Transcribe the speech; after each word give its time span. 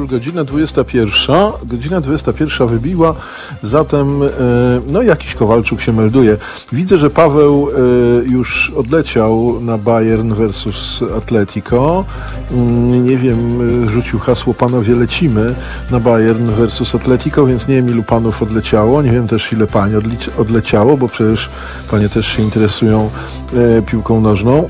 godzina 0.00 0.44
21. 0.44 1.36
Godzina 1.64 2.00
21 2.00 2.68
wybiła, 2.68 3.14
zatem 3.62 4.22
e, 4.22 4.28
no 4.88 5.02
jakiś 5.02 5.34
Kowalczuk 5.34 5.80
się 5.80 5.92
melduje. 5.92 6.36
Widzę, 6.72 6.98
że 6.98 7.10
Paweł 7.10 7.68
e, 7.68 8.24
już 8.28 8.70
odleciał 8.76 9.60
na 9.60 9.78
Bayern 9.78 10.34
versus 10.34 11.00
Atletico. 11.18 12.04
Mm, 12.50 13.06
Nie 13.06 13.16
wiem, 13.16 13.38
e, 13.84 13.88
rzucił 13.88 14.18
hasło 14.18 14.54
panowie 14.54 14.94
lecimy 14.94 15.54
na 15.90 16.00
Bayern 16.00 16.50
versus 16.50 16.94
Atletico, 16.94 17.46
więc 17.46 17.68
nie 17.68 17.74
wiem 17.74 17.90
ilu 17.90 18.02
panów 18.02 18.42
odleciało. 18.42 19.02
Nie 19.02 19.10
wiem 19.10 19.28
też 19.28 19.52
ile 19.52 19.64
odlic- 19.66 20.30
odleciało, 20.38 20.96
bo 20.96 21.08
przecież 21.08 21.48
panie 21.90 22.08
też 22.08 22.26
się 22.26 22.42
interesują 22.42 23.10
piłką 23.86 24.20
nożną. 24.20 24.68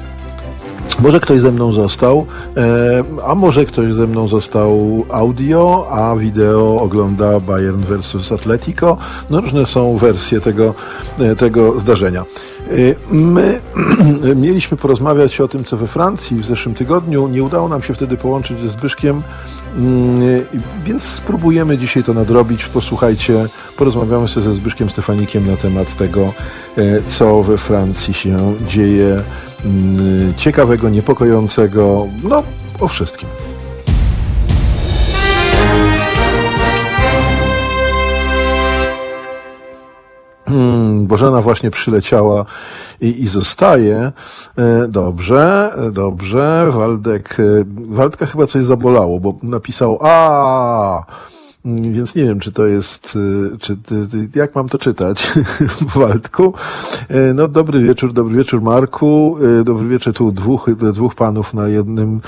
Może 1.00 1.20
ktoś 1.20 1.40
ze 1.40 1.52
mną 1.52 1.72
został, 1.72 2.26
e, 2.56 3.04
a 3.26 3.34
może 3.34 3.64
ktoś 3.64 3.92
ze 3.92 4.06
mną 4.06 4.28
został 4.28 5.04
audio, 5.10 5.86
a 5.90 6.16
wideo 6.16 6.80
ogląda 6.80 7.40
Bayern 7.40 7.84
versus 7.84 8.32
Atletico. 8.32 8.96
No 9.30 9.40
różne 9.40 9.66
są 9.66 9.96
wersje 9.96 10.40
tego, 10.40 10.74
e, 11.18 11.36
tego 11.36 11.78
zdarzenia. 11.78 12.24
E, 12.70 12.74
My 13.10 13.60
mieliśmy 14.44 14.76
porozmawiać 14.76 15.40
o 15.40 15.48
tym, 15.48 15.64
co 15.64 15.76
we 15.76 15.86
Francji 15.86 16.36
w 16.36 16.46
zeszłym 16.46 16.74
tygodniu. 16.74 17.28
Nie 17.28 17.42
udało 17.42 17.68
nam 17.68 17.82
się 17.82 17.94
wtedy 17.94 18.16
połączyć 18.16 18.60
ze 18.60 18.68
Zbyszkiem, 18.68 19.22
mm, 19.76 20.20
więc 20.84 21.02
spróbujemy 21.02 21.76
dzisiaj 21.76 22.04
to 22.04 22.14
nadrobić. 22.14 22.64
Posłuchajcie, 22.64 23.46
porozmawiamy 23.76 24.28
sobie 24.28 24.46
ze 24.46 24.54
Zbyszkiem 24.54 24.90
Stefanikiem 24.90 25.46
na 25.46 25.56
temat 25.56 25.96
tego, 25.96 26.32
co 27.08 27.42
we 27.42 27.58
Francji 27.58 28.14
się 28.14 28.54
dzieje 28.68 29.22
ciekawego, 30.36 30.88
niepokojącego, 30.88 32.06
no 32.22 32.42
o 32.80 32.88
wszystkim. 32.88 33.28
Hmm, 40.48 41.06
Bożena 41.06 41.42
właśnie 41.42 41.70
przyleciała 41.70 42.44
i, 43.00 43.22
i 43.22 43.26
zostaje. 43.26 44.12
E, 44.58 44.88
Dobrze, 44.88 45.72
e, 45.76 45.90
dobrze. 45.90 46.70
Waldek, 46.72 47.36
e, 47.40 47.64
Waldka 47.88 48.26
chyba 48.26 48.46
coś 48.46 48.64
zabolało, 48.64 49.20
bo 49.20 49.34
napisał 49.42 49.98
a. 50.02 51.04
Więc 51.64 52.14
nie 52.14 52.24
wiem, 52.24 52.40
czy 52.40 52.52
to 52.52 52.66
jest, 52.66 53.16
y, 53.16 53.58
czy, 53.58 53.76
ty- 53.76 54.06
ty- 54.08 54.28
jak 54.38 54.54
mam 54.54 54.68
to 54.68 54.78
czytać, 54.78 55.32
Waldku. 55.96 56.54
E, 57.08 57.34
No, 57.34 57.48
dobry 57.48 57.80
wieczór, 57.82 58.12
dobry 58.12 58.36
wieczór, 58.36 58.62
Marku. 58.62 59.36
E, 59.60 59.64
Dobry 59.64 59.88
wieczór, 59.88 60.12
tu 60.14 60.32
dwóch, 60.32 60.70
dwóch 60.92 61.14
panów 61.14 61.54
na 61.54 61.68
jednym, 61.68 62.14
e, 62.16 62.20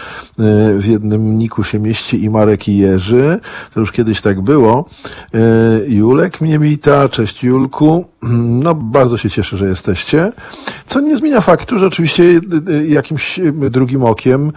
w 0.79 0.87
jednym 0.87 1.39
niku 1.39 1.65
się 1.65 1.79
mieści 1.79 2.25
i 2.25 2.31
Marek 2.31 2.69
i 2.69 2.77
Jerzy. 2.79 3.39
To 3.75 3.81
już 3.81 3.93
kiedyś 3.93 4.21
tak 4.21 4.41
było. 4.41 4.89
E, 5.35 5.39
Julek 5.89 6.41
mnie 6.41 6.59
wita, 6.59 7.09
cześć 7.09 7.45
Julku. 7.45 8.05
No, 8.63 8.75
bardzo 8.75 9.17
się 9.17 9.31
cieszę, 9.31 9.57
że 9.57 9.69
jesteście. 9.69 10.33
Co 10.85 11.01
nie 11.01 11.17
zmienia 11.17 11.41
faktu, 11.41 11.79
że 11.79 11.87
oczywiście 11.87 12.23
y, 12.25 12.41
y, 12.73 12.87
jakimś 12.89 13.39
y, 13.39 13.53
drugim 13.71 14.05
okiem 14.05 14.53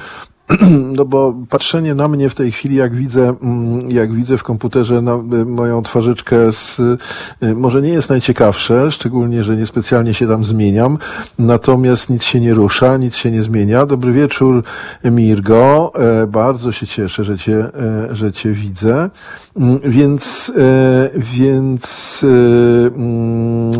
no 0.97 1.05
bo 1.05 1.35
patrzenie 1.49 1.95
na 1.95 2.07
mnie 2.07 2.29
w 2.29 2.35
tej 2.35 2.51
chwili, 2.51 2.75
jak 2.75 2.95
widzę, 2.95 3.35
mm, 3.41 3.91
jak 3.91 4.13
widzę 4.13 4.37
w 4.37 4.43
komputerze 4.43 5.01
na, 5.01 5.13
y, 5.13 5.45
moją 5.45 5.81
twarzyczkę, 5.81 6.51
z, 6.51 6.79
y, 6.79 7.55
może 7.55 7.81
nie 7.81 7.89
jest 7.89 8.09
najciekawsze, 8.09 8.91
szczególnie, 8.91 9.43
że 9.43 9.57
niespecjalnie 9.57 10.13
się 10.13 10.27
tam 10.27 10.43
zmieniam, 10.43 10.97
natomiast 11.39 12.09
nic 12.09 12.23
się 12.23 12.41
nie 12.41 12.53
rusza, 12.53 12.97
nic 12.97 13.15
się 13.15 13.31
nie 13.31 13.43
zmienia. 13.43 13.85
Dobry 13.85 14.13
wieczór, 14.13 14.63
Mirgo. 15.03 15.91
E, 15.95 16.27
Bardzo 16.27 16.71
się 16.71 16.87
cieszę, 16.87 17.23
że 17.23 17.37
cię, 17.37 17.57
e, 17.57 18.15
że 18.15 18.31
cię 18.31 18.51
widzę. 18.51 19.09
Mm, 19.57 19.79
Więc, 19.83 20.51
e, 20.57 21.09
więc, 21.15 22.21
e, 22.23 22.89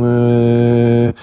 E, 0.04 1.14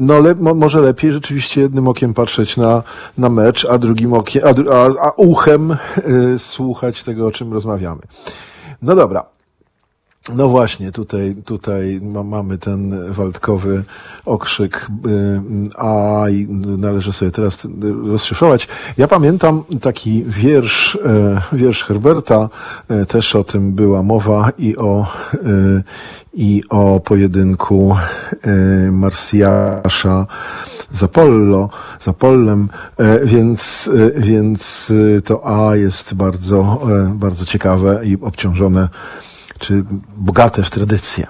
No, 0.00 0.20
le, 0.20 0.34
mo, 0.34 0.54
może 0.54 0.80
lepiej 0.80 1.12
rzeczywiście 1.12 1.60
jednym 1.60 1.88
okiem 1.88 2.14
patrzeć 2.14 2.56
na, 2.56 2.82
na 3.18 3.28
mecz, 3.28 3.64
a 3.64 3.78
drugim 3.78 4.12
okiem, 4.12 4.42
a, 4.44 4.74
a, 4.74 5.08
a 5.08 5.10
uchem 5.16 5.76
y, 6.08 6.38
słuchać 6.38 7.02
tego, 7.02 7.26
o 7.26 7.30
czym 7.30 7.52
rozmawiamy. 7.52 8.00
No 8.82 8.94
dobra. 8.96 9.24
No 10.28 10.48
właśnie, 10.48 10.92
tutaj, 10.92 11.36
tutaj 11.44 12.00
ma, 12.02 12.22
mamy 12.22 12.58
ten 12.58 13.12
waldkowy 13.12 13.84
okrzyk, 14.24 14.88
y, 15.06 15.40
a 15.78 16.24
należy 16.58 17.12
sobie 17.12 17.30
teraz 17.30 17.68
rozszyfrować. 18.06 18.68
Ja 18.98 19.08
pamiętam 19.08 19.64
taki 19.80 20.24
wiersz, 20.24 20.94
y, 20.94 20.98
wiersz 21.56 21.84
Herberta, 21.84 22.48
y, 22.90 23.06
też 23.06 23.36
o 23.36 23.44
tym 23.44 23.72
była 23.72 24.02
mowa 24.02 24.50
i 24.58 24.76
o, 24.76 25.06
i 26.34 26.62
o 26.68 27.00
pojedynku 27.00 27.96
Marsjasza 28.90 30.26
z 30.92 31.02
Apollo, 31.02 31.68
z 32.00 32.08
Apollem, 32.08 32.68
y, 33.00 33.26
więc, 33.26 33.90
więc 34.16 34.92
to 35.24 35.68
A 35.68 35.76
jest 35.76 36.14
bardzo, 36.14 36.80
y, 37.10 37.18
bardzo 37.18 37.44
ciekawe 37.44 38.00
i 38.04 38.18
obciążone 38.20 38.88
czy 39.62 39.84
bogate 40.16 40.62
w 40.62 40.70
tradycje. 40.70 41.26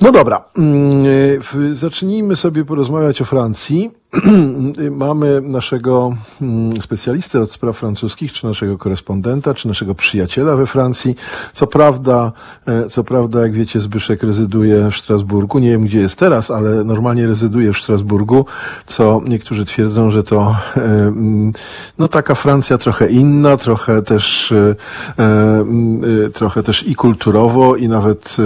No 0.00 0.12
dobra, 0.12 0.44
mm, 0.58 1.04
w- 1.42 1.70
zacznijmy 1.72 2.36
sobie 2.36 2.64
porozmawiać 2.64 3.22
o 3.22 3.24
Francji. 3.24 3.90
Mamy 4.90 5.40
naszego 5.40 6.16
mm, 6.42 6.82
specjalistę 6.82 7.40
od 7.40 7.52
spraw 7.52 7.76
francuskich, 7.76 8.32
czy 8.32 8.46
naszego 8.46 8.78
korespondenta, 8.78 9.54
czy 9.54 9.68
naszego 9.68 9.94
przyjaciela 9.94 10.56
we 10.56 10.66
Francji. 10.66 11.16
Co 11.52 11.66
prawda, 11.66 12.32
e, 12.66 12.86
co 12.86 13.04
prawda, 13.04 13.40
jak 13.42 13.52
wiecie, 13.52 13.80
Zbyszek 13.80 14.22
rezyduje 14.22 14.90
w 14.90 14.96
Strasburgu. 14.96 15.58
Nie 15.58 15.70
wiem, 15.70 15.84
gdzie 15.84 16.00
jest 16.00 16.18
teraz, 16.18 16.50
ale 16.50 16.84
normalnie 16.84 17.26
rezyduje 17.26 17.72
w 17.72 17.78
Strasburgu, 17.78 18.46
co 18.86 19.20
niektórzy 19.28 19.64
twierdzą, 19.64 20.10
że 20.10 20.22
to 20.22 20.56
e, 20.76 20.80
mm, 20.80 21.52
no 21.98 22.08
taka 22.08 22.34
Francja 22.34 22.78
trochę 22.78 23.10
inna, 23.10 23.56
trochę 23.56 24.02
też 24.02 24.52
e, 24.52 24.74
mm, 25.18 26.32
trochę 26.32 26.62
też 26.62 26.88
i 26.88 26.94
kulturowo, 26.94 27.76
i 27.76 27.88
nawet 27.88 28.36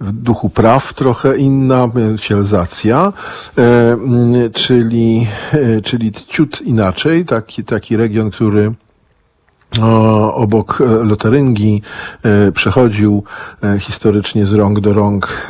w 0.00 0.12
duchu 0.12 0.50
praw 0.50 0.94
trochę 0.94 1.38
inna, 1.38 1.88
e, 3.58 3.92
mm, 3.92 4.33
czyli, 4.52 5.26
e, 5.52 5.80
czyli 5.80 6.12
ciut 6.12 6.62
inaczej, 6.62 7.24
taki, 7.24 7.64
taki 7.64 7.96
region, 7.96 8.30
który 8.30 8.72
obok 10.32 10.80
e, 10.80 11.04
Lotaryngii 11.04 11.82
e, 12.22 12.52
przechodził 12.52 13.24
historycznie 13.80 14.46
z 14.46 14.52
rąk 14.52 14.80
do 14.80 14.92
rąk, 14.92 15.48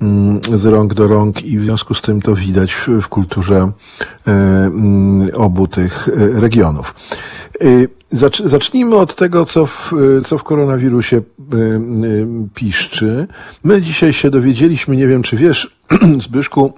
mm, 0.00 0.40
z 0.54 0.66
rąk 0.66 0.94
do 0.94 1.06
rąk 1.06 1.42
i 1.44 1.58
w 1.58 1.64
związku 1.64 1.94
z 1.94 2.02
tym 2.02 2.22
to 2.22 2.34
widać 2.34 2.72
w, 2.72 3.08
kulturze 3.08 3.72
mm, 4.26 5.30
obu 5.34 5.68
tych 5.68 6.08
regionów. 6.16 6.94
Zacz- 8.12 8.48
Zacznijmy 8.48 8.96
od 8.96 9.16
tego, 9.16 9.46
co 9.46 9.66
w, 9.66 9.92
co 10.24 10.38
w 10.38 10.42
koronawirusie 10.42 11.22
piszczy. 12.54 13.26
My 13.64 13.82
dzisiaj 13.82 14.12
się 14.12 14.30
dowiedzieliśmy, 14.30 14.96
nie 14.96 15.06
wiem 15.06 15.22
czy 15.22 15.36
wiesz, 15.36 15.76
Zbyszku, 16.26 16.72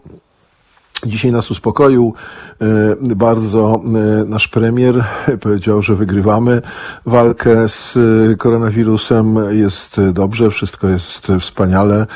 Dzisiaj 1.04 1.32
nas 1.32 1.50
uspokoił 1.50 2.14
e, 2.60 3.14
bardzo 3.16 3.80
e, 3.84 4.24
nasz 4.24 4.48
premier. 4.48 5.04
Powiedział, 5.40 5.82
że 5.82 5.94
wygrywamy 5.94 6.62
walkę 7.06 7.68
z 7.68 7.98
e, 8.32 8.36
koronawirusem. 8.36 9.38
Jest 9.50 10.00
dobrze, 10.12 10.50
wszystko 10.50 10.88
jest 10.88 11.32
wspaniale. 11.40 12.06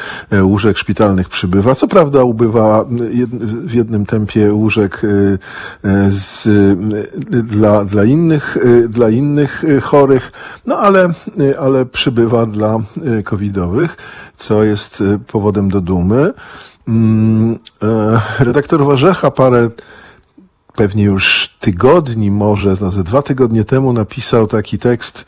Łóżek 0.42 0.78
szpitalnych 0.78 1.28
przybywa. 1.28 1.74
Co 1.74 1.88
prawda 1.88 2.22
ubywa 2.22 2.84
w 3.64 3.74
jednym 3.74 4.06
tempie 4.06 4.52
łóżek 4.52 5.02
z, 6.08 6.48
dla, 7.30 7.84
dla, 7.84 8.04
innych, 8.04 8.58
dla 8.88 9.10
innych 9.10 9.64
chorych, 9.82 10.32
no 10.66 10.76
ale, 10.76 11.10
ale 11.60 11.86
przybywa 11.86 12.46
dla 12.46 12.78
covidowych, 13.24 13.96
co 14.36 14.64
jest 14.64 15.02
powodem 15.26 15.68
do 15.68 15.80
dumy. 15.80 16.32
Mm, 16.88 17.58
e, 17.82 18.44
Redaktor 18.44 18.84
Warzecha 18.84 19.30
parę, 19.30 19.68
pewnie 20.76 21.04
już 21.04 21.56
tygodni 21.60 22.30
może, 22.30 22.76
znaczy 22.76 23.02
dwa 23.02 23.22
tygodnie 23.22 23.64
temu 23.64 23.92
napisał 23.92 24.46
taki 24.46 24.78
tekst 24.78 25.24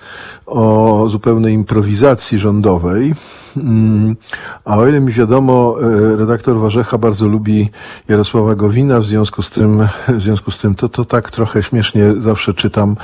o 0.46 1.06
zupełnej 1.08 1.54
improwizacji 1.54 2.38
rządowej. 2.38 3.14
Mm, 3.56 4.16
A 4.64 4.76
o 4.76 4.88
ile 4.88 5.00
mi 5.00 5.12
wiadomo, 5.12 5.76
e, 5.82 6.16
redaktor 6.16 6.58
Warzecha 6.58 6.98
bardzo 6.98 7.26
lubi 7.26 7.70
Jarosława 8.08 8.54
Gowina, 8.54 9.00
w 9.00 9.04
związku 9.04 9.42
z 9.42 9.50
tym, 9.50 9.88
w 10.08 10.22
związku 10.22 10.50
z 10.50 10.58
tym 10.58 10.74
to, 10.74 10.88
to 10.88 11.04
tak 11.04 11.30
trochę 11.30 11.62
śmiesznie 11.62 12.14
zawsze 12.18 12.54
czytam 12.54 12.96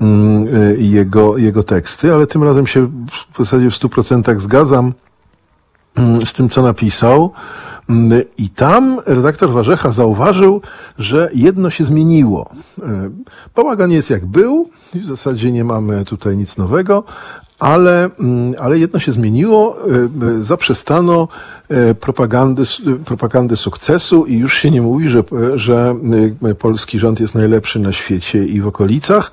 mm, 0.00 0.46
e, 0.56 0.74
jego, 0.76 1.38
jego 1.38 1.62
teksty, 1.62 2.14
ale 2.14 2.26
tym 2.26 2.42
razem 2.42 2.66
się 2.66 2.86
w 3.34 3.38
zasadzie 3.38 3.70
w 3.70 3.76
stu 3.76 3.88
procentach 3.88 4.40
zgadzam. 4.40 4.92
Z 6.24 6.32
tym, 6.32 6.48
co 6.48 6.62
napisał. 6.62 7.32
I 8.38 8.48
tam 8.50 9.00
redaktor 9.06 9.52
Warzecha 9.52 9.92
zauważył, 9.92 10.60
że 10.98 11.30
jedno 11.34 11.70
się 11.70 11.84
zmieniło. 11.84 12.50
Bałagan 13.56 13.90
jest 13.90 14.10
jak 14.10 14.26
był, 14.26 14.68
w 14.94 15.06
zasadzie 15.06 15.52
nie 15.52 15.64
mamy 15.64 16.04
tutaj 16.04 16.36
nic 16.36 16.56
nowego, 16.56 17.04
ale, 17.58 18.10
ale 18.60 18.78
jedno 18.78 18.98
się 18.98 19.12
zmieniło, 19.12 19.76
zaprzestano 20.40 21.28
propagandy, 22.00 22.62
propagandy 23.04 23.56
sukcesu 23.56 24.24
i 24.26 24.38
już 24.38 24.56
się 24.56 24.70
nie 24.70 24.82
mówi, 24.82 25.08
że, 25.08 25.24
że 25.54 25.94
polski 26.58 26.98
rząd 26.98 27.20
jest 27.20 27.34
najlepszy 27.34 27.78
na 27.78 27.92
świecie 27.92 28.44
i 28.44 28.60
w 28.60 28.66
okolicach. 28.66 29.30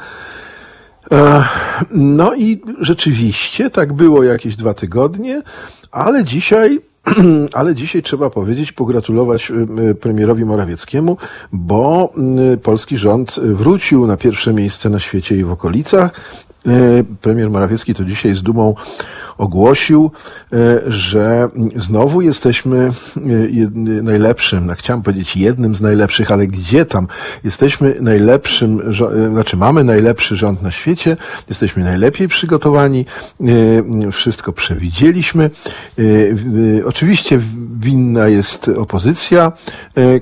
No 1.91 2.35
i 2.35 2.61
rzeczywiście 2.79 3.69
tak 3.69 3.93
było 3.93 4.23
jakieś 4.23 4.55
dwa 4.55 4.73
tygodnie, 4.73 5.41
ale 5.91 6.23
dzisiaj 6.23 6.79
ale 7.53 7.75
dzisiaj 7.75 8.03
trzeba 8.03 8.29
powiedzieć, 8.29 8.71
pogratulować 8.71 9.51
premierowi 10.01 10.45
Morawieckiemu, 10.45 11.17
bo 11.51 12.13
polski 12.63 12.97
rząd 12.97 13.39
wrócił 13.39 14.07
na 14.07 14.17
pierwsze 14.17 14.53
miejsce 14.53 14.89
na 14.89 14.99
świecie 14.99 15.37
i 15.37 15.43
w 15.43 15.51
okolicach. 15.51 16.11
Premier 17.21 17.49
Morawiecki 17.49 17.93
to 17.93 18.05
dzisiaj 18.05 18.35
z 18.35 18.43
dumą 18.43 18.75
ogłosił, 19.41 20.11
e, 20.53 20.57
że 20.87 21.49
znowu 21.75 22.21
jesteśmy 22.21 22.77
e, 22.77 23.21
najlepszym, 24.03 24.65
no 24.65 24.73
chciałem 24.75 25.01
powiedzieć 25.01 25.37
jednym 25.37 25.75
z 25.75 25.81
najlepszych, 25.81 26.31
ale 26.31 26.47
gdzie 26.47 26.85
tam? 26.85 27.07
Jesteśmy 27.43 27.95
najlepszym, 28.01 28.81
e, 28.89 29.29
znaczy 29.29 29.57
mamy 29.57 29.83
najlepszy 29.83 30.35
rząd 30.35 30.61
na 30.61 30.71
świecie, 30.71 31.17
jesteśmy 31.49 31.83
najlepiej 31.83 32.27
przygotowani, 32.27 33.05
wszystko 34.11 34.53
przewidzieliśmy. 34.53 35.49
Oczywiście 36.85 37.41
winna 37.81 38.27
jest 38.27 38.69
opozycja, 38.69 39.51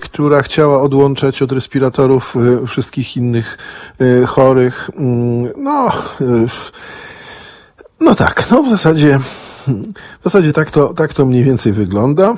która 0.01 0.41
chciała 0.41 0.81
odłączać 0.81 1.41
od 1.41 1.51
respiratorów 1.51 2.35
wszystkich 2.67 3.17
innych 3.17 3.57
chorych. 4.27 4.89
Mm, 4.95 5.53
no, 5.57 5.91
no 8.01 8.15
tak, 8.15 8.51
no 8.51 8.63
w 8.63 8.69
zasadzie, 8.69 9.19
w 10.21 10.23
zasadzie 10.23 10.53
tak 10.53 10.71
to, 10.71 10.94
tak 10.94 11.13
to 11.13 11.25
mniej 11.25 11.44
więcej 11.44 11.73
wygląda. 11.73 12.35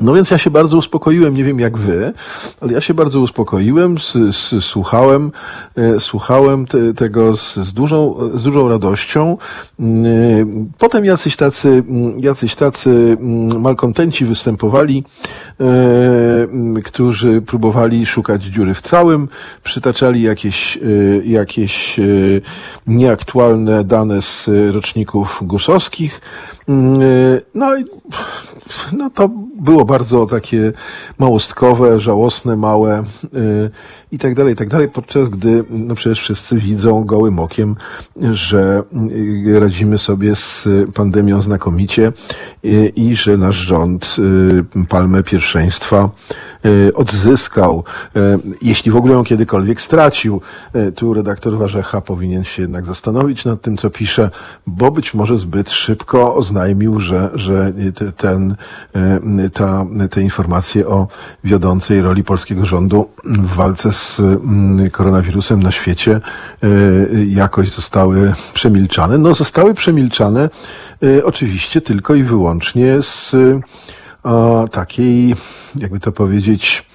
No 0.00 0.14
więc 0.14 0.30
ja 0.30 0.38
się 0.38 0.50
bardzo 0.50 0.76
uspokoiłem, 0.76 1.34
nie 1.34 1.44
wiem 1.44 1.60
jak 1.60 1.78
wy, 1.78 2.12
ale 2.60 2.72
ja 2.72 2.80
się 2.80 2.94
bardzo 2.94 3.20
uspokoiłem, 3.20 3.96
s, 3.96 4.16
s, 4.16 4.64
słuchałem, 4.64 5.32
e, 5.76 6.00
słuchałem 6.00 6.66
te, 6.66 6.94
tego 6.94 7.36
z, 7.36 7.54
z, 7.54 7.72
dużą, 7.72 8.16
z 8.34 8.42
dużą 8.42 8.68
radością. 8.68 9.38
E, 9.80 9.84
potem 10.78 11.04
jacyś 11.04 11.36
tacy, 11.36 11.82
jacyś 12.18 12.54
tacy 12.54 13.16
malkontenci 13.58 14.24
występowali, 14.24 15.04
e, 15.60 16.82
którzy 16.84 17.42
próbowali 17.42 18.06
szukać 18.06 18.44
dziury 18.44 18.74
w 18.74 18.80
całym, 18.80 19.28
przytaczali 19.62 20.22
jakieś, 20.22 20.78
jakieś 21.24 22.00
nieaktualne 22.86 23.84
dane 23.84 24.22
z 24.22 24.48
roczników 24.70 25.38
gusowskich. 25.42 26.20
No 27.54 27.76
i 27.76 27.84
no 28.92 29.10
to 29.10 29.28
było 29.60 29.84
bardzo 29.84 30.26
takie 30.26 30.72
małostkowe, 31.18 32.00
żałosne, 32.00 32.56
małe 32.56 33.04
yy, 33.32 33.70
i 34.12 34.18
tak 34.18 34.34
dalej, 34.34 34.52
i 34.52 34.56
tak 34.56 34.68
dalej, 34.68 34.88
podczas 34.88 35.28
gdy 35.28 35.64
no 35.70 35.94
przecież 35.94 36.20
wszyscy 36.20 36.56
widzą 36.56 37.04
gołym 37.04 37.38
okiem, 37.38 37.76
że 38.30 38.82
yy, 39.44 39.60
radzimy 39.60 39.98
sobie 39.98 40.34
z 40.34 40.68
pandemią 40.94 41.42
znakomicie 41.42 42.12
yy, 42.62 42.88
i 42.88 43.16
że 43.16 43.36
nasz 43.36 43.56
rząd 43.56 44.16
palmę 44.88 45.22
pierwszeństwa 45.22 46.10
odzyskał, 46.94 47.84
yy, 48.14 48.38
jeśli 48.62 48.90
w 48.90 48.96
ogóle 48.96 49.14
ją 49.14 49.24
kiedykolwiek 49.24 49.80
stracił. 49.80 50.40
Tu 50.94 51.14
redaktor 51.14 51.58
Warzecha 51.58 52.00
powinien 52.00 52.44
się 52.44 52.62
jednak 52.62 52.84
zastanowić 52.84 53.44
nad 53.44 53.60
tym, 53.60 53.76
co 53.76 53.90
pisze, 53.90 54.30
bo 54.66 54.90
być 54.90 55.14
może 55.14 55.36
zbyt 55.36 55.70
szybko 55.70 56.34
oznajmił, 56.34 57.00
że, 57.00 57.30
że 57.34 57.72
ten 58.16 58.56
E, 58.94 59.50
ta, 59.50 59.86
te 60.10 60.22
informacje 60.22 60.86
o 60.86 61.08
wiodącej 61.44 62.02
roli 62.02 62.24
polskiego 62.24 62.66
rządu 62.66 63.08
w 63.24 63.54
walce 63.54 63.92
z 63.92 64.20
mm, 64.20 64.90
koronawirusem 64.90 65.62
na 65.62 65.70
świecie 65.70 66.20
e, 66.62 66.68
jakoś 67.26 67.70
zostały 67.70 68.32
przemilczane. 68.54 69.18
No 69.18 69.34
zostały 69.34 69.74
przemilczane 69.74 70.50
e, 71.02 71.24
oczywiście 71.24 71.80
tylko 71.80 72.14
i 72.14 72.22
wyłącznie 72.22 73.02
z 73.02 73.36
takiej, 74.70 75.34
jakby 75.76 76.00
to 76.00 76.12
powiedzieć, 76.12 76.86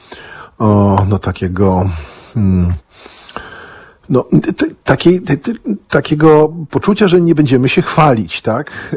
no 1.09 1.19
takiego 1.19 1.89
hmm, 2.33 2.73
no, 4.09 4.25
takiej, 4.83 5.21
takiego 5.89 6.53
poczucia, 6.69 7.07
że 7.07 7.21
nie 7.21 7.35
będziemy 7.35 7.69
się 7.69 7.81
chwalić, 7.81 8.41
tak? 8.41 8.95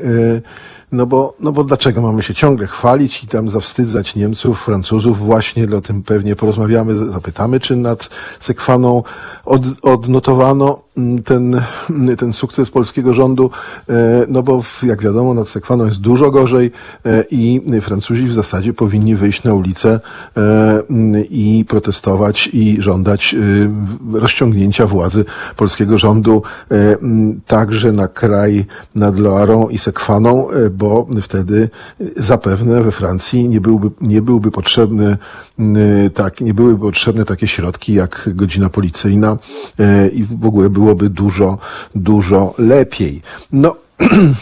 No 0.92 1.06
bo, 1.06 1.34
no 1.40 1.52
bo 1.52 1.64
dlaczego 1.64 2.02
mamy 2.02 2.22
się 2.22 2.34
ciągle 2.34 2.66
chwalić 2.66 3.24
i 3.24 3.26
tam 3.26 3.50
zawstydzać 3.50 4.16
Niemców, 4.16 4.64
Francuzów? 4.64 5.18
Właśnie, 5.18 5.66
o 5.76 5.80
tym 5.80 6.02
pewnie 6.02 6.36
porozmawiamy, 6.36 6.94
zapytamy, 6.94 7.60
czy 7.60 7.76
nad 7.76 8.10
Sekwaną 8.40 9.02
od, 9.44 9.62
odnotowano 9.82 10.82
mm, 10.96 11.22
ten, 11.22 11.60
mm, 11.90 12.16
ten 12.16 12.32
sukces 12.32 12.70
polskiego 12.70 13.14
rządu, 13.14 13.50
e, 13.88 14.24
no 14.28 14.42
bo 14.42 14.62
jak 14.82 15.02
wiadomo 15.02 15.34
nad 15.34 15.48
Sekwaną 15.48 15.84
jest 15.84 16.00
dużo 16.00 16.30
gorzej 16.30 16.72
e, 17.06 17.24
i 17.30 17.62
Francuzi 17.80 18.26
w 18.26 18.32
zasadzie 18.32 18.72
powinni 18.72 19.16
wyjść 19.16 19.44
na 19.44 19.54
ulicę 19.54 20.00
e, 20.36 20.40
mm, 20.90 21.24
i 21.30 21.64
protestować 21.68 22.48
i 22.52 22.82
żądać 22.82 23.36
rozciągnięcia 24.12 24.86
władzy 24.86 25.24
polskiego 25.56 25.98
rządu 25.98 26.42
także 27.46 27.92
na 27.92 28.08
kraj 28.08 28.66
nad 28.94 29.18
Loarą 29.18 29.68
i 29.68 29.78
Sekwaną, 29.78 30.48
bo 30.70 30.83
bo 30.84 31.06
wtedy 31.22 31.68
zapewne 32.16 32.82
we 32.82 32.92
Francji 32.92 33.48
nie 33.48 33.60
byłby, 33.60 33.90
nie 34.00 34.22
byłby 34.22 34.50
potrzebny, 34.50 35.18
tak, 36.14 36.40
nie 36.40 36.54
byłyby 36.54 36.80
potrzebne 36.80 37.24
takie 37.24 37.46
środki 37.46 37.94
jak 37.94 38.28
godzina 38.34 38.68
policyjna 38.68 39.36
e, 39.78 40.08
i 40.08 40.24
w 40.24 40.46
ogóle 40.46 40.70
byłoby 40.70 41.10
dużo, 41.10 41.58
dużo 41.94 42.54
lepiej. 42.58 43.22
No, 43.52 43.76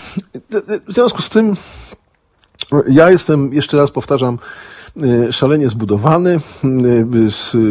w 0.89 0.93
związku 0.93 1.23
z 1.23 1.29
tym 1.29 1.57
ja 2.89 3.11
jestem, 3.11 3.55
jeszcze 3.55 3.77
raz 3.77 3.91
powtarzam, 3.91 4.39
szalenie 5.31 5.69
zbudowany, 5.69 6.41
e, 6.65 6.69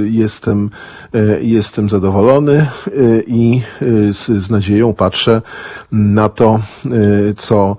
jestem, 0.06 0.70
e, 1.14 1.42
jestem 1.42 1.90
zadowolony 1.90 2.68
i 3.28 3.62
z, 4.12 4.26
z 4.44 4.50
nadzieją 4.50 4.94
patrzę 4.94 5.42
na 5.92 6.30
to, 6.30 6.60
co, 7.38 7.78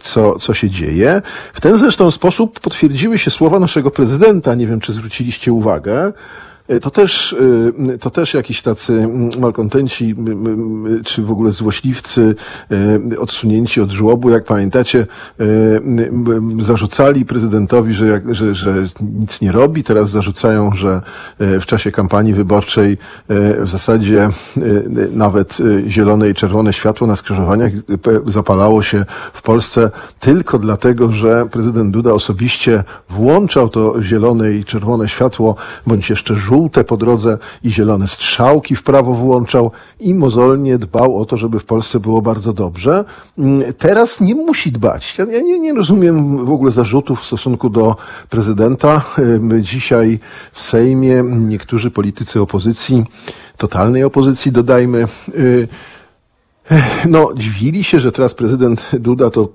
co, 0.00 0.38
co 0.38 0.54
się 0.54 0.70
dzieje. 0.70 1.22
W 1.52 1.60
ten 1.60 1.78
zresztą 1.78 2.10
sposób 2.10 2.60
potwierdziły 2.60 3.18
się 3.18 3.30
słowa 3.30 3.58
naszego 3.58 3.90
prezydenta, 3.90 4.54
nie 4.54 4.66
wiem 4.66 4.80
czy 4.80 4.92
zwróciliście 4.92 5.52
uwagę, 5.52 6.12
to 6.82 6.90
też, 6.90 7.36
e, 7.94 7.98
to 7.98 8.10
też 8.10 8.34
jakiś 8.34 8.62
tacy 8.62 9.08
malkontenci, 9.38 10.14
czy 11.04 11.22
w 11.22 11.30
ogóle 11.30 11.50
złośliwcy, 11.50 12.34
e, 13.12 13.18
odsunięci 13.18 13.80
od 13.80 13.90
żłobu, 13.90 14.30
jak 14.30 14.44
pamiętacie, 14.44 15.06
zarzucali 16.60 17.24
prezydentowi, 17.24 17.94
że, 17.94 18.06
jak, 18.06 18.34
że, 18.34 18.54
że 18.54 18.74
nic 19.00 19.40
nie 19.40 19.52
robi. 19.52 19.84
Teraz 19.84 20.10
zarzucają, 20.10 20.70
że 20.74 21.02
w 21.38 21.66
czasie 21.66 21.92
kampanii 21.92 22.34
wyborczej 22.34 22.98
w 23.60 23.68
zasadzie 23.68 24.28
nawet 25.10 25.58
zielone 25.86 26.28
i 26.28 26.34
czerwone 26.34 26.72
światło 26.72 27.06
na 27.06 27.16
skrzyżowaniach 27.16 27.72
zapalało 28.26 28.82
się 28.82 29.04
w 29.32 29.42
Polsce 29.42 29.90
tylko 30.20 30.58
dlatego, 30.58 31.12
że 31.12 31.46
prezydent 31.50 31.90
Duda 31.90 32.12
osobiście 32.12 32.84
włączał 33.10 33.68
to 33.68 34.02
zielone 34.02 34.52
i 34.52 34.64
czerwone 34.64 35.08
światło, 35.08 35.56
bądź 35.86 36.10
jeszcze 36.10 36.34
żółte, 36.34 36.57
żółte 36.58 36.84
po 36.84 36.96
drodze 36.96 37.38
i 37.64 37.70
zielone 37.70 38.08
strzałki 38.08 38.76
w 38.76 38.82
prawo 38.82 39.14
włączał 39.14 39.70
i 40.00 40.14
mozolnie 40.14 40.78
dbał 40.78 41.16
o 41.16 41.24
to, 41.24 41.36
żeby 41.36 41.60
w 41.60 41.64
Polsce 41.64 42.00
było 42.00 42.22
bardzo 42.22 42.52
dobrze. 42.52 43.04
Mm, 43.38 43.72
teraz 43.74 44.20
nie 44.20 44.34
musi 44.34 44.72
dbać. 44.72 45.18
Ja 45.18 45.24
nie, 45.24 45.58
nie 45.58 45.74
rozumiem 45.74 46.46
w 46.46 46.50
ogóle 46.50 46.70
zarzutów 46.70 47.20
w 47.20 47.26
stosunku 47.26 47.70
do 47.70 47.96
prezydenta. 48.30 49.02
Dzisiaj 49.60 50.18
w 50.52 50.62
Sejmie 50.62 51.22
niektórzy 51.22 51.90
politycy 51.90 52.40
opozycji, 52.40 53.04
totalnej 53.56 54.04
opozycji 54.04 54.52
dodajmy, 54.52 55.04
y, 55.28 55.68
no, 57.08 57.30
dziwili 57.36 57.84
się, 57.84 58.00
że 58.00 58.12
teraz 58.12 58.34
prezydent 58.34 58.90
Duda, 58.92 59.30
to 59.30 59.48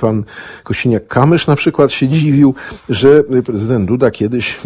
pan 0.00 0.24
Kosiniak-Kamysz 0.64 1.48
na 1.48 1.56
przykład 1.56 1.92
się 1.92 2.08
dziwił, 2.08 2.54
że 2.88 3.24
prezydent 3.44 3.88
Duda 3.88 4.10
kiedyś 4.10 4.60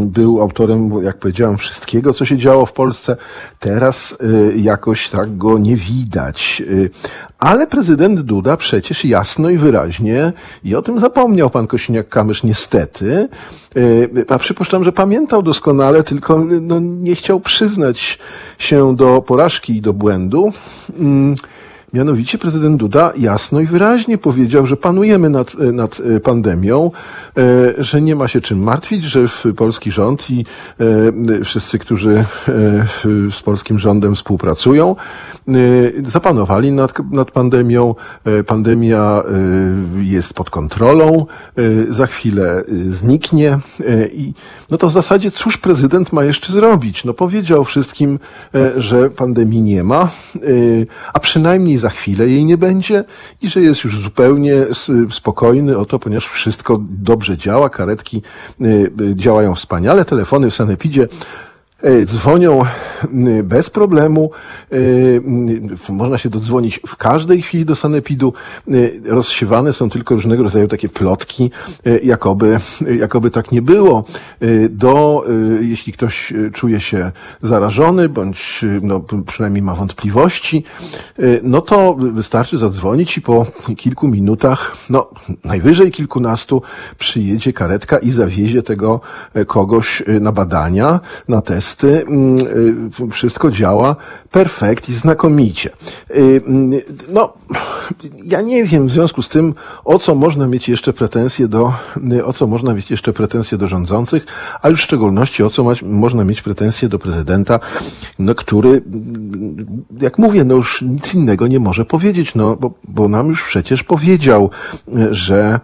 był 0.00 0.42
autorem, 0.42 1.02
jak 1.02 1.18
powiedziałem, 1.18 1.58
wszystkiego, 1.58 2.14
co 2.14 2.24
się 2.24 2.38
działo 2.38 2.66
w 2.66 2.72
Polsce. 2.72 3.16
Teraz 3.58 4.16
y, 4.22 4.58
jakoś 4.58 5.10
tak 5.10 5.36
go 5.36 5.58
nie 5.58 5.76
widać. 5.76 6.62
Ale 7.38 7.66
prezydent 7.66 8.20
Duda 8.20 8.56
przecież 8.56 9.04
jasno 9.04 9.50
i 9.50 9.58
wyraźnie, 9.58 10.32
i 10.64 10.74
o 10.74 10.82
tym 10.82 11.00
zapomniał 11.00 11.50
pan 11.50 11.66
Kosiniak-Kamysz 11.66 12.44
niestety, 12.44 13.28
a 14.28 14.38
przypuszczam, 14.38 14.84
że 14.84 14.92
pamiętał 14.92 15.42
doskonale, 15.42 16.02
tylko 16.02 16.44
no, 16.60 16.80
nie 16.80 17.14
chciał 17.14 17.40
przyznać 17.40 18.18
się 18.58 18.96
do 18.96 19.22
porażki 19.22 19.76
i 19.76 19.80
do 19.80 19.92
błędu. 19.92 20.52
Mianowicie 21.92 22.38
prezydent 22.38 22.76
Duda 22.76 23.12
jasno 23.16 23.60
i 23.60 23.66
wyraźnie 23.66 24.18
powiedział, 24.18 24.66
że 24.66 24.76
panujemy 24.76 25.30
nad, 25.30 25.54
nad 25.58 26.02
pandemią, 26.22 26.90
e, 27.38 27.82
że 27.82 28.02
nie 28.02 28.16
ma 28.16 28.28
się 28.28 28.40
czym 28.40 28.62
martwić, 28.62 29.02
że 29.02 29.26
polski 29.56 29.90
rząd 29.90 30.30
i 30.30 30.44
e, 30.80 31.44
wszyscy, 31.44 31.78
którzy 31.78 32.10
e, 32.14 32.24
z 33.30 33.42
polskim 33.42 33.78
rządem 33.78 34.14
współpracują, 34.14 34.96
zapanowali 36.06 36.72
nad, 36.72 36.92
nad 37.10 37.30
pandemią. 37.30 37.94
Pandemia 38.46 39.22
jest 39.96 40.34
pod 40.34 40.50
kontrolą, 40.50 41.26
za 41.88 42.06
chwilę 42.06 42.64
zniknie 42.88 43.58
i 44.12 44.32
no 44.70 44.78
to 44.78 44.88
w 44.88 44.92
zasadzie 44.92 45.30
cóż 45.30 45.56
prezydent 45.56 46.12
ma 46.12 46.24
jeszcze 46.24 46.52
zrobić? 46.52 47.04
No 47.04 47.14
powiedział 47.14 47.64
wszystkim, 47.64 48.18
że 48.76 49.10
pandemii 49.10 49.62
nie 49.62 49.84
ma, 49.84 50.08
a 51.12 51.20
przynajmniej 51.20 51.77
za 51.78 51.90
chwilę 51.90 52.28
jej 52.28 52.44
nie 52.44 52.56
będzie 52.56 53.04
i 53.42 53.48
że 53.48 53.60
jest 53.60 53.84
już 53.84 54.00
zupełnie 54.00 54.54
spokojny 55.10 55.78
o 55.78 55.84
to, 55.84 55.98
ponieważ 55.98 56.28
wszystko 56.28 56.78
dobrze 56.80 57.36
działa, 57.36 57.70
karetki 57.70 58.22
y, 58.60 58.64
y, 59.00 59.16
działają 59.16 59.54
wspaniale, 59.54 60.04
telefony 60.04 60.50
w 60.50 60.54
Sanepidzie 60.54 61.08
dzwonią 62.04 62.64
bez 63.44 63.70
problemu. 63.70 64.30
E, 65.88 65.92
można 65.92 66.18
się 66.18 66.28
dodzwonić 66.28 66.80
w 66.86 66.96
każdej 66.96 67.42
chwili 67.42 67.64
do 67.64 67.76
sanepidu. 67.76 68.32
E, 68.68 68.72
rozsiewane 69.04 69.72
są 69.72 69.90
tylko 69.90 70.14
różnego 70.14 70.42
rodzaju 70.42 70.68
takie 70.68 70.88
plotki, 70.88 71.50
jakoby, 72.02 72.60
jakoby 72.98 73.30
tak 73.30 73.52
nie 73.52 73.62
było. 73.62 74.04
Do, 74.70 75.24
jeśli 75.60 75.92
ktoś 75.92 76.32
czuje 76.54 76.80
się 76.80 77.12
zarażony, 77.42 78.08
bądź 78.08 78.64
no, 78.82 79.00
przynajmniej 79.26 79.62
ma 79.62 79.74
wątpliwości, 79.74 80.64
no 81.42 81.60
to 81.60 81.94
wystarczy 81.94 82.58
zadzwonić 82.58 83.16
i 83.18 83.20
po 83.20 83.46
kilku 83.76 84.08
minutach, 84.08 84.76
no 84.90 85.10
najwyżej 85.44 85.90
kilkunastu, 85.90 86.62
przyjedzie 86.98 87.52
karetka 87.52 87.98
i 87.98 88.10
zawiezie 88.10 88.62
tego 88.62 89.00
kogoś 89.46 90.02
na 90.20 90.32
badania, 90.32 91.00
na 91.28 91.40
test 91.42 91.67
testy, 91.67 91.67
mm, 91.84 92.38
y, 93.08 93.10
wszystko 93.10 93.50
działa 93.50 93.96
perfekt 94.30 94.88
i 94.88 94.94
znakomicie. 94.94 95.70
Y, 96.16 96.42
mm, 96.46 96.80
no, 97.08 97.32
ja 98.24 98.40
nie 98.40 98.64
wiem 98.64 98.88
w 98.88 98.92
związku 98.92 99.22
z 99.22 99.28
tym, 99.28 99.54
o 99.84 99.98
co 99.98 100.14
można 100.14 100.46
mieć 100.46 100.68
jeszcze 100.68 100.92
pretensje 100.92 101.48
do, 101.48 101.72
y, 102.12 102.24
o 102.24 102.32
co 102.32 102.46
można 102.46 102.74
mieć 102.74 102.90
jeszcze 102.90 103.12
pretensje 103.12 103.58
do 103.58 103.68
rządzących, 103.68 104.26
a 104.62 104.68
już 104.68 104.80
w 104.80 104.84
szczególności 104.84 105.42
o 105.42 105.50
co 105.50 105.64
ma, 105.64 105.72
można 105.82 106.24
mieć 106.24 106.42
pretensje 106.42 106.88
do 106.88 106.98
prezydenta, 106.98 107.60
no, 108.18 108.34
który, 108.34 108.68
mm, 108.68 109.84
jak 110.00 110.18
mówię, 110.18 110.44
no 110.44 110.54
już 110.54 110.82
nic 110.82 111.14
innego 111.14 111.46
nie 111.46 111.60
może 111.60 111.84
powiedzieć, 111.84 112.34
no, 112.34 112.56
bo, 112.56 112.70
bo 112.88 113.08
nam 113.08 113.28
już 113.28 113.44
przecież 113.44 113.82
powiedział, 113.82 114.50
że 115.10 115.60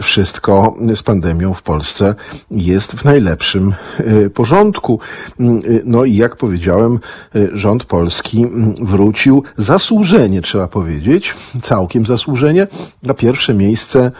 wszystko 0.00 0.76
z 0.94 1.02
pandemią 1.02 1.54
w 1.54 1.62
Polsce 1.62 2.14
jest 2.50 2.92
w 2.92 3.04
najlepszym 3.04 3.74
porządku. 4.34 5.00
No 5.84 6.04
i 6.04 6.14
jak 6.14 6.36
powiedziałem, 6.36 6.98
rząd 7.52 7.84
polski 7.84 8.46
wrócił 8.80 9.42
zasłużenie, 9.56 10.42
trzeba 10.42 10.68
powiedzieć, 10.68 11.34
całkiem 11.62 12.06
zasłużenie, 12.06 12.66
na 13.02 13.14
pierwsze 13.14 13.54
miejsce, 13.54 14.10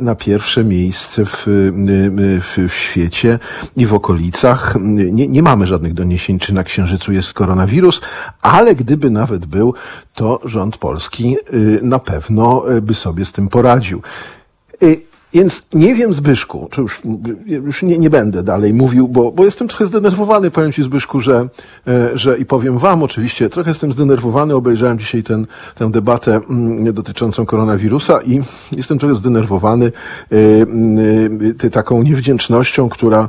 na 0.00 0.14
pierwsze 0.14 0.64
miejsce 0.64 1.24
w, 1.24 1.44
w, 1.46 2.68
w 2.68 2.74
świecie 2.74 3.38
i 3.76 3.86
w 3.86 3.94
okolicach. 3.94 4.74
Nie, 4.80 5.28
nie 5.28 5.42
mamy 5.42 5.66
żadnych 5.66 5.94
doniesień, 5.94 6.38
czy 6.38 6.54
na 6.54 6.64
Księżycu 6.64 7.12
jest 7.12 7.32
koronawirus, 7.32 8.00
ale 8.42 8.74
gdyby 8.74 9.10
nawet 9.10 9.46
był, 9.46 9.74
to 10.14 10.40
rząd 10.44 10.76
polski 10.76 11.36
na 11.82 11.98
pewno 11.98 12.64
by 12.82 12.94
sobie 12.94 13.24
z 13.24 13.32
tym 13.32 13.48
poradził. 13.48 14.02
Więc 15.32 15.62
nie 15.72 15.94
wiem, 15.94 16.12
Zbyszku, 16.12 16.68
to 16.70 16.82
już, 16.82 17.02
już 17.46 17.82
nie, 17.82 17.98
nie 17.98 18.10
będę 18.10 18.42
dalej 18.42 18.74
mówił, 18.74 19.08
bo, 19.08 19.32
bo 19.32 19.44
jestem 19.44 19.68
trochę 19.68 19.86
zdenerwowany, 19.86 20.50
powiem 20.50 20.72
Ci, 20.72 20.82
Zbyszku, 20.82 21.20
że, 21.20 21.48
e, 21.88 22.18
że 22.18 22.38
i 22.38 22.44
powiem 22.44 22.78
Wam 22.78 23.02
oczywiście, 23.02 23.48
trochę 23.48 23.70
jestem 23.70 23.92
zdenerwowany, 23.92 24.54
obejrzałem 24.54 24.98
dzisiaj 24.98 25.22
ten, 25.22 25.46
tę 25.74 25.90
debatę 25.90 26.40
mm, 26.50 26.92
dotyczącą 26.92 27.46
koronawirusa 27.46 28.22
i 28.22 28.40
jestem 28.72 28.98
trochę 28.98 29.14
zdenerwowany 29.14 29.86
e, 29.86 30.36
mm, 30.36 31.54
taką 31.72 32.02
niewdzięcznością, 32.02 32.88
która, 32.88 33.28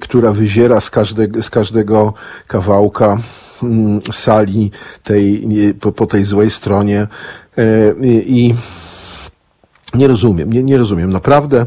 która 0.00 0.32
wyziera 0.32 0.80
z, 0.80 0.90
każde, 0.90 1.42
z 1.42 1.50
każdego 1.50 2.14
kawałka 2.46 3.16
sali 4.12 4.70
tej, 5.02 5.48
po, 5.80 5.92
po 5.92 6.06
tej 6.06 6.24
złej 6.24 6.50
stronie 6.50 7.06
e, 7.58 7.94
i 8.26 8.54
nie 9.94 10.08
rozumiem, 10.08 10.52
nie, 10.52 10.62
nie 10.62 10.78
rozumiem 10.78 11.10
naprawdę 11.10 11.66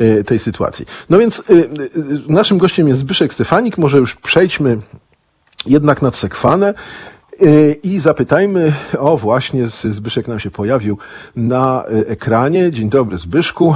y, 0.00 0.24
tej 0.24 0.38
sytuacji. 0.38 0.86
No 1.10 1.18
więc 1.18 1.38
y, 1.38 1.52
y, 1.52 1.68
naszym 2.28 2.58
gościem 2.58 2.88
jest 2.88 3.00
Zbyszek 3.00 3.34
Stefanik. 3.34 3.78
Może 3.78 3.98
już 3.98 4.14
przejdźmy 4.14 4.78
jednak 5.66 6.02
nad 6.02 6.16
Sekwanę. 6.16 6.74
I 7.82 8.00
zapytajmy, 8.00 8.72
o 8.98 9.16
właśnie 9.16 9.66
Zbyszek 9.66 10.28
nam 10.28 10.40
się 10.40 10.50
pojawił 10.50 10.98
na 11.36 11.84
ekranie. 12.08 12.70
Dzień 12.70 12.90
dobry 12.90 13.16
Zbyszku. 13.16 13.74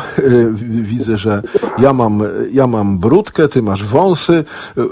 Widzę, 0.69 1.17
że 1.17 1.43
ja 1.79 1.93
mam, 1.93 2.23
ja 2.53 2.67
mam 2.67 2.99
brudkę, 2.99 3.49
ty 3.49 3.63
masz 3.63 3.85
wąsy, 3.85 4.45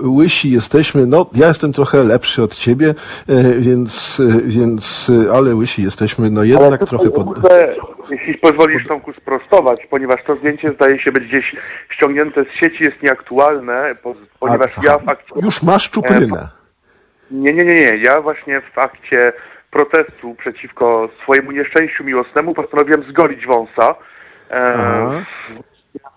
łysi 0.03 0.51
jesteśmy. 0.51 1.07
No, 1.07 1.27
ja 1.35 1.49
jestem 1.49 1.73
trochę 1.73 2.05
lepszy 2.05 2.43
od 2.43 2.55
ciebie, 2.55 2.95
więc, 3.59 4.23
więc 4.45 5.11
ale 5.35 5.55
łysi 5.55 5.83
jesteśmy, 5.83 6.31
no 6.31 6.45
jednak 6.45 6.89
trochę 6.89 7.11
pod... 7.11 7.27
Muszę, 7.27 7.75
jeśli 8.11 8.35
pozwolisz 8.35 8.87
Tomku 8.89 9.13
sprostować, 9.13 9.81
ponieważ 9.91 10.25
to 10.27 10.37
zdjęcie 10.37 10.73
zdaje 10.73 11.03
się 11.03 11.13
być 11.13 11.25
gdzieś 11.29 11.57
ściągnięte 11.91 12.45
z 12.45 12.65
sieci, 12.65 12.85
jest 12.85 13.03
nieaktualne, 13.03 13.95
ponieważ 14.41 14.71
A, 14.79 14.81
ja 14.85 14.99
w 14.99 15.09
akcie... 15.09 15.33
Już 15.43 15.63
masz 15.63 15.91
czuprynę. 15.91 16.60
Nie, 17.31 17.53
nie, 17.53 17.65
nie, 17.65 17.81
nie. 17.81 18.03
Ja 18.05 18.21
właśnie 18.21 18.61
w 18.61 18.79
akcie 18.79 19.33
protestu 19.71 20.35
przeciwko 20.35 21.09
swojemu 21.23 21.51
nieszczęściu 21.53 22.05
miłosnemu 22.05 22.55
postanowiłem 22.55 23.03
zgolić 23.03 23.47
wąsa 23.47 23.95
e, 24.51 25.25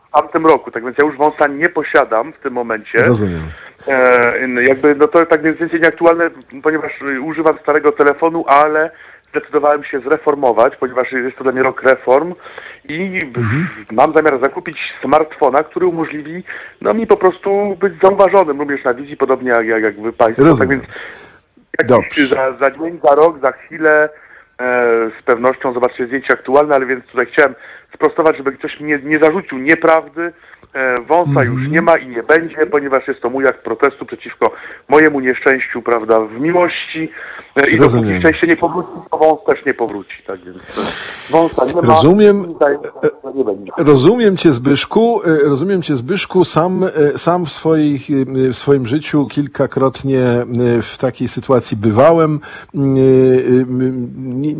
w 0.10 0.22
tamtym 0.22 0.46
roku. 0.46 0.72
Tak 0.72 0.84
więc 0.84 0.98
ja 1.02 1.08
już 1.08 1.18
wąsa 1.18 1.48
nie 1.48 1.70
posiadam 1.70 2.34
w 2.34 2.38
tym 2.38 2.54
momencie. 2.54 2.98
Rozumiem. 2.98 3.42
E, 3.88 4.64
jakby, 4.68 4.96
no 4.96 5.08
to 5.08 5.26
tak 5.26 5.42
więc 5.42 5.56
zdjęcie 5.56 5.80
nieaktualne, 5.80 6.30
ponieważ 6.64 6.92
używam 7.22 7.60
starego 7.60 7.92
telefonu, 7.92 8.46
ale 8.48 8.92
zdecydowałem 9.34 9.84
się 9.84 10.00
zreformować, 10.00 10.76
ponieważ 10.76 11.12
jest 11.12 11.38
to 11.38 11.44
dla 11.44 11.54
mnie 11.54 11.64
rok 11.64 11.84
reform 11.84 12.34
i 12.90 13.22
mhm. 13.36 13.68
mam 13.92 14.14
zamiar 14.14 14.40
zakupić 14.40 14.78
smartfona, 15.02 15.64
który 15.64 15.86
umożliwi 15.86 16.44
no, 16.82 16.94
mi 16.94 17.08
po 17.08 17.18
prostu 17.18 17.78
być 17.80 17.94
zauważonym 18.04 18.60
również 18.60 18.84
na 18.84 18.94
wizji, 18.94 19.18
podobnie 19.18 19.50
jak, 19.50 19.66
jak, 19.66 19.84
jak 19.84 20.02
wy 20.02 20.14
Państwo. 20.14 20.58
Tak 20.58 20.70
więc 20.70 20.84
za, 22.30 22.58
za 22.58 22.72
dzień, 22.72 23.00
za 23.04 23.16
rok, 23.16 23.40
za 23.40 23.52
chwilę 23.52 24.10
e, 24.60 24.68
z 25.20 25.24
pewnością 25.26 25.74
zobaczycie 25.74 26.06
zdjęcie 26.06 26.34
aktualne, 26.34 26.76
ale 26.76 26.86
więc 26.86 27.06
tutaj 27.06 27.26
chciałem 27.26 27.56
sprostować, 27.96 28.38
żeby 28.38 28.52
ktoś 28.52 28.80
mi 28.80 28.86
nie, 28.86 29.00
nie 29.00 29.20
zarzucił 29.20 29.58
nieprawdy. 29.58 30.34
E, 30.74 31.02
wąsa 31.02 31.30
Mhm. 31.42 31.54
już 31.54 31.68
nie 31.70 31.82
ma 31.82 31.96
i 31.98 32.08
nie 32.08 32.24
będzie, 32.24 32.66
ponieważ 32.72 33.08
jest 33.08 33.22
to 33.22 33.30
mój 33.30 33.48
akt 33.48 33.64
protestu 33.64 34.06
przeciwko 34.06 34.52
mojemu 34.90 35.20
nieszczęściu, 35.20 35.82
prawda, 35.82 36.20
w 36.20 36.40
miłości. 36.40 37.10
E, 37.56 37.70
I 37.70 37.78
Rozumiem. 37.78 38.06
dopóki 38.06 38.20
szczęście 38.20 38.48
nie 38.48 38.56
powróci, 38.56 38.90
to 39.12 39.18
wąs 39.18 39.40
też 39.46 39.66
nie 39.66 39.74
powróci. 39.74 40.24
Tak 40.28 40.40
więc 40.46 40.58
e, 40.58 41.32
wąsa 41.32 41.66
nie 41.66 41.74
ma. 41.74 41.82
Rozumiem. 41.82 42.46
nie 43.36 43.44
będzie. 43.44 43.72
Rozumiem 43.78 44.38
cię 44.38 44.52
Zbyszku, 44.52 45.22
rozumiem 45.44 45.82
cię 45.82 45.96
Zbyszku, 45.96 46.44
sam, 46.46 46.86
sam 47.16 47.46
w, 47.46 47.52
swoich, 47.52 48.02
w 48.52 48.56
swoim 48.56 48.88
życiu 48.88 49.28
kilkakrotnie 49.28 50.22
w 50.82 50.98
takiej 50.98 51.28
sytuacji 51.28 51.78
bywałem. 51.78 52.40
Nie, 52.74 54.52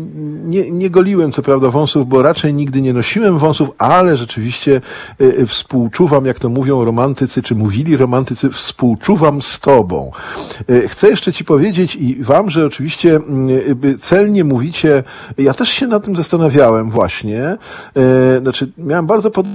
nie, 0.44 0.70
nie 0.70 0.90
goliłem 0.90 1.32
co 1.32 1.42
prawda 1.42 1.68
wąsów, 1.68 2.08
bo 2.08 2.22
raczej 2.22 2.54
nigdy 2.54 2.80
nie 2.82 2.92
nosiłem 2.92 3.38
wąsów, 3.38 3.68
ale 3.78 4.16
rzeczywiście 4.16 4.80
e, 5.20 5.46
współczuwam, 5.94 6.26
jak 6.26 6.38
to 6.38 6.48
mówią 6.48 6.84
romantycy, 6.84 7.42
czy 7.42 7.54
mówili 7.54 7.96
romantycy, 7.96 8.50
współczuwam 8.50 9.42
z 9.42 9.60
tobą. 9.60 10.10
E, 10.68 10.88
Chcę 10.88 11.08
jeszcze 11.08 11.32
ci 11.32 11.44
powiedzieć 11.44 11.96
i 11.96 12.22
wam, 12.22 12.50
że 12.50 12.66
oczywiście 12.66 13.20
celnie 14.00 14.44
mówicie, 14.44 15.02
ja 15.38 15.54
też 15.54 15.68
się 15.68 15.86
nad 15.86 16.04
tym 16.04 16.16
zastanawiałem 16.16 16.90
właśnie, 16.90 17.42
e, 17.42 17.56
znaczy 18.40 18.72
miałem 18.78 19.06
bardzo 19.06 19.30
pod 19.30 19.46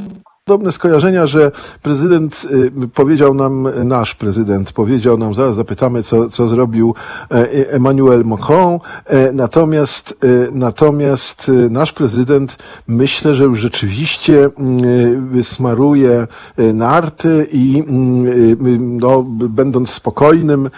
podobne 0.50 0.72
skojarzenia, 0.72 1.26
że 1.26 1.52
prezydent 1.82 2.48
y, 2.84 2.88
powiedział 2.88 3.34
nam, 3.34 3.68
nasz 3.84 4.16
prezydent 4.16 4.72
powiedział 4.72 5.18
nam, 5.18 5.34
zaraz 5.34 5.56
zapytamy, 5.56 6.04
co, 6.04 6.30
co 6.30 6.50
zrobił 6.50 6.96
e, 7.32 7.72
Emmanuel 7.72 8.26
Macron, 8.26 8.80
e, 9.06 9.32
natomiast, 9.32 10.18
e, 10.24 10.52
natomiast 10.52 11.52
nasz 11.70 11.94
prezydent 11.94 12.58
myślę, 12.88 13.36
że 13.36 13.44
już 13.44 13.60
rzeczywiście 13.60 14.50
mm, 14.58 15.44
smaruje 15.44 16.28
narty 16.74 17.48
i 17.52 17.84
mm, 17.88 18.98
no, 18.98 19.24
będąc 19.30 19.90
spokojnym 19.90 20.70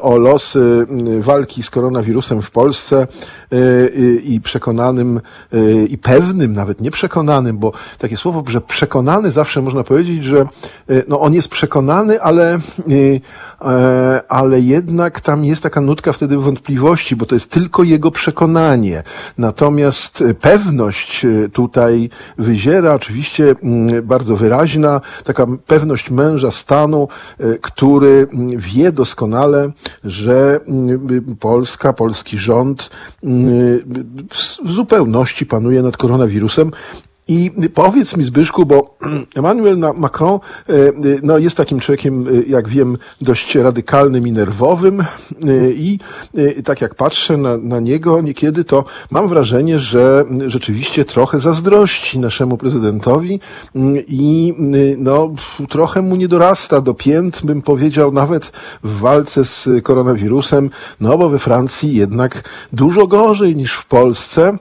o 0.00 0.16
losy 0.18 0.86
walki 1.20 1.62
z 1.62 1.70
koronawirusem 1.70 2.42
w 2.42 2.50
Polsce 2.50 3.06
i- 4.24 4.40
przekonanym 4.40 5.20
i 5.88 5.98
pewnym, 5.98 6.52
nawet 6.52 6.80
nie 6.80 6.90
przekonanym, 6.90 7.58
bo 7.58 7.72
takie 7.98 8.16
słowo, 8.16 8.44
że 8.48 8.60
przekonany 9.02 9.30
zawsze 9.30 9.62
można 9.62 9.84
powiedzieć, 9.84 10.24
że 10.24 10.40
e, 10.40 10.46
no, 11.08 11.20
on 11.20 11.34
jest 11.34 11.48
przekonany, 11.48 12.22
ale, 12.22 12.54
e, 12.54 12.60
e, 13.60 14.22
ale 14.28 14.60
jednak 14.60 15.20
tam 15.20 15.44
jest 15.44 15.62
taka 15.62 15.80
nutka 15.80 16.12
wtedy 16.12 16.36
wątpliwości, 16.36 17.16
bo 17.16 17.26
to 17.26 17.34
jest 17.34 17.50
tylko 17.50 17.82
jego 17.82 18.10
przekonanie. 18.10 19.02
Natomiast 19.38 20.24
pewność 20.40 21.26
tutaj 21.52 22.10
wyziera, 22.38 22.94
oczywiście 22.94 23.54
mm, 23.62 24.06
bardzo 24.06 24.36
wyraźna, 24.36 25.00
taka 25.24 25.46
pewność 25.66 26.10
męża 26.10 26.50
stanu, 26.50 27.08
który 27.60 28.28
mm, 28.32 28.58
wie 28.58 28.92
doskonale, 28.92 29.70
że 30.04 30.60
mm, 30.68 31.36
Polska, 31.40 31.92
polski 31.92 32.38
rząd 32.38 32.90
w 34.64 34.70
zupełności 34.72 35.46
panuje 35.46 35.82
nad 35.82 35.96
koronawirusem. 35.96 36.70
I 37.28 37.50
powiedz 37.74 38.16
mi, 38.16 38.24
Zbyszku, 38.24 38.66
bo 38.66 38.96
Emmanuel 39.36 39.78
Macron 39.96 40.34
e, 40.68 40.72
e, 40.72 40.92
no, 41.22 41.38
jest 41.38 41.56
takim 41.56 41.80
człowiekiem, 41.80 42.28
e, 42.28 42.30
jak 42.48 42.68
wiem, 42.68 42.98
dość 43.20 43.54
radykalnym 43.54 44.26
i 44.26 44.32
nerwowym. 44.32 45.04
I 45.74 45.98
tak 46.64 46.80
jak 46.80 46.94
patrzę 46.94 47.36
na, 47.36 47.56
na 47.56 47.80
niego 47.80 48.20
niekiedy, 48.20 48.64
to 48.64 48.84
mam 49.10 49.28
wrażenie, 49.28 49.78
że 49.78 50.24
rzeczywiście 50.46 51.04
trochę 51.04 51.40
zazdrości 51.40 52.18
naszemu 52.18 52.56
prezydentowi 52.56 53.40
mm, 53.74 54.02
i 54.08 54.54
y, 54.74 54.96
no, 54.98 55.34
trochę 55.68 56.02
mu 56.02 56.16
nie 56.16 56.28
dorasta 56.28 56.80
do 56.80 56.94
pięt, 56.94 57.40
bym 57.44 57.62
powiedział, 57.62 58.12
nawet 58.12 58.52
w 58.84 58.98
walce 58.98 59.44
z 59.44 59.68
koronawirusem, 59.82 60.70
no 61.00 61.18
bo 61.18 61.28
we 61.28 61.38
Francji 61.38 61.96
jednak 61.96 62.48
dużo 62.72 63.06
gorzej 63.06 63.56
niż 63.56 63.72
w 63.72 63.86
Polsce. 63.86 64.58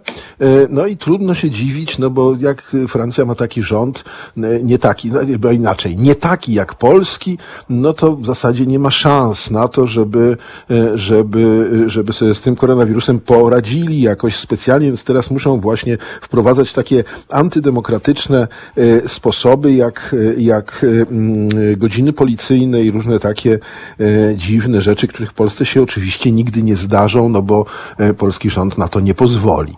No 0.70 0.88
i 0.88 0.98
trudno 0.98 1.36
się 1.36 1.50
dziwić, 1.50 1.98
no 1.98 2.10
bo 2.10 2.36
jak 2.39 2.50
Francja 2.88 3.25
ma 3.25 3.36
taki 3.36 3.62
rząd, 3.62 4.03
e, 4.38 4.63
nie 4.63 4.79
taki, 4.79 5.12
no, 5.12 5.20
bo 5.39 5.51
inaczej, 5.51 5.98
nie 5.98 6.15
taki 6.15 6.53
jak 6.53 6.75
polski, 6.75 7.38
no 7.70 7.93
to 7.93 8.15
w 8.15 8.25
zasadzie 8.25 8.65
nie 8.65 8.79
ma 8.79 8.91
szans 8.91 9.51
na 9.51 9.67
to, 9.67 9.88
żeby, 9.88 10.38
e, 10.72 10.98
żeby, 10.98 11.70
żeby 11.86 12.13
sobie 12.13 12.34
z 12.34 12.41
tym 12.41 12.55
koronawirusem 12.55 13.20
poradzili 13.20 14.01
jakoś 14.01 14.36
specjalnie, 14.36 14.88
więc 14.88 15.03
teraz 15.03 15.31
muszą 15.31 15.60
właśnie 15.60 15.98
wprowadzać 16.22 16.74
takie 16.74 17.03
antydemokratyczne 17.29 18.48
e, 18.77 19.10
sposoby, 19.10 19.74
jak, 19.74 20.15
e, 20.38 20.41
jak 20.41 20.84
e, 20.84 21.12
mm, 21.12 21.50
godziny 21.77 22.13
policyjne 22.13 22.81
i 22.81 22.91
różne 22.91 23.20
takie 23.20 23.60
e, 24.00 24.36
dziwne 24.36 24.81
rzeczy, 24.81 25.08
których 25.08 25.29
w 25.29 25.34
Polsce 25.34 25.65
się 25.65 25.81
oczywiście 25.81 26.31
nigdy 26.31 26.63
nie 26.63 26.75
zdarzą, 26.75 27.29
no 27.29 27.41
bo 27.41 27.65
e, 27.98 28.13
polski 28.13 28.50
rząd 28.50 28.77
na 28.77 28.88
to 28.88 29.00
nie 29.00 29.13
pozwoli. 29.13 29.75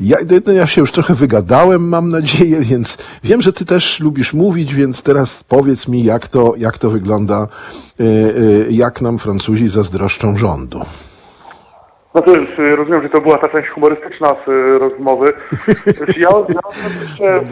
Ja, 0.00 0.16
no 0.46 0.52
ja 0.52 0.66
się 0.66 0.80
już 0.80 0.92
trochę 0.92 1.14
wygadałem, 1.14 1.88
mam 1.88 2.08
nadzieję, 2.14 2.60
więc 2.60 2.98
wiem, 3.24 3.42
że 3.42 3.52
ty 3.52 3.64
też 3.64 4.00
lubisz 4.00 4.34
mówić, 4.34 4.74
więc 4.74 5.02
teraz 5.02 5.44
powiedz 5.44 5.88
mi, 5.88 6.04
jak 6.04 6.28
to, 6.28 6.52
jak 6.56 6.78
to 6.78 6.90
wygląda, 6.90 7.46
e, 8.00 8.04
e, 8.04 8.06
jak 8.70 9.02
nam 9.02 9.18
Francuzi 9.18 9.68
zazdroszczą 9.68 10.36
rządu. 10.36 10.80
Znaczy, 12.14 12.46
y, 12.58 12.76
rozumiem, 12.76 13.02
że 13.02 13.08
to 13.08 13.20
była 13.20 13.38
ta 13.38 13.48
część 13.48 13.70
humorystyczna 13.70 14.28
z 14.44 14.48
y, 14.48 14.78
rozmowy. 14.78 15.26
Znaczy, 15.84 16.20
Ja, 16.20 16.28
ja, 16.48 16.60
osobiście, 16.64 17.42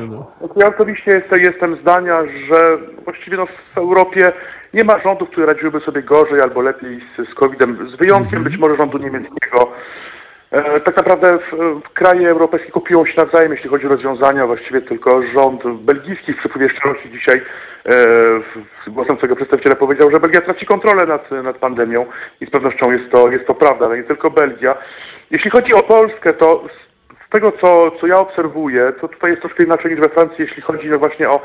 ja 0.57 0.69
osobiście 0.75 1.11
jestem, 1.11 1.39
jestem 1.41 1.77
zdania, 1.77 2.23
że 2.49 2.79
właściwie 3.05 3.37
no, 3.37 3.47
w 3.47 3.79
Europie 3.79 4.33
nie 4.75 4.85
ma 4.85 5.03
rządów, 5.03 5.29
które 5.29 5.47
radziłyby 5.47 5.81
sobie 5.81 6.03
gorzej 6.03 6.41
albo 6.41 6.63
lepiej 6.63 7.01
z, 7.01 7.31
z 7.31 7.35
COVID-em, 7.35 7.89
z 7.89 7.97
wyjątkiem 7.97 8.45
być 8.45 8.57
może 8.57 8.77
rządu 8.77 8.99
niemieckiego. 8.99 9.73
E, 10.53 10.81
Tak 10.81 10.97
naprawdę 10.97 11.39
kraje 11.95 12.31
europejskie 12.31 12.73
kopiują 12.73 13.07
się 13.07 13.15
nawzajem, 13.17 13.53
jeśli 13.53 13.71
chodzi 13.71 13.87
o 13.87 13.89
rozwiązania. 13.89 14.47
Właściwie 14.47 14.81
tylko 14.81 15.23
rząd 15.23 15.63
belgijski 15.67 16.33
w 16.33 16.39
przypływie 16.39 16.69
szczerości 16.71 17.11
dzisiaj 17.11 17.43
e, 18.87 18.91
głosem 18.91 19.17
swojego 19.17 19.37
przedstawiciela 19.37 19.77
powiedział, 19.77 20.11
że 20.11 20.21
Belgia 20.21 20.41
traci 20.41 20.67
kontrolę 20.67 21.07
nad, 21.07 21.31
nad 21.31 21.59
pandemią 21.59 22.07
i 22.41 22.47
z 22.47 22.51
pewnością 22.51 22.93
jest 22.93 23.11
to, 23.11 23.31
jest 23.31 23.47
to 23.47 23.55
prawda, 23.55 23.87
ale 23.87 23.97
nie 23.97 24.05
tylko 24.05 24.31
Belgia. 24.31 24.75
Jeśli 25.31 25.51
chodzi 25.51 25.75
o 25.75 25.83
Polskę, 25.83 26.33
to 26.33 26.65
z 27.27 27.31
tego, 27.31 27.53
co, 27.53 27.91
co 28.01 28.07
ja 28.07 28.19
obserwuję, 28.19 28.93
to 29.01 29.09
tutaj 29.09 29.31
jest 29.31 29.43
troszkę 29.43 29.65
inaczej 29.65 29.91
niż 29.91 30.01
we 30.01 30.09
Francji, 30.09 30.45
jeśli 30.45 30.63
chodzi 30.63 30.91
właśnie 30.91 31.31
o, 31.31 31.41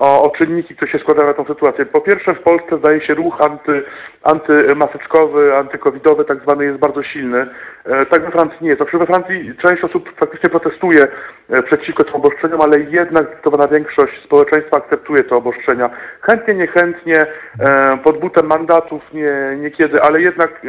o, 0.00 0.22
o 0.22 0.30
czynniki, 0.30 0.76
które 0.76 0.92
się 0.92 0.98
składają 0.98 1.28
na 1.28 1.34
tą 1.34 1.44
sytuację. 1.44 1.86
Po 1.86 2.00
pierwsze, 2.00 2.34
w 2.34 2.42
Polsce 2.42 2.78
zdaje 2.78 3.00
się 3.00 3.14
ruch 3.14 3.40
anty, 3.40 3.82
antymaseczkowy, 4.22 5.56
antykowidowy 5.56 6.24
tak 6.24 6.42
zwany 6.42 6.64
jest 6.64 6.78
bardzo 6.78 7.02
silny. 7.02 7.46
E, 7.84 8.06
tak 8.06 8.24
we 8.24 8.30
Francji 8.30 8.58
nie 8.60 8.68
jest. 8.68 8.82
Znaczy 8.82 8.98
we 8.98 9.06
Francji 9.06 9.52
część 9.66 9.84
osób 9.84 10.12
faktycznie 10.16 10.50
protestuje 10.50 11.06
e, 11.50 11.62
przeciwko 11.62 12.04
tym 12.04 12.14
obostrzeniom, 12.14 12.60
ale 12.60 12.80
jednak 12.80 13.26
zdecydowana 13.26 13.68
większość 13.68 14.24
społeczeństwa 14.24 14.76
akceptuje 14.76 15.22
te 15.24 15.36
obostrzenia. 15.36 15.90
Chętnie, 16.20 16.54
niechętnie, 16.54 17.26
e, 17.60 17.98
pod 18.04 18.20
butem 18.20 18.46
mandatów 18.46 19.02
nie, 19.12 19.56
niekiedy, 19.60 20.02
ale 20.02 20.20
jednak 20.20 20.66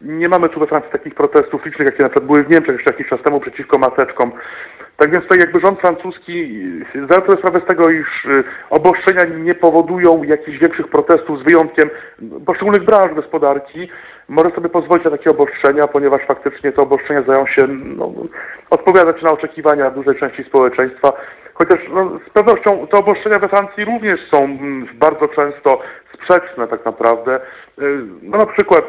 nie 0.00 0.28
mamy 0.28 0.48
tu 0.48 0.60
we 0.60 0.66
Francji 0.66 0.92
takich 0.92 1.14
protestów 1.14 1.66
licznych, 1.66 1.86
jakie 1.86 2.02
na 2.02 2.08
przykład 2.08 2.26
były 2.26 2.42
w 2.42 2.50
Niemczech 2.50 2.74
jeszcze 2.74 2.90
jakiś 2.90 3.08
czas 3.08 3.22
temu 3.22 3.40
przeciwko 3.40 3.78
maseczkom. 3.78 4.32
Tak 4.96 5.10
więc 5.10 5.22
tutaj 5.22 5.38
jakby 5.38 5.60
rząd 5.60 5.80
francuski 5.80 6.62
zdaje 7.04 7.26
sobie 7.26 7.38
sprawę 7.38 7.60
z 7.60 7.68
tego, 7.68 7.90
iż 7.90 8.26
obostrzenia 8.74 9.24
nie 9.24 9.54
powodują 9.54 10.22
jakichś 10.22 10.58
większych 10.58 10.88
protestów 10.88 11.40
z 11.40 11.42
wyjątkiem 11.42 11.90
poszczególnych 12.46 12.84
branż 12.84 13.14
gospodarki. 13.14 13.88
Może 14.28 14.50
sobie 14.50 14.68
pozwolić 14.68 15.04
na 15.04 15.10
takie 15.10 15.30
obostrzenia, 15.30 15.86
ponieważ 15.86 16.22
faktycznie 16.26 16.72
te 16.72 16.82
obostrzenia 16.82 17.22
zdają 17.22 17.46
się 17.46 17.66
no, 17.68 18.12
odpowiadać 18.70 19.22
na 19.22 19.30
oczekiwania 19.30 19.90
dużej 19.90 20.16
części 20.16 20.44
społeczeństwa. 20.44 21.12
Chociaż 21.54 21.78
no, 21.94 22.18
z 22.26 22.30
pewnością 22.30 22.86
te 22.86 22.98
obostrzenia 22.98 23.38
we 23.38 23.48
Francji 23.48 23.84
również 23.84 24.20
są 24.30 24.44
mm, 24.44 24.86
bardzo 24.94 25.28
często 25.28 25.80
sprzeczne 26.14 26.68
tak 26.68 26.84
naprawdę. 26.84 27.36
Y, 27.36 27.98
No 28.22 28.38
na 28.38 28.46
przykład 28.46 28.84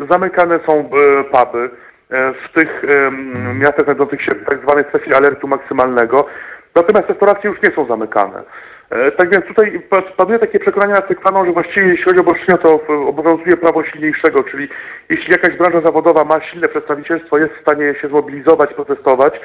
y, 0.00 0.06
zamykane 0.10 0.60
są 0.68 0.80
y, 0.80 1.24
puby, 1.24 1.70
w 2.10 2.60
tych 2.60 2.84
em, 2.84 3.58
miastach 3.58 3.84
znajdujących 3.84 4.22
się 4.22 4.30
w 4.30 4.44
tak 4.44 4.62
zwanej 4.62 4.84
strefie 4.84 5.16
alertu 5.16 5.48
maksymalnego. 5.48 6.26
Natomiast 6.74 7.08
restauracje 7.08 7.50
już 7.50 7.62
nie 7.62 7.70
są 7.74 7.86
zamykane. 7.86 8.42
E, 8.90 9.10
Tak 9.12 9.30
więc 9.32 9.46
tutaj 9.46 9.80
pa- 9.90 10.02
panuje 10.02 10.38
takie 10.38 10.58
przekonanie 10.60 10.92
nad 10.92 11.08
Sykwaną, 11.08 11.44
że 11.46 11.52
właściwie 11.52 11.86
jeśli 11.86 12.04
chodzi 12.04 12.18
o 12.18 12.22
obostrzenia, 12.22 12.58
to 12.58 12.80
obowiązuje 13.08 13.56
prawo 13.56 13.84
silniejszego, 13.84 14.42
czyli 14.44 14.68
jeśli 15.08 15.32
jakaś 15.32 15.56
branża 15.56 15.80
zawodowa 15.80 16.24
ma 16.24 16.40
silne 16.40 16.68
przedstawicielstwo, 16.68 17.38
jest 17.38 17.54
w 17.54 17.60
stanie 17.60 17.94
się 18.00 18.08
zmobilizować, 18.08 18.74
protestować, 18.74 19.40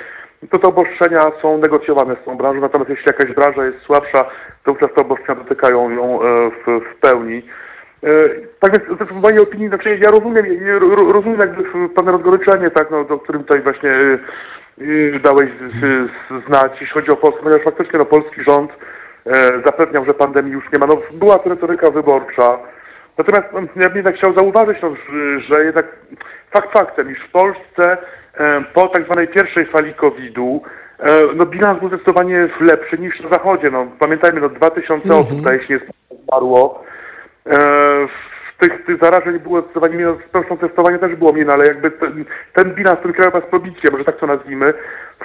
to 0.52 0.60
te 0.60 0.68
obostrzenia 0.68 1.22
są 1.42 1.58
negocjowane 1.58 2.16
z 2.22 2.26
tą 2.26 2.38
branżą, 2.38 2.62
natomiast 2.62 2.90
jeśli 2.90 3.06
jakaś 3.08 3.32
branża 3.34 3.66
jest 3.66 3.80
słabsza, 3.82 4.24
to 4.64 4.72
wówczas 4.72 4.94
te 4.94 5.02
obostrzenia 5.02 5.40
dotykają 5.44 5.90
ją 5.90 6.22
e, 6.22 6.52
w, 6.52 6.82
w 6.86 6.96
pełni. 6.96 7.42
E, 8.04 8.08
Tak 8.60 8.72
więc 8.88 9.10
w 9.12 9.22
mojej 9.22 9.40
opinii, 9.40 9.68
znaczy 9.68 9.98
ja 10.02 10.12
rozumiem, 10.12 10.46
rozumiem 11.12 11.40
jakby 11.40 11.64
w- 11.64 11.94
pewne 11.96 12.12
rozgoryczenie, 12.12 12.72
tak, 12.72 12.92
no, 12.92 13.00
o 13.00 13.20
którym 13.20 13.44
tutaj 13.44 13.62
właśnie 13.62 13.90
y, 14.82 15.20
dałeś 15.24 15.50
znać, 16.48 16.72
jeśli 16.72 16.88
chodzi 16.94 17.12
o 17.12 17.16
Polskę, 17.16 17.42
ponieważ 17.44 17.64
faktycznie 17.64 18.00
no, 18.00 18.06
polski 18.06 18.44
rząd 18.44 18.72
e, 19.26 19.32
zapewniał, 19.66 20.06
że 20.06 20.14
pandemii 20.14 20.52
już 20.54 20.72
nie 20.74 20.80
ma. 20.80 20.86
No, 20.86 20.98
była 21.20 21.40
to 21.40 21.50
retoryka 21.50 21.92
wyborcza. 21.92 22.58
Natomiast 23.18 23.54
no, 23.54 23.60
ja 23.84 23.88
bym 23.90 23.96
jednak 23.96 24.16
chciał 24.16 24.34
zauważyć, 24.34 24.78
no, 24.82 24.94
że, 25.50 25.66
jednak 25.66 25.86
fakt 26.52 26.74
faktem, 26.74 27.12
iż 27.12 27.20
w 27.20 27.32
Polsce 27.32 27.98
e, 28.38 28.64
po 28.74 28.88
tak 28.88 29.04
zwanej 29.06 29.28
pierwszej 29.28 29.66
fali 29.66 29.94
COVID-u 29.94 30.62
e, 31.00 31.06
no, 31.36 31.46
bilans 31.46 31.80
był 31.80 31.88
zdecydowanie 31.88 32.50
lepszy 32.62 32.98
niż 32.98 33.20
na 33.22 33.30
Zachodzie. 33.30 33.68
No, 33.72 33.88
pamiętajmy, 34.00 34.42
no, 34.42 34.50
2000 34.50 35.16
osób 35.16 35.40
zdaje 35.42 35.68
się 35.68 35.74
nie 35.74 35.80
zmarło. 36.28 36.84
E, 37.50 38.08
w 38.08 38.62
tych, 38.62 38.86
tych 38.86 38.98
zarażeń 39.04 39.40
było 39.40 39.62
zdecydowanie 39.62 39.96
mniej, 39.96 40.08
no, 40.08 40.16
z 40.28 40.30
pewnością 40.32 40.58
testowanie 40.58 41.00
też 41.00 41.16
było 41.16 41.34
mniej, 41.34 41.46
no, 41.46 41.54
ale 41.54 41.66
jakby 41.68 41.92
ten, 41.92 42.26
ten 42.54 42.74
bilans, 42.76 43.00
ten 43.04 43.14
krajowa 43.14 43.42
z 43.42 43.50
probicję, 43.50 43.92
może 43.92 44.04
tak 44.06 44.18
to 44.20 44.28
nazwijmy, 44.28 44.74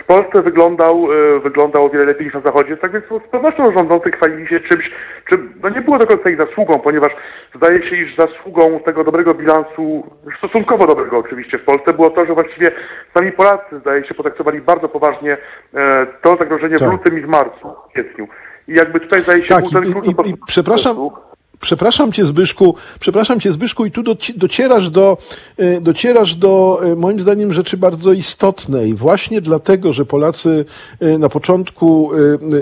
w 0.00 0.04
Polsce 0.04 0.42
wyglądał, 0.42 1.08
e, 1.36 1.40
wyglądał 1.40 1.84
o 1.86 1.88
wiele 1.90 2.04
lepiej 2.04 2.24
niż 2.26 2.34
na 2.34 2.40
Zachodzie, 2.40 2.76
tak 2.76 2.92
więc 2.92 3.04
no, 3.10 3.18
z 3.18 3.30
pewnością 3.30 3.64
rządzący 3.78 4.10
chwalili 4.10 4.46
się 4.48 4.60
czymś, 4.60 4.90
czym 5.30 5.54
no, 5.62 5.68
nie 5.68 5.80
było 5.80 5.98
do 5.98 6.06
końca 6.06 6.30
ich 6.30 6.36
zasługą, 6.38 6.78
ponieważ 6.78 7.12
zdaje 7.54 7.90
się, 7.90 7.96
iż 7.96 8.16
zasługą 8.16 8.80
tego 8.80 9.04
dobrego 9.04 9.34
bilansu, 9.34 10.06
stosunkowo 10.38 10.86
dobrego 10.86 11.18
oczywiście 11.18 11.58
w 11.58 11.64
Polsce, 11.64 11.92
było 11.92 12.10
to, 12.10 12.26
że 12.26 12.34
właściwie 12.34 12.72
sami 13.18 13.32
Polacy, 13.32 13.78
zdaje 13.80 14.04
się, 14.04 14.14
potraktowali 14.14 14.60
bardzo 14.60 14.88
poważnie 14.88 15.36
e, 15.74 16.06
to 16.22 16.36
zagrożenie 16.36 16.76
Tak. 16.76 16.88
w 16.88 16.92
lutym 16.92 17.18
i 17.18 17.22
w 17.22 17.28
marcu, 17.28 17.68
w 17.88 17.92
kwietniu. 17.92 18.28
i 18.68 18.74
jakby 18.74 19.00
tutaj 19.00 19.20
zdaje 19.20 19.42
się... 19.42 19.48
Tak, 19.54 19.64
był 19.64 19.70
ten 19.82 19.84
i- 19.84 20.28
i- 20.28 20.30
i 20.30 20.34
przepraszam, 20.46 20.96
procesu. 20.96 21.33
Przepraszam 21.64 22.12
cię 22.12 22.24
Zbyszku, 22.24 22.74
przepraszam 23.00 23.40
cię 23.40 23.52
Zbyszku 23.52 23.86
i 23.86 23.90
tu 23.90 24.02
doci- 24.02 24.36
docierasz 24.36 24.90
do, 24.90 25.18
e, 25.56 25.80
docierasz 25.80 26.34
do 26.34 26.80
e, 26.82 26.96
moim 26.96 27.20
zdaniem 27.20 27.52
rzeczy 27.52 27.76
bardzo 27.76 28.12
istotnej. 28.12 28.94
Właśnie 28.94 29.40
dlatego, 29.40 29.92
że 29.92 30.04
Polacy 30.04 30.64
e, 31.00 31.18
na 31.18 31.28
początku 31.28 32.10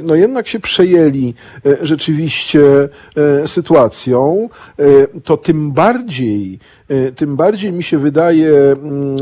no 0.02 0.14
jednak 0.14 0.48
się 0.48 0.60
przejęli 0.60 1.34
rzeczywiście 1.82 2.60
sytuacją, 3.46 4.48
to 5.24 5.36
tym 5.36 5.72
bardziej, 5.72 6.58
tym 7.16 7.36
bardziej 7.36 7.72
mi 7.72 7.82
się 7.82 7.98
wydaje, 7.98 8.52
mm, 8.52 9.16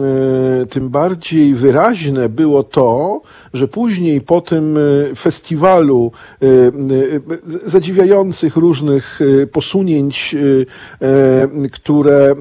e, 0.62 0.66
tym 0.66 0.88
bardziej 0.88 1.54
wyraźne 1.54 2.28
było 2.28 2.62
to, 2.62 3.20
że 3.54 3.68
później 3.68 4.20
po 4.20 4.40
tym 4.40 4.76
e, 4.76 4.80
festiwalu 5.16 6.12
e, 6.42 6.46
e, 6.46 6.50
zadziwiających 7.66 8.56
różnych 8.56 9.20
e, 9.42 9.46
posunięć, 9.46 10.34
e, 10.34 11.06
e, 11.06 11.68
które 11.72 12.34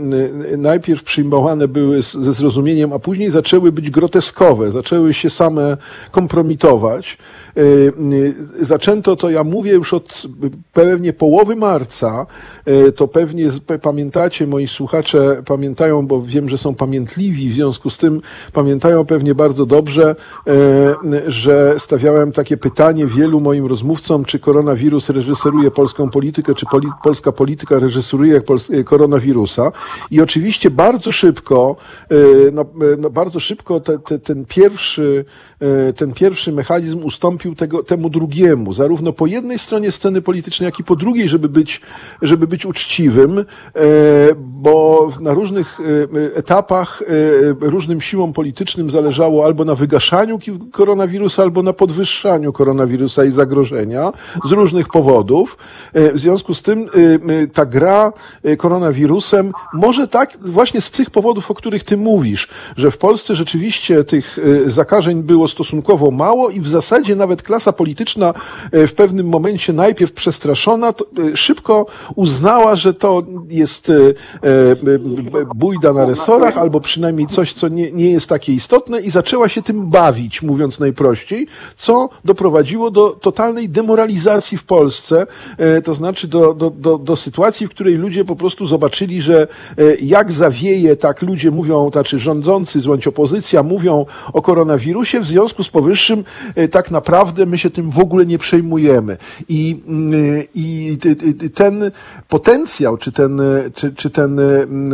e, 0.54 0.58
najpierw 0.58 1.04
przyjmowane 1.04 1.68
były 1.68 2.02
ze 2.02 2.34
zrozumieniem, 2.34 2.94
a 2.94 3.00
później 3.00 3.32
zaczęły 3.32 3.72
być 3.72 3.90
groteskowe, 3.90 4.72
zaczęły 4.72 5.14
się 5.14 5.30
same 5.30 5.78
kompromitować. 6.12 7.18
E, 7.58 7.62
e, 7.62 8.66
Zaczęto 8.66 9.16
to, 9.16 9.30
ja 9.30 9.44
mówię 9.44 9.72
już 9.72 9.94
od 9.94 10.28
pewnie 10.74 11.14
połowy 11.14 11.56
marca, 11.56 12.26
e, 12.66 12.92
to 12.92 13.08
pewnie 13.08 13.50
pamiętacie, 13.82 14.48
moi 14.48 14.68
słuchacze 14.68 15.44
pamiętają, 15.46 16.08
bo 16.08 16.22
wiem, 16.22 16.50
że 16.50 16.58
są 16.58 16.76
pamiętliwi, 16.76 17.50
w 17.50 17.54
związku 17.54 17.90
z 17.90 17.98
tym 17.98 18.22
pamiętają 18.54 19.06
pewnie 19.06 19.36
bardzo 19.36 19.66
dobrze, 19.66 20.16
że 21.28 21.76
stawiałem 21.78 22.32
takie 22.32 22.58
pytanie 22.58 23.08
wielu 23.08 23.42
moim 23.42 23.66
rozmówcom, 23.66 24.26
czy 24.26 24.40
koronawirus 24.40 25.10
reżyseruje 25.10 25.72
polską 25.72 26.10
politykę, 26.10 26.56
czy 26.56 26.66
poli 26.66 26.88
polska 27.04 27.32
polityka 27.32 27.80
reżyseruje 27.80 28.42
koronawirusa. 28.86 29.72
I 30.12 30.22
oczywiście 30.22 30.70
bardzo 30.70 31.12
szybko, 31.12 31.76
no, 32.52 32.66
no 32.98 33.10
bardzo 33.10 33.40
szybko 33.40 33.80
te, 33.80 34.00
te, 34.00 34.20
ten 34.20 34.46
pierwszy, 34.46 35.26
ten 35.96 36.14
pierwszy 36.14 36.52
mechanizm 36.52 37.04
ustąpił 37.04 37.49
tego, 37.56 37.84
temu 37.84 38.10
drugiemu, 38.10 38.74
zarówno 38.74 39.14
po 39.14 39.28
jednej 39.28 39.60
stronie 39.60 39.92
sceny 39.92 40.22
politycznej, 40.22 40.66
jak 40.66 40.80
i 40.80 40.84
po 40.84 40.96
drugiej, 40.96 41.30
żeby 41.30 41.50
być, 41.50 41.82
żeby 42.22 42.48
być 42.48 42.66
uczciwym, 42.66 43.40
e, 43.40 43.46
bo 44.38 45.10
na 45.22 45.34
różnych 45.34 45.80
e, 45.80 46.36
etapach 46.36 47.02
e, 47.02 47.70
różnym 47.70 48.02
siłom 48.02 48.34
politycznym 48.34 48.90
zależało 48.90 49.46
albo 49.46 49.66
na 49.66 49.76
wygaszaniu 49.76 50.40
koronawirusa, 50.72 51.44
albo 51.44 51.64
na 51.64 51.74
podwyższaniu 51.74 52.54
koronawirusa 52.54 53.26
i 53.26 53.32
zagrożenia 53.32 54.12
z 54.46 54.52
różnych 54.52 54.88
powodów. 54.88 55.58
W 55.94 56.20
związku 56.20 56.54
z 56.54 56.62
tym 56.62 56.88
ta 57.54 57.66
gra 57.66 58.14
koronawirusem 58.58 59.52
może 59.74 60.08
tak 60.08 60.38
właśnie 60.42 60.82
z 60.82 60.92
tych 60.92 61.10
powodów, 61.10 61.52
o 61.52 61.54
których 61.54 61.84
ty 61.84 61.98
mówisz, 61.98 62.48
że 62.78 62.92
w 62.92 62.98
Polsce 62.98 63.36
rzeczywiście 63.36 64.04
tych 64.04 64.40
zakażeń 64.66 65.24
było 65.24 65.48
stosunkowo 65.48 66.12
mało 66.12 66.50
i 66.50 66.62
w 66.62 66.70
zasadzie 66.70 67.16
nawet 67.16 67.29
klasa 67.38 67.74
polityczna 67.74 68.34
e, 68.72 68.88
w 68.88 68.94
pewnym 68.94 69.28
momencie 69.28 69.74
najpierw 69.74 70.12
przestraszona, 70.12 70.89
e, 70.89 71.38
szybko 71.38 71.86
uznała, 72.15 72.76
że 72.76 72.94
to 72.94 73.24
jest 73.50 73.89
e, 73.89 73.96
bójda 75.56 75.94
na 75.94 76.06
resorach, 76.06 76.58
albo 76.58 76.80
przynajmniej 76.82 77.28
coś, 77.28 77.54
co 77.54 77.68
nie, 77.68 77.92
nie 77.92 78.12
jest 78.12 78.30
takie 78.30 78.54
istotne 78.54 79.02
i 79.02 79.10
zaczęła 79.10 79.50
się 79.50 79.62
tym 79.62 79.89
bawić, 79.89 80.42
mówiąc 80.42 80.80
najprościej, 80.80 81.48
co 81.76 82.10
doprowadziło 82.26 82.92
do 82.92 83.10
totalnej 83.10 83.70
demoralizacji 83.70 84.58
w 84.58 84.63
Polsce, 84.63 85.28
to 85.84 85.94
znaczy 85.94 86.28
do, 86.28 86.54
do, 86.54 86.70
do, 86.70 86.98
do 86.98 87.15
sytuacji, 87.15 87.68
w 87.68 87.70
której 87.70 87.96
ludzie 87.96 88.26
po 88.26 88.36
prostu 88.36 88.68
zobaczyli, 88.68 89.22
że 89.22 89.48
jak 90.02 90.32
zawieje, 90.32 90.96
tak 90.96 91.22
ludzie 91.22 91.52
mówią, 91.52 91.89
znaczy 91.92 92.20
rządzący, 92.20 92.82
bądź 92.82 93.08
opozycja 93.08 93.63
mówią 93.63 94.06
o 94.34 94.42
koronawirusie, 94.42 95.20
w 95.20 95.26
związku 95.26 95.63
z 95.63 95.70
powyższym 95.70 96.24
tak 96.72 96.92
naprawdę 96.92 97.19
my 97.48 97.58
się 97.58 97.70
tym 97.70 97.92
w 97.92 98.00
ogóle 98.00 98.26
nie 98.26 98.38
przejmujemy. 98.38 99.18
I, 99.50 99.82
mm, 99.88 100.44
i 100.56 100.98
ten 101.56 101.92
potencjał, 102.30 102.98
czy 102.98 103.12
ten, 103.12 103.42
czy, 103.76 103.96
czy 103.96 104.10
ten 104.10 104.40
mm, 104.40 104.92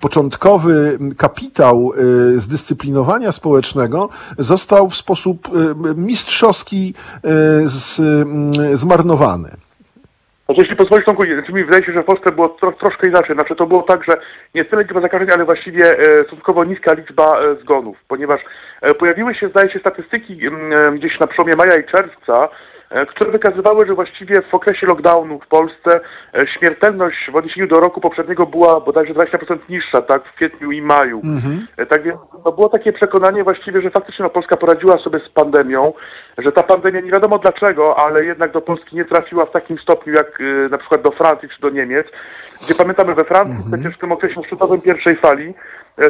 początkowy 0.00 0.98
kapitał 1.16 1.92
e, 1.92 2.40
zdyscyplinowania 2.40 3.32
społecznego 3.32 4.08
został 4.38 4.90
w 4.90 4.96
sposób 4.96 5.48
e, 5.48 5.74
mistrzowski 5.96 6.94
e, 7.16 7.20
z, 7.66 8.00
mm, 8.00 8.76
zmarnowany. 8.76 9.50
Znaczy, 10.48 10.60
jeśli 10.60 10.76
pozwolisz, 10.76 11.06
Tomku, 11.06 11.22
znaczy 11.22 11.52
mi 11.52 11.64
wydaje 11.64 11.84
się, 11.84 11.92
że 11.92 12.02
w 12.02 12.06
Polsce 12.06 12.32
było 12.32 12.48
tro, 12.48 12.72
troszkę 12.72 13.08
inaczej. 13.08 13.36
Znaczy, 13.36 13.56
to 13.56 13.66
było 13.66 13.82
tak, 13.82 14.04
że 14.08 14.16
nie 14.54 14.64
tyle 14.64 14.82
liczba 14.82 15.00
zakażeń, 15.00 15.28
ale 15.34 15.44
właściwie 15.44 15.82
e, 15.98 16.24
stosunkowo 16.24 16.64
niska 16.64 16.94
liczba 16.94 17.40
e, 17.40 17.54
zgonów, 17.62 17.96
ponieważ 18.08 18.40
pojawiły 18.98 19.34
się, 19.34 19.48
zdaje 19.48 19.70
się, 19.70 19.78
statystyki 19.78 20.46
m, 20.46 20.72
e, 20.72 20.92
gdzieś 20.92 21.20
na 21.20 21.26
przełomie 21.26 21.54
maja 21.56 21.76
i 21.76 21.84
czerwca, 21.84 22.48
e, 22.90 23.06
które 23.06 23.30
wykazywały, 23.30 23.86
że 23.86 23.94
właściwie 23.94 24.34
w 24.50 24.54
okresie 24.54 24.86
lockdownu 24.86 25.40
w 25.40 25.46
Polsce 25.46 26.00
e, 26.34 26.46
śmiertelność 26.58 27.30
w 27.32 27.36
odniesieniu 27.36 27.66
do 27.66 27.76
roku 27.80 28.00
poprzedniego 28.00 28.46
była 28.46 28.80
bodajże 28.80 29.14
20% 29.14 29.58
niższa, 29.68 30.02
tak, 30.02 30.24
w 30.24 30.34
kwietniu 30.34 30.70
i 30.70 30.82
maju. 30.82 31.22
E, 31.76 31.86
Tak 31.86 32.02
więc 32.02 32.18
no, 32.44 32.52
było 32.52 32.68
takie 32.68 32.92
przekonanie 32.92 33.44
właściwie, 33.44 33.82
że 33.82 33.90
faktycznie 33.90 34.22
no, 34.22 34.30
Polska 34.30 34.56
poradziła 34.56 34.98
sobie 34.98 35.20
z 35.20 35.28
pandemią, 35.28 35.92
że 36.38 36.52
ta 36.52 36.62
pandemia 36.62 37.00
nie 37.00 37.10
wiadomo 37.10 37.38
dlaczego, 37.38 37.96
ale 37.98 38.24
jednak 38.24 38.52
do 38.52 38.60
Polski 38.60 38.96
nie 38.96 39.04
trafiła 39.04 39.46
w 39.46 39.52
takim 39.52 39.78
stopniu 39.78 40.12
jak 40.12 40.40
y, 40.40 40.68
na 40.70 40.78
przykład 40.78 41.02
do 41.02 41.10
Francji 41.10 41.48
czy 41.48 41.60
do 41.60 41.70
Niemiec, 41.70 42.06
gdzie 42.64 42.74
pamiętamy 42.74 43.14
we 43.14 43.24
Francji 43.24 43.64
przecież 43.72 43.96
w 43.96 44.00
tym 44.00 44.12
okresie 44.12 44.42
szczytowym 44.46 44.80
pierwszej 44.80 45.16
fali 45.16 45.48
e, 45.48 45.54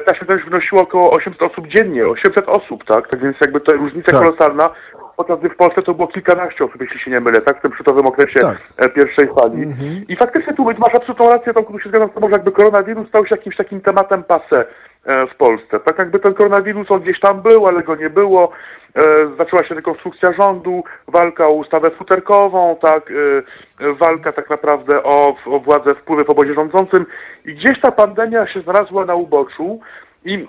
ta 0.07 0.14
śmiertelność 0.14 0.44
wynosiła 0.44 0.83
około 0.83 1.11
800 1.11 1.42
osób 1.42 1.66
dziennie, 1.68 2.07
800 2.07 2.48
osób, 2.48 2.85
tak? 2.85 3.09
Tak 3.09 3.20
więc 3.20 3.37
jakby 3.40 3.61
to 3.61 3.72
różnica 3.77 4.12
Tak. 4.12 4.20
kolosalna, 4.20 4.68
podczas 5.16 5.38
gdy 5.38 5.48
w 5.48 5.57
Polsce 5.57 5.83
to 5.83 5.94
było 5.94 6.09
kilkanaście 6.09 6.64
osób, 6.64 6.81
jeśli 6.81 7.01
się 7.01 7.11
nie 7.11 7.20
mylę, 7.20 7.40
tak? 7.40 7.59
W 7.59 7.62
tym 7.62 7.74
szczytowym 7.74 8.07
okresie 8.07 8.40
Tak. 8.40 8.59
e, 8.77 8.88
pierwszej 8.88 9.29
fali. 9.29 9.66
I 10.09 10.16
faktycznie 10.16 10.55
tu 10.55 10.64
masz 10.64 10.94
absolutną 10.94 11.33
rację, 11.33 11.55
Tomku, 11.55 11.72
tu 11.72 11.79
się 11.79 11.88
zgadzam 11.88 12.11
z 12.11 12.14
tobą, 12.14 12.29
że 12.29 12.33
jakby 12.33 12.53
koronawirus 12.53 13.09
stał 13.09 13.27
się 13.27 13.35
jakimś 13.37 13.57
takim 13.57 13.81
tematem 13.81 14.22
passé 14.22 14.57
e, 14.57 14.64
w 15.04 15.37
Polsce. 15.37 15.80
Tak 15.80 15.98
jakby 15.98 16.18
ten 16.18 16.34
koronawirus 16.34 16.90
on 16.90 17.00
gdzieś 17.00 17.20
tam 17.20 17.42
był, 17.42 17.66
ale 17.66 17.82
go 17.82 17.96
nie 17.96 18.11
było. 18.11 18.52
E, 18.96 19.02
zaczęła 19.38 19.64
się 19.64 19.74
rekonstrukcja 19.74 20.32
rządu, 20.32 20.84
walka 21.08 21.44
o 21.44 21.52
ustawę 21.52 21.90
futerkową, 21.90 22.76
tak, 22.82 23.11
e, 23.11 23.14
e, 23.87 23.92
walka 23.92 24.32
tak 24.32 24.50
naprawdę 24.50 25.02
o, 25.02 25.37
o 25.46 25.61
władzę, 25.61 25.94
wpływy 25.94 26.24
w 26.24 26.30
obozie 26.30 26.54
rządzącym 26.54 27.06
i 27.44 27.54
gdzieś 27.54 27.80
ta 27.80 27.90
pandemia 27.90 28.46
się 28.46 28.61
znalazła 28.61 29.04
na 29.04 29.14
uboczu 29.14 29.80
i 30.24 30.34
e, 30.34 30.46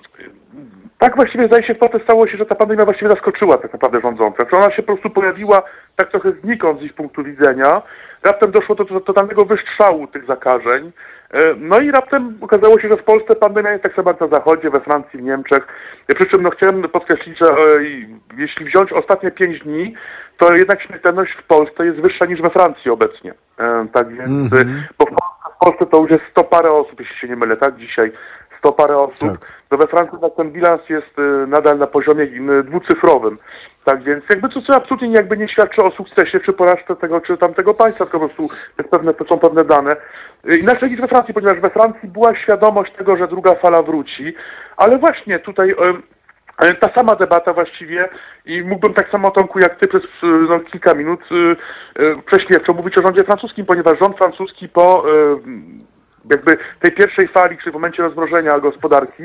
tak 0.98 1.16
właściwie 1.16 1.46
zdaje 1.46 1.66
się 1.66 1.74
w 1.74 1.78
Polsce 1.78 2.00
stało 2.04 2.26
się, 2.26 2.36
że 2.36 2.46
ta 2.46 2.54
pandemia 2.54 2.84
właściwie 2.84 3.10
zaskoczyła 3.10 3.58
tak 3.58 3.72
naprawdę 3.72 4.00
rządzących. 4.00 4.50
Że 4.50 4.56
ona 4.56 4.76
się 4.76 4.82
po 4.82 4.92
prostu 4.92 5.10
pojawiła 5.10 5.62
tak 5.96 6.10
trochę 6.10 6.32
znikąd 6.32 6.80
z 6.80 6.82
ich 6.82 6.94
punktu 6.94 7.24
widzenia. 7.24 7.82
Raptem 8.24 8.50
doszło 8.50 8.74
do, 8.74 8.84
do 8.84 9.00
totalnego 9.00 9.44
wystrzału 9.44 10.06
tych 10.06 10.26
zakażeń. 10.26 10.92
E, 11.32 11.54
No 11.58 11.78
i 11.78 11.90
raptem 11.90 12.38
okazało 12.40 12.80
się, 12.80 12.88
że 12.88 12.96
w 12.96 13.04
Polsce 13.04 13.34
pandemia 13.36 13.70
jest 13.70 13.82
tak 13.82 13.94
samo 13.94 14.10
jak 14.10 14.20
na 14.20 14.28
Zachodzie, 14.28 14.70
we 14.70 14.80
Francji, 14.80 15.18
w 15.18 15.22
Niemczech. 15.22 15.66
E, 16.08 16.14
Przy 16.14 16.28
czym 16.28 16.42
no, 16.42 16.50
chciałem 16.50 16.82
podkreślić, 16.82 17.38
że 17.38 17.46
e, 17.50 17.56
jeśli 18.38 18.64
wziąć 18.64 18.92
ostatnie 18.92 19.30
pięć 19.30 19.58
dni, 19.60 19.94
to 20.38 20.54
jednak 20.54 20.82
śmiertelność 20.82 21.32
w 21.32 21.46
Polsce 21.46 21.86
jest 21.86 22.00
wyższa 22.00 22.26
niż 22.26 22.42
we 22.42 22.50
Francji 22.50 22.90
obecnie. 22.90 23.34
Tak 23.92 24.08
więc, 24.08 24.52
e, 24.52 24.56
bo 24.98 25.06
w 25.56 25.64
Polsce, 25.64 25.86
to 25.86 26.02
już 26.02 26.10
jest 26.10 26.24
100 26.30 26.44
parę 26.44 26.72
osób, 26.72 27.00
jeśli 27.00 27.16
się 27.16 27.28
nie 27.28 27.36
mylę, 27.36 27.56
tak? 27.56 27.76
Dzisiaj 27.76 28.12
100 28.58 28.72
parę 28.72 28.98
osób. 28.98 29.30
Tak. 29.30 29.40
To 29.68 29.76
we 29.76 29.86
Francji 29.86 30.18
tak 30.20 30.34
ten 30.36 30.52
bilans 30.52 30.88
jest 30.88 31.16
nadal 31.46 31.78
na 31.78 31.86
poziomie 31.86 32.26
dwucyfrowym. 32.64 33.38
Tak 33.90 34.02
więc 34.02 34.24
jakby 34.30 34.48
to 34.48 34.62
co 34.62 34.74
absolutnie 34.74 35.12
jakby 35.12 35.36
nie 35.36 35.48
świadczy 35.48 35.82
o 35.82 35.90
sukcesie 35.90 36.40
czy 36.40 36.52
porażce 36.52 36.96
tego 36.96 37.20
czy 37.20 37.36
tamtego 37.36 37.74
państwa, 37.74 38.04
tylko 38.04 38.20
po 38.20 38.28
prostu 38.28 38.56
jest 38.78 38.90
pewne, 38.90 39.12
są 39.28 39.38
pewne 39.38 39.64
dane. 39.64 39.96
Y, 40.48 40.58
Inaczej 40.58 40.90
niż 40.90 41.00
we 41.00 41.08
Francji, 41.08 41.34
ponieważ 41.34 41.60
we 41.60 41.70
Francji 41.70 42.08
była 42.08 42.36
świadomość 42.36 42.92
tego, 42.92 43.16
że 43.16 43.28
druga 43.28 43.54
fala 43.54 43.82
wróci, 43.82 44.34
ale 44.76 44.98
właśnie 44.98 45.38
tutaj 45.38 45.70
y, 45.70 46.74
ta 46.80 46.92
sama 46.94 47.14
debata 47.14 47.52
właściwie 47.52 48.08
i 48.46 48.62
mógłbym 48.62 48.94
tak 48.94 49.10
samo 49.10 49.30
Tomku 49.30 49.58
jak 49.58 49.78
ty 49.80 49.88
przez 49.88 50.02
y, 50.02 50.08
no, 50.22 50.60
kilka 50.60 50.94
minut 50.94 51.20
y, 51.32 51.56
y, 52.02 52.16
prześmiewczo 52.26 52.72
mówić 52.72 52.94
o 52.98 53.06
rządzie 53.06 53.24
francuskim, 53.24 53.66
ponieważ 53.66 53.98
rząd 53.98 54.16
francuski 54.16 54.68
po 54.68 55.04
y, 55.08 55.99
jakby 56.30 56.56
tej 56.80 56.92
pierwszej 56.92 57.28
fali, 57.28 57.58
czy 57.64 57.70
w 57.70 57.74
momencie 57.74 58.02
rozmrożenia 58.02 58.58
gospodarki, 58.58 59.22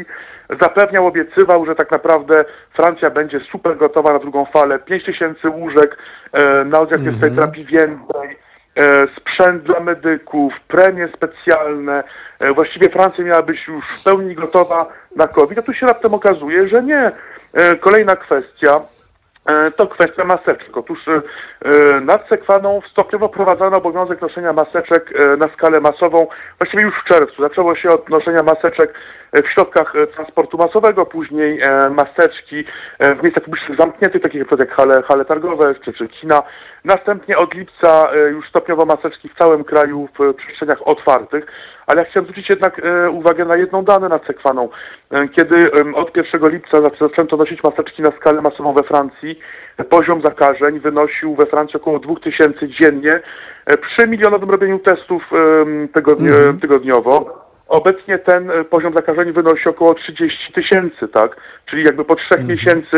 zapewniał, 0.62 1.08
obiecywał, 1.08 1.66
że 1.66 1.76
tak 1.76 1.92
naprawdę 1.92 2.46
Francja 2.74 3.10
będzie 3.10 3.40
super 3.52 3.78
gotowa 3.78 4.14
na 4.14 4.20
drugą 4.20 4.46
falę. 4.46 4.80
5 4.80 5.06
tysięcy 5.06 5.50
łóżek 5.50 5.98
e, 6.32 6.66
na 6.66 6.80
oddział 6.80 7.00
mm 7.00 7.20
tej 7.20 7.32
terapii 7.32 7.66
więcej, 7.66 8.38
e, 8.76 9.08
sprzęt 9.18 9.64
dla 9.64 9.80
medyków, 9.80 10.54
premie 10.68 11.10
specjalne. 11.16 12.04
E, 12.40 12.54
właściwie 12.54 12.90
Francja 12.90 13.24
miała 13.24 13.42
być 13.42 13.68
już 13.68 13.86
w 13.86 14.04
pełni 14.04 14.36
gotowa 14.36 14.90
na 15.16 15.28
COVID, 15.28 15.60
a 15.60 15.62
tu 15.62 15.74
się 15.74 15.88
raptem 15.88 16.14
okazuje, 16.14 16.68
że 16.68 16.84
nie. 16.84 17.12
E, 17.54 17.76
kolejna 17.76 18.16
kwestia. 18.16 18.95
E, 19.46 19.72
To 19.72 19.88
kwestia 19.88 20.24
maseczek. 20.24 20.78
Otóż 20.78 21.00
e, 21.08 21.22
nad 22.02 22.30
Sekwaną 22.30 22.82
stopniowo 22.92 23.28
wprowadzono 23.28 23.78
obowiązek 23.78 24.22
noszenia 24.22 24.54
maseczek 24.54 25.14
e, 25.16 25.38
na 25.38 25.48
skalę 25.48 25.82
masową, 25.82 26.28
właściwie 26.60 26.84
już 26.84 26.96
w 26.96 27.08
czerwcu. 27.08 27.42
Zaczęło 27.42 27.76
się 27.76 27.90
od 27.90 28.10
noszenia 28.10 28.44
maseczek 28.44 28.94
w 29.34 29.48
środkach 29.54 29.94
transportu 30.16 30.58
masowego, 30.58 31.06
później 31.06 31.60
maseczki 31.92 32.64
w 33.00 33.24
miejscach 33.24 33.44
publicznych 33.44 33.78
zamkniętych, 33.78 34.22
takich 34.22 34.44
jak 34.60 34.72
hale, 34.72 35.02
hale 35.02 35.26
targowe 35.26 35.76
czy, 35.76 35.94
czy 35.94 36.08
kina. 36.08 36.44
Następnie 36.86 37.38
od 37.38 37.54
lipca 37.54 38.10
już 38.32 38.50
stopniowo 38.50 38.86
maseczki 38.86 39.30
w 39.30 39.38
całym 39.38 39.64
kraju 39.64 40.10
w 40.20 40.34
przestrzeniach 40.34 40.88
otwartych. 40.88 41.46
Ale 41.88 42.02
ja 42.02 42.08
chciałem 42.10 42.26
zwrócić 42.26 42.50
jednak 42.50 42.82
e, 42.86 43.10
uwagę 43.10 43.46
na 43.46 43.56
jedną 43.56 43.84
dane 43.84 44.10
nad 44.10 44.26
Sekwaną. 44.26 44.70
E, 45.12 45.28
Kiedy 45.28 45.72
od 45.96 46.18
1 46.18 46.50
lipca 46.52 46.78
zac- 46.78 47.00
zaczęto 47.10 47.38
nosić 47.38 47.64
maseczki 47.64 48.02
na 48.02 48.12
skalę 48.12 48.42
masową 48.42 48.74
we 48.74 48.84
Francji, 48.84 49.40
e, 49.78 49.84
poziom 49.84 50.22
zakażeń 50.22 50.80
wynosił 50.80 51.36
we 51.36 51.46
Francji 51.46 51.76
około 51.80 52.00
2000 52.00 52.68
dziennie 52.68 53.20
przy 53.82 54.08
milionowym 54.08 54.50
robieniu 54.50 54.80
testów 54.80 55.24
tygodni- 55.94 56.28
Mhm. 56.30 56.60
tygodniowo. 56.60 57.45
Obecnie 57.68 58.20
ten 58.20 58.52
e, 58.52 58.64
poziom 58.64 58.94
zakażeń 58.94 59.32
wynosi 59.32 59.70
około 59.70 59.94
30 59.94 60.54
tysięcy, 60.54 61.08
tak? 61.08 61.36
Czyli 61.66 61.84
jakby 61.84 62.06
po 62.06 62.16
trzech 62.16 62.48
miesięcy 62.48 62.98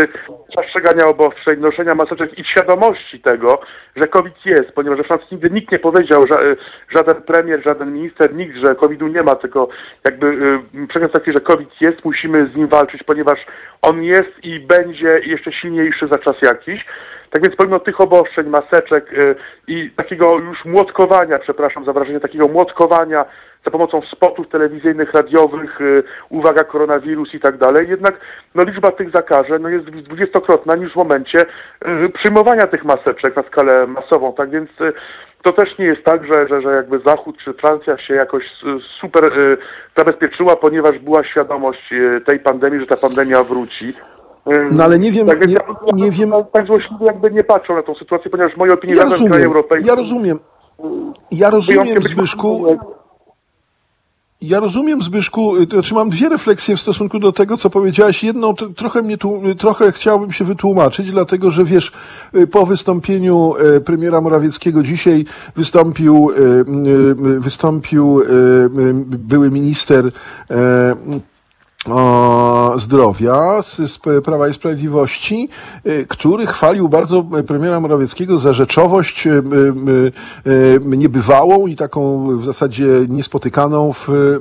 przestrzegania 0.49 1.05
obostrzeń, 1.05 1.59
noszenia 1.59 1.95
maseczek 1.95 2.39
i 2.39 2.43
świadomości 2.45 3.19
tego, 3.21 3.61
że 3.95 4.07
COVID 4.07 4.45
jest, 4.45 4.71
ponieważ 4.75 4.97
we 4.97 5.03
Francji 5.03 5.27
nigdy 5.31 5.49
nikt 5.49 5.71
nie 5.71 5.79
powiedział, 5.79 6.23
e, 6.23 6.55
żaden 6.97 7.21
premier, 7.21 7.63
żaden 7.67 7.93
minister, 7.93 8.35
nikt, 8.35 8.55
że 8.55 8.75
COVID-u 8.75 9.07
nie 9.07 9.23
ma, 9.23 9.35
tylko 9.35 9.67
jakby 10.05 10.27
y, 10.27 10.87
przekaz 10.87 11.11
taki, 11.11 11.31
że 11.31 11.39
COVID 11.39 11.81
jest, 11.81 12.05
musimy 12.05 12.49
z 12.53 12.55
nim 12.55 12.67
walczyć, 12.67 13.03
ponieważ 13.03 13.39
on 13.81 14.03
jest 14.03 14.43
i 14.43 14.59
będzie 14.59 15.09
jeszcze 15.25 15.51
silniejszy 15.51 16.07
za 16.07 16.17
czas 16.17 16.35
jakiś. 16.41 16.85
Tak 17.31 17.43
więc 17.43 17.55
pomimo 17.55 17.79
tych 17.79 18.01
obostrzeń, 18.01 18.47
maseczek 18.47 19.13
y, 19.13 19.35
i 19.67 19.91
takiego 19.91 20.39
już 20.39 20.65
młotkowania, 20.65 21.39
przepraszam 21.39 21.85
za 21.85 21.93
wrażenie, 21.93 22.19
takiego 22.19 22.47
młotkowania 22.47 23.25
za 23.65 23.71
pomocą 23.71 24.01
spotów 24.01 24.49
telewizyjnych, 24.49 25.13
radiowych, 25.13 25.81
y, 25.81 26.03
uwaga, 26.29 26.63
koronawirus 26.63 27.33
i 27.33 27.39
tak 27.39 27.57
dalej, 27.57 27.89
jednak 27.89 28.19
no, 28.55 28.63
liczba 28.63 28.91
tych 28.91 29.11
zakażeń 29.11 29.61
no, 29.61 29.69
jest 29.69 29.85
dwudziestokrotna 29.85 30.75
niż 30.75 30.93
w 30.93 30.95
momencie 30.95 31.39
y, 31.41 32.09
przyjmowania 32.09 32.67
tych 32.67 32.85
maseczek 32.85 33.35
na 33.35 33.43
skalę 33.43 33.87
masową. 33.87 34.33
Tak 34.33 34.49
więc 34.49 34.69
to 35.43 35.51
też 35.51 35.77
nie 35.77 35.85
jest 35.85 36.03
tak, 36.03 36.21
że, 36.33 36.47
że, 36.47 36.61
że 36.61 36.75
jakby 36.75 36.99
Zachód 36.99 37.37
czy 37.43 37.53
Francja 37.53 37.97
się 37.97 38.13
jakoś 38.13 38.43
super 38.99 39.23
zabezpieczyła, 39.97 40.55
ponieważ 40.55 40.99
była 40.99 41.23
świadomość 41.23 41.93
tej 42.25 42.39
pandemii, 42.39 42.79
że 42.79 42.87
ta 42.87 42.97
pandemia 42.97 43.43
wróci. 43.43 43.93
No 44.71 44.83
ale 44.83 44.99
nie 44.99 45.11
wiem, 45.11 45.27
tak, 45.27 45.47
nie- 45.47 45.57
nie 45.93 46.11
wiem- 46.11 46.31
Tak, 46.53 46.65
złośliwie 46.67 47.05
jakby 47.05 47.31
nie 47.31 47.43
patrzą 47.43 47.75
na 47.75 47.83
tą 47.83 47.95
sytuację, 47.95 48.31
ponieważ 48.31 48.53
w 48.53 48.57
mojej 48.57 48.73
opinii 48.73 48.95
Ja 48.95 49.01
kraj 49.03 49.11
rozumiem, 49.19 49.43
europejski... 49.43 49.89
ja 49.89 49.95
rozumiem. 49.95 50.39
Ja 51.31 51.49
rozumiem, 51.49 52.03
Zbyszku, 52.03 52.65
Ja 54.41 54.59
rozumiem, 54.59 55.01
Zbyszku, 55.01 55.55
y, 55.57 55.65
znaczy 55.65 55.93
mam 55.93 56.09
dwie 56.09 56.29
refleksje 56.29 56.75
w 56.77 56.81
stosunku 56.81 57.19
do 57.19 57.31
tego, 57.31 57.57
co 57.57 57.69
powiedziałaś. 57.69 58.23
Jedną, 58.23 58.55
trochę 58.55 59.01
mnie 59.01 59.17
tu, 59.17 59.41
trochę 59.57 59.91
chciałbym 59.91 60.31
się 60.31 60.45
wytłumaczyć, 60.45 61.11
dlatego 61.11 61.51
że 61.51 61.63
wiesz, 61.65 61.91
y, 62.35 62.47
po 62.47 62.65
wystąpieniu 62.65 63.53
y, 63.77 63.81
premiera 63.81 64.21
Morawieckiego 64.21 64.83
dzisiaj 64.83 65.25
wystąpił, 65.55 66.31
wystąpił 67.39 68.21
były 69.05 69.51
minister 69.51 70.11
zdrowia 72.77 73.61
z, 73.61 73.99
Prawa 74.23 74.47
i 74.47 74.53
Sprawiedliwości, 74.53 75.49
y, 75.85 76.05
który 76.09 76.47
chwalił 76.47 76.89
bardzo 76.89 77.23
premiera 77.47 77.79
Morawieckiego 77.79 78.37
za 78.37 78.53
rzeczowość 78.53 79.27
y, 79.27 79.29
y, 79.29 79.33
y, 80.47 80.51
y, 80.51 80.97
niebywałą 80.97 81.67
i 81.67 81.75
taką 81.75 82.27
w 82.37 82.45
zasadzie 82.45 82.87
niespotykaną 83.09 83.93
w, 83.93 84.09
y, 84.09 84.39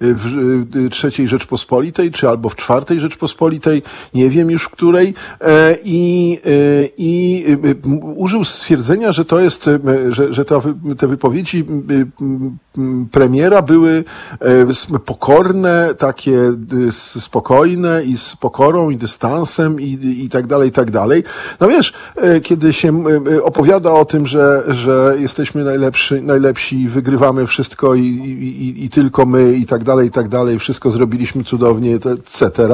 w 0.00 0.76
y, 0.76 0.90
trzeciej 0.90 1.28
Rzeczpospolitej, 1.28 2.10
czy 2.10 2.28
albo 2.28 2.48
w 2.48 2.56
czwartej 2.56 3.00
Rzeczpospolitej, 3.00 3.82
nie 4.14 4.30
wiem 4.30 4.50
już 4.50 4.62
w 4.62 4.70
której, 4.70 5.14
e, 5.40 5.76
i, 5.84 6.38
y, 6.46 6.90
i 6.98 7.44
y, 7.48 7.68
y, 7.68 7.76
użył 8.16 8.44
stwierdzenia, 8.44 9.12
że 9.12 9.24
to 9.24 9.40
jest, 9.40 9.68
y, 9.68 9.80
że, 10.08 10.32
że 10.32 10.44
to, 10.44 10.62
te 10.98 11.06
wypowiedzi 11.06 11.58
y, 11.58 11.92
y, 11.92 11.96
y, 11.96 13.06
premiera 13.12 13.62
były 13.62 14.04
e, 14.40 14.98
pokorne, 14.98 15.94
takie 15.94 16.32
y, 16.32 16.77
spokojne 17.20 18.02
i 18.04 18.18
z 18.18 18.36
pokorą 18.36 18.90
i 18.90 18.96
dystansem 18.96 19.80
i, 19.80 19.98
i 20.24 20.28
tak 20.28 20.46
dalej, 20.46 20.68
i 20.68 20.72
tak 20.72 20.90
dalej. 20.90 21.24
No 21.60 21.68
wiesz, 21.68 21.92
e, 22.16 22.40
kiedy 22.40 22.72
się 22.72 23.02
y, 23.28 23.44
opowiada 23.44 23.90
o 23.92 24.04
tym, 24.04 24.26
że, 24.26 24.62
że 24.68 25.14
jesteśmy 25.18 25.64
najlepszy, 25.64 26.22
najlepsi, 26.22 26.88
wygrywamy 26.88 27.46
wszystko 27.46 27.94
i, 27.94 28.00
i, 28.00 28.84
i- 28.84 28.90
tylko 28.90 29.26
my 29.26 29.52
i 29.52 29.66
tak 29.66 29.84
dalej, 29.84 30.06
i 30.08 30.10
tak 30.10 30.28
dalej, 30.28 30.58
wszystko 30.58 30.90
zrobiliśmy 30.90 31.44
cudownie, 31.44 31.94
etc., 31.94 32.68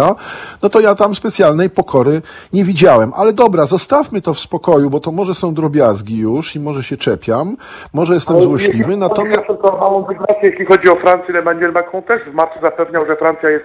no 0.63 0.69
to 0.69 0.81
ja 0.81 0.95
tam 0.95 1.15
specjalnej 1.15 1.71
pokory 1.71 2.23
nie 2.53 2.65
widziałem. 2.65 3.13
Ale 3.17 3.33
dobra, 3.33 3.67
zostawmy 3.67 4.21
to 4.21 4.35
w 4.35 4.41
spokoju, 4.41 4.91
bo 4.91 5.01
to 5.01 5.13
może 5.13 5.35
są 5.35 5.55
drobiazgi 5.55 6.19
już 6.19 6.57
i 6.57 6.61
może 6.61 6.83
się 6.83 6.97
czepiam, 6.97 7.57
może 7.95 8.15
jestem 8.15 8.43
złośliwy, 8.43 8.97
natomiast... 8.97 9.43
Tylko 9.47 9.77
małą 9.79 10.03
dygresję, 10.03 10.51
jeśli 10.51 10.67
chodzi 10.67 10.89
o 10.89 10.97
Francję, 10.97 11.39
Emmanuel 11.39 11.73
Macron 11.73 12.03
też 12.03 12.21
w 12.31 12.35
marcu 12.35 12.61
zapewniał, 12.63 13.07
że 13.07 13.17
Francja 13.17 13.51
jest 13.51 13.65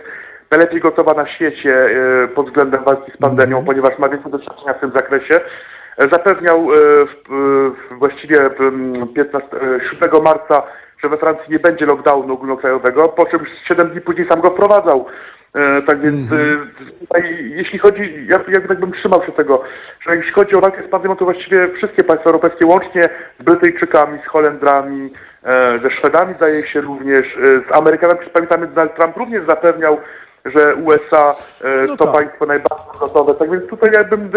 najlepiej 0.51 0.79
gotowa 0.81 1.13
na 1.23 1.27
świecie 1.27 1.89
e, 2.23 2.27
pod 2.27 2.47
względem 2.47 2.83
walki 2.83 3.11
z 3.11 3.17
pandemią, 3.17 3.57
Mhm. 3.57 3.65
ponieważ 3.65 3.99
ma 3.99 4.09
więcej 4.09 4.31
doświadczenia 4.31 4.73
w 4.73 4.79
tym 4.79 4.91
zakresie. 4.91 5.35
E, 5.97 6.09
Zapewniał 6.11 6.67
e, 6.73 6.77
właściwie 7.95 8.37
m, 8.59 9.07
15, 9.15 9.47
e, 9.57 9.79
7 10.01 10.23
marca, 10.23 10.63
że 11.03 11.09
we 11.09 11.17
Francji 11.17 11.45
nie 11.49 11.59
będzie 11.59 11.85
lockdownu 11.85 12.33
ogólnokrajowego, 12.33 13.09
po 13.09 13.25
czym 13.25 13.39
7 13.67 13.89
dni 13.89 14.01
później 14.01 14.27
sam 14.29 14.41
go 14.41 14.49
wprowadzał. 14.49 15.05
Tak 15.87 15.99
więc 16.01 16.31
Mhm. 16.31 16.67
e, 16.81 16.99
tutaj, 16.99 17.51
jeśli 17.55 17.79
chodzi, 17.79 18.25
ja, 18.29 18.37
ja 18.47 18.67
tak 18.67 18.79
bym 18.79 18.91
trzymał 18.91 19.23
się 19.25 19.31
tego, 19.31 19.63
że 20.01 20.17
jeśli 20.17 20.31
chodzi 20.31 20.55
o 20.55 20.61
walkę 20.61 20.83
z 20.87 20.89
pandemią, 20.89 21.15
to 21.15 21.25
właściwie 21.25 21.67
wszystkie 21.77 22.03
państwa 22.03 22.29
europejskie, 22.29 22.67
łącznie 22.67 23.01
z 23.39 23.43
Brytyjczykami, 23.43 24.19
z 24.25 24.27
Holendrami, 24.27 25.09
ze 25.83 25.91
Szwedami 25.91 26.33
zdaje 26.35 26.63
się 26.67 26.81
również, 26.81 27.37
z 27.69 27.71
Amerykanami, 27.77 28.19
pamiętamy, 28.33 28.67
Donald 28.67 28.95
Trump 28.95 29.17
również 29.17 29.45
zapewniał, 29.47 29.97
że 30.45 30.75
USA 30.75 31.35
e, 31.63 31.85
No 31.87 31.97
to 31.97 32.05
tak. 32.05 32.15
państwo 32.15 32.45
najbardziej 32.45 32.99
gotowe. 32.99 33.33
Tak 33.35 33.51
więc 33.51 33.67
tutaj 33.69 33.89
ja 33.97 34.03
bym, 34.03 34.29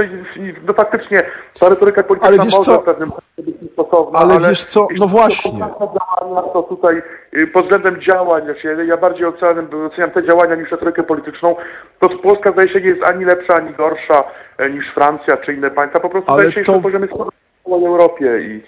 no 0.69 0.75
faktycznie 0.75 1.23
ta 1.61 1.69
retoryka 1.69 2.03
polityczna 2.03 2.29
Ale 2.37 2.45
wiesz 2.45 2.55
może 2.59 2.73
co? 2.73 2.79
w 2.81 2.85
pewnym 2.85 3.11
sensie 3.11 3.51
być 3.53 3.63
niestosowna, 3.63 4.19
Ale 4.19 4.35
ale 4.35 4.49
wiesz 4.49 4.65
co? 4.65 4.89
No 4.99 5.07
właśnie. 5.07 5.53
działania, 5.53 6.43
to 6.53 6.63
tutaj 6.63 7.03
y, 7.35 7.47
pod 7.47 7.63
względem 7.63 8.01
działań, 8.03 8.45
znaczy 8.45 8.77
ja- 8.87 8.97
bardziej 8.97 9.27
oceniam, 9.27 9.69
oceniam 9.87 10.11
te 10.11 10.23
działania 10.27 10.55
niż 10.55 10.71
retorykę 10.71 11.03
polityczną, 11.03 11.57
to 12.01 12.09
Polska 12.09 12.53
zdaje 12.53 12.69
się 12.69 12.81
nie 12.81 12.89
jest 12.89 13.07
ani 13.11 13.25
lepsza, 13.25 13.55
ani 13.55 13.75
gorsza 13.75 14.25
e, 14.59 14.71
niż 14.71 14.85
Francja 14.95 15.37
czy 15.37 15.53
inne 15.55 15.71
państwa, 15.71 16.01
po 16.01 16.09
prostu 16.11 16.33
Ale 16.33 16.43
zdaje 16.47 16.65
się 16.65 16.73
to- 16.73 16.77
na 16.77 16.83
poziomie 16.83 17.07
w 17.07 17.11
całej 17.65 17.85
Europie 17.87 18.39
i 18.41 18.63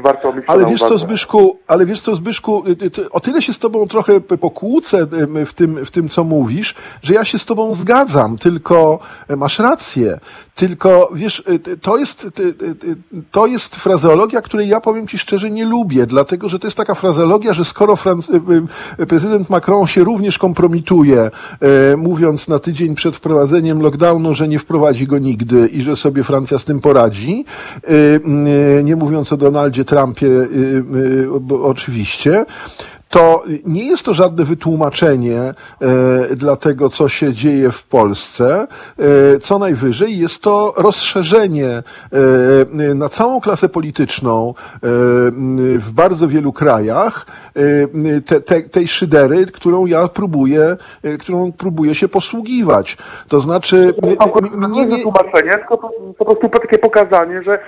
warto 0.00 0.32
mieć 0.32 0.44
Ale 0.46 0.66
wiesz 0.66 0.80
co. 0.80 0.98
Zbyszku, 0.98 1.58
ale 1.66 1.86
wiesz 1.86 2.00
co, 2.00 2.14
Zbyszku, 2.14 2.64
y, 2.66 3.00
y, 3.00 3.10
o 3.10 3.20
tyle 3.20 3.42
się 3.42 3.52
z 3.52 3.58
tobą 3.58 3.86
trochę 3.86 4.20
pokłócę 4.20 5.06
y, 5.38 5.46
w 5.46 5.54
tym, 5.54 5.84
w 5.84 5.90
tym, 5.90 6.08
co 6.08 6.24
mówisz, 6.24 6.74
że 7.02 7.14
ja 7.14 7.24
się 7.24 7.38
z 7.38 7.44
tobą 7.44 7.74
zgadzam, 7.74 8.38
tylko 8.38 8.98
masz 9.36 9.58
rację. 9.58 10.18
Tylko, 10.54 11.10
wiesz, 11.14 11.44
to 11.82 11.96
jest, 11.96 12.26
to 13.30 13.46
jest 13.46 13.76
frazeologia, 13.76 14.42
której 14.42 14.68
ja 14.68 14.80
powiem 14.80 15.06
ci 15.06 15.18
szczerze 15.18 15.50
nie 15.50 15.64
lubię, 15.64 16.06
dlatego, 16.06 16.48
że 16.48 16.58
to 16.58 16.66
jest 16.66 16.76
taka 16.76 16.94
frazeologia, 16.94 17.52
że 17.52 17.64
skoro 17.64 17.94
Franc- 17.94 18.30
prezydent 19.08 19.50
Macron 19.50 19.86
się 19.86 20.04
również 20.04 20.38
kompromituje, 20.38 21.30
mówiąc 21.96 22.48
na 22.48 22.58
tydzień 22.58 22.94
przed 22.94 23.16
wprowadzeniem 23.16 23.82
lockdownu, 23.82 24.34
że 24.34 24.48
nie 24.48 24.58
wprowadzi 24.58 25.06
go 25.06 25.18
nigdy 25.18 25.68
i 25.68 25.80
że 25.80 25.96
sobie 25.96 26.24
Francja 26.24 26.58
z 26.58 26.64
tym 26.64 26.80
poradzi, 26.80 27.44
nie 28.84 28.96
mówiąc 28.96 29.32
o 29.32 29.36
Donaldzie 29.36 29.84
Trumpie 29.88 30.26
y, 30.26 30.48
y, 30.96 31.26
bo 31.40 31.64
oczywiście, 31.64 32.44
to 33.08 33.42
nie 33.66 33.86
jest 33.86 34.04
to 34.04 34.14
żadne 34.14 34.44
wytłumaczenie 34.44 35.40
e, 35.40 35.54
dla 36.36 36.56
tego, 36.56 36.88
co 36.88 37.08
się 37.08 37.32
dzieje 37.34 37.70
w 37.70 37.84
Polsce. 37.84 38.66
E, 39.34 39.38
co 39.38 39.58
najwyżej 39.58 40.18
jest 40.18 40.42
to 40.42 40.74
rozszerzenie 40.76 41.68
e, 41.68 42.94
na 42.94 43.08
całą 43.08 43.40
klasę 43.40 43.68
polityczną 43.68 44.54
w 45.78 45.90
bardzo 45.94 46.28
wielu 46.28 46.52
krajach 46.52 47.26
te, 48.26 48.40
te, 48.40 48.62
tej 48.62 48.88
szydery, 48.88 49.46
którą 49.46 49.86
ja 49.86 50.08
próbuję, 50.08 50.76
którą 51.20 51.52
próbuję 51.52 51.94
się 51.94 52.08
posługiwać. 52.08 52.96
To 53.28 53.40
znaczy, 53.40 53.94
m- 54.02 54.72
nie 54.72 54.80
jest 54.80 54.90
nie, 54.90 54.96
wytłumaczenie, 54.96 55.50
tylko 55.52 55.78
po 56.18 56.24
prostu 56.24 56.48
takie 56.48 56.78
pokazanie, 56.78 57.42
że 57.42 57.58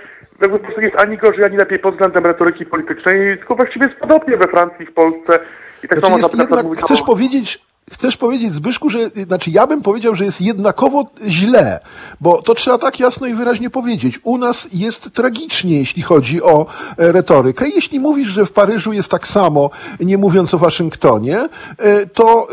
jakby 0.40 0.58
po 0.58 0.64
prostu 0.64 0.80
jest 0.80 1.00
ani 1.00 1.16
gorzej, 1.16 1.44
ani 1.44 1.56
lepiej 1.56 1.78
pod 1.78 1.94
względem 1.94 2.26
retoryki 2.26 2.66
politycznej, 2.66 3.38
tylko 3.38 3.56
właściwie 3.56 3.86
jest 3.86 4.00
podobnie 4.00 4.36
we 4.36 4.48
Francji, 4.48 4.86
w 4.86 4.92
Polsce. 4.92 5.38
I 5.84 5.88
tak 5.88 5.98
Znaczy 5.98 6.00
samo 6.00 6.16
jest 6.16 6.34
na 6.34 6.42
jednak, 6.42 6.64
mówić 6.64 6.80
chcesz 6.80 7.02
powiedzieć, 7.02 7.58
chcesz 7.90 8.16
powiedzieć, 8.16 8.54
Zbyszku, 8.54 8.90
że, 8.90 9.10
znaczy 9.26 9.50
ja 9.50 9.66
bym 9.66 9.82
powiedział, 9.82 10.14
że 10.14 10.24
jest 10.24 10.40
jednakowo 10.40 11.10
źle, 11.26 11.80
bo 12.20 12.42
to 12.42 12.54
trzeba 12.54 12.78
tak 12.78 13.00
jasno 13.00 13.26
i 13.26 13.34
wyraźnie 13.34 13.70
powiedzieć. 13.70 14.20
U 14.22 14.38
nas 14.38 14.68
jest 14.72 15.10
tragicznie, 15.12 15.78
jeśli 15.78 16.02
chodzi 16.02 16.42
o 16.42 16.66
e, 16.98 17.12
retorykę. 17.12 17.68
Jeśli 17.68 18.00
mówisz, 18.00 18.28
że 18.28 18.46
w 18.46 18.52
Paryżu 18.52 18.92
jest 18.92 19.10
tak 19.10 19.28
samo, 19.28 19.70
nie 20.00 20.18
mówiąc 20.18 20.54
o 20.54 20.58
Waszyngtonie, 20.58 21.48
e, 21.78 22.06
to 22.06 22.48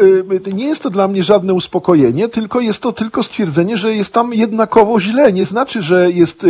e, 0.47 0.53
nie 0.53 0.65
jest 0.65 0.83
to 0.83 0.89
dla 0.89 1.07
mnie 1.07 1.23
żadne 1.23 1.53
uspokojenie, 1.53 2.29
tylko 2.29 2.59
jest 2.59 2.81
to 2.81 2.93
tylko 2.93 3.23
stwierdzenie, 3.23 3.77
że 3.77 3.95
jest 3.95 4.13
tam 4.13 4.33
jednakowo 4.33 4.99
źle. 4.99 5.33
Nie 5.33 5.45
znaczy, 5.45 5.81
że 5.81 6.11
jest 6.11 6.45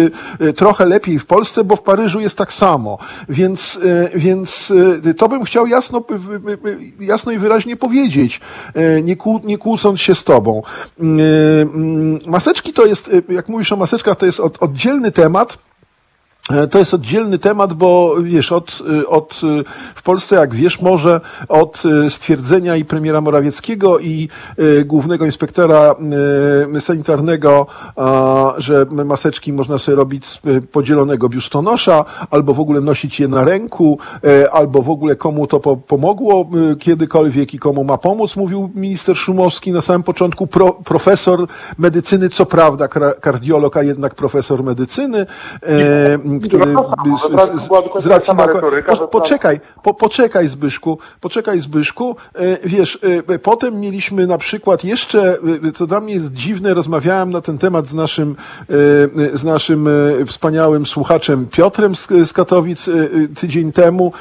trochę 0.56 0.86
lepiej 0.86 1.20
w 1.20 1.26
Polsce, 1.26 1.64
bo 1.64 1.76
w 1.76 1.82
Paryżu 1.82 2.20
jest 2.20 2.38
tak 2.38 2.54
samo. 2.54 2.98
Więc, 3.30 3.80
więc 4.16 4.74
to 5.18 5.30
bym 5.30 5.44
chciał 5.44 5.68
jasno, 5.68 6.04
jasno 7.00 7.32
i 7.32 7.38
wyraźnie 7.38 7.76
powiedzieć, 7.76 8.42
nie, 9.04 9.16
kłó, 9.16 9.40
nie 9.44 9.58
kłócąc 9.58 10.02
się 10.02 10.16
z 10.16 10.24
tobą. 10.24 10.62
Mm, 11.00 12.20
Maseczki 12.28 12.74
to 12.74 12.86
jest, 12.86 13.10
e, 13.30 13.34
jak 13.34 13.50
mówisz 13.50 13.72
o 13.72 13.76
maseczkach, 13.76 14.18
to 14.18 14.26
jest 14.26 14.40
od, 14.40 14.64
oddzielny 14.64 15.12
temat. 15.12 15.58
E, 16.52 16.68
To 16.68 16.80
jest 16.80 16.94
oddzielny 16.94 17.40
temat, 17.40 17.74
bo 17.74 18.16
wiesz, 18.22 18.52
od, 18.52 18.82
y, 19.02 19.08
od 19.08 19.42
y, 19.44 19.64
w 19.96 20.04
Polsce, 20.04 20.36
jak 20.36 20.56
wiesz, 20.56 20.82
może 20.82 21.22
od 21.50 21.84
y, 22.06 22.10
stwierdzenia 22.10 22.76
i 22.76 22.86
premiera 22.86 23.22
Morawieckiego 23.22 24.00
i 24.00 24.30
głównego 24.86 25.26
inspektora 25.26 25.96
sanitarnego, 26.80 27.68
że 28.58 28.86
maseczki 29.06 29.54
można 29.54 29.78
sobie 29.78 29.96
robić 29.96 30.26
z 30.26 30.40
podzielonego 30.72 31.30
biustonosza, 31.30 32.06
albo 32.32 32.54
w 32.54 32.60
ogóle 32.60 32.82
nosić 32.82 33.20
je 33.20 33.28
na 33.28 33.44
ręku, 33.44 34.00
y, 34.26 34.52
albo 34.52 34.82
w 34.82 34.90
ogóle 34.90 35.16
komu 35.16 35.48
to 35.48 35.60
po, 35.60 35.78
pomogło 35.78 36.50
kiedykolwiek 36.80 37.54
i 37.54 37.60
komu 37.60 37.84
ma 37.84 37.98
pomóc, 37.98 38.36
mówił 38.36 38.70
minister 38.76 39.18
Szumowski 39.18 39.72
na 39.72 39.82
samym 39.82 40.04
początku, 40.04 40.48
pro, 40.48 40.72
profesor 40.72 41.48
medycyny, 41.78 42.30
co 42.30 42.46
prawda 42.46 42.88
kardiolog, 43.22 43.78
a 43.78 43.84
jednak 43.84 44.16
profesor 44.16 44.64
medycyny, 44.64 45.26
e, 46.38 46.48
który 46.48 46.74
to 46.74 46.94
samo, 47.18 47.18
z, 47.18 47.62
z, 48.00 48.04
z 48.04 48.06
racji 48.06 48.36
na, 48.36 48.46
retoryka, 48.46 48.96
po, 48.96 49.08
poczekaj, 49.08 49.60
po, 49.84 49.94
poczekaj 49.94 50.48
Zbyszku, 50.48 51.00
poczekaj 51.22 51.60
Zbyszku, 51.60 52.16
e, 52.36 52.58
wiesz, 52.68 53.00
e, 53.28 53.40
potem 53.40 53.80
mieliśmy 53.80 54.28
na 54.28 54.38
przykład 54.38 54.84
jeszcze, 54.84 55.38
e, 55.68 55.72
co 55.72 55.88
dla 55.88 56.02
mnie 56.02 56.14
jest 56.14 56.34
dziwne, 56.34 56.74
rozmawiałem 56.74 57.32
na 57.32 57.42
ten 57.42 57.58
temat 57.58 57.88
z 57.88 57.94
naszym, 57.94 58.36
z 59.34 59.44
naszym 59.44 59.90
wspaniałym 60.28 60.86
słuchaczem 60.86 61.48
Piotrem 61.52 61.96
z, 61.96 62.34
Katowic 62.34 62.90
tydzień 63.40 63.72
temu, 63.72 64.14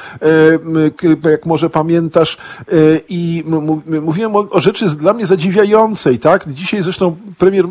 jak 1.23 1.45
może 1.45 1.69
pamiętasz, 1.69 2.37
i 3.09 3.43
mówiłem 4.01 4.35
o, 4.35 4.39
o 4.49 4.61
rzeczy 4.61 4.89
dla 4.89 5.13
mnie 5.13 5.25
zadziwiającej, 5.25 6.19
tak? 6.19 6.49
Dzisiaj 6.49 6.83
zresztą 6.83 7.15
premier 7.37 7.65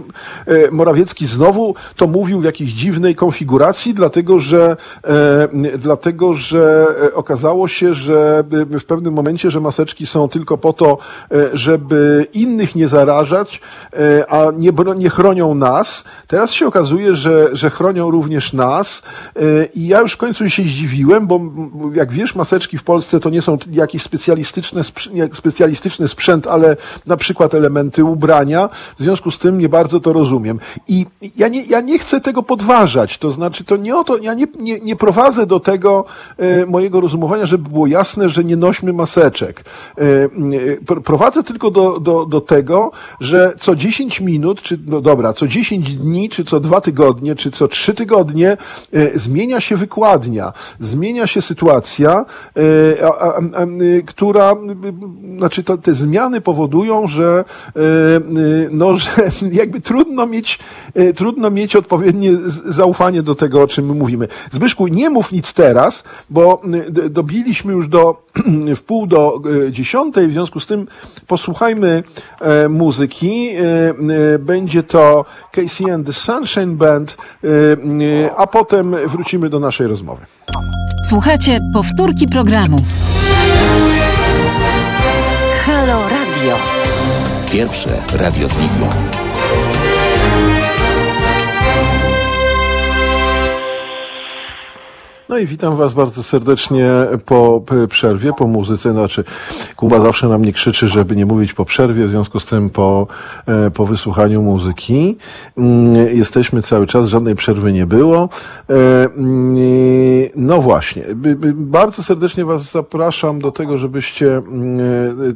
Morawiecki 0.72 1.26
znowu 1.26 1.74
to 1.96 2.06
mówił 2.06 2.40
w 2.40 2.44
jakiejś 2.44 2.70
dziwnej 2.70 3.14
konfiguracji, 3.14 3.94
dlatego 3.94 4.35
że, 4.38 4.76
e, 5.04 5.78
dlatego, 5.78 6.34
że 6.34 6.86
e, 7.02 7.14
okazało 7.14 7.68
się, 7.68 7.94
że 7.94 8.44
e, 8.72 8.78
w 8.78 8.84
pewnym 8.84 9.14
momencie, 9.14 9.50
że 9.50 9.60
maseczki 9.60 10.06
są 10.06 10.28
tylko 10.28 10.58
po 10.58 10.72
to, 10.72 10.98
e, 11.30 11.50
żeby 11.52 12.26
innych 12.32 12.74
nie 12.74 12.88
zarażać, 12.88 13.60
e, 13.92 14.30
a 14.30 14.50
nie, 14.50 14.72
nie 14.96 15.10
chronią 15.10 15.54
nas. 15.54 16.04
Teraz 16.26 16.52
się 16.52 16.66
okazuje, 16.66 17.14
że, 17.14 17.48
że 17.52 17.70
chronią 17.70 18.10
również 18.10 18.52
nas 18.52 19.02
e, 19.36 19.40
i 19.74 19.86
ja 19.86 20.00
już 20.00 20.12
w 20.12 20.16
końcu 20.16 20.48
się 20.48 20.62
zdziwiłem, 20.62 21.26
bo 21.26 21.40
jak 21.94 22.12
wiesz, 22.12 22.34
maseczki 22.34 22.78
w 22.78 22.84
Polsce 22.84 23.20
to 23.20 23.30
nie 23.30 23.42
są 23.42 23.58
jakieś 23.70 24.02
specjalistyczne, 24.02 24.82
specjalistyczny 25.32 26.08
sprzęt, 26.08 26.46
ale 26.46 26.76
na 27.06 27.16
przykład 27.16 27.54
elementy 27.54 28.04
ubrania. 28.04 28.68
W 28.98 29.02
związku 29.02 29.30
z 29.30 29.38
tym 29.38 29.58
nie 29.58 29.68
bardzo 29.68 30.00
to 30.00 30.12
rozumiem. 30.12 30.60
I 30.88 31.06
ja 31.36 31.48
nie, 31.48 31.62
ja 31.62 31.80
nie 31.80 31.98
chcę 31.98 32.20
tego 32.20 32.42
podważać. 32.42 33.18
To 33.18 33.30
znaczy, 33.30 33.64
to 33.64 33.76
nie 33.76 33.96
o 33.96 34.04
to, 34.04 34.18
ja 34.26 34.34
nie, 34.34 34.46
nie, 34.58 34.80
nie 34.80 34.96
prowadzę 34.96 35.46
do 35.46 35.60
tego 35.60 36.04
e, 36.38 36.66
mojego 36.66 37.00
rozumowania, 37.00 37.46
żeby 37.46 37.70
było 37.70 37.86
jasne, 37.86 38.28
że 38.28 38.44
nie 38.44 38.56
nośmy 38.56 38.92
maseczek. 38.92 39.64
E, 39.98 40.02
e, 40.02 40.28
pr- 40.86 41.02
prowadzę 41.02 41.42
tylko 41.42 41.70
do, 41.70 42.00
do, 42.00 42.26
do 42.26 42.40
tego, 42.40 42.90
że 43.20 43.52
co 43.58 43.76
10 43.76 44.20
minut, 44.20 44.62
czy 44.62 44.78
no 44.86 45.00
dobra, 45.00 45.32
co 45.32 45.46
10 45.46 45.96
dni, 45.96 46.28
czy 46.28 46.44
co 46.44 46.60
dwa 46.60 46.80
tygodnie, 46.80 47.34
czy 47.34 47.50
co 47.50 47.68
trzy 47.68 47.94
tygodnie 47.94 48.56
e, 48.92 49.18
zmienia 49.18 49.60
się 49.60 49.76
wykładnia, 49.76 50.52
zmienia 50.80 51.26
się 51.26 51.42
sytuacja, 51.42 52.24
e, 52.56 53.06
a, 53.06 53.18
a, 53.18 53.36
a, 53.36 53.62
e, 53.62 54.02
która, 54.06 54.54
znaczy 55.36 55.62
to, 55.62 55.78
te 55.78 55.94
zmiany 55.94 56.40
powodują, 56.40 57.06
że, 57.06 57.44
e, 57.76 57.80
e, 57.80 58.20
no, 58.70 58.96
że 58.96 59.10
jakby 59.62 59.80
trudno 59.80 60.26
mieć, 60.26 60.58
e, 60.94 61.12
trudno 61.12 61.50
mieć 61.50 61.76
odpowiednie 61.76 62.30
zaufanie 62.64 63.22
do 63.22 63.34
tego, 63.34 63.62
o 63.62 63.66
czym 63.66 63.86
my 63.86 63.94
mówimy. 64.06 64.28
Zbyszku, 64.52 64.86
nie 64.88 65.10
mów 65.10 65.32
nic 65.32 65.52
teraz, 65.52 66.04
bo 66.30 66.62
d- 66.88 67.10
dobiliśmy 67.10 67.72
już 67.72 67.88
do 67.88 68.22
w 68.78 68.82
pół 68.82 69.06
do 69.06 69.40
e, 69.66 69.72
dziesiątej, 69.72 70.28
w 70.28 70.32
związku 70.32 70.60
z 70.60 70.66
tym 70.66 70.86
posłuchajmy 71.26 72.02
e, 72.40 72.68
muzyki. 72.68 73.48
E, 73.48 73.60
e, 74.34 74.38
będzie 74.38 74.82
to 74.82 75.24
Casey 75.52 75.90
and 75.90 76.06
the 76.06 76.12
Sunshine 76.12 76.76
Band, 76.76 77.16
e, 77.44 77.48
e, 77.48 78.36
a 78.36 78.46
potem 78.46 78.96
wrócimy 79.06 79.48
do 79.50 79.60
naszej 79.60 79.86
rozmowy. 79.86 80.22
Słuchajcie 81.08 81.58
powtórki 81.74 82.26
programu. 82.28 82.76
Halo 85.66 85.98
Radio. 86.02 86.56
Pierwsze 87.52 87.90
radio 88.12 88.48
z 88.48 88.54
wizją. 88.54 89.15
No 95.28 95.38
i 95.38 95.46
witam 95.46 95.76
Was 95.76 95.94
bardzo 95.94 96.22
serdecznie 96.22 96.90
po 97.24 97.62
przerwie, 97.88 98.32
po 98.32 98.46
muzyce. 98.46 98.92
Znaczy, 98.92 99.24
Kuba 99.76 100.00
zawsze 100.00 100.28
na 100.28 100.38
mnie 100.38 100.52
krzyczy, 100.52 100.88
żeby 100.88 101.16
nie 101.16 101.26
mówić 101.26 101.54
po 101.54 101.64
przerwie, 101.64 102.06
w 102.06 102.10
związku 102.10 102.40
z 102.40 102.46
tym 102.46 102.70
po, 102.70 103.06
e, 103.46 103.70
po 103.70 103.86
wysłuchaniu 103.86 104.42
muzyki. 104.42 105.16
Mm, 105.58 106.16
Jesteśmy 106.16 106.62
cały 106.62 106.86
czas, 106.86 107.06
żadnej 107.06 107.34
przerwy 107.34 107.72
nie 107.72 107.86
było. 107.86 108.28
E, 108.70 109.04
mm, 109.04 109.56
No 110.36 110.62
właśnie, 110.62 111.04
bardzo 111.54 112.02
serdecznie 112.02 112.44
Was 112.44 112.70
zapraszam 112.72 113.38
do 113.38 113.52
tego, 113.52 113.78
żebyście 113.78 114.36
mm, 114.36 114.80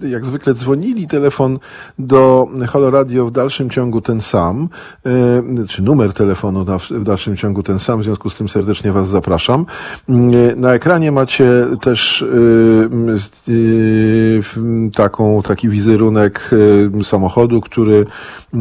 e, 0.05 0.09
jak 0.09 0.25
zwykle 0.25 0.55
dzwonili. 0.55 1.07
Telefon 1.07 1.59
do 1.99 2.49
Halo 2.69 2.91
Radio 2.91 3.27
w 3.27 3.31
dalszym 3.31 3.71
ciągu 3.71 4.01
ten 4.01 4.21
sam, 4.21 4.69
czy 5.69 5.83
numer 5.83 6.13
telefonu 6.13 6.67
w 6.91 7.05
dalszym 7.05 7.37
ciągu 7.37 7.63
ten 7.63 7.79
sam, 7.79 8.01
w 8.01 8.05
związku 8.05 8.31
z 8.31 8.37
tym 8.37 8.49
serdecznie 8.49 8.93
Was 8.93 9.09
zapraszam. 9.09 9.67
Mm, 10.09 10.61
Na 10.61 10.75
ekranie 10.75 11.13
macie 11.13 11.67
też 11.81 12.23
y, 12.23 12.27
z- 13.19 13.49
y, 13.49 14.43
taką, 14.95 15.43
taki 15.43 15.69
wizerunek 15.69 16.51
y, 17.01 17.05
samochodu, 17.05 17.61
który, 17.61 18.07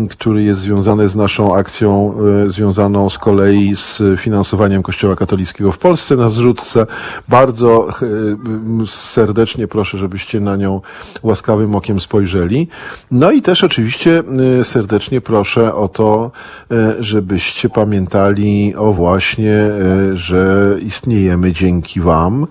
który 0.09 0.43
jest 0.43 0.59
związany 0.61 1.09
z 1.09 1.15
naszą 1.15 1.55
akcją 1.55 2.13
związaną 2.45 3.09
z 3.09 3.17
kolei 3.17 3.75
z 3.75 4.01
finansowaniem 4.19 4.83
Kościoła 4.83 5.15
katolickiego 5.15 5.71
w 5.71 5.77
Polsce 5.77 6.15
na 6.15 6.29
zrzutce. 6.29 6.85
Bardzo 7.27 7.87
serdecznie 8.87 9.67
proszę, 9.67 9.97
żebyście 9.97 10.39
na 10.39 10.55
nią 10.55 10.81
łaskawym 11.23 11.75
okiem 11.75 11.99
spojrzeli. 11.99 12.67
No 13.11 13.31
i 13.31 13.41
też 13.41 13.63
oczywiście 13.63 14.23
serdecznie 14.63 15.21
proszę 15.21 15.75
o 15.75 15.87
to, 15.87 16.31
żebyście 16.99 17.69
pamiętali 17.69 18.73
o 18.77 18.93
właśnie, 18.93 19.57
że 20.13 20.75
istniejemy 21.09 21.53
dzięki 21.53 22.01
Wam, 22.01 22.47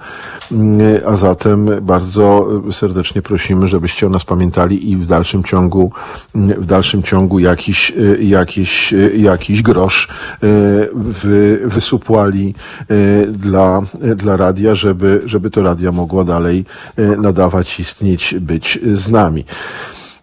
y, 0.53 1.07
a 1.07 1.17
zatem 1.17 1.71
bardzo 1.83 2.49
serdecznie 2.73 3.23
prosimy, 3.23 3.69
żebyście 3.69 4.07
o 4.07 4.11
nas 4.11 4.25
pamiętali 4.25 4.91
i 4.91 4.97
w 4.97 5.07
dalszym 5.07 5.45
ciągu, 5.45 5.93
y, 6.37 6.39
w 6.39 6.67
dalszym 6.67 7.03
ciągu 7.03 7.39
jakiś, 7.39 7.91
y, 7.91 8.19
jakiś, 8.25 8.93
y, 8.93 9.13
jakiś 9.17 9.63
grosz 9.63 10.09
y, 10.43 10.89
wy, 10.95 11.61
wysupłali 11.65 12.55
y, 12.91 13.27
dla, 13.33 13.83
y, 14.05 14.15
dla 14.15 14.37
radia, 14.37 14.75
żeby, 14.75 15.23
żeby 15.25 15.51
to 15.51 15.63
radia 15.63 15.93
mogło 15.93 16.25
dalej 16.25 16.65
y, 16.99 17.17
nadawać, 17.17 17.81
istnieć, 17.81 18.35
być 18.41 18.79
z 18.95 19.11
nami. 19.11 19.45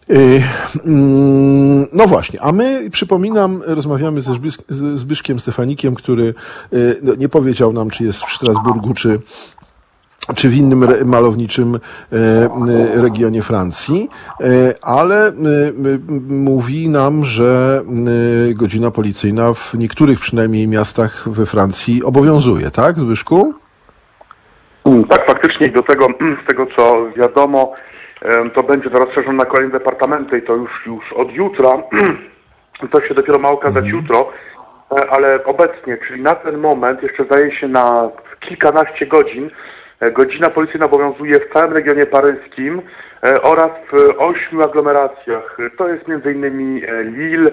Y, 0.09 0.43
mm, 0.85 1.87
No 1.93 2.07
właśnie, 2.07 2.41
a 2.41 2.51
my, 2.51 2.89
przypominam, 2.91 3.61
rozmawiamy 3.65 4.21
ze 4.21 4.33
Zbyszkiem 4.95 5.39
Stefanikiem, 5.39 5.95
który 5.95 6.33
y, 6.73 6.99
no, 7.03 7.15
nie 7.15 7.29
powiedział 7.29 7.73
nam, 7.73 7.89
czy 7.89 8.03
jest 8.03 8.23
w 8.23 8.33
Strasburgu, 8.35 8.93
czy, 8.93 9.19
czy 10.35 10.49
w 10.49 10.53
innym 10.55 10.85
malowniczym 11.05 11.75
e, 11.75 11.79
regionie 13.01 13.41
Francji, 13.43 14.09
ale 14.81 15.31
mówi 16.29 16.89
nam, 16.89 17.25
że 17.25 17.81
godzina 18.55 18.91
policyjna 18.91 19.53
w 19.53 19.73
niektórych 19.73 20.19
przynajmniej 20.19 20.67
miastach 20.67 21.29
we 21.29 21.45
Francji 21.45 22.03
obowiązuje, 22.03 22.71
tak, 22.71 22.99
Zbyszku? 22.99 23.53
Mm, 24.85 25.03
Tak, 25.03 25.27
faktycznie 25.27 25.69
do 25.69 25.83
tego, 25.83 26.07
z 26.43 26.47
tego 26.47 26.65
co 26.77 26.95
wiadomo, 27.17 27.73
to 28.55 28.63
będzie 28.63 28.89
to 28.89 28.99
rozszerzone 28.99 29.37
na 29.37 29.45
kolejne 29.45 29.71
departamenty 29.71 30.37
i 30.37 30.41
to 30.41 30.53
już, 30.55 30.85
już 30.85 31.13
od 31.13 31.31
jutra. 31.31 31.69
To 32.91 33.01
się 33.01 33.13
dopiero 33.13 33.39
ma 33.39 33.49
okazać 33.49 33.85
jutro, 33.87 34.31
e, 34.91 35.09
ale 35.09 35.43
obecnie, 35.43 35.97
czyli 36.07 36.21
na 36.21 36.31
ten 36.31 36.57
moment, 36.57 37.03
jeszcze 37.03 37.23
zdaje 37.23 37.55
się 37.55 37.67
na 37.67 38.09
kilkanaście 38.39 39.05
godzin, 39.05 39.49
e, 39.99 40.11
godzina 40.11 40.49
policyjna 40.49 40.85
obowiązuje 40.85 41.33
w 41.33 41.53
całym 41.53 41.73
regionie 41.73 42.05
paryskim 42.05 42.81
e, 43.23 43.41
oraz 43.41 43.71
w 43.91 44.15
ośmiu 44.17 44.61
aglomeracjach. 44.61 45.57
To 45.77 45.87
jest 45.87 46.09
e, 46.09 47.03
Lille, 47.03 47.51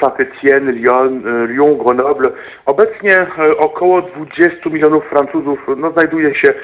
Saint-Étienne, 0.00 0.72
Lyon, 0.72 1.22
Lyon, 1.46 1.78
Grenoble. 1.78 2.30
Obecnie 2.66 3.26
około 3.58 4.02
20 4.02 4.70
milionów 4.70 5.04
Francuzów 5.04 5.58
no, 5.76 5.90
znajduje 5.90 6.34
się, 6.34 6.54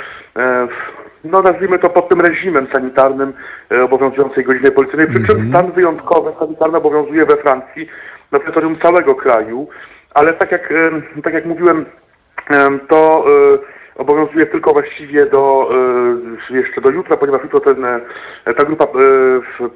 w- 0.69 1.06
no 1.31 1.43
nazwijmy 1.43 1.79
to 1.79 1.91
pod 1.91 2.09
tym 2.09 2.21
reżimem 2.21 2.67
sanitarnym 2.73 3.33
e, 3.73 3.85
obowiązującej 3.85 4.45
godziny 4.45 4.71
policyjnej, 4.71 5.09
przy 5.09 5.27
czym 5.27 5.49
stan 5.49 5.73
wyjątkowy 5.73 6.33
sanitarny 6.39 6.79
obowiązuje 6.79 7.27
we 7.27 7.37
Francji 7.37 7.89
na 8.33 8.39
terytorium 8.39 8.79
całego 8.81 9.15
kraju, 9.15 9.69
ale 10.15 10.33
tak 10.33 10.53
jak, 10.53 10.73
e, 10.73 11.23
tak 11.23 11.35
jak 11.35 11.47
mówiłem, 11.47 11.87
Em, 12.51 12.81
to 12.89 13.25
e, 13.29 13.59
obowiązuje 13.97 14.47
tylko 14.47 14.73
właściwie 14.73 15.27
do 15.27 15.71
e, 16.51 16.57
jeszcze 16.57 16.81
do 16.81 16.91
jutra, 16.91 17.17
ponieważ 17.17 17.43
jutro 17.43 17.61
ten, 17.61 17.85
e, 17.85 18.01
ta 18.45 18.65
grupa 18.65 18.85
e, 18.85 18.89
w, 19.41 19.71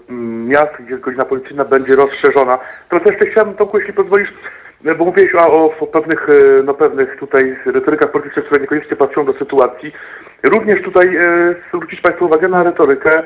miast, 0.48 0.74
gdzie 0.80 0.90
jest 0.90 1.02
godzina 1.02 1.24
policyjna 1.24 1.64
będzie 1.64 1.96
rozszerzona. 1.96 2.58
Teraz 2.88 3.06
jeszcze 3.06 3.26
chciałbym, 3.26 3.54
Tomku, 3.54 3.78
jeśli 3.78 3.92
pozwolisz, 3.92 4.28
e, 4.28 4.32
bo 4.84 5.04
mówiłeś 5.04 5.34
o, 5.34 5.52
o, 5.52 5.74
o 5.80 5.86
pewnych, 5.86 6.28
e, 6.28 6.62
no, 6.62 6.74
pewnych 6.74 7.16
tutaj 7.16 7.56
retorykach 7.66 8.10
politycznych, 8.10 8.44
które 8.44 8.60
niekoniecznie 8.60 8.96
pasują 8.96 9.26
do 9.26 9.32
sytuacji. 9.32 9.92
Również 10.54 10.82
tutaj 10.82 11.16
e, 11.16 11.54
zwrócić 11.68 12.00
Państwu 12.00 12.24
uwagę 12.24 12.48
na 12.48 12.62
retorykę 12.62 13.10
e, 13.18 13.22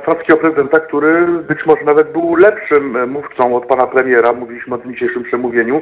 francuskiego 0.00 0.36
prezydenta, 0.36 0.80
który 0.80 1.26
być 1.26 1.66
może 1.66 1.84
nawet 1.84 2.12
był 2.12 2.36
lepszym 2.36 2.96
e, 2.96 3.06
mówcą 3.06 3.56
od 3.56 3.66
pana 3.66 3.86
premiera, 3.86 4.32
mówiliśmy 4.32 4.74
o 4.74 4.78
tym 4.78 4.92
dzisiejszym 4.92 5.22
przemówieniu. 5.24 5.80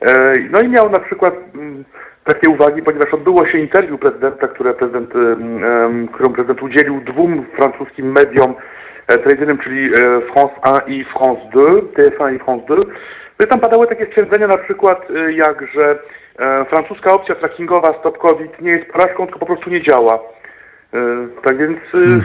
E, 0.00 0.32
No 0.50 0.60
i 0.60 0.68
miał 0.68 0.90
na 0.90 0.98
przykład 0.98 1.34
mm, 1.54 1.84
takie 2.24 2.50
uwagi, 2.50 2.82
ponieważ 2.82 3.14
odbyło 3.14 3.46
się 3.46 3.58
interwiu 3.58 3.98
prezydenta, 3.98 4.48
które 4.48 4.74
prezydent, 4.74 5.16
em, 5.16 5.64
em, 5.64 6.08
którą 6.08 6.32
prezydent 6.32 6.62
udzielił 6.62 7.00
dwóm 7.00 7.46
francuskim 7.56 8.12
mediom 8.12 8.54
e, 9.08 9.18
telewizyjnym, 9.18 9.58
czyli 9.58 9.86
e, 9.86 10.20
France 10.20 10.54
1 10.64 10.94
i 10.94 11.04
France 11.04 11.40
2, 11.52 11.62
TF1 11.64 12.36
i 12.36 12.38
France 12.38 12.64
2. 12.68 12.76
No 13.40 13.46
i 13.46 13.48
tam 13.48 13.60
padały 13.60 13.86
takie 13.86 14.06
stwierdzenia 14.06 14.46
na 14.46 14.58
przykład 14.58 15.10
e, 15.10 15.32
jak, 15.32 15.66
że 15.74 15.98
e, 16.38 16.64
francuska 16.64 17.12
opcja 17.12 17.34
trackingowa 17.34 17.98
Stop 18.00 18.18
COVID 18.18 18.60
nie 18.60 18.70
jest 18.70 18.92
porażką, 18.92 19.24
tylko 19.24 19.38
po 19.38 19.46
prostu 19.46 19.70
nie 19.70 19.82
działa. 19.82 20.14
E, 20.14 20.98
Tak 21.42 21.56
więc 21.56 21.78
e, 21.78 22.20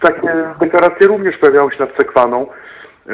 takie 0.00 0.28
deklaracje 0.60 1.06
również 1.06 1.38
pojawiały 1.38 1.72
się 1.72 1.78
nad 1.80 1.96
Sekwaną. 1.96 2.46
E, 3.08 3.12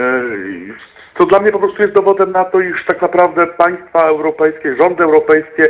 Co 1.18 1.26
dla 1.26 1.40
mnie 1.40 1.51
po 1.51 1.59
prostu 1.59 1.82
jest 1.82 1.94
dowodem 1.94 2.32
na 2.32 2.44
to, 2.44 2.61
iż 2.61 2.84
tak 2.86 3.03
naprawdę 3.03 3.47
państwa 3.47 4.01
europejskie, 4.09 4.76
rządy 4.80 5.05
europejskie 5.05 5.62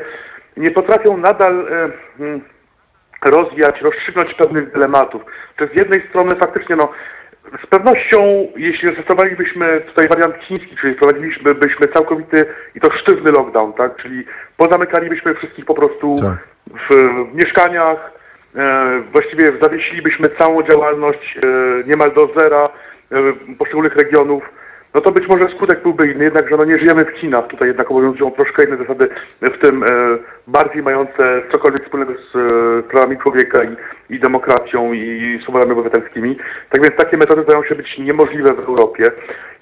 nie 0.56 0.70
potrafią 0.70 1.16
nadal 1.16 1.68
e, 1.68 1.90
mm, 2.20 2.40
rozwiać, 3.24 3.80
rozstrzygnąć 3.82 4.34
pewnych 4.34 4.72
dylematów. 4.72 5.22
To 5.56 5.66
z 5.66 5.74
jednej 5.74 6.08
strony 6.08 6.36
faktycznie 6.36 6.76
no, 6.76 6.88
z 7.64 7.66
pewnością, 7.66 8.48
jeśli 8.56 8.94
zastosowalibyśmy 8.94 9.80
tutaj 9.80 10.08
wariant 10.08 10.44
chiński, 10.44 10.76
czyli 10.80 10.94
wprowadziliśmy 10.94 11.54
byśmy 11.54 11.86
całkowity 11.88 12.46
i 12.74 12.80
to 12.80 12.92
sztywny 12.92 13.30
lockdown, 13.32 13.72
tak? 13.72 13.96
Czyli 13.96 14.24
pozamykalibyśmy 14.56 15.34
wszystkich 15.34 15.64
po 15.64 15.74
prostu 15.74 16.16
Tak. 16.20 16.38
w, 16.90 16.94
w 17.32 17.34
mieszkaniach, 17.34 18.12
e, 18.56 19.00
właściwie 19.12 19.44
zawiesilibyśmy 19.62 20.28
całą 20.28 20.62
działalność 20.62 21.38
e, 21.38 21.88
niemal 21.88 22.12
do 22.12 22.26
zera 22.40 22.68
e, 23.12 23.16
poszczególnych 23.58 23.96
regionów, 23.96 24.42
no 24.96 25.02
to 25.02 25.12
być 25.12 25.28
może 25.28 25.48
skutek 25.48 25.82
byłby 25.82 26.12
inny, 26.12 26.24
jednakże 26.24 26.56
no 26.56 26.64
nie 26.64 26.78
żyjemy 26.78 27.04
w 27.04 27.18
Chinach, 27.18 27.46
tutaj 27.46 27.68
jednak 27.68 27.90
obowiązują 27.90 28.30
troszkę 28.30 28.64
inne 28.64 28.76
zasady, 28.76 29.08
w 29.42 29.58
tym 29.58 29.82
e, 29.82 29.86
bardziej 30.46 30.82
mające 30.82 31.42
cokolwiek 31.52 31.84
wspólnego 31.84 32.12
z 32.12 32.36
e, 32.36 32.88
prawami 32.90 33.18
człowieka 33.18 33.58
i, 33.64 33.76
i 34.14 34.20
demokracją 34.20 34.92
i 34.92 35.38
swobodami 35.42 35.72
obywatelskimi. 35.72 36.36
Tak 36.70 36.82
więc 36.82 36.96
takie 36.96 37.16
metody 37.16 37.42
zdają 37.42 37.64
się 37.64 37.74
być 37.74 37.98
niemożliwe 37.98 38.54
w 38.54 38.58
Europie. 38.58 39.04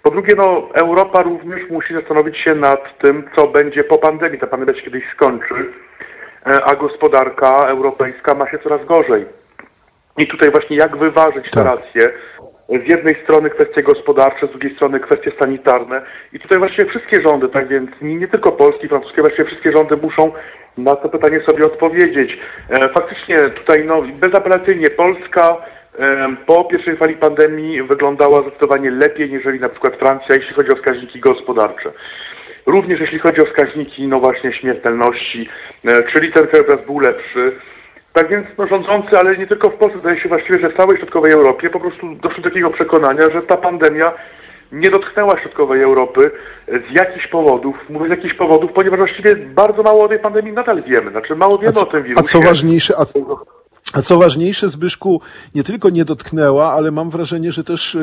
Po 0.02 0.10
drugie, 0.10 0.34
no 0.36 0.68
Europa 0.74 1.22
również 1.22 1.70
musi 1.70 1.94
zastanowić 1.94 2.38
się 2.38 2.54
nad 2.54 2.98
tym, 2.98 3.24
co 3.36 3.46
będzie 3.46 3.84
po 3.84 3.98
pandemii. 3.98 4.38
Ta 4.38 4.46
pandemia 4.46 4.74
się 4.74 4.82
kiedyś 4.84 5.04
skończy, 5.14 5.54
e, 6.46 6.64
a 6.64 6.74
gospodarka 6.74 7.50
europejska 7.50 8.34
ma 8.34 8.50
się 8.50 8.58
coraz 8.58 8.84
gorzej. 8.84 9.24
I 10.18 10.26
tutaj 10.26 10.50
właśnie 10.50 10.76
jak 10.76 10.96
wyważyć 10.96 11.50
te 11.50 11.64
Tak. 11.64 11.66
racje. 11.66 12.08
Z 12.68 12.92
jednej 12.92 13.22
strony 13.22 13.50
kwestie 13.50 13.82
gospodarcze, 13.82 14.46
z 14.46 14.50
drugiej 14.50 14.74
strony 14.76 15.00
kwestie 15.00 15.32
sanitarne. 15.38 16.02
I 16.32 16.40
tutaj 16.40 16.58
właściwie 16.58 16.90
wszystkie 16.90 17.22
rządy, 17.22 17.48
tak 17.48 17.68
więc 17.68 17.90
nie, 18.02 18.14
nie 18.14 18.28
tylko 18.28 18.52
polskie, 18.52 18.88
francuskie, 18.88 19.22
właściwie 19.22 19.44
wszystkie 19.44 19.72
rządy 19.72 19.96
muszą 19.96 20.32
na 20.78 20.96
to 20.96 21.08
pytanie 21.08 21.40
sobie 21.40 21.64
odpowiedzieć. 21.64 22.38
E, 22.70 22.88
faktycznie 22.88 23.38
tutaj 23.38 23.84
no, 23.86 24.02
bezapelacyjnie 24.02 24.90
Polska 24.90 25.56
e, 25.98 26.36
po 26.46 26.64
pierwszej 26.64 26.96
fali 26.96 27.14
pandemii 27.14 27.82
wyglądała 27.82 28.42
zdecydowanie 28.42 28.90
lepiej 28.90 29.30
niż 29.30 29.60
na 29.60 29.68
przykład 29.68 29.96
Francja, 29.96 30.34
jeśli 30.34 30.54
chodzi 30.54 30.70
o 30.70 30.76
wskaźniki 30.76 31.20
gospodarcze. 31.20 31.92
Również 32.66 33.00
jeśli 33.00 33.18
chodzi 33.18 33.40
o 33.40 33.46
wskaźniki, 33.46 34.08
no 34.08 34.20
właśnie, 34.20 34.52
śmiertelności, 34.52 35.48
e, 35.84 36.02
czyli 36.12 36.32
ten 36.32 36.46
krajobraz 36.46 36.86
był 36.86 37.00
lepszy. 37.00 37.52
Tak 38.14 38.28
więc 38.28 38.46
no, 38.58 38.66
rządzący, 38.66 39.18
ale 39.18 39.36
nie 39.36 39.46
tylko 39.46 39.70
w 39.70 39.74
Polsce, 39.74 39.98
zdaje 39.98 40.20
się 40.20 40.28
właściwie, 40.28 40.58
że 40.58 40.70
w 40.70 40.76
całej 40.76 40.98
środkowej 40.98 41.32
Europie 41.32 41.70
po 41.70 41.80
prostu 41.80 42.14
doszli 42.14 42.42
do 42.42 42.48
takiego 42.48 42.70
przekonania, 42.70 43.30
że 43.32 43.42
ta 43.42 43.56
pandemia 43.56 44.12
nie 44.72 44.90
dotknęła 44.90 45.40
środkowej 45.40 45.82
Europy 45.82 46.30
z 46.68 47.00
jakichś 47.00 47.26
powodów. 47.26 47.90
Mówię 47.90 48.06
z 48.06 48.10
jakichś 48.10 48.34
powodów, 48.34 48.72
ponieważ 48.72 48.98
właściwie 48.98 49.36
bardzo 49.36 49.82
mało 49.82 50.04
o 50.04 50.08
tej 50.08 50.18
pandemii 50.18 50.52
nadal 50.52 50.82
wiemy. 50.82 51.10
Znaczy 51.10 51.36
mało 51.36 51.54
A 51.54 51.58
wiemy 51.58 51.70
o 51.70 51.84
co, 51.84 51.86
tym 51.86 52.00
a 52.00 52.02
wirusie. 52.02 52.28
co 52.28 52.40
ważniejsze, 52.40 52.94
a, 52.98 53.04
a 53.92 54.02
co 54.02 54.18
ważniejsze, 54.18 54.70
Zbyszku 54.70 55.20
nie 55.54 55.64
tylko 55.64 55.90
nie 55.90 56.04
dotknęła, 56.04 56.72
ale 56.72 56.90
mam 56.90 57.10
wrażenie, 57.10 57.52
że 57.52 57.64
też 57.64 57.94
y, 57.94 57.98
y, 57.98 58.02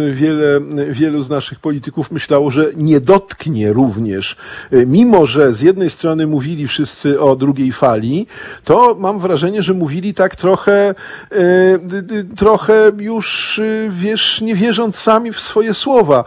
y, 0.00 0.14
wiele, 0.14 0.60
wielu 0.90 1.22
z 1.22 1.28
naszych 1.28 1.60
polityków 1.60 2.10
myślało, 2.10 2.50
że 2.50 2.70
nie 2.76 3.00
dotknie 3.00 3.72
również. 3.72 4.36
Mimo, 4.86 5.26
że 5.26 5.54
z 5.54 5.60
jednej 5.60 5.90
strony 5.90 6.26
mówili 6.26 6.68
wszyscy 6.68 7.20
o 7.20 7.36
drugiej 7.36 7.72
fali, 7.72 8.26
to 8.64 8.96
mam 8.98 9.20
wrażenie, 9.20 9.62
że 9.62 9.74
mówili 9.74 10.14
tak 10.14 10.36
trochę, 10.36 10.94
trochę 12.36 12.92
już, 12.98 13.60
wiesz, 13.90 14.40
nie 14.40 14.54
wierząc 14.54 14.96
sami 14.96 15.32
w 15.32 15.40
swoje 15.40 15.74
słowa. 15.74 16.24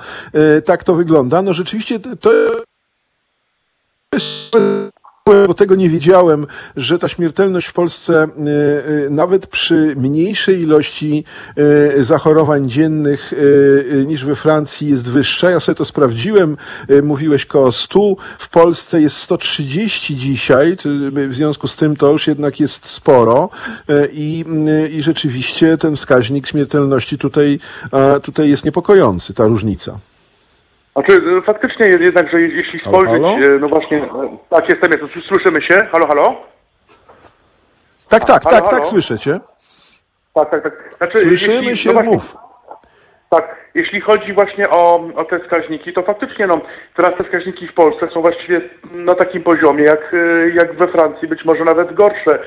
Tak 0.65 0.83
to 0.83 0.95
wygląda. 0.95 1.41
No 1.41 1.53
rzeczywiście 1.53 1.99
to- 1.99 2.15
to 2.15 2.31
bo 5.47 5.53
tego 5.53 5.75
nie 5.75 5.89
wiedziałem, 5.89 6.47
że 6.75 6.99
ta 6.99 7.07
śmiertelność 7.07 7.67
w 7.67 7.73
Polsce 7.73 8.23
y, 8.23 8.49
y, 9.05 9.09
nawet 9.09 9.47
przy 9.47 9.93
mniejszej 9.97 10.61
ilości 10.61 11.23
y, 11.97 12.03
zachorowań 12.03 12.69
dziennych 12.69 13.33
niż 14.05 14.25
we 14.25 14.35
Francji 14.35 14.89
jest 14.89 15.09
wyższa. 15.09 15.51
Ja 15.51 15.59
sobie 15.59 15.75
to 15.75 15.85
sprawdziłem, 15.85 16.57
mówiłeś 17.03 17.45
koło 17.45 17.71
100, 17.71 18.15
w 18.39 18.49
Polsce 18.49 19.01
jest 19.01 19.17
130 19.17 20.17
dzisiaj, 20.17 20.77
w 21.29 21.35
związku 21.35 21.67
z 21.67 21.75
tym 21.75 21.95
to 21.95 22.11
już 22.11 22.27
jednak 22.27 22.59
jest 22.59 22.85
sporo 22.85 23.49
i, 24.11 24.45
i 24.91 25.01
rzeczywiście 25.01 25.77
ten 25.77 25.95
wskaźnik 25.95 26.47
śmiertelności 26.47 27.17
tutaj, 27.17 27.59
tutaj 28.23 28.49
jest 28.49 28.65
niepokojący, 28.65 29.33
ta 29.33 29.47
różnica. 29.47 29.99
Znaczy, 30.97 31.21
e, 31.37 31.41
faktycznie 31.41 31.85
jednak, 31.99 32.31
że 32.31 32.41
je- 32.41 32.47
jeśli 32.55 32.79
Halo, 32.79 32.97
spojrzeć, 32.97 33.21
halo? 33.21 33.55
e, 33.55 33.59
no 33.59 33.67
właśnie, 33.67 33.97
e, 33.97 34.37
tak 34.49 34.69
jestem, 34.69 34.91
jestem, 35.01 35.21
słyszymy 35.21 35.61
się, 35.61 35.77
halo, 35.91 36.07
halo? 36.07 36.35
Tak, 38.09 38.25
tak, 38.25 38.43
Halo, 38.43 38.55
tak, 38.55 38.65
halo? 38.65 38.77
tak, 38.77 38.85
słyszę 38.85 39.19
cię. 39.19 39.39
Tak, 40.33 40.49
tak, 40.51 40.63
tak. 40.63 40.73
Znaczy, 40.97 41.17
Słyszymy 41.19 41.75
się, 41.75 41.89
no 41.89 41.93
właśnie- 41.93 42.11
mów. 42.13 42.37
Tak, 43.29 43.55
jeśli 43.73 44.01
chodzi 44.01 44.33
właśnie 44.33 44.69
o, 44.69 45.09
o 45.15 45.25
te 45.25 45.39
wskaźniki, 45.39 45.93
to 45.93 46.03
faktycznie 46.03 46.47
no, 46.47 46.61
teraz 46.95 47.17
te 47.17 47.23
wskaźniki 47.23 47.67
w 47.67 47.73
Polsce 47.73 48.07
są 48.13 48.21
właściwie 48.21 48.61
na 48.91 49.15
takim 49.15 49.43
poziomie 49.43 49.83
jak, 49.83 50.15
jak 50.53 50.73
we 50.75 50.87
Francji, 50.87 51.27
być 51.27 51.45
może 51.45 51.63
nawet 51.63 51.93
gorsze. 51.93 52.39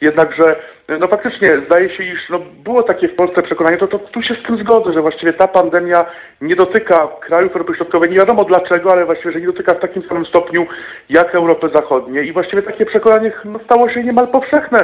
Jednakże, 0.00 0.56
no 1.00 1.08
faktycznie 1.08 1.48
zdaje 1.66 1.96
się, 1.96 2.04
iż 2.04 2.28
no, 2.30 2.38
było 2.64 2.82
takie 2.82 3.08
w 3.08 3.14
Polsce 3.14 3.42
przekonanie, 3.42 3.78
to, 3.78 3.88
to 3.88 3.98
tu 3.98 4.22
się 4.22 4.34
z 4.34 4.46
tym 4.46 4.58
zgodzę, 4.58 4.92
że 4.92 5.02
właściwie 5.02 5.32
ta 5.32 5.48
pandemia 5.48 6.04
nie 6.40 6.56
dotyka 6.56 7.08
krajów 7.20 7.52
Europy 7.52 7.74
Środkowej, 7.76 8.10
nie 8.10 8.16
wiadomo 8.16 8.44
dlaczego, 8.44 8.92
ale 8.92 9.04
właściwie, 9.04 9.32
że 9.32 9.40
nie 9.40 9.46
dotyka 9.46 9.74
w 9.74 9.80
takim 9.80 10.02
samym 10.08 10.26
stopniu 10.26 10.66
jak 11.08 11.34
Europy 11.34 11.68
Zachodniej 11.74 12.28
i 12.28 12.32
właściwie 12.32 12.62
takie 12.62 12.86
przekonanie 12.86 13.32
no, 13.44 13.58
stało 13.58 13.90
się 13.90 14.04
niemal 14.04 14.28
powszechne, 14.28 14.78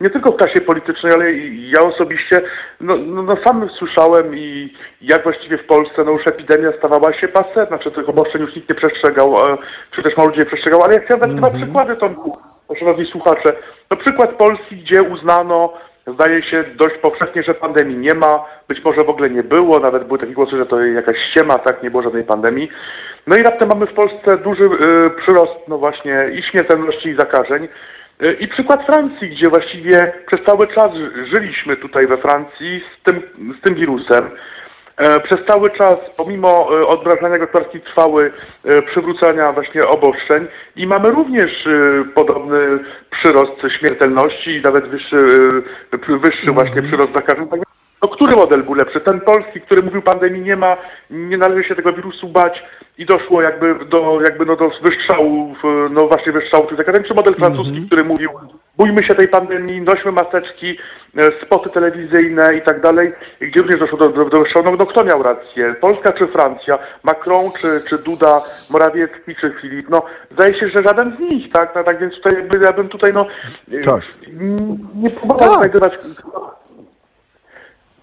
nie 0.00 0.10
tylko 0.10 0.32
w 0.32 0.36
klasie 0.36 0.60
politycznej, 0.60 1.12
ale 1.14 1.32
i 1.32 1.70
ja 1.70 1.80
osobiście, 1.82 2.40
no, 2.80 2.96
no, 2.96 3.22
no 3.22 3.36
sam 3.46 3.68
słyszałem 3.78 4.36
i 4.36 4.74
jak 5.00 5.22
właściwie 5.22 5.58
w 5.58 5.66
Polsce 5.66 6.04
no 6.04 6.10
już 6.10 6.26
epidemia 6.26 6.72
stawała 6.78 7.12
się 7.12 7.28
passe, 7.28 7.66
znaczy 7.66 7.90
tych 7.90 8.08
obostrzeń 8.08 8.42
już 8.42 8.56
nikt 8.56 8.68
nie 8.68 8.74
przestrzegał, 8.74 9.34
e, 9.34 9.58
czy 9.90 10.02
też 10.02 10.16
mało 10.16 10.28
ludzi 10.28 10.40
nie 10.40 10.46
przestrzegał, 10.46 10.82
ale 10.82 10.94
ja 10.94 11.00
chciałem 11.00 11.20
dać 11.20 11.34
dwa 11.34 11.50
przykłady, 11.50 11.96
Tomku, 11.96 12.38
szanowni 12.76 13.06
słuchacze. 13.06 13.52
No 13.90 13.96
przykład 13.96 14.30
Polski, 14.30 14.76
gdzie 14.76 15.02
uznano 15.02 15.72
Zdaje 16.14 16.42
się 16.42 16.64
dość 16.76 16.94
powszechnie, 17.02 17.42
że 17.42 17.54
pandemii 17.54 17.96
nie 17.96 18.14
ma, 18.14 18.44
być 18.68 18.84
może 18.84 19.00
w 19.06 19.08
ogóle 19.08 19.30
nie 19.30 19.42
było, 19.42 19.78
nawet 19.78 20.04
były 20.04 20.18
takie 20.18 20.32
głosy, 20.32 20.56
że 20.56 20.66
to 20.66 20.80
jakaś 20.84 21.16
ściema, 21.30 21.58
tak, 21.58 21.82
nie 21.82 21.90
było 21.90 22.02
żadnej 22.02 22.24
pandemii. 22.24 22.68
No 23.26 23.36
i 23.36 23.42
raptem 23.42 23.68
mamy 23.68 23.86
w 23.86 23.94
Polsce 23.94 24.38
duży 24.38 24.64
y, 24.64 25.10
przyrost, 25.22 25.68
no 25.68 25.78
właśnie, 25.78 26.30
i 26.34 26.42
śmiertelności, 26.42 27.08
i 27.08 27.14
zakażeń. 27.14 27.68
Y, 28.22 28.32
I 28.40 28.48
przykład 28.48 28.86
Francji, 28.86 29.28
gdzie 29.30 29.48
właściwie 29.50 30.12
przez 30.26 30.46
cały 30.46 30.66
czas 30.66 30.94
ży- 30.94 31.26
żyliśmy 31.34 31.76
tutaj 31.76 32.06
we 32.06 32.16
Francji 32.16 32.84
z 32.98 33.02
tym, 33.02 33.22
z 33.58 33.60
tym 33.62 33.74
wirusem. 33.74 34.30
E, 34.98 35.20
Przez 35.20 35.38
cały 35.46 35.70
czas, 35.70 35.94
pomimo 36.16 36.48
e, 36.48 36.86
odmrażania 36.86 37.38
gospodarki, 37.38 37.80
trwały 37.80 38.32
e, 38.64 38.82
przywrócenia 38.82 39.52
właśnie 39.52 39.86
obostrzeń 39.86 40.46
i 40.76 40.86
mamy 40.86 41.10
również 41.10 41.68
podobny 42.14 42.78
przyrost 43.10 43.78
śmiertelności 43.78 44.50
i 44.50 44.62
nawet 44.62 44.88
wyższy, 44.88 45.26
wyższy 46.08 46.52
właśnie 46.52 46.82
przyrost 46.82 47.12
zakażeń. 47.12 47.48
Tak 47.48 47.60
No, 48.02 48.08
który 48.08 48.36
model 48.36 48.62
był 48.62 48.74
lepszy? 48.74 49.00
Ten 49.00 49.20
polski, 49.20 49.60
który 49.60 49.82
mówił 49.82 50.02
pandemii 50.02 50.42
nie 50.42 50.56
ma, 50.56 50.76
nie 51.10 51.38
należy 51.38 51.68
się 51.68 51.76
tego 51.76 51.92
wirusu 51.92 52.28
bać 52.28 52.62
i 52.98 53.06
doszło 53.06 53.42
jakby 53.42 53.84
do, 53.84 54.20
jakby 54.28 54.46
no 54.46 54.56
do 54.56 54.70
wystrzału, 54.82 55.54
no 55.90 56.08
właśnie 56.08 56.32
wystrzału 56.32 56.66
tych 56.66 57.14
model 57.16 57.34
francuski, 57.34 57.86
który 57.86 58.04
mówił 58.04 58.30
bójmy 58.76 59.04
się 59.08 59.14
tej 59.14 59.28
pandemii, 59.28 59.80
nośmy 59.80 60.12
maseczki, 60.12 60.78
e, 61.16 61.22
spoty 61.46 61.70
telewizyjne 61.70 62.56
i 62.56 62.62
tak 62.62 62.80
dalej, 62.80 63.12
gdzie 63.40 63.60
również 63.60 63.80
doszło 63.80 63.98
do, 63.98 64.08
do, 64.08 64.24
do 64.24 64.40
wystrzału. 64.40 64.66
No, 64.70 64.76
no 64.78 64.86
kto 64.86 65.04
miał 65.04 65.22
rację? 65.22 65.74
Polska 65.80 66.12
czy 66.12 66.26
Francja? 66.26 66.78
Macron 67.02 67.52
czy, 67.60 67.82
czy 67.88 67.98
Duda? 67.98 68.40
Morawiecki 68.70 69.34
czy 69.40 69.54
Filip? 69.60 69.88
No 69.90 70.02
zdaje 70.30 70.60
się, 70.60 70.68
że 70.68 70.82
żaden 70.82 71.16
z 71.16 71.20
nich, 71.20 71.52
tak? 71.52 71.72
No, 71.74 71.84
tak 71.84 72.00
więc 72.00 72.14
tutaj 72.14 72.34
jakby 72.34 72.60
ja 72.64 72.72
bym 72.72 72.88
tutaj 72.88 73.12
no 73.14 73.26
Tak. 73.84 74.02
nie 74.94 75.10
próbował 75.10 75.48
Tak. 75.48 75.58
znajdować 75.58 75.92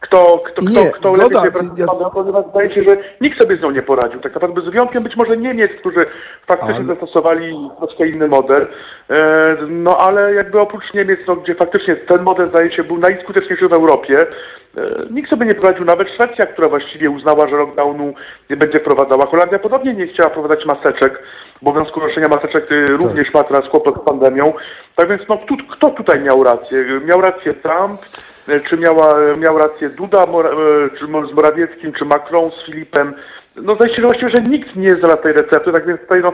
kto, 0.06 0.42
kto, 0.46 0.62
Nie, 0.70 0.86
kto, 0.90 1.00
kto 1.00 1.10
zgoda, 1.10 1.44
lepiej 1.44 1.60
się 1.62 1.70
ja- 1.78 2.10
ponieważ 2.14 2.46
zdaje 2.50 2.76
się, 2.76 2.84
że 2.84 2.98
nikt 3.22 3.42
sobie 3.42 3.58
z 3.58 3.62
nią 3.62 3.72
nie 3.72 3.82
poradził. 3.82 4.20
Tak 4.20 4.34
naprawdę 4.34 4.62
z 4.62 4.70
wyjątkiem 4.70 5.04
być 5.04 5.16
może 5.16 5.38
Niemiec, 5.38 5.72
którzy 5.72 6.06
faktycznie 6.48 6.76
Ale- 6.76 6.84
zastosowali 6.84 7.70
troszkę 7.80 8.08
inny 8.08 8.28
model. 8.28 8.68
E, 9.10 9.58
no 9.68 9.98
ale 9.98 10.34
jakby 10.34 10.60
oprócz 10.60 10.94
Niemiec, 10.94 11.20
no, 11.28 11.36
gdzie 11.36 11.56
faktycznie 11.56 11.96
ten 11.96 12.22
model 12.24 12.50
zdaje 12.50 12.72
się 12.72 12.84
był 12.84 12.98
najskuteczniejszy 12.98 13.68
w 13.68 13.74
Europie, 13.74 14.18
nikt 15.12 15.30
sobie 15.30 15.46
nie 15.46 15.54
poradził. 15.54 15.86
Nawet 15.86 16.10
Szwecja, 16.10 16.46
która 16.46 16.70
właściwie 16.70 17.10
uznała, 17.10 17.48
że 17.48 17.56
lockdownu 17.56 18.14
nie 18.50 18.58
będzie 18.58 18.80
wprowadzała. 18.80 19.26
Holandia 19.26 19.60
podobnie 19.60 19.94
nie 19.94 20.08
chciała 20.08 20.30
wprowadzać 20.30 20.66
maseczek. 20.66 21.20
Obowiązku 21.62 22.00
noszenia 22.00 22.28
maseczek 22.28 22.72
y, 22.72 22.88
również 22.88 23.34
ma 23.34 23.44
teraz 23.44 23.70
kłopot 23.70 24.02
z 24.02 24.06
pandemią. 24.06 24.54
Tak 24.96 25.10
więc 25.10 25.22
no, 25.30 25.38
tu, 25.38 25.58
kto 25.72 25.90
tutaj 25.90 26.20
miał 26.20 26.44
rację? 26.44 27.02
Miał 27.06 27.22
rację 27.22 27.54
Trump, 27.54 28.02
e, 28.48 28.60
czy 28.60 28.78
miała, 28.78 29.16
miał 29.38 29.58
rację 29.58 29.90
Duda 29.90 30.24
e, 30.24 30.28
czy 31.00 31.06
z 31.06 31.34
Morawieckim, 31.34 31.94
czy 31.94 32.06
Macron 32.06 32.52
z 32.52 32.66
Filipem. 32.66 33.14
No 33.62 33.76
zdaje 33.76 33.96
się 33.96 34.02
że 34.02 34.08
właściwie, 34.08 34.32
że 34.38 34.44
nikt 34.44 34.76
nie 34.76 34.96
zna 34.96 35.18
tej 35.18 35.34
recepty, 35.34 35.72
tak 35.72 35.88
więc 35.88 36.02
tutaj 36.02 36.22
no, 36.22 36.34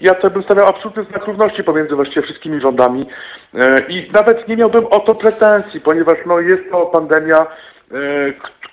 ja 0.00 0.14
to 0.14 0.30
bym 0.30 0.42
stawiał 0.42 0.66
absolutny 0.66 1.04
znak 1.04 1.26
równości 1.26 1.64
pomiędzy 1.64 1.94
właściwie 1.94 2.22
wszystkimi 2.22 2.60
rządami 2.60 3.06
e, 3.54 3.80
i 3.88 4.10
nawet 4.12 4.48
nie 4.48 4.56
miałbym 4.56 4.86
o 4.86 5.00
to 5.00 5.14
pretensji, 5.14 5.80
ponieważ 5.80 6.18
no, 6.26 6.40
jest 6.40 6.70
to 6.70 6.86
pandemia, 6.86 7.36
e, 7.38 7.46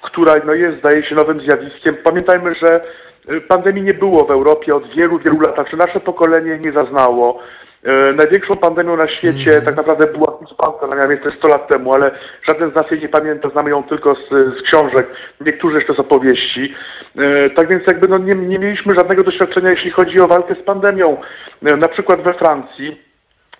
która 0.02 0.34
no, 0.46 0.54
jest 0.54 0.80
zdaje 0.80 1.04
się 1.04 1.16
nowym 1.16 1.42
zjawiskiem. 1.42 1.96
Pamiętajmy, 2.04 2.56
że 2.56 2.82
e, 3.30 3.42
pandemii 3.42 3.84
nie 3.84 3.94
było 3.94 4.26
w 4.26 4.32
Europie 4.32 4.76
od 4.76 4.96
wielu, 4.96 5.20
wielu 5.20 5.40
lat, 5.40 5.56
znaczy 5.56 5.78
nasze 5.78 6.00
pokolenie 6.00 6.60
nie 6.60 6.72
zaznało. 6.72 7.40
E, 7.84 8.14
Największą 8.14 8.56
pandemią 8.58 8.98
na 8.98 9.08
świecie 9.08 9.62
tak 9.62 9.76
naprawdę 9.76 10.08
była 10.08 10.40
ona 10.82 10.96
miała 10.96 11.08
miejsce 11.08 11.32
100 11.38 11.48
lat 11.48 11.68
temu, 11.68 11.94
ale 11.94 12.12
żaden 12.48 12.72
z 12.72 12.76
nas 12.76 12.92
jej 12.92 13.02
nie 13.02 13.10
pamięta, 13.10 13.50
znamy 13.50 13.70
ją 13.70 13.84
tylko 13.84 14.16
z, 14.16 14.30
z 14.30 14.62
książek, 14.62 15.08
niektórzy 15.42 15.76
jeszcze 15.78 15.94
z 15.94 16.00
opowieści. 16.00 16.74
E, 17.18 17.50
Tak 17.50 17.68
więc 17.68 17.84
jakby 17.88 18.08
no 18.08 18.18
nie, 18.18 18.48
nie 18.48 18.60
mieliśmy 18.60 18.92
żadnego 18.98 19.24
doświadczenia, 19.24 19.70
jeśli 19.70 19.92
chodzi 19.92 20.20
o 20.20 20.28
walkę 20.28 20.56
z 20.56 20.64
pandemią. 20.66 21.18
E, 21.66 21.78
Na 21.78 21.88
przykład 21.88 22.22
we 22.22 22.34
Francji 22.34 23.02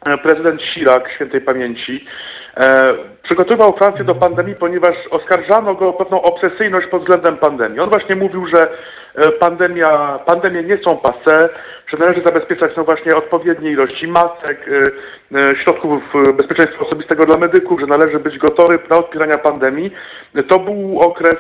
e, 0.06 0.18
prezydent 0.18 0.62
Chirac, 0.62 1.04
świętej 1.16 1.42
pamięci, 1.42 2.06
e, 2.58 2.94
przygotowywał 3.24 3.74
Francję 3.78 4.04
do 4.04 4.16
pandemii, 4.16 4.56
ponieważ 4.56 4.96
oskarżano 5.12 5.76
go 5.76 5.90
o 5.90 5.94
pewną 5.94 6.22
obsesyjność 6.22 6.88
pod 6.88 7.02
względem 7.02 7.38
pandemii. 7.38 7.80
On 7.80 7.90
właśnie 7.90 8.16
mówił, 8.16 8.48
że 8.56 8.68
e, 9.16 9.32
pandemia, 9.32 10.20
pandemie 10.26 10.64
nie 10.64 10.78
są 10.78 10.98
passe, 10.98 11.50
że 11.88 11.98
należy 11.98 12.22
zabezpieczać 12.22 12.72
no 12.78 12.84
właśnie 12.84 13.16
odpowiednie 13.16 13.72
ilości 13.72 14.08
masek, 14.08 14.70
e, 14.70 15.40
e, 15.40 15.56
środków 15.56 16.16
e, 16.16 16.34
bezpieczeństwa 16.34 16.86
osobistego 16.86 17.26
dla 17.26 17.38
medyków, 17.38 17.80
że 17.80 17.88
należy 17.88 18.20
być 18.20 18.38
gotowy 18.38 18.80
na 18.90 18.98
odpierania 18.98 19.38
pandemii. 19.38 19.92
To 20.48 20.60
był 20.60 21.00
okres 21.00 21.38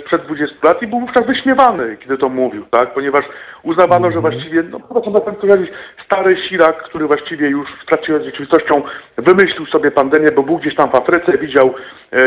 sprzed 0.00 0.22
20 0.22 0.56
lat 0.62 0.82
i 0.82 0.86
był 0.86 1.00
wówczas 1.00 1.26
wyśmiewany, 1.26 1.96
kiedy 1.96 2.18
to 2.18 2.28
mówił, 2.28 2.64
tak? 2.70 2.94
Ponieważ 2.94 3.24
uznawano, 3.62 4.10
że 4.10 4.20
właściwie, 4.20 4.62
no 4.62 5.00
to 5.00 5.10
na 5.10 5.20
pewno 5.20 5.40
powiedzieć, 5.40 5.70
stary 6.04 6.36
Sirak, 6.48 6.82
który 6.82 7.06
właściwie 7.06 7.48
już 7.48 7.68
w 7.82 7.86
trakcie 7.86 8.20
z 8.20 8.24
rzeczywistością 8.24 8.82
wymyślił 9.16 9.66
sobie 9.66 9.90
pandemię, 9.90 10.26
bo 10.36 10.42
był 10.42 10.58
gdzieś 10.58 10.74
tam 10.74 10.90
w 10.90 10.94
Afryce, 10.94 11.38
widział 11.38 11.74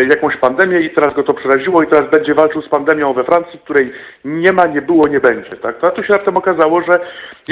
jakąś 0.09 0.37
pandemię 0.37 0.81
i 0.81 0.89
teraz 0.89 1.15
go 1.15 1.23
to 1.23 1.33
przeraziło 1.33 1.83
i 1.83 1.87
teraz 1.87 2.11
będzie 2.11 2.33
walczył 2.33 2.61
z 2.61 2.69
pandemią 2.69 3.13
we 3.13 3.23
Francji, 3.23 3.59
której 3.59 3.93
nie 4.25 4.53
ma, 4.53 4.65
nie 4.65 4.81
było, 4.81 5.07
nie 5.07 5.19
będzie, 5.19 5.57
tak? 5.57 5.75
No 5.81 5.87
a 5.87 5.91
tu 5.91 6.03
się 6.03 6.13
raptem 6.13 6.37
okazało, 6.37 6.81
że 6.81 6.99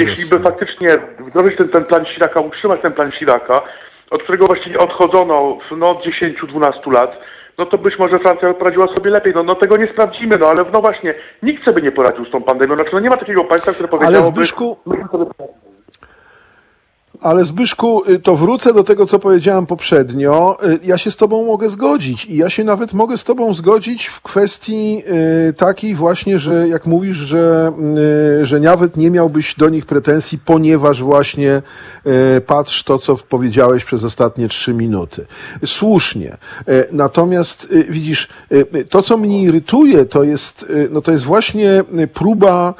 jeśli 0.00 0.26
by 0.26 0.38
faktycznie 0.38 0.88
wdrożyć 1.18 1.56
ten, 1.56 1.68
ten 1.68 1.84
plan 1.84 2.06
Siraka, 2.06 2.40
utrzymać 2.40 2.80
ten 2.82 2.92
plan 2.92 3.12
Siraka, 3.18 3.60
od 4.10 4.22
którego 4.22 4.46
właściwie 4.46 4.78
odchodzono 4.78 5.58
no, 5.76 5.90
od 5.90 6.04
10-12 6.04 6.92
lat, 6.92 7.18
no 7.58 7.66
to 7.66 7.78
być 7.78 7.98
może 7.98 8.18
Francja 8.18 8.54
poradziła 8.54 8.94
sobie 8.94 9.10
lepiej. 9.10 9.32
No, 9.34 9.42
no 9.42 9.54
tego 9.54 9.76
nie 9.76 9.86
sprawdzimy, 9.92 10.36
no 10.40 10.46
ale 10.46 10.64
no 10.72 10.80
właśnie, 10.80 11.14
nikt 11.42 11.64
sobie 11.64 11.82
nie 11.82 11.92
poradził 11.92 12.24
z 12.24 12.30
tą 12.30 12.42
pandemią. 12.42 12.74
Znaczy, 12.74 12.90
no 12.92 13.00
nie 13.00 13.10
ma 13.10 13.16
takiego 13.16 13.44
państwa, 13.44 13.72
które 13.72 13.88
powiedziałoby... 13.88 14.40
Zbyszku- 14.40 14.76
"My 14.86 14.96
sobie 14.96 15.26
poradzimy". 15.26 15.59
Ale 17.20 17.44
Zbyszku, 17.44 18.02
y, 18.10 18.18
to 18.18 18.36
wrócę 18.36 18.72
do 18.72 18.84
tego, 18.84 19.06
co 19.06 19.18
powiedziałem 19.18 19.66
poprzednio. 19.66 20.58
Y, 20.66 20.78
Ja 20.84 20.98
się 20.98 21.10
z 21.10 21.16
Tobą 21.16 21.46
mogę 21.46 21.70
zgodzić 21.70 22.24
i 22.26 22.36
ja 22.36 22.50
się 22.50 22.64
nawet 22.64 22.92
mogę 22.92 23.18
z 23.18 23.24
Tobą 23.24 23.54
zgodzić 23.54 24.06
w 24.06 24.20
kwestii 24.20 25.02
y, 25.48 25.52
takiej 25.52 25.94
właśnie, 25.94 26.38
że 26.38 26.68
jak 26.68 26.86
mówisz, 26.86 27.16
że, 27.16 27.72
że 28.42 28.60
nawet 28.60 28.96
nie 28.96 29.10
miałbyś 29.10 29.54
do 29.54 29.68
nich 29.68 29.86
pretensji, 29.86 30.38
ponieważ 30.44 31.02
właśnie 31.02 31.62
patrz 32.46 32.82
to, 32.84 32.98
co 32.98 33.16
powiedziałeś 33.16 33.84
przez 33.84 34.04
ostatnie 34.04 34.48
trzy 34.48 34.74
minuty. 34.74 35.26
Słusznie. 35.64 36.36
Natomiast 36.92 37.68
widzisz, 37.88 38.28
to, 38.90 39.02
co 39.02 39.16
mnie 39.16 39.42
irytuje, 39.42 40.04
to 40.04 40.24
jest, 40.24 40.66
no 40.90 41.00
to 41.00 41.12
jest 41.12 41.24
właśnie 41.24 41.84
próba, 42.14 42.74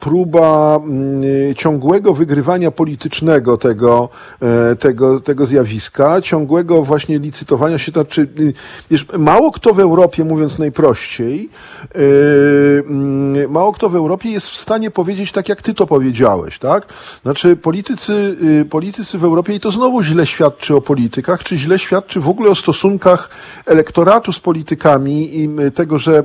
próba 0.00 0.80
y, 1.24 1.54
ciągłego 1.54 2.14
wygrywania 2.14 2.70
politycznego 3.02 3.56
tego, 3.56 4.08
e, 4.42 4.76
tego, 4.76 5.20
tego 5.20 5.46
zjawiska, 5.46 6.20
ciągłego 6.20 6.82
właśnie 6.82 7.18
licytowania 7.18 7.78
się, 7.78 7.92
to 7.92 8.00
znaczy, 8.00 8.28
y, 8.38 8.52
wiesz, 8.90 9.06
mało 9.18 9.52
kto 9.52 9.74
w 9.74 9.80
Europie, 9.80 10.24
mówiąc 10.24 10.58
najprościej, 10.58 11.48
y, 11.96 12.82
mm, 12.86 13.50
mało 13.50 13.72
kto 13.72 13.88
w 13.88 13.96
Europie 13.96 14.30
jest 14.30 14.48
w 14.48 14.56
stanie 14.56 14.90
powiedzieć 14.90 15.32
tak, 15.32 15.48
jak 15.48 15.62
ty 15.62 15.74
to 15.74 15.86
powiedziałeś, 15.86 16.58
tak? 16.58 16.86
Znaczy, 17.22 17.56
politycy, 17.56 18.36
y, 18.62 18.64
politycy 18.64 19.18
w 19.18 19.24
Europie, 19.24 19.54
i 19.54 19.60
to 19.60 19.70
znowu 19.70 20.02
źle 20.02 20.26
świadczy 20.26 20.76
o 20.76 20.80
politykach, 20.80 21.44
czy 21.44 21.56
źle 21.56 21.78
świadczy 21.78 22.20
w 22.20 22.28
ogóle 22.28 22.50
o 22.50 22.54
stosunkach 22.54 23.30
elektoratu 23.66 24.32
z 24.32 24.38
politykami 24.38 25.40
i 25.40 25.48
tego, 25.74 25.98
że 25.98 26.22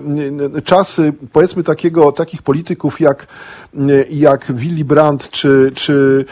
czasy, 0.64 1.14
powiedzmy, 1.32 1.64
takiego, 1.64 2.12
takich 2.12 2.42
polityków 2.42 3.00
jak, 3.00 3.28
jak 4.10 4.54
Willy 4.54 4.86
Brandt 4.86 5.30
czy, 5.30 5.72
czy, 5.76 6.26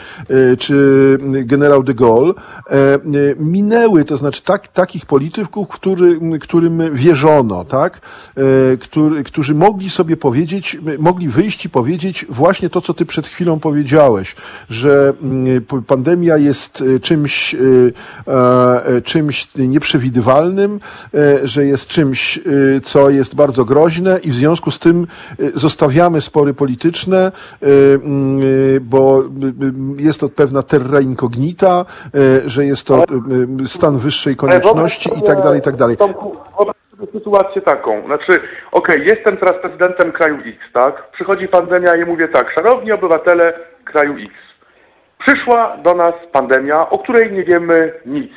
czy 0.58 1.18
generał 1.44 1.82
de 1.82 1.94
Gaulle 1.94 2.32
e, 2.70 2.98
minęły, 3.38 4.04
to 4.04 4.16
znaczy 4.16 4.42
tak, 4.42 4.68
takich 4.68 5.06
polityków, 5.06 5.68
który, 5.68 6.18
którym 6.40 6.94
wierzono, 6.94 7.64
tak? 7.64 8.00
E, 8.36 8.76
Który, 8.76 9.24
którzy 9.24 9.54
mogli 9.54 9.90
sobie 9.90 10.16
powiedzieć, 10.16 10.78
mogli 10.98 11.28
wyjść 11.28 11.64
i 11.64 11.70
powiedzieć 11.70 12.26
właśnie 12.28 12.70
to, 12.70 12.80
co 12.80 12.94
ty 12.94 13.06
przed 13.06 13.28
chwilą 13.28 13.60
powiedziałeś, 13.60 14.36
że 14.70 15.12
mm, 15.22 15.64
pandemia 15.86 16.36
jest 16.36 16.82
e, 16.96 17.00
czymś, 17.00 17.54
e, 17.54 17.58
e, 18.96 19.02
czymś 19.02 19.48
nieprzewidywalnym, 19.56 20.80
e, 21.14 21.48
że 21.48 21.66
jest 21.66 21.86
czymś, 21.86 22.38
e, 22.38 22.40
co 22.80 23.10
jest 23.10 23.34
bardzo 23.34 23.64
groźne 23.64 24.20
i 24.22 24.30
w 24.30 24.34
związku 24.34 24.70
z 24.70 24.78
tym 24.78 25.06
e, 25.38 25.58
zostawiamy 25.58 26.20
spory 26.20 26.54
polityczne, 26.54 27.18
e, 27.18 27.32
mm, 27.94 28.40
e, 28.76 28.80
bo 28.80 29.22
e, 29.98 30.02
jest 30.02 30.20
to 30.20 30.25
pewna 30.28 30.62
terra 30.62 31.00
incognita, 31.00 31.84
e, 32.14 32.48
że 32.48 32.64
jest 32.64 32.86
to 32.86 32.98
e, 32.98 33.04
stan 33.66 33.98
wyższej 33.98 34.36
konieczności 34.36 35.10
i 35.18 35.22
tak 35.22 35.40
dalej, 35.40 35.58
i 35.58 35.62
tak 35.62 35.76
dalej. 35.76 35.96
Sytuację 37.12 37.62
taką, 37.62 38.06
znaczy, 38.06 38.32
okej, 38.72 39.06
jestem 39.06 39.36
teraz 39.36 39.62
prezydentem 39.62 40.12
kraju 40.12 40.36
X, 40.36 40.58
tak? 40.72 41.10
Przychodzi 41.10 41.48
pandemia 41.48 41.96
i 41.96 42.04
mówię 42.04 42.28
tak, 42.28 42.52
szanowni 42.54 42.92
obywatele 42.92 43.52
kraju 43.84 44.12
X, 44.12 44.32
przyszła 45.26 45.76
do 45.76 45.94
nas 45.94 46.14
pandemia, 46.32 46.90
o 46.90 46.98
której 46.98 47.32
nie 47.32 47.44
wiemy 47.44 47.92
nic. 48.06 48.32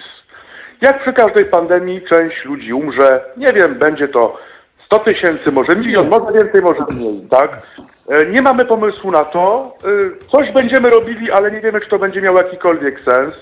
jak 0.81 1.01
przy 1.01 1.13
każdej 1.13 1.45
pandemii 1.45 2.01
część 2.13 2.45
ludzi 2.45 2.73
umrze, 2.73 3.21
nie 3.37 3.53
wiem, 3.53 3.79
będzie 3.79 4.07
to 4.07 4.37
100 4.85 4.99
tysięcy, 4.99 5.51
może 5.51 5.75
milion, 5.75 6.09
może 6.09 6.33
więcej, 6.33 6.61
może 6.61 6.85
mniej, 6.95 7.27
tak? 7.29 7.61
E, 8.09 8.25
Nie 8.31 8.41
mamy 8.41 8.65
pomysłu 8.65 9.11
na 9.11 9.25
to, 9.25 9.75
E, 9.83 10.27
coś 10.31 10.53
będziemy 10.53 10.89
robili, 10.89 11.31
ale 11.31 11.51
nie 11.51 11.61
wiemy, 11.61 11.81
czy 11.81 11.89
to 11.89 11.99
będzie 11.99 12.21
miało 12.21 12.37
jakikolwiek 12.41 12.99
sens. 13.05 13.33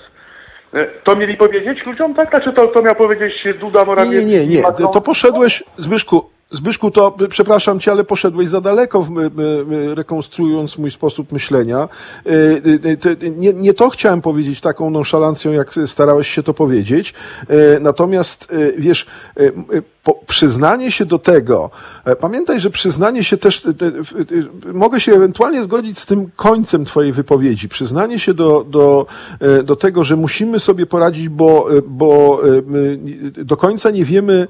E, 0.74 0.86
To 1.04 1.16
mieli 1.16 1.36
powiedzieć 1.36 1.86
ludziom, 1.86 2.14
tak? 2.14 2.30
Znaczy 2.30 2.52
to, 2.52 2.66
to 2.68 2.82
miał 2.82 2.94
powiedzieć 2.94 3.32
Duda 3.60 3.84
Morawiecki? 3.84 4.26
nie, 4.26 4.40
nie, 4.40 4.46
nie. 4.46 4.62
Macron? 4.62 4.92
To 4.92 5.00
poszedłeś, 5.00 5.62
Zbyszku, 5.76 6.30
Zbyszku, 6.50 6.90
to 6.90 7.16
przepraszam 7.30 7.80
cię, 7.80 7.92
ale 7.92 8.04
poszedłeś 8.04 8.48
za 8.48 8.60
daleko, 8.60 9.02
w, 9.02 9.18
y, 9.18 9.22
y, 9.90 9.94
rekonstruując 9.94 10.78
mój 10.78 10.90
sposób 10.90 11.32
myślenia. 11.32 11.88
Nie, 13.36 13.52
nie 13.52 13.74
to 13.74 13.90
chciałem 13.90 14.20
powiedzieć 14.20 14.60
taką 14.60 14.90
nonszalancją, 14.90 15.52
jak 15.52 15.74
starałeś 15.86 16.28
się 16.28 16.42
to 16.42 16.54
powiedzieć. 16.54 17.14
Natomiast, 17.80 18.54
wiesz, 18.78 19.06
przyznanie 20.26 20.92
się 20.92 21.06
do 21.06 21.18
tego, 21.18 21.70
e, 22.04 22.16
pamiętaj, 22.16 22.60
że 22.60 22.70
przyznanie 22.70 23.24
się 23.24 23.36
też, 23.36 23.64
y, 23.64 23.74
y, 24.68 24.72
mogę 24.72 25.00
się 25.00 25.12
ewentualnie 25.12 25.64
zgodzić 25.64 25.98
z 25.98 26.06
tym 26.06 26.30
końcem 26.36 26.84
twojej 26.84 27.12
wypowiedzi, 27.12 27.68
przyznanie 27.68 28.18
się 28.18 28.34
do, 28.34 28.64
do, 28.64 29.06
do 29.64 29.76
tego, 29.76 30.04
że 30.04 30.16
musimy 30.16 30.58
sobie 30.58 30.86
poradzić, 30.86 31.28
bo, 31.28 31.68
bo 31.86 32.42
do 33.44 33.56
końca 33.56 33.90
nie 33.90 34.04
wiemy, 34.04 34.48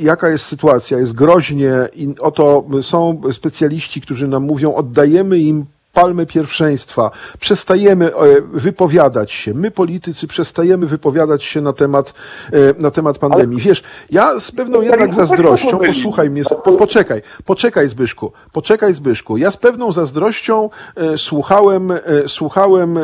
jaka 0.00 0.28
jest 0.28 0.44
sytuacja, 0.44 0.98
jest 0.98 1.12
groźnie 1.12 1.72
i 1.96 2.14
oto 2.20 2.64
są 2.82 3.20
specjaliści, 3.32 4.00
którzy 4.00 4.28
nam 4.28 4.42
mówią, 4.42 4.74
oddajemy 4.74 5.38
im 5.38 5.66
palmę 5.94 6.26
pierwszeństwa. 6.26 7.10
Przestajemy 7.40 8.14
e, 8.14 8.40
wypowiadać 8.52 9.32
się. 9.32 9.54
My, 9.54 9.70
politycy, 9.70 10.26
przestajemy 10.26 10.86
wypowiadać 10.86 11.44
się 11.44 11.60
na 11.60 11.72
temat, 11.72 12.14
e, 12.52 12.58
na 12.78 12.90
temat 12.90 13.18
pandemii. 13.18 13.60
Wiesz, 13.60 13.82
ja 14.10 14.40
z 14.40 14.50
pewną 14.52 14.80
jednak 14.80 15.14
zazdrością, 15.14 15.78
posłuchaj 15.78 16.30
mnie, 16.30 16.42
po, 16.64 16.72
poczekaj, 16.72 17.22
poczekaj 17.44 17.88
Zbyszku, 17.88 18.32
poczekaj 18.52 18.94
Zbyszku. 18.94 19.36
Ja 19.36 19.50
z 19.50 19.56
pewną 19.56 19.92
zazdrością 19.92 20.70
e, 20.96 21.18
słuchałem, 21.18 21.90
e, 21.90 22.00
słuchałem, 22.26 22.98
e, 22.98 23.02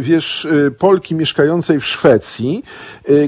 wiesz, 0.00 0.48
Polki 0.78 1.14
mieszkającej 1.14 1.80
w 1.80 1.86
Szwecji, 1.86 2.62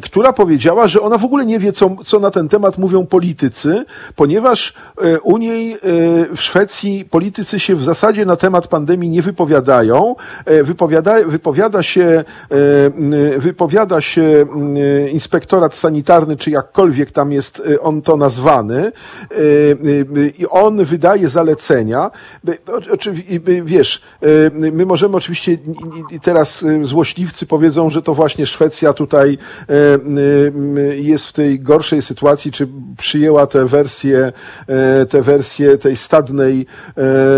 która 0.03 0.33
powiedziała, 0.33 0.89
że 0.89 1.01
ona 1.01 1.19
w 1.19 1.25
ogóle 1.25 1.47
nie 1.47 1.59
wie, 1.59 1.73
co, 1.73 1.97
co 2.05 2.21
na 2.21 2.31
ten 2.31 2.49
temat 2.49 2.79
mówią 2.79 3.07
politycy, 3.07 3.85
ponieważ 4.17 4.75
u 5.23 5.39
niej 5.39 5.77
w 6.37 6.41
Szwecji 6.41 7.05
politycy 7.11 7.61
się 7.61 7.77
w 7.77 7.85
zasadzie 7.85 8.27
na 8.27 8.37
temat 8.37 8.58
pandemii 8.67 9.11
nie 9.11 9.23
wypowiadają. 9.23 10.15
E, 10.45 10.63
Wypowiada, 10.65 11.15
wypowiada 11.27 11.83
się, 11.83 12.03
e, 12.05 12.25
m, 12.87 13.13
wypowiada 13.39 14.01
się 14.01 14.47
inspektorat 15.13 15.75
sanitarny, 15.75 16.37
czy 16.37 16.51
jakkolwiek 16.51 17.11
tam 17.13 17.33
jest 17.33 17.63
e, 17.75 17.81
on 17.81 18.03
to 18.03 18.17
nazwany, 18.17 18.79
e, 18.79 19.35
e, 19.35 20.29
i 20.39 20.47
on 20.47 20.85
wydaje 20.85 21.29
zalecenia. 21.29 22.11
Wiesz, 23.65 24.03
e, 24.23 24.27
my 24.73 24.87
możemy 24.87 25.17
oczywiście 25.17 25.59
teraz 26.23 26.63
e, 26.63 26.85
złośliwcy 26.85 27.47
powiedzą, 27.47 27.91
że 27.91 28.03
to 28.03 28.15
właśnie 28.15 28.47
Szwecja 28.47 28.93
tutaj 28.93 29.39
e, 29.69 29.75
jest 30.95 31.27
w 31.27 31.33
tej 31.33 31.61
gorszej 31.61 32.03
sytuacji, 32.03 32.53
czy 32.53 32.69
przyjęła 32.99 33.47
tę 33.47 33.67
wersję, 33.67 34.33
e, 34.67 35.07
tę 35.07 35.23
wersję 35.23 35.79
tej 35.79 35.97
stadnej, 35.97 36.67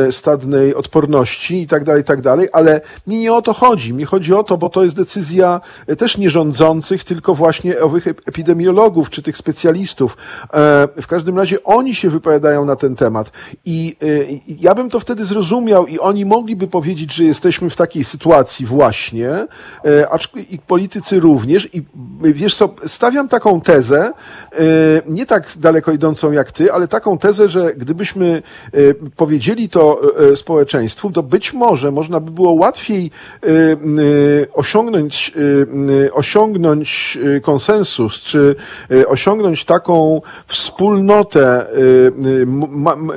e, 0.08 0.12
stadnej 0.12 0.74
odporności 0.74 1.09
i 1.50 1.66
tak 1.66 1.84
dalej, 1.84 2.02
i 2.02 2.04
tak 2.04 2.20
dalej, 2.20 2.48
ale 2.52 2.80
mi 3.06 3.18
nie 3.18 3.32
o 3.32 3.42
to 3.42 3.52
chodzi. 3.52 3.94
Mi 3.94 4.04
chodzi 4.04 4.34
o 4.34 4.44
to, 4.44 4.56
bo 4.56 4.68
to 4.68 4.84
jest 4.84 4.96
decyzja 4.96 5.60
e, 5.86 5.96
też 5.96 6.18
nie 6.18 6.30
rządzących, 6.30 7.04
tylko 7.04 7.34
właśnie 7.34 7.80
owych 7.80 8.06
ep- 8.06 8.20
epidemiologów, 8.26 9.10
czy 9.10 9.22
tych 9.22 9.36
specjalistów. 9.36 10.16
E, 10.54 10.88
W 11.02 11.06
każdym 11.06 11.36
razie 11.38 11.62
oni 11.64 11.94
się 11.94 12.10
wypowiadają 12.10 12.64
na 12.64 12.76
ten 12.76 12.96
temat 12.96 13.30
i 13.64 13.96
e, 14.02 14.24
i 14.32 14.56
ja 14.60 14.74
bym 14.74 14.90
to 14.90 15.00
wtedy 15.00 15.24
zrozumiał 15.24 15.86
i 15.86 15.98
oni 15.98 16.24
mogliby 16.24 16.66
powiedzieć, 16.66 17.14
że 17.14 17.24
jesteśmy 17.24 17.70
w 17.70 17.76
takiej 17.76 18.04
sytuacji 18.04 18.66
właśnie, 18.66 19.30
e, 19.84 20.10
acz 20.10 20.28
i 20.50 20.58
politycy 20.58 21.20
również 21.20 21.74
i 21.74 21.82
wiesz 22.22 22.56
co, 22.56 22.74
stawiam 22.86 23.28
taką 23.28 23.60
tezę, 23.60 24.12
nie 25.06 25.26
tak 25.26 25.52
daleko 25.56 25.92
idącą 25.92 26.32
jak 26.32 26.52
ty, 26.52 26.72
ale 26.72 26.88
taką 26.88 27.18
tezę, 27.18 27.48
że 27.48 27.74
gdybyśmy 27.74 28.42
powiedzieli 29.16 29.68
to 29.68 30.00
e, 30.32 30.36
społeczeństwu, 31.00 31.10
to 31.12 31.22
być 31.22 31.52
może 31.52 31.90
można 31.90 32.20
by 32.20 32.30
było 32.30 32.52
łatwiej 32.52 33.10
m, 33.42 33.98
e, 33.98 34.02
osiągnąć, 34.52 35.32
m, 35.36 35.88
osiągnąć 36.12 37.18
konsensus, 37.42 38.12
czy 38.12 38.56
osiągnąć 39.08 39.64
taką 39.64 40.20
wspólnotę 40.46 41.66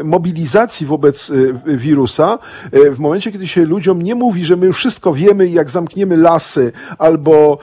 mobilizacji 0.04 0.88
wobec 0.88 1.32
wirusa, 1.66 2.40
w 2.72 3.00
momencie, 3.00 3.32
kiedy 3.32 3.48
się 3.48 3.66
ludziom 3.66 4.02
nie 4.02 4.16
mówi, 4.16 4.46
że 4.46 4.56
my 4.56 4.66
już 4.66 4.78
wszystko 4.78 5.14
wiemy 5.14 5.48
i 5.48 5.54
jak 5.54 5.70
zamkniemy 5.70 6.18
lasy, 6.18 6.72
albo 6.98 7.58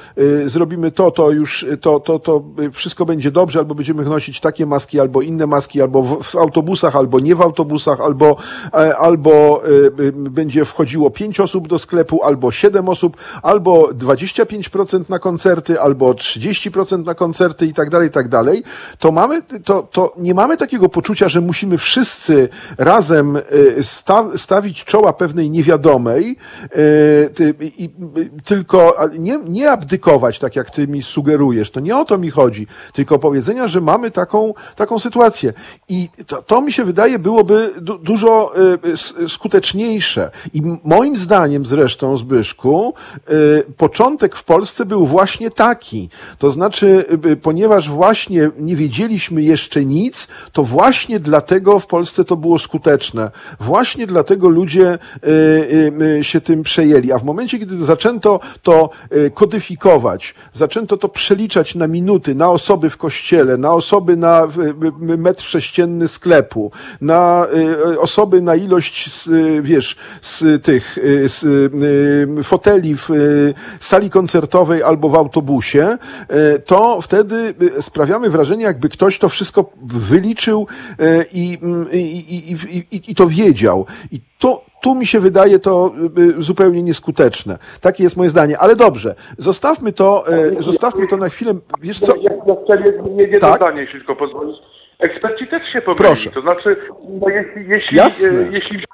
zrobimy 0.45 0.91
to, 0.91 1.11
to 1.11 1.31
już 1.31 1.67
to, 1.81 2.01
to, 2.01 2.19
to 2.19 2.43
wszystko 2.73 3.07
będzie 3.07 3.31
dobrze, 3.31 3.59
albo 3.59 3.75
będziemy 3.75 4.05
nosić 4.05 4.41
takie 4.41 4.67
maski, 4.67 5.01
albo 5.01 5.23
inne 5.23 5.47
maski, 5.47 5.83
albo 5.83 6.03
w, 6.03 6.37
autobusach, 6.37 6.97
albo 6.97 7.21
nie 7.21 7.35
w 7.35 7.41
autobusach, 7.41 8.01
albo, 8.01 8.37
e, 8.73 8.97
albo 8.97 9.63
będzie 10.13 10.65
wchodziło 10.65 11.11
pięć 11.11 11.41
osób 11.41 11.69
do 11.69 11.79
sklepu, 11.79 12.25
albo 12.25 12.51
siedem 12.51 12.89
osób, 12.89 13.17
albo 13.43 13.83
25% 13.83 15.11
na 15.11 15.19
koncerty, 15.19 15.81
albo 15.81 16.13
30% 16.13 17.05
na 17.05 17.15
koncerty 17.15 17.67
i 17.67 17.75
tak 17.75 17.91
dalej, 17.91 18.09
i 18.09 18.11
tak 18.11 18.29
dalej, 18.29 18.63
to 18.99 19.13
mamy, 19.13 19.43
to, 19.65 19.83
to 19.83 20.15
nie 20.19 20.35
mamy 20.35 20.57
takiego 20.57 20.89
poczucia, 20.89 21.29
że 21.29 21.41
musimy 21.41 21.79
wszyscy 21.79 22.49
razem 22.79 23.39
sta, 23.83 24.25
stawić 24.37 24.85
czoła 24.85 25.13
pewnej 25.13 25.51
niewiadomej, 25.51 26.37
i, 27.61 27.91
tylko 28.45 28.97
nie, 29.19 29.39
nie 29.49 29.71
abdykować, 29.71 30.39
tak 30.39 30.57
jak 30.57 30.71
ty 30.71 30.89
mi 30.89 31.03
sugerujesz. 31.03 31.71
To 31.71 31.81
nie 31.81 31.97
o 31.97 32.05
to 32.05 32.19
mi 32.19 32.31
chodzi, 32.31 32.67
tylko 32.93 33.19
powiedzenia, 33.19 33.69
że 33.69 33.81
mamy 33.81 34.11
taką, 34.11 34.55
taką 34.77 34.99
sytuację. 34.99 35.53
I 35.89 36.09
to, 36.27 36.43
to 36.43 36.61
mi 36.61 36.73
się 36.73 36.85
wydaje 36.85 37.19
byłoby 37.19 37.71
du, 37.81 37.99
dużo 37.99 38.53
e, 39.25 39.29
I 40.55 40.63
moim 40.85 41.17
zdaniem 41.17 41.67
zresztą, 41.67 42.17
Zbyszku, 42.17 42.95
e, 43.29 43.33
początek 43.77 44.37
w 44.37 44.45
Polsce 44.45 44.87
był 44.87 45.07
właśnie 45.07 45.51
taki. 45.51 46.09
To 46.39 46.51
znaczy, 46.51 47.05
e, 47.33 47.37
ponieważ 47.37 47.91
właśnie 47.91 48.51
nie 48.59 48.77
wiedzieliśmy 48.77 49.43
jeszcze 49.43 49.85
nic, 49.85 50.29
to 50.53 50.65
właśnie 50.65 51.21
dlatego 51.21 51.79
w 51.79 51.87
Polsce 51.87 52.25
to 52.25 52.37
było 52.37 52.59
skuteczne. 52.59 53.31
Właśnie 53.61 54.07
dlatego 54.07 54.49
ludzie 54.49 54.99
e, 56.19 56.25
się 56.25 56.41
tym 56.41 56.63
przejęli. 56.63 57.13
A 57.13 57.19
w 57.19 57.25
momencie, 57.25 57.59
kiedy 57.59 57.85
zaczęto 57.85 58.41
to 58.63 58.91
kodyfikować, 59.35 60.35
zaczęto 60.53 60.97
to 60.97 61.09
przeliczać 61.09 61.75
na 61.75 61.87
minuty, 61.87 62.35
na 62.35 62.51
osoby 62.51 62.91
w 62.91 62.97
kościele, 62.97 63.57
na 63.57 63.73
osoby 63.73 64.17
na 64.17 64.49
metr 65.01 65.43
sześcienny 65.45 66.09
sklepu, 66.09 66.73
na 67.01 67.47
osoby 67.99 68.41
na 68.43 68.55
ilość, 68.57 69.07
s- 69.07 69.31
z 70.21 70.65
tych 70.65 70.99
e, 70.99 71.29
z 71.29 71.45
e, 72.39 72.43
foteli 72.43 72.97
w 72.97 73.09
sali 73.81 74.11
koncertowej 74.11 74.83
albo 74.83 75.09
w 75.09 75.15
autobusie, 75.15 75.99
to 76.67 77.01
wtedy 77.01 77.55
sprawiamy 77.81 78.31
wrażenie, 78.31 78.65
jakby 78.65 78.89
ktoś 78.89 79.19
to 79.19 79.29
wszystko 79.29 79.73
wyliczył 79.87 80.67
i, 81.33 81.59
i, 81.93 82.53
i, 82.91 83.11
i, 83.11 83.15
to 83.15 83.27
wiedział. 83.27 83.87
I 84.13 84.21
to, 84.39 84.65
tu 84.83 84.95
mi 84.95 85.07
się 85.07 85.21
wydaje 85.21 85.59
to 85.59 85.93
y, 86.39 86.43
zupełnie 86.43 86.83
nieskuteczne. 86.83 87.59
Takie 87.81 88.03
jest 88.03 88.17
moje 88.17 88.31
zdanie. 88.31 88.59
Ale 88.59 88.77
dobrze, 88.77 89.15
zostawmy 89.39 89.93
to, 89.93 90.25
zostawmy 90.59 91.07
to 91.07 91.17
na 91.17 91.29
chwilę. 91.29 91.55
Wiesz 91.81 92.01
co? 92.01 92.17
Ja, 92.17 92.31
ja 92.47 92.55
chciałem 92.65 92.85
jedno- 93.19 93.41
Tak? 93.41 93.57
zdanie, 93.57 93.81
jeśli 93.81 93.99
tylko 93.99 94.17
pozwolisz. 94.17 94.57
Eksperci 94.99 95.47
też 95.47 95.63
się 95.73 95.81
pomylili. 95.83 96.05
Proszę. 96.07 96.31
To 96.31 96.41
znaczy, 96.41 96.77
no 97.21 97.29
jeśli, 97.29 97.69
jeśli, 97.69 97.97
Jasne. 97.97 98.29
e, 98.41 98.53
jeśli 98.53 98.85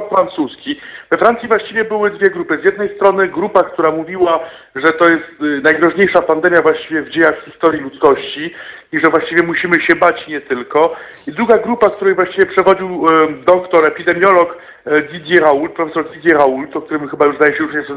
przykład 0.00 0.20
francuski, 0.20 0.80
we 1.10 1.18
Francji 1.18 1.48
właściwie 1.48 1.84
były 1.84 2.10
dwie 2.10 2.30
grupy. 2.30 2.58
Z 2.62 2.64
jednej 2.64 2.96
strony 2.96 3.28
grupa, 3.28 3.62
która 3.62 3.90
mówiła, 3.90 4.40
że 4.74 4.88
to 4.92 5.04
jest 5.04 5.42
y, 5.42 5.60
najgroźniejsza 5.64 6.22
pandemia 6.22 6.62
właściwie 6.62 7.02
w 7.02 7.10
dziejach 7.10 7.44
historii 7.44 7.80
ludzkości 7.80 8.54
i 8.92 9.00
że 9.04 9.10
właściwie 9.10 9.46
musimy 9.46 9.74
się 9.74 9.96
bać 10.00 10.28
nie 10.28 10.40
tylko. 10.40 10.96
I 11.28 11.32
druga 11.32 11.58
grupa, 11.58 11.90
której 11.90 12.14
właściwie 12.14 12.46
przewodził 12.46 13.06
e, 13.06 13.28
doktor, 13.46 13.86
epidemiolog 13.86 14.58
e, 14.84 15.02
Didier 15.02 15.42
Raoult, 15.42 15.72
profesor 15.72 16.10
Didier 16.10 16.38
Raoult, 16.38 16.76
o 16.76 16.82
którym 16.82 17.08
chyba 17.08 17.26
już 17.26 17.36
zdaje 17.36 17.56
się 17.56 17.64
już 17.64 17.74
jest 17.74 17.90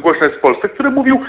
głośne 0.00 0.28
jest 0.28 0.42
Polsce, 0.42 0.68
który 0.68 0.90
mówił, 0.90 1.20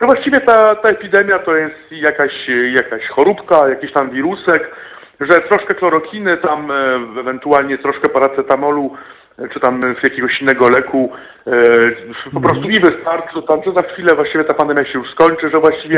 że 0.00 0.06
właściwie 0.06 0.40
ta, 0.40 0.74
ta 0.74 0.88
epidemia 0.88 1.38
to 1.38 1.56
jest 1.56 1.76
jakaś, 1.90 2.32
jakaś 2.74 3.08
choróbka, 3.08 3.68
jakiś 3.68 3.92
tam 3.92 4.10
wirusek, 4.10 4.70
że 5.20 5.40
troszkę 5.40 5.74
chlorokiny, 5.78 6.36
tam 6.36 6.70
e, 6.70 6.94
ewentualnie 7.20 7.78
troszkę 7.78 8.08
paracetamolu 8.08 8.96
czy 9.52 9.60
tam 9.60 9.94
jakiegoś 10.02 10.40
innego 10.40 10.68
leku, 10.68 11.12
e, 11.46 11.52
po 12.34 12.40
prostu 12.40 12.70
i 12.70 12.80
wystarczy, 12.80 13.34
że, 13.34 13.42
tam, 13.42 13.62
że 13.66 13.72
za 13.72 13.82
chwilę 13.82 14.14
właściwie 14.14 14.44
ta 14.44 14.54
pandemia 14.54 14.84
się 14.84 14.98
już 14.98 15.10
skończy, 15.10 15.50
że 15.50 15.60
właściwie 15.60 15.96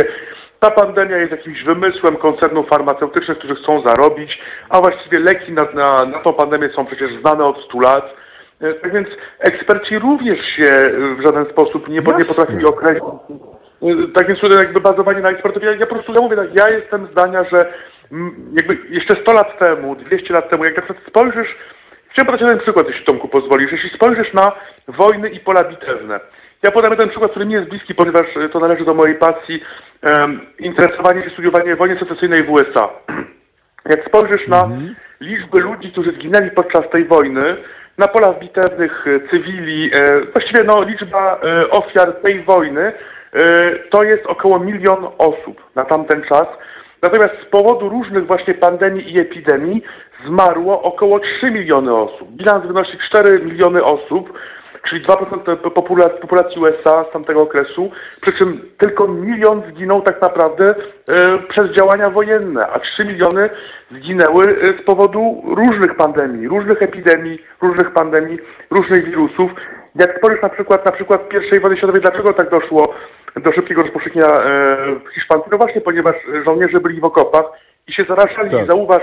ta 0.61 0.71
pandemia 0.71 1.17
jest 1.17 1.33
jakimś 1.33 1.65
wymysłem 1.65 2.17
koncernów 2.17 2.69
farmaceutycznych, 2.69 3.39
którzy 3.39 3.55
chcą 3.55 3.83
zarobić, 3.87 4.39
a 4.69 4.81
właściwie 4.81 5.19
leki 5.21 5.53
na, 5.53 5.65
na, 5.75 6.07
na 6.07 6.19
tą 6.19 6.33
pandemię 6.33 6.69
są 6.77 6.87
przecież 6.87 7.11
znane 7.21 7.45
od 7.45 7.65
100 7.65 7.81
lat. 7.81 8.17
E, 8.61 8.75
Tak 8.75 8.93
więc 8.93 9.09
eksperci 9.39 9.99
również 9.99 10.39
się 10.57 10.65
w 11.19 11.27
żaden 11.27 11.47
sposób 11.47 11.89
nie, 11.89 11.99
nie 11.99 12.03
potrafili 12.03 12.65
określić. 12.65 13.05
E, 13.83 14.13
Tak 14.15 14.27
więc 14.27 14.41
tutaj 14.41 14.59
jakby 14.59 14.81
bazowanie 14.81 15.21
na 15.21 15.31
ekspertów, 15.31 15.63
ja, 15.63 15.73
ja 15.73 15.87
po 15.87 15.95
prostu 15.95 16.13
ja 16.13 16.21
mówię 16.21 16.37
tak, 16.37 16.59
ja 16.59 16.71
jestem 16.71 17.07
zdania, 17.13 17.45
że 17.45 17.73
jakby 18.53 18.79
jeszcze 18.91 19.23
100 19.23 19.33
lat 19.33 19.59
temu, 19.59 19.97
200 19.97 20.35
lat 20.35 20.51
temu, 20.51 20.65
jak 20.65 20.77
na 20.77 20.83
przykład 20.83 21.07
spojrzysz, 21.09 21.57
chciałem 22.15 22.27
podać 22.27 22.41
jeden 22.41 22.59
przykład, 22.59 22.87
jeśli 22.89 23.05
Tomku 23.05 23.29
pozwolisz, 23.29 23.73
jeśli 23.73 23.91
spojrzysz 23.91 24.33
na 24.33 24.53
wojny 24.89 25.29
i 25.29 25.41
pola 25.41 25.65
bitewne. 25.65 26.21
Ja 26.63 26.71
podam 26.71 26.93
jeden 26.93 27.09
przykład, 27.09 27.31
który 27.31 27.47
mi 27.47 27.53
jest 27.53 27.69
bliski, 27.69 27.95
ponieważ 27.95 28.37
e, 28.37 28.49
to 28.49 28.61
należy 28.61 28.85
do 28.85 28.95
mojej 28.95 29.15
pasji, 29.15 29.63
em, 30.03 30.41
interesowanie 30.59 31.23
się, 31.23 31.31
studiowanie 31.31 31.77
wojny 31.77 31.99
secesyjnej 31.99 32.45
w 32.45 32.51
USA. 32.51 32.89
Jak 33.91 34.09
spojrzysz 34.09 34.49
na 34.49 34.69
liczby 35.21 35.61
ludzi, 35.61 35.93
którzy 35.93 36.13
zginęli 36.13 36.51
podczas 36.51 36.91
tej 36.91 37.05
wojny, 37.05 37.57
na 37.99 38.09
polach 38.09 38.39
bitewnych 38.39 39.05
e, 39.07 39.29
cywili, 39.31 39.91
e, 39.95 40.21
właściwie 40.21 40.65
no, 40.65 40.83
liczba 40.83 41.41
ofiar 41.71 42.13
tej 42.13 42.43
wojny 42.43 42.93
to 43.91 44.03
jest 44.03 44.27
około 44.27 44.59
milion 44.59 45.07
osób 45.19 45.63
na 45.75 45.85
tamten 45.85 46.23
czas. 46.23 46.47
Natomiast 47.03 47.35
z 47.43 47.51
powodu 47.51 47.89
różnych 47.89 48.27
właśnie 48.27 48.55
pandemii 48.55 49.15
i 49.15 49.19
epidemii 49.19 49.83
zmarło 50.27 50.83
około 50.83 51.21
3 51.21 51.51
miliony 51.51 51.95
osób. 51.97 52.31
Bilans 52.31 52.67
wynosi 52.67 52.99
4 53.09 53.45
miliony 53.45 53.85
osób, 53.85 54.33
czyli 54.89 55.07
2% 55.07 55.57
popula- 55.57 56.21
populacji 56.21 56.61
USA 56.61 57.05
z 57.11 57.13
tamtego 57.13 57.41
okresu, 57.41 57.91
przy 58.21 58.33
czym 58.33 58.61
tylko 58.79 59.09
milion 59.09 59.63
zginął 59.71 60.03
tak 60.03 60.23
naprawdę 60.23 60.75
e, 61.09 61.39
przez 61.39 61.71
działania 61.77 62.11
wojenne, 62.11 62.67
a 62.67 62.81
3 62.81 63.05
miliony 63.05 63.51
zginęły 63.91 64.45
e, 64.45 64.83
z 64.83 64.85
powodu 64.85 65.43
różnych 65.47 65.97
pandemii, 65.97 66.49
różnych 66.49 66.83
epidemii, 66.83 67.39
różnych 67.63 67.93
pandemii, 67.93 68.39
różnych 68.71 69.05
wirusów. 69.05 69.51
Jak 69.95 70.19
spojrzysz 70.19 70.43
na 70.43 70.49
przykład 70.49 70.87
na 70.87 70.93
przykład 70.93 71.21
I 71.57 71.61
wojny 71.61 71.77
światowej, 71.77 72.03
dlaczego 72.03 72.33
tak 72.33 72.51
doszło 72.51 72.95
do 73.37 73.53
szybkiego 73.53 73.83
rozpowszechnienia 73.83 74.29
e, 74.29 74.77
w 75.11 75.15
Hiszpanii? 75.15 75.47
No 75.51 75.59
właśnie, 75.59 75.81
ponieważ 75.81 76.17
żołnierze 76.45 76.81
byli 76.81 77.01
w 77.01 77.05
okopach 77.05 77.45
i 77.89 77.93
się 77.93 78.05
zarażali. 78.09 78.51
Tak. 78.51 78.63
I 78.63 78.67
zauważ, 78.67 79.03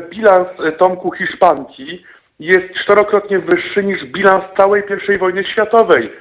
bilans 0.00 0.48
e, 0.64 0.72
Tomku 0.72 1.12
Hiszpanki 1.12 2.04
jest 2.40 2.74
czterokrotnie 2.84 3.38
wyższy 3.38 3.84
niż 3.84 4.04
bilans 4.04 4.44
całej 4.58 4.82
I 5.14 5.18
wojny 5.18 5.44
światowej. 5.44 6.12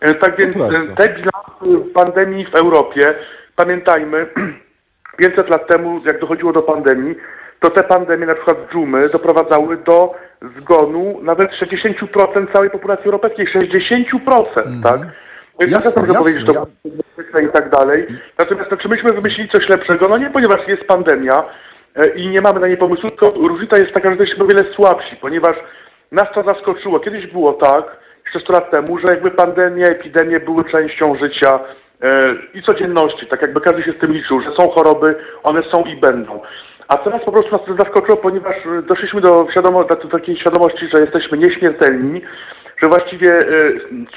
E, 0.00 0.14
Tak 0.14 0.36
więc 0.38 0.56
e, 0.56 0.94
te 0.96 1.08
bilansy 1.08 1.90
pandemii 1.94 2.46
w 2.46 2.54
Europie, 2.54 3.14
pamiętajmy, 3.56 4.26
500 5.18 5.50
lat 5.50 5.66
temu, 5.66 6.00
jak 6.06 6.20
dochodziło 6.20 6.52
do 6.52 6.62
pandemii, 6.62 7.14
to 7.60 7.70
te 7.70 7.82
pandemie, 7.82 8.26
na 8.26 8.34
przykład 8.34 8.56
dżumy, 8.72 9.08
doprowadzały 9.08 9.76
do 9.76 10.14
zgonu 10.58 11.18
nawet 11.22 11.50
60% 11.50 12.52
całej 12.52 12.70
populacji 12.70 13.04
europejskiej. 13.06 13.46
60%, 13.46 14.82
tak? 14.82 15.00
Więc 15.60 15.72
Jasne, 15.72 15.90
czasem 15.90 16.06
jasne, 16.06 16.20
powiedzieć, 16.20 16.46
że 16.46 16.52
to 16.54 16.66
bezpieczne 16.84 17.42
i 17.42 17.48
tak 17.48 17.70
dalej. 17.70 18.06
Natomiast 18.38 18.70
to, 18.70 18.76
czy 18.76 18.88
myśmy 18.88 19.12
wymyślili 19.12 19.48
coś 19.48 19.68
lepszego? 19.68 20.08
No 20.08 20.18
nie, 20.18 20.30
ponieważ 20.30 20.68
jest 20.68 20.84
pandemia 20.84 21.44
i 22.16 22.28
nie 22.28 22.40
mamy 22.40 22.60
na 22.60 22.66
niej 22.66 22.76
pomysłu, 22.76 23.10
tylko 23.10 23.30
różnica 23.30 23.78
jest 23.78 23.92
taka, 23.92 24.10
że 24.10 24.16
jesteśmy 24.16 24.44
o 24.44 24.46
wiele 24.46 24.74
słabsi, 24.74 25.16
ponieważ 25.16 25.56
nas 26.12 26.26
to 26.34 26.42
zaskoczyło. 26.42 27.00
Kiedyś 27.00 27.26
było 27.26 27.52
tak, 27.52 27.84
jeszcze 28.24 28.40
100 28.40 28.52
lat 28.52 28.70
temu, 28.70 28.98
że 28.98 29.08
jakby 29.08 29.30
pandemia, 29.30 29.86
epidemie 29.86 30.40
były 30.40 30.64
częścią 30.64 31.16
życia 31.16 31.60
e, 32.02 32.34
i 32.54 32.62
codzienności, 32.62 33.26
tak 33.26 33.42
jakby 33.42 33.60
każdy 33.60 33.82
się 33.82 33.92
z 33.92 34.00
tym 34.00 34.12
liczył, 34.12 34.40
że 34.40 34.50
są 34.60 34.70
choroby, 34.70 35.14
one 35.42 35.62
są 35.62 35.84
i 35.84 35.96
będą. 35.96 36.40
A 36.88 36.96
teraz 36.96 37.24
po 37.24 37.32
prostu 37.32 37.52
nas 37.52 37.66
to 37.66 37.84
zaskoczyło, 37.84 38.16
ponieważ 38.16 38.56
e, 38.56 38.82
doszliśmy 38.82 39.20
do, 39.20 39.46
wiadomo, 39.56 39.84
do, 39.84 39.96
takiej 39.96 40.36
świadomości, 40.36 40.88
że 40.94 41.02
jesteśmy 41.02 41.38
nieśmiertelni, 41.38 42.22
że 42.82 42.88
właściwie 42.88 43.32
e, 43.32 43.42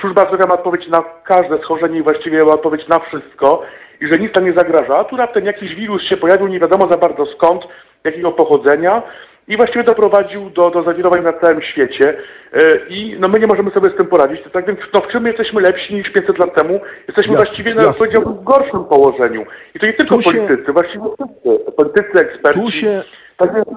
służba 0.02 0.22
zdrowia 0.22 0.48
ma 0.48 0.54
odpowiedź 0.54 0.88
na 0.88 1.04
każde 1.24 1.58
schorzenie 1.64 2.00
i 2.00 2.04
właściwie 2.04 2.40
ma 2.40 2.52
odpowiedź 2.52 2.88
na 2.88 3.00
wszystko 3.00 3.64
i 4.02 4.08
że 4.08 4.20
nic 4.20 4.34
tam 4.34 4.46
nie 4.46 4.54
zagraża. 4.54 4.98
A 4.98 5.04
tu 5.04 5.18
raptem 5.18 5.46
jakiś 5.46 5.76
wirus 5.76 6.02
się 6.10 6.18
pojawił, 6.18 6.48
nie 6.48 6.60
wiadomo 6.60 6.92
za 6.92 6.98
bardzo 6.98 7.26
skąd, 7.26 7.64
jakiego 8.04 8.32
pochodzenia 8.32 9.02
i 9.48 9.58
właściwie 9.58 9.84
doprowadził 9.84 10.50
do, 10.50 10.70
do 10.70 10.84
zawirowań 10.84 11.24
na 11.24 11.34
całym 11.34 11.62
świecie 11.62 12.18
e, 12.54 12.60
i 12.90 13.18
no 13.20 13.28
my 13.28 13.40
nie 13.40 13.48
możemy 13.48 13.72
sobie 13.72 13.90
z 13.94 13.98
tym 13.98 14.06
poradzić. 14.08 14.42
Tak 14.54 14.66
więc 14.68 14.80
no, 14.94 15.02
w 15.02 15.12
czym 15.12 15.28
jesteśmy 15.28 15.62
lepsi 15.62 15.94
niż 15.96 16.14
500 16.14 16.38
lat 16.40 16.56
temu? 16.62 16.74
Jesteśmy 17.08 17.34
Jasne, 17.34 17.36
właściwie, 17.36 17.72
jasne. 17.74 18.06
powiedziałbym, 18.06 18.34
w 18.34 18.44
gorszym 18.44 18.84
położeniu. 18.86 19.46
I 19.76 19.80
to 19.80 19.86
nie 19.86 19.94
tylko 19.94 20.16
Tu 20.16 20.22
się- 20.22 20.32
politycy, 20.32 20.74
właściwie 20.74 21.04
wszyscy, 21.04 21.72
politycy, 21.72 22.20
eksperci. 22.20 22.62
Tu 22.62 22.72
się- 22.72 23.02
Tak 23.38 23.56
więc 23.56 23.68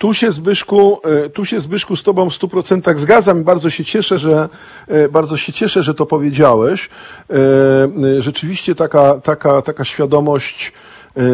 Tu 0.00 0.14
się 0.14 0.30
Zbyszku, 0.30 1.00
e, 1.04 1.30
tu 1.30 1.44
się 1.44 1.60
Zbyszku 1.60 1.96
z 1.96 2.02
Tobą 2.02 2.30
w 2.30 2.34
stu 2.34 2.48
procentach 2.48 2.98
zgadzam 2.98 3.40
i 3.40 3.44
bardzo 3.44 3.70
się 3.70 3.84
cieszę, 3.84 4.18
że 4.18 4.48
e, 4.88 5.08
bardzo 5.08 5.36
się 5.36 5.52
cieszę, 5.52 5.82
że 5.82 5.94
to 5.94 6.06
powiedziałeś. 6.06 6.88
E, 7.30 8.22
Rzeczywiście 8.22 8.74
taka, 8.74 9.20
taka, 9.20 9.62
taka 9.62 9.84
świadomość 9.84 10.72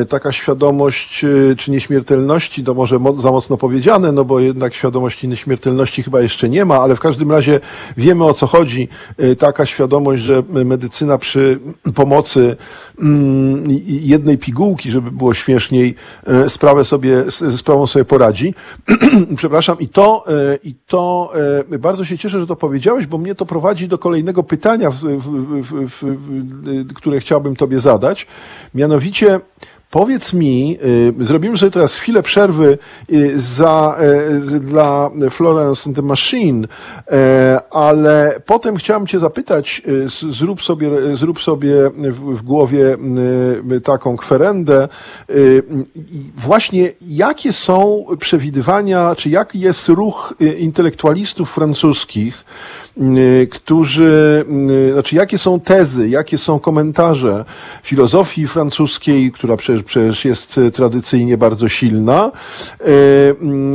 taka 0.08 0.32
świadomość 0.32 1.24
e, 1.24 1.56
czy 1.56 1.70
nieśmiertelności, 1.70 2.64
to 2.64 2.74
może 2.74 2.98
mo- 2.98 3.14
za 3.14 3.30
mocno 3.30 3.56
powiedziane, 3.56 4.12
no 4.12 4.24
bo 4.24 4.40
jednak 4.40 4.74
świadomości 4.74 5.28
nieśmiertelności 5.28 6.02
chyba 6.02 6.20
jeszcze 6.20 6.48
nie 6.48 6.64
ma, 6.64 6.76
ale 6.76 6.96
w 6.96 7.00
każdym 7.00 7.30
razie 7.30 7.60
wiemy 7.96 8.24
o 8.24 8.34
co 8.34 8.46
chodzi. 8.46 8.88
E, 9.18 9.36
Taka 9.36 9.66
świadomość, 9.66 10.22
że 10.22 10.42
medycyna 10.48 11.18
przy 11.18 11.58
pomocy 11.94 12.56
mm, 13.00 13.64
jednej 13.86 14.38
pigułki, 14.38 14.90
żeby 14.90 15.10
było 15.10 15.34
śmieszniej, 15.34 15.94
e, 16.26 16.50
sprawę 16.50 16.84
sobie, 16.84 17.24
sprawą 17.56 17.86
sobie 17.86 18.04
poradzi. 18.04 18.54
Przepraszam, 19.36 19.78
i 19.78 19.88
to, 19.88 20.24
e, 20.52 20.58
i 20.64 20.74
to 20.86 21.32
e, 21.72 21.78
bardzo 21.78 22.04
się 22.04 22.18
cieszę, 22.18 22.40
że 22.40 22.46
to 22.46 22.56
powiedziałeś, 22.56 23.06
bo 23.06 23.18
mnie 23.18 23.34
to 23.34 23.46
prowadzi 23.46 23.88
do 23.88 23.98
kolejnego 23.98 24.42
pytania, 24.42 24.90
w, 24.90 24.96
w, 24.96 25.88
w, 25.90 26.94
które 26.94 27.20
chciałbym 27.20 27.56
Tobie 27.56 27.80
zadać. 27.80 28.26
Mianowicie, 28.74 29.40
Powiedz 29.90 30.32
mi, 30.32 30.78
y, 31.20 31.24
zrobimy 31.24 31.58
sobie 31.58 31.72
teraz 31.72 31.94
chwilę 31.94 32.22
przerwy 32.22 32.78
y, 33.12 33.40
za, 33.40 33.98
y, 34.54 34.60
dla 34.60 35.10
Florence 35.30 35.86
and 35.86 35.96
the 35.96 36.02
Machine, 36.02 36.66
ale 37.70 38.40
potem 38.46 38.76
chciałem 38.76 39.06
Cię 39.06 39.18
zapytać, 39.18 39.82
zrób 40.30 40.62
sobie, 40.62 40.90
zrób 41.16 41.42
sobie 41.42 41.90
w, 42.10 42.42
głowie 42.42 42.96
taką 43.84 44.16
kwerendę, 44.16 44.88
właśnie 46.36 46.92
jakie 47.00 47.52
są 47.52 48.06
przewidywania, 48.18 49.14
czy 49.14 49.30
jaki 49.30 49.60
jest 49.60 49.88
ruch 49.88 50.34
intelektualistów 50.58 51.50
francuskich, 51.50 52.44
którzy, 53.50 54.44
y, 54.88 54.92
znaczy 54.92 55.16
jakie 55.16 55.38
są 55.38 55.60
tezy, 55.60 56.08
jakie 56.08 56.38
są 56.38 56.58
komentarze 56.60 57.44
filozofii 57.82 58.46
francuskiej, 58.46 59.32
która 59.32 59.56
przecież, 59.56 59.82
przecież 59.82 60.24
jest 60.24 60.58
y, 60.58 60.70
tradycyjnie 60.70 61.38
bardzo 61.38 61.68
silna, 61.68 62.32
y, 62.80 62.84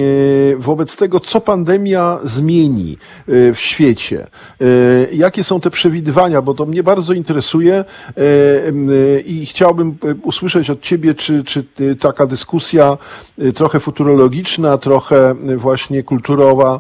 y, 0.01 0.55
wobec 0.59 0.97
tego, 0.97 1.19
co 1.19 1.41
pandemia 1.41 2.19
zmieni 2.23 2.97
y, 3.29 3.53
w 3.53 3.59
świecie, 3.59 4.27
y, 4.61 5.09
jakie 5.13 5.43
są 5.43 5.59
te 5.59 5.69
przewidywania, 5.69 6.41
bo 6.41 6.53
to 6.53 6.65
mnie 6.65 6.83
bardzo 6.83 7.13
interesuje 7.13 7.85
y, 8.17 8.21
y, 8.21 9.23
i 9.25 9.45
chciałbym 9.45 9.89
y, 9.89 10.15
usłyszeć 10.23 10.69
od 10.69 10.81
Ciebie, 10.81 11.13
czy, 11.13 11.43
czy 11.43 11.63
y, 11.79 11.95
taka 11.95 12.25
dyskusja 12.25 12.97
y, 13.39 13.53
trochę 13.53 13.79
futurologiczna, 13.79 14.77
trochę 14.77 15.35
y, 15.49 15.57
właśnie 15.57 16.03
kulturowa 16.03 16.79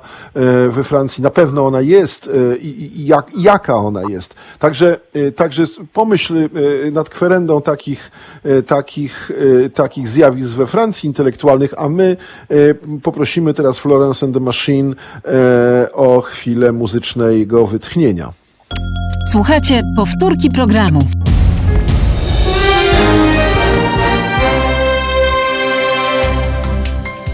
y, 0.67 0.69
we 0.69 0.83
Francji, 0.83 1.23
na 1.23 1.29
pewno 1.29 1.65
ona 1.65 1.81
jest 1.81 2.27
y, 2.27 2.30
i 2.61 3.01
i 3.01 3.05
jak, 3.05 3.33
i 3.33 3.41
jaka 3.41 3.75
ona 3.75 4.01
jest. 4.09 4.35
Także, 4.59 4.99
y, 5.15 5.31
także 5.31 5.63
pomyśl 5.93 6.37
y, 6.37 6.91
nad 6.91 7.09
kwerendą 7.09 7.61
takich, 7.61 8.11
y, 8.45 8.63
takich, 8.63 9.31
y, 9.31 9.69
takich 9.69 10.07
zjawisk 10.07 10.55
we 10.55 10.67
Francji 10.67 11.07
intelektualnych, 11.07 11.73
a 11.77 11.89
my 11.89 12.17
y, 12.51 12.75
poprosimy 13.03 13.53
teraz 13.53 13.79
Florence 13.79 14.25
and 14.25 14.35
the 14.35 14.39
Machine 14.39 14.93
y, 14.93 15.93
o 15.93 16.21
chwilę 16.21 16.71
muzycznego 16.71 17.67
wytchnienia. 17.67 18.31
Słuchajcie 19.31 19.81
powtórki 19.97 20.49
programu. 20.49 20.99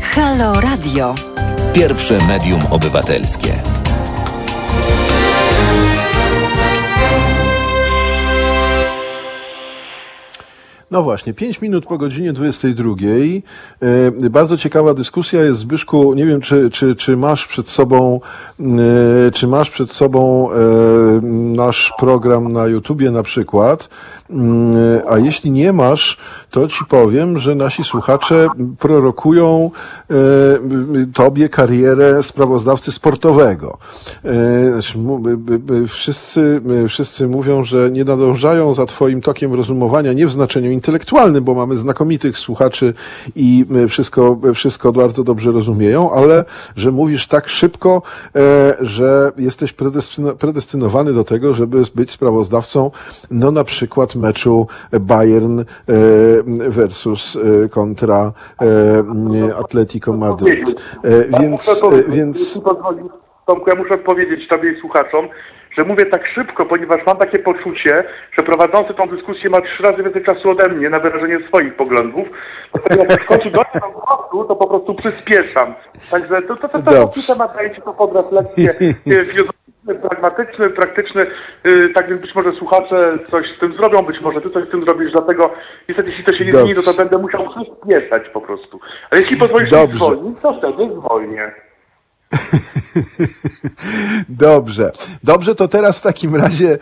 Halo 0.01 0.61
Radio. 0.61 1.15
Pierwsze 1.73 2.27
medium 2.27 2.61
obywatelskie. 2.71 3.76
No 10.91 11.03
właśnie, 11.03 11.33
5 11.33 11.61
minut 11.61 11.85
po 11.85 11.97
godzinie 11.97 12.33
22. 12.33 12.89
E, 14.21 14.29
Bardzo 14.29 14.57
ciekawa 14.57 14.93
dyskusja 14.93 15.43
jest, 15.43 15.59
Zbyszku, 15.59 16.13
nie 16.13 16.25
wiem, 16.25 16.41
czy, 16.41 16.69
czy, 16.69 16.95
czy 16.95 17.17
masz 17.17 17.47
przed 17.47 17.69
sobą, 17.69 18.19
e, 18.59 19.31
czy 19.31 19.47
masz 19.47 19.69
przed 19.69 19.91
sobą 19.91 20.51
e, 20.51 20.55
nasz 21.55 21.93
program 21.99 22.51
na 22.51 22.67
YouTubie 22.67 23.11
na 23.11 23.23
przykład, 23.23 23.89
Mm, 24.29 25.01
a 25.09 25.17
jeśli 25.17 25.51
nie 25.51 25.73
masz, 25.73 26.17
to 26.51 26.67
ci 26.67 26.85
powiem, 26.89 27.39
że 27.39 27.55
nasi 27.55 27.83
słuchacze 27.83 28.47
prorokują 28.79 29.71
e, 30.09 30.13
tobie 31.13 31.49
karierę 31.49 32.23
sprawozdawcy 32.23 32.91
sportowego. 32.91 33.77
E, 34.25 34.71
znaczy, 34.71 34.97
by- 35.19 35.59
by 35.59 35.87
Wszyscy, 35.87 36.61
wszyscy 36.87 37.27
mówią, 37.27 37.63
że 37.63 37.91
nie 37.91 38.03
nadążają 38.03 38.73
za 38.73 38.85
twoim 38.85 39.21
tokiem 39.21 39.53
rozumowania, 39.53 40.13
nie 40.13 40.27
w 40.27 40.31
znaczeniu 40.31 40.71
intelektualnym, 40.71 41.43
bo 41.43 41.53
mamy 41.55 41.77
znakomitych 41.77 42.37
słuchaczy 42.37 42.93
i 43.35 43.65
wszystko, 43.89 44.37
wszystko 44.55 44.91
bardzo 44.91 45.23
dobrze 45.23 45.51
rozumieją, 45.51 46.11
ale 46.13 46.45
że 46.75 46.91
mówisz 46.91 47.27
tak 47.27 47.49
szybko, 47.49 48.01
e, 48.35 48.77
że 48.81 49.31
jesteś 49.37 49.73
predestyno- 49.73 50.33
predestynowany 50.35 51.13
do 51.13 51.23
tego, 51.23 51.53
żeby 51.53 51.81
być 51.95 52.11
sprawozdawcą, 52.11 52.91
no 53.31 53.51
na 53.51 53.63
przykład 53.63 54.15
meczu 54.15 54.67
Bayern 54.99 55.59
e, 55.59 55.63
versus 56.69 57.35
e, 57.35 57.69
kontra 57.69 58.31
e, 58.61 59.55
Atletico 59.59 60.13
Madryt. 60.13 60.81
E, 61.03 61.39
Więc, 61.39 61.79
powiedzieć, 61.81 62.15
więc 62.15 62.59
Tomku, 63.45 63.69
ja 63.69 63.75
muszę 63.75 63.93
odpowiedzieć 63.93 64.47
Tobie 64.47 64.71
i 64.71 64.79
słuchaczom, 64.79 65.27
że 65.77 65.83
mówię 65.83 66.05
tak 66.05 66.27
szybko, 66.27 66.65
ponieważ 66.65 67.05
mam 67.05 67.17
takie 67.17 67.39
poczucie, 67.39 68.03
że 68.37 68.45
prowadzący 68.45 68.93
tą 68.93 69.07
dyskusję 69.07 69.49
ma 69.49 69.61
trzy 69.61 69.83
razy 69.83 70.03
więcej 70.03 70.23
czasu 70.23 70.49
ode 70.49 70.69
mnie 70.69 70.89
na 70.89 70.99
wyrażenie 70.99 71.39
swoich 71.47 71.75
poglądów. 71.75 72.27
Natomiast 72.75 73.29
jak 73.29 73.43
dojdę 73.43 73.79
do 73.81 73.99
głosu, 73.99 74.47
to 74.47 74.55
po 74.55 74.67
prostu 74.67 74.95
przyspieszam. 74.95 75.75
Także 76.11 76.41
to, 76.41 76.55
to, 76.55 76.69
to, 76.69 76.81
to, 76.81 77.07
to 77.07 77.33
temat 77.33 77.55
daje 77.55 77.75
Ci 77.75 77.81
to 77.81 77.93
pod 77.93 78.13
refleksję 78.15 78.73
filozoficzny, 79.05 79.66
pragmatyczny, 79.95 80.69
praktyczny. 80.69 81.21
e, 81.63 81.89
Tak 81.95 82.09
więc 82.09 82.21
być 82.21 82.35
może 82.35 82.51
słuchacze 82.51 83.17
coś 83.31 83.45
z 83.57 83.59
tym 83.59 83.73
zrobią, 83.73 84.01
być 84.01 84.21
może 84.21 84.41
Ty 84.41 84.49
coś 84.49 84.67
z 84.67 84.71
tym 84.71 84.83
zrobisz, 84.85 85.11
dlatego 85.11 85.51
niestety 85.89 86.09
jeśli 86.09 86.23
to 86.25 86.33
się 86.33 86.45
nie 86.45 86.51
Dobrze. 86.51 86.65
zmieni, 86.65 86.79
no 86.85 86.91
to 86.91 86.97
będę 86.97 87.17
musiał 87.17 87.49
przyspieszać 87.49 88.29
po 88.29 88.41
prostu. 88.41 88.79
Ale 89.11 89.21
jeśli 89.21 89.37
pozwolisz 89.37 89.71
mi 89.71 89.77
Dobrze. 89.79 89.95
zwolnić, 89.97 90.39
to 90.41 90.53
wtedy 90.57 90.89
zwolnię. 90.95 91.51
Dobrze. 94.29 94.91
Dobrze, 95.23 95.55
to 95.55 95.67
teraz 95.67 95.97
w 95.97 96.01
takim 96.01 96.35
razie 96.35 96.77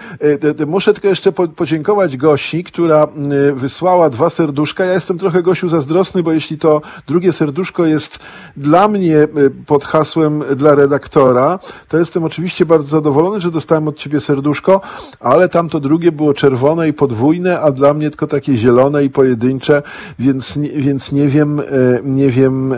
e, 0.60 0.66
muszę 0.66 0.93
tylko 0.93 1.08
jeszcze 1.08 1.32
po, 1.32 1.48
podziękować 1.48 2.18
Gosi, 2.18 2.64
która 2.64 3.08
wysłała 3.54 4.10
dwa 4.10 4.30
serduszka. 4.30 4.86
Ja 4.86 4.93
jestem 4.93 5.18
trochę 5.18 5.43
Gosiu 5.43 5.70
zazdrosny, 5.70 6.24
bo 6.24 6.32
jeśli 6.32 6.58
to 6.58 6.82
drugie 7.08 7.34
serduszko 7.34 7.86
jest 7.86 8.20
dla 8.58 8.88
mnie 8.88 9.18
e, 9.18 9.28
pod 9.66 9.86
hasłem 9.86 10.43
dla 10.56 10.76
redaktora, 10.76 11.60
to 11.88 11.98
jestem 11.98 12.24
oczywiście 12.24 12.66
bardzo 12.66 12.89
zadowolony, 12.89 13.41
że 13.41 13.52
dostałem 13.52 13.88
od 13.88 13.98
ciebie 13.98 14.20
serduszko, 14.20 14.82
ale 15.20 15.50
tamto 15.50 15.80
drugie 15.80 16.12
było 16.12 16.34
czerwone 16.34 16.89
i 16.89 16.93
podwójne, 16.93 17.62
a 17.62 17.72
dla 17.72 17.93
mnie 17.93 18.10
tylko 18.10 18.28
takie 18.28 18.56
zielone 18.56 19.04
i 19.04 19.10
pojedyncze, 19.10 19.84
więc, 20.20 20.60
więc 20.76 21.12
nie 21.12 21.28
wiem, 21.28 21.60
e, 21.60 21.64
nie 22.04 22.30
wiem, 22.30 22.76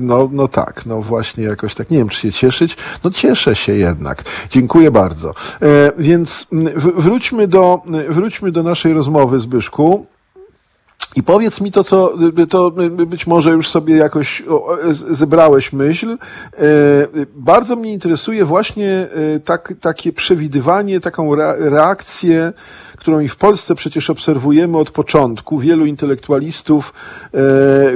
no, 0.00 0.28
no 0.32 0.48
tak, 0.48 0.86
no 0.86 1.02
właśnie 1.06 1.44
jakoś 1.44 1.74
tak, 1.74 1.90
nie 1.90 1.98
wiem 1.98 2.08
czy 2.08 2.20
się 2.20 2.32
cieszyć, 2.32 2.76
no 3.04 3.10
cieszę 3.10 3.54
się 3.54 3.72
jednak. 3.72 4.24
Dziękuję 4.50 4.90
bardzo. 4.90 5.34
E, 5.62 5.92
Więc 5.98 6.46
mm, 6.52 6.72
wróćmy 6.76 7.48
do, 7.48 7.82
wróćmy 8.08 8.52
do 8.52 8.62
naszej 8.62 8.92
rozmowy, 8.92 9.38
Zbyszku. 9.38 10.06
I 11.16 11.22
powiedz 11.22 11.60
mi 11.60 11.72
to, 11.72 11.84
co 11.84 12.14
to 12.48 12.70
być 12.90 13.26
może 13.26 13.50
już 13.50 13.68
sobie 13.68 13.96
jakoś 13.96 14.42
zebrałeś 15.10 15.72
myśl. 15.72 16.18
Bardzo 17.34 17.76
mnie 17.76 17.92
interesuje 17.92 18.44
właśnie 18.44 19.08
tak, 19.44 19.74
takie 19.80 20.12
przewidywanie, 20.12 21.00
taką 21.00 21.34
rea- 21.34 21.54
reakcję, 21.58 22.52
którą 22.96 23.20
i 23.20 23.28
w 23.28 23.36
Polsce 23.36 23.74
przecież 23.74 24.10
obserwujemy 24.10 24.78
od 24.78 24.90
początku. 24.90 25.58
Wielu 25.58 25.86
intelektualistów, 25.86 26.94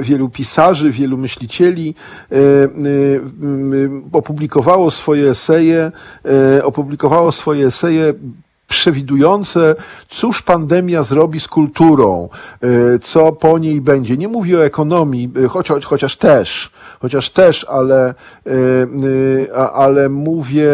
wielu 0.01 0.29
pisarzy, 0.29 0.91
wielu 0.91 1.17
myślicieli 1.17 1.95
opublikowało 4.11 4.91
swoje 4.91 5.29
eseje, 5.29 5.91
opublikowało 6.63 7.31
swoje 7.31 7.65
eseje 7.65 8.13
przewidujące, 8.71 9.75
cóż 10.09 10.41
pandemia 10.41 11.03
zrobi 11.03 11.39
z 11.39 11.47
kulturą, 11.47 12.29
e, 12.61 12.99
co 12.99 13.31
po 13.31 13.59
niej 13.59 13.81
będzie. 13.81 14.17
Nie 14.17 14.27
mówię 14.27 14.57
o 14.57 14.65
ekonomii, 14.65 15.29
choć, 15.49 15.67
choć, 15.67 15.85
chociaż 15.85 16.15
też, 16.15 16.71
chociaż 16.99 17.29
też, 17.29 17.65
ale, 17.69 18.13
a- 19.55 19.71
ale 19.71 20.09
mówię 20.09 20.71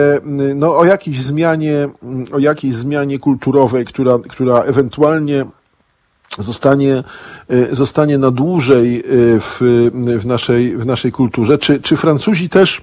no, 0.55 0.77
o 0.77 0.85
jakiejś 0.85 1.21
zmianie, 1.21 1.89
m, 2.03 2.25
o 2.31 2.39
jakiejś 2.39 2.75
zmianie 2.75 3.19
kulturowej, 3.19 3.85
która, 3.85 4.19
która 4.29 4.59
ewentualnie 4.61 5.45
zostanie, 6.39 7.03
zostanie 7.71 8.17
na 8.17 8.31
dłużej 8.31 9.03
w, 9.39 9.57
w, 10.19 10.25
naszej, 10.25 10.77
w 10.77 10.85
naszej 10.85 11.11
kulturze. 11.11 11.57
Czy, 11.57 11.81
czy 11.81 11.95
Francuzi 11.95 12.49
też 12.49 12.81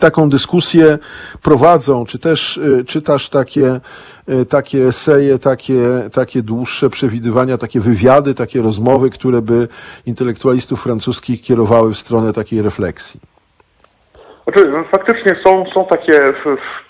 taką 0.00 0.30
dyskusję 0.30 0.98
prowadzą, 1.42 2.04
czy 2.04 2.18
też 2.18 2.56
y, 2.56 2.84
czytasz 2.84 3.30
takie, 3.30 3.80
y, 4.28 4.46
takie 4.46 4.86
eseje, 4.86 5.38
takie, 5.38 5.82
takie 6.12 6.42
dłuższe 6.42 6.90
przewidywania, 6.90 7.58
takie 7.58 7.80
wywiady, 7.80 8.34
takie 8.34 8.62
rozmowy, 8.62 9.10
które 9.10 9.42
by 9.42 9.68
intelektualistów 10.06 10.82
francuskich 10.82 11.42
kierowały 11.42 11.92
w 11.92 11.98
stronę 11.98 12.32
takiej 12.32 12.62
refleksji? 12.62 13.20
Znaczy, 14.44 14.72
faktycznie 14.90 15.36
są, 15.46 15.64
są 15.74 15.84
takie 15.84 16.18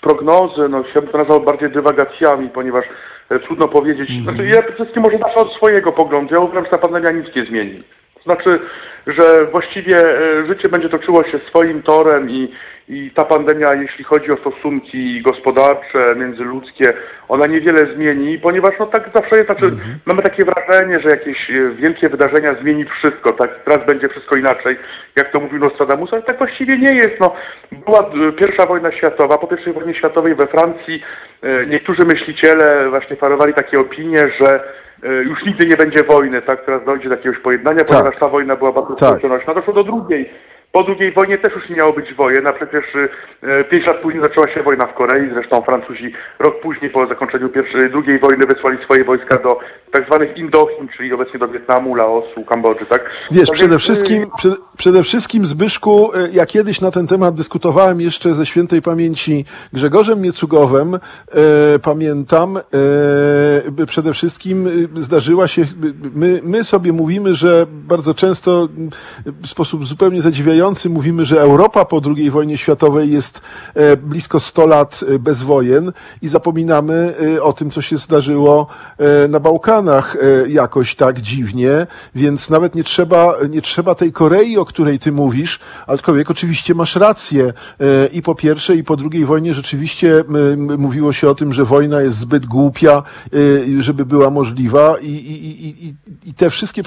prognozy, 0.01 0.69
no 0.69 0.83
ja 0.95 1.01
bym 1.01 1.09
to 1.09 1.17
nazwał 1.17 1.41
bardziej 1.41 1.71
dywagacjami, 1.71 2.49
ponieważ 2.49 2.85
e, 3.29 3.39
trudno 3.39 3.67
powiedzieć. 3.67 4.09
Znaczy, 4.23 4.45
ja 4.45 4.61
przede 4.61 4.75
wszystkim 4.75 5.03
może 5.03 5.17
zacznę 5.17 5.41
od 5.41 5.53
swojego 5.53 5.91
poglądu. 5.91 6.33
Ja 6.33 6.39
uważam, 6.39 6.63
że 6.63 6.71
ta 6.71 6.77
pandemia 6.77 7.11
nic 7.11 7.35
nie 7.35 7.45
zmieni. 7.45 7.83
To 8.15 8.23
znaczy, 8.23 8.59
że 9.07 9.45
właściwie 9.45 9.97
e, 9.97 10.45
życie 10.47 10.69
będzie 10.69 10.89
toczyło 10.89 11.23
się 11.23 11.39
swoim 11.49 11.83
torem 11.83 12.29
i, 12.29 12.51
i 12.89 13.11
ta 13.15 13.25
pandemia, 13.25 13.73
jeśli 13.73 14.03
chodzi 14.03 14.31
o 14.31 14.37
stosunki 14.37 15.21
gospodarcze, 15.21 16.15
międzyludzkie, 16.17 16.93
ona 17.29 17.47
niewiele 17.47 17.95
zmieni, 17.95 18.39
ponieważ 18.39 18.73
no 18.79 18.85
tak 18.85 19.09
zawsze 19.15 19.35
jest, 19.35 19.45
znaczy 19.45 19.75
mamy 20.05 20.21
takie 20.21 20.43
wrażenie, 20.45 20.99
że 20.99 21.09
jakieś 21.09 21.49
e, 21.49 21.73
wielkie 21.75 22.09
wydarzenia 22.09 22.55
zmieni 22.61 22.85
wszystko, 22.85 23.33
tak 23.33 23.49
teraz 23.65 23.87
będzie 23.87 24.09
wszystko 24.09 24.39
inaczej, 24.39 24.77
jak 25.17 25.31
to 25.31 25.39
mówił 25.39 25.59
Nostradamus, 25.59 26.13
ale 26.13 26.21
tak 26.21 26.37
właściwie 26.37 26.77
nie 26.77 26.95
jest. 26.95 27.19
No, 27.19 27.35
była 27.71 27.99
e, 27.99 28.31
pierwsza 28.31 28.65
wojna 28.65 28.91
światowa, 28.91 29.37
po 29.37 29.47
pierwszej 29.47 29.73
wojnie 29.73 29.95
światowej 29.95 30.35
we 30.35 30.47
Francji 30.47 31.03
e, 31.43 31.65
niektórzy 31.65 32.01
myśliciele 32.13 32.89
właśnie 32.89 33.15
farowali 33.15 33.53
takie 33.53 33.79
opinie, 33.79 34.17
że 34.41 34.63
już 35.25 35.45
nigdy 35.45 35.67
nie 35.67 35.77
będzie 35.77 36.03
wojny, 36.03 36.41
tak, 36.41 36.65
teraz 36.65 36.85
dojdzie 36.85 37.09
do 37.09 37.15
jakiegoś 37.15 37.39
pojednania, 37.39 37.79
ponieważ 37.87 38.15
ta 38.15 38.27
wojna 38.29 38.55
była 38.55 38.71
bardzo 38.71 38.95
Tak. 38.95 39.19
skuteczna. 39.19 39.53
Doszło 39.53 39.73
do 39.73 39.83
drugiej. 39.83 40.29
Po 40.75 40.83
drugiej 40.83 41.11
wojnie 41.11 41.37
też 41.37 41.55
już 41.55 41.69
nie 41.69 41.75
miało 41.75 41.93
być 41.93 42.13
wojen, 42.13 42.47
a 42.47 42.53
przecież 42.53 42.85
e, 43.41 43.63
pięć 43.63 43.87
lat 43.87 43.97
później 43.97 44.23
zaczęła 44.23 44.53
się 44.53 44.63
wojna 44.63 44.85
w 44.85 44.93
Korei, 44.93 45.29
zresztą 45.33 45.61
Francuzi 45.61 46.13
rok 46.39 46.61
później 46.61 46.91
po 46.91 47.07
zakończeniu 47.07 47.49
pierwszej, 47.49 47.91
drugiej 47.91 48.19
wojny 48.19 48.45
wysłali 48.45 48.77
swoje 48.83 49.03
wojska 49.03 49.37
do 49.37 49.59
tak 49.91 50.05
zwanych 50.05 50.37
Indochin, 50.37 50.87
czyli 50.97 51.13
obecnie 51.13 51.39
do 51.39 51.47
Wietnamu, 51.47 51.95
Laosu, 51.95 52.45
Kambodży, 52.49 52.85
tak? 52.85 53.09
Wiesz, 53.31 53.47
Tak 53.47 53.55
przede 53.55 53.69
więc, 53.69 53.81
wszystkim, 53.81 54.25
przede, 54.37 54.55
przede 54.77 55.03
wszystkim 55.03 55.45
Zbyszku, 55.45 56.11
e, 56.13 56.29
ja 56.31 56.45
kiedyś 56.45 56.81
na 56.81 56.91
ten 56.91 57.07
temat 57.07 57.35
dyskutowałem 57.35 58.01
jeszcze 58.01 58.35
ze 58.35 58.45
świętej 58.45 58.81
pamięci 58.81 59.45
Grzegorzem 59.73 60.21
Miecugowem, 60.21 60.95
e, 60.95 60.99
pamiętam, 61.79 62.57
e, 62.57 63.85
przede 63.85 64.13
wszystkim 64.13 64.69
zdarzyła 64.95 65.47
się, 65.47 65.65
my, 66.15 66.39
my 66.43 66.63
sobie 66.63 66.93
mówimy, 66.93 67.35
że 67.35 67.65
bardzo 67.69 68.13
często 68.13 68.67
w 69.25 69.47
sposób 69.47 69.85
zupełnie 69.85 70.21
zadziwiający 70.21 70.62
mówimy, 70.89 71.25
że 71.25 71.41
Europa 71.41 71.85
po 71.85 72.01
II 72.17 72.31
wojnie 72.31 72.57
światowej 72.57 73.11
jest 73.11 73.41
e, 73.73 73.97
blisko 73.97 74.39
100 74.39 74.65
lat 74.65 75.03
e, 75.07 75.19
bez 75.19 75.43
wojen 75.43 75.91
i 76.21 76.27
zapominamy 76.27 77.13
e, 77.35 77.43
o 77.43 77.53
tym, 77.53 77.71
co 77.71 77.81
się 77.81 77.97
zdarzyło 77.97 78.67
na 79.29 79.39
Bałkanach 79.39 80.17
jakoś 80.47 80.95
tak 80.95 81.21
dziwnie, 81.21 81.87
więc 82.15 82.49
nawet 82.49 82.75
nie 82.75 82.83
trzeba, 82.83 83.33
nie 83.49 83.61
trzeba 83.61 83.95
tej 83.95 84.11
Korei, 84.11 84.57
o 84.57 84.65
której 84.65 84.99
ty 84.99 85.11
mówisz, 85.11 85.59
aczkolwiek 85.87 86.31
oczywiście 86.31 86.73
masz 86.73 86.95
rację 86.95 87.53
i 88.13 88.21
po 88.21 88.35
pierwszej 88.35 88.77
i 88.77 88.83
po 88.83 88.97
drugiej 88.97 89.25
wojnie 89.25 89.53
rzeczywiście 89.53 90.23
mówiło 90.77 91.13
się 91.13 91.29
o 91.29 91.35
tym, 91.35 91.53
że 91.53 91.65
wojna 91.65 92.01
jest 92.01 92.17
zbyt 92.17 92.45
głupia, 92.45 93.03
żeby 93.79 94.05
była 94.05 94.29
możliwa 94.29 94.97
i, 94.99 95.07
i, 95.07 95.67
i, 95.67 95.95
i, 96.25 96.33
te 96.33 96.49
wszystkie 96.49 96.81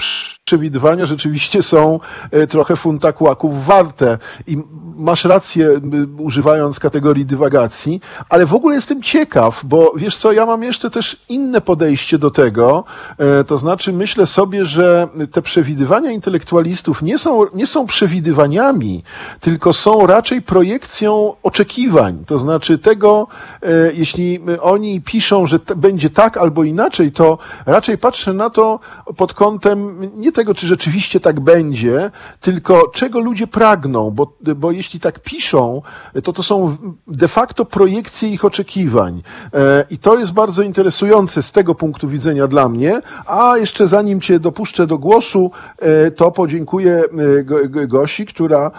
przewidywania 0.44 1.06
rzeczywiście 1.06 1.62
są 1.62 2.00
trochę 2.48 2.76
funta 2.76 3.12
kłaków 3.12 3.64
warte 3.66 4.18
i 4.46 4.56
masz 4.96 5.24
rację, 5.24 5.80
używając 6.18 6.80
kategorii 6.80 7.26
dywagacji, 7.26 8.00
ale 8.28 8.46
w 8.46 8.54
ogóle 8.54 8.74
jestem 8.74 9.02
ciekaw, 9.02 9.64
bo 9.64 9.92
wiesz 9.96 10.16
co, 10.16 10.32
ja 10.32 10.46
mam 10.46 10.62
jeszcze 10.62 10.90
też 10.90 11.16
inne 11.28 11.60
podejście 11.60 12.18
do 12.18 12.30
tego, 12.30 12.84
e, 13.18 13.44
to 13.44 13.56
znaczy 13.58 13.92
myślę 13.92 14.26
sobie, 14.26 14.64
że 14.64 15.08
te 15.32 15.42
przewidywania 15.42 16.10
intelektualistów 16.10 17.02
nie 17.02 17.18
są, 17.18 17.46
nie 17.54 17.66
są 17.66 17.86
przewidywaniami, 17.86 19.04
tylko 19.40 19.72
są 19.72 20.06
raczej 20.06 20.42
projekcją 20.42 21.34
oczekiwań, 21.42 22.24
to 22.26 22.38
znaczy 22.38 22.78
tego, 22.78 23.26
e, 23.62 23.68
jeśli 23.94 24.40
oni 24.60 25.00
piszą, 25.00 25.46
że 25.46 25.58
będzie 25.76 26.10
tak 26.10 26.36
albo 26.36 26.64
inaczej, 26.64 27.12
to 27.12 27.38
raczej 27.66 27.98
patrzę 27.98 28.32
na 28.32 28.50
to 28.50 28.80
pod 29.16 29.34
kątem 29.34 30.10
nie 30.16 30.32
tego, 30.32 30.54
czy 30.54 30.66
rzeczywiście 30.66 31.20
tak 31.20 31.40
będzie, 31.40 32.10
tylko 32.40 32.88
czego 32.94 33.20
ludzie 33.20 33.45
pragną, 33.46 34.10
bo, 34.10 34.32
bo 34.56 34.70
jeśli 34.72 35.00
tak 35.00 35.20
piszą, 35.20 35.82
to 36.24 36.32
to 36.32 36.42
są 36.42 36.76
de 37.06 37.28
facto 37.28 37.64
projekcje 37.64 38.28
ich 38.28 38.44
oczekiwań. 38.44 39.22
E, 39.54 39.84
I 39.90 39.98
to 39.98 40.18
jest 40.18 40.32
bardzo 40.32 40.62
interesujące 40.62 41.42
z 41.42 41.52
tego 41.52 41.74
punktu 41.74 42.08
widzenia 42.08 42.46
dla 42.46 42.68
mnie. 42.68 43.00
A 43.26 43.56
jeszcze 43.56 43.88
zanim 43.88 44.20
Cię 44.20 44.40
dopuszczę 44.40 44.86
do 44.86 44.98
głosu, 44.98 45.50
e, 45.78 46.10
to 46.10 46.30
podziękuję 46.30 47.02
e, 47.38 47.44
Go- 47.44 47.68
Go- 47.68 47.86
Gosi, 47.86 48.26
która, 48.26 48.70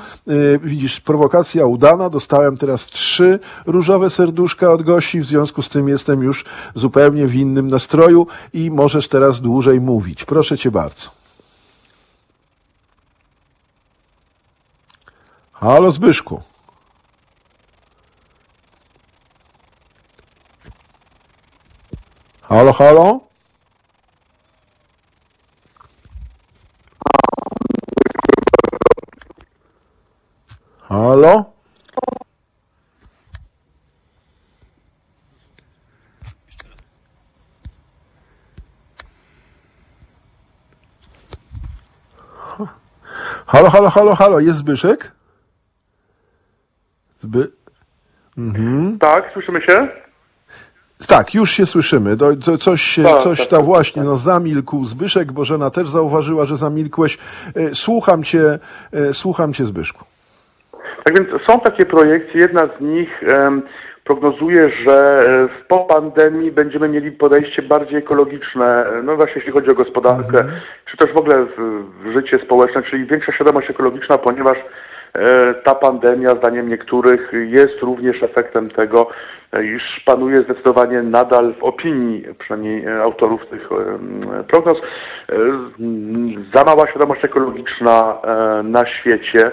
widzisz, 0.64 1.00
prowokacja 1.00 1.66
udana. 1.66 2.10
Dostałem 2.10 2.58
teraz 2.58 2.86
trzy 2.86 3.40
różowe 3.66 4.10
serduszka 4.10 4.72
od 4.72 4.82
Gosi, 4.82 5.20
w 5.20 5.26
związku 5.26 5.62
z 5.62 5.70
tym 5.70 5.88
jestem 5.90 6.24
już 6.24 6.46
zupełnie 6.76 7.28
w 7.28 7.36
innym 7.36 7.68
nastroju 7.68 8.28
i 8.54 8.72
możesz 8.72 9.08
teraz 9.08 9.42
dłużej 9.42 9.82
mówić. 9.82 10.26
Proszę 10.26 10.58
Cię 10.58 10.72
bardzo. 10.72 11.27
Halo 15.60 15.92
Zbyszku. 15.92 16.42
Halo, 22.42 22.72
halo? 22.74 23.22
Halo? 30.90 31.54
Halo, 43.46 43.70
halo, 43.70 43.90
halo, 43.90 44.16
halo, 44.16 44.40
jest 44.40 44.60
Zbyszek? 44.60 45.17
Zby... 47.20 47.48
Tak, 49.00 49.30
słyszymy 49.34 49.62
się? 49.62 49.88
Tak, 51.08 51.34
już 51.34 51.52
się 51.52 51.66
słyszymy. 51.66 52.16
Do, 52.16 52.38
co, 52.38 52.58
coś 52.58 52.96
Tak, 53.04 53.18
coś 53.18 53.40
tak, 53.40 53.48
tam 53.48 53.60
tak, 53.60 53.66
właśnie, 53.66 54.04
no 54.04 54.16
zamilkł 54.16 54.84
Zbyszek. 54.84 55.32
Bożena 55.32 55.70
też 55.70 55.90
zauważyła, 55.90 56.46
że 56.46 56.56
zamilkłeś. 56.56 57.18
E, 57.56 57.70
Słucham 57.74 58.24
cię, 58.24 58.60
e, 58.94 59.14
słucham 59.14 59.54
cię 59.54 59.66
Zbyszku. 59.66 60.06
Tak 61.04 61.18
więc 61.20 61.42
są 61.50 61.60
takie 61.60 61.86
projekcje. 61.86 62.42
Jedna 62.42 62.70
z 62.78 62.82
nich 62.82 63.10
em, 63.34 63.62
prognozuje, 64.04 64.72
że 64.86 65.20
e, 65.20 65.48
w- 65.48 65.68
po 65.68 65.80
pandemii 65.80 66.52
będziemy 66.52 66.90
mieli 66.90 67.12
podejście 67.12 67.62
bardziej 67.62 67.98
ekologiczne, 67.98 68.86
no 69.04 69.16
właśnie 69.16 69.34
jeśli 69.36 69.52
chodzi 69.52 69.70
o 69.72 69.76
gospodarkę, 69.76 70.38
czy 70.92 70.98
też 70.98 71.14
w 71.14 71.18
ogóle 71.18 71.46
w, 71.46 71.84
w 72.04 72.14
życie 72.14 72.40
społeczne, 72.46 72.84
czyli 72.84 73.06
większa 73.06 73.32
świadomość 73.32 73.70
ekologiczna, 73.70 74.18
ponieważ 74.18 74.58
ta 75.64 75.76
pandemia, 75.76 76.30
zdaniem 76.30 76.70
niektórych, 76.70 77.32
jest 77.34 77.82
również 77.82 78.24
efektem 78.24 78.70
tego, 78.70 79.10
e, 79.54 79.66
iż 79.66 80.02
panuje 80.06 80.42
zdecydowanie 80.42 81.02
nadal 81.02 81.54
w 81.54 81.64
opinii, 81.64 82.26
przynajmniej 82.40 82.86
e, 82.86 83.02
autorów 83.02 83.48
tych 83.50 83.70
prognoz, 84.48 84.78
e, 84.78 85.36
za 86.56 86.64
mała 86.64 86.88
świadomość 86.90 87.26
ekologiczna 87.26 88.22
e, 88.24 88.64
na 88.64 88.86
świecie. 88.86 89.52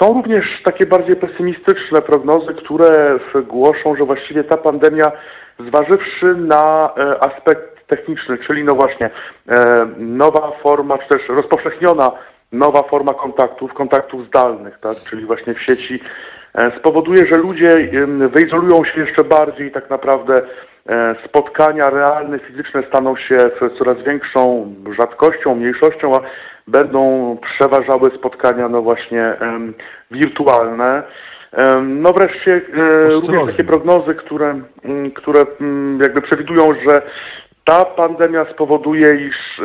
Są 0.00 0.14
również 0.14 0.44
takie 0.64 0.86
bardziej 0.86 1.16
pesymistyczne 1.16 2.02
prognozy, 2.02 2.54
które 2.54 3.18
głoszą, 3.46 3.96
że 3.96 4.04
właściwie 4.04 4.44
ta 4.44 4.56
pandemia, 4.56 5.12
zważywszy 5.68 6.34
na 6.34 6.94
e, 6.96 7.24
aspekt 7.24 7.86
techniczny, 7.86 8.38
czyli 8.46 8.64
no 8.64 8.74
właśnie 8.74 9.10
e, 9.48 9.86
nowa 9.98 10.52
forma, 10.62 10.98
czy 10.98 11.08
też 11.08 11.28
rozpowszechniona 11.28 12.10
nowa 12.52 12.82
forma 12.82 13.14
kontaktów, 13.14 13.74
kontaktów 13.74 14.26
zdalnych, 14.26 14.78
tak, 14.80 14.96
czyli 15.10 15.24
właśnie 15.24 15.54
w 15.54 15.62
sieci, 15.62 16.00
e, 16.54 16.78
spowoduje, 16.78 17.26
że 17.26 17.36
ludzie 17.36 17.90
wyizolują 18.28 18.84
się 18.84 19.00
jeszcze 19.00 19.24
bardziej 19.24 19.70
tak 19.70 19.90
naprawdę 19.90 20.42
e, 20.88 21.16
spotkania 21.24 21.90
realne, 21.90 22.38
fizyczne 22.38 22.82
staną 22.88 23.16
się 23.16 23.36
coraz 23.78 23.98
większą 23.98 24.74
rzadkością, 24.98 25.54
mniejszością, 25.54 26.14
a 26.16 26.20
będą 26.66 27.36
przeważały 27.54 28.10
spotkania 28.18 28.68
no 28.68 28.82
właśnie 28.82 29.36
wirtualne. 30.10 31.02
No 31.84 32.12
wreszcie 32.12 32.52
e, 32.54 33.06
Ostrożnie. 33.06 33.28
również 33.28 33.56
takie 33.56 33.64
prognozy, 33.64 34.14
które, 34.14 34.60
mm, 34.84 35.10
które 35.10 35.40
mm, 35.60 35.98
jakby 36.02 36.22
przewidują, 36.22 36.74
że 36.88 37.02
ta 37.64 37.84
pandemia 37.84 38.46
spowoduje, 38.52 39.28
iż 39.28 39.60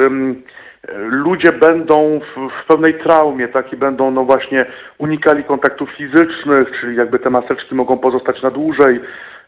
ludzie 0.98 1.52
będą 1.52 2.20
w, 2.20 2.50
w 2.64 2.68
pełnej 2.68 2.94
traumie, 3.00 3.48
tak 3.48 3.74
i 3.74 3.78
będą 3.78 4.12
no 4.12 4.24
właśnie 4.24 4.66
unikali 4.98 5.44
kontaktów 5.44 5.90
fizycznych, 5.90 6.72
czyli 6.82 6.96
jakby 6.98 7.20
te 7.20 7.30
maseczki 7.30 7.76
mogą 7.76 7.98
pozostać 7.98 8.42
na 8.42 8.52
dłużej. 8.52 9.00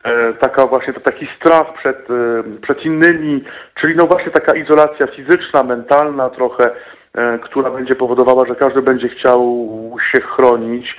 E, 0.04 0.34
taka 0.34 0.68
właśnie 0.68 0.94
to 0.94 1.00
taki 1.00 1.26
strach 1.26 1.74
przed, 1.74 1.98
e, 2.10 2.44
przed 2.62 2.86
innymi, 2.86 3.44
czyli 3.82 3.96
no 3.96 4.08
właśnie 4.08 4.32
taka 4.32 4.56
izolacja 4.58 5.08
fizyczna, 5.08 5.64
mentalna 5.64 6.30
trochę, 6.30 6.72
e, 7.16 7.40
która 7.40 7.72
będzie 7.72 7.96
powodowała, 7.96 8.46
że 8.46 8.56
każdy 8.56 8.82
będzie 8.82 9.10
chciał 9.10 9.68
się 10.12 10.22
chronić. 10.22 10.98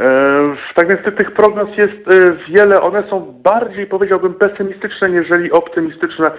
E, 0.00 0.02
Tak 0.74 0.88
więc 0.88 1.02
ty- 1.02 1.12
tych 1.12 1.30
prognoz 1.30 1.68
jest 1.76 1.92
e, 1.92 2.36
wiele, 2.48 2.80
one 2.80 3.02
są 3.10 3.34
bardziej 3.44 3.86
powiedziałbym 3.86 4.34
pesymistyczne, 4.34 5.08
niżeli 5.10 5.52
optymistyczne. 5.52 6.30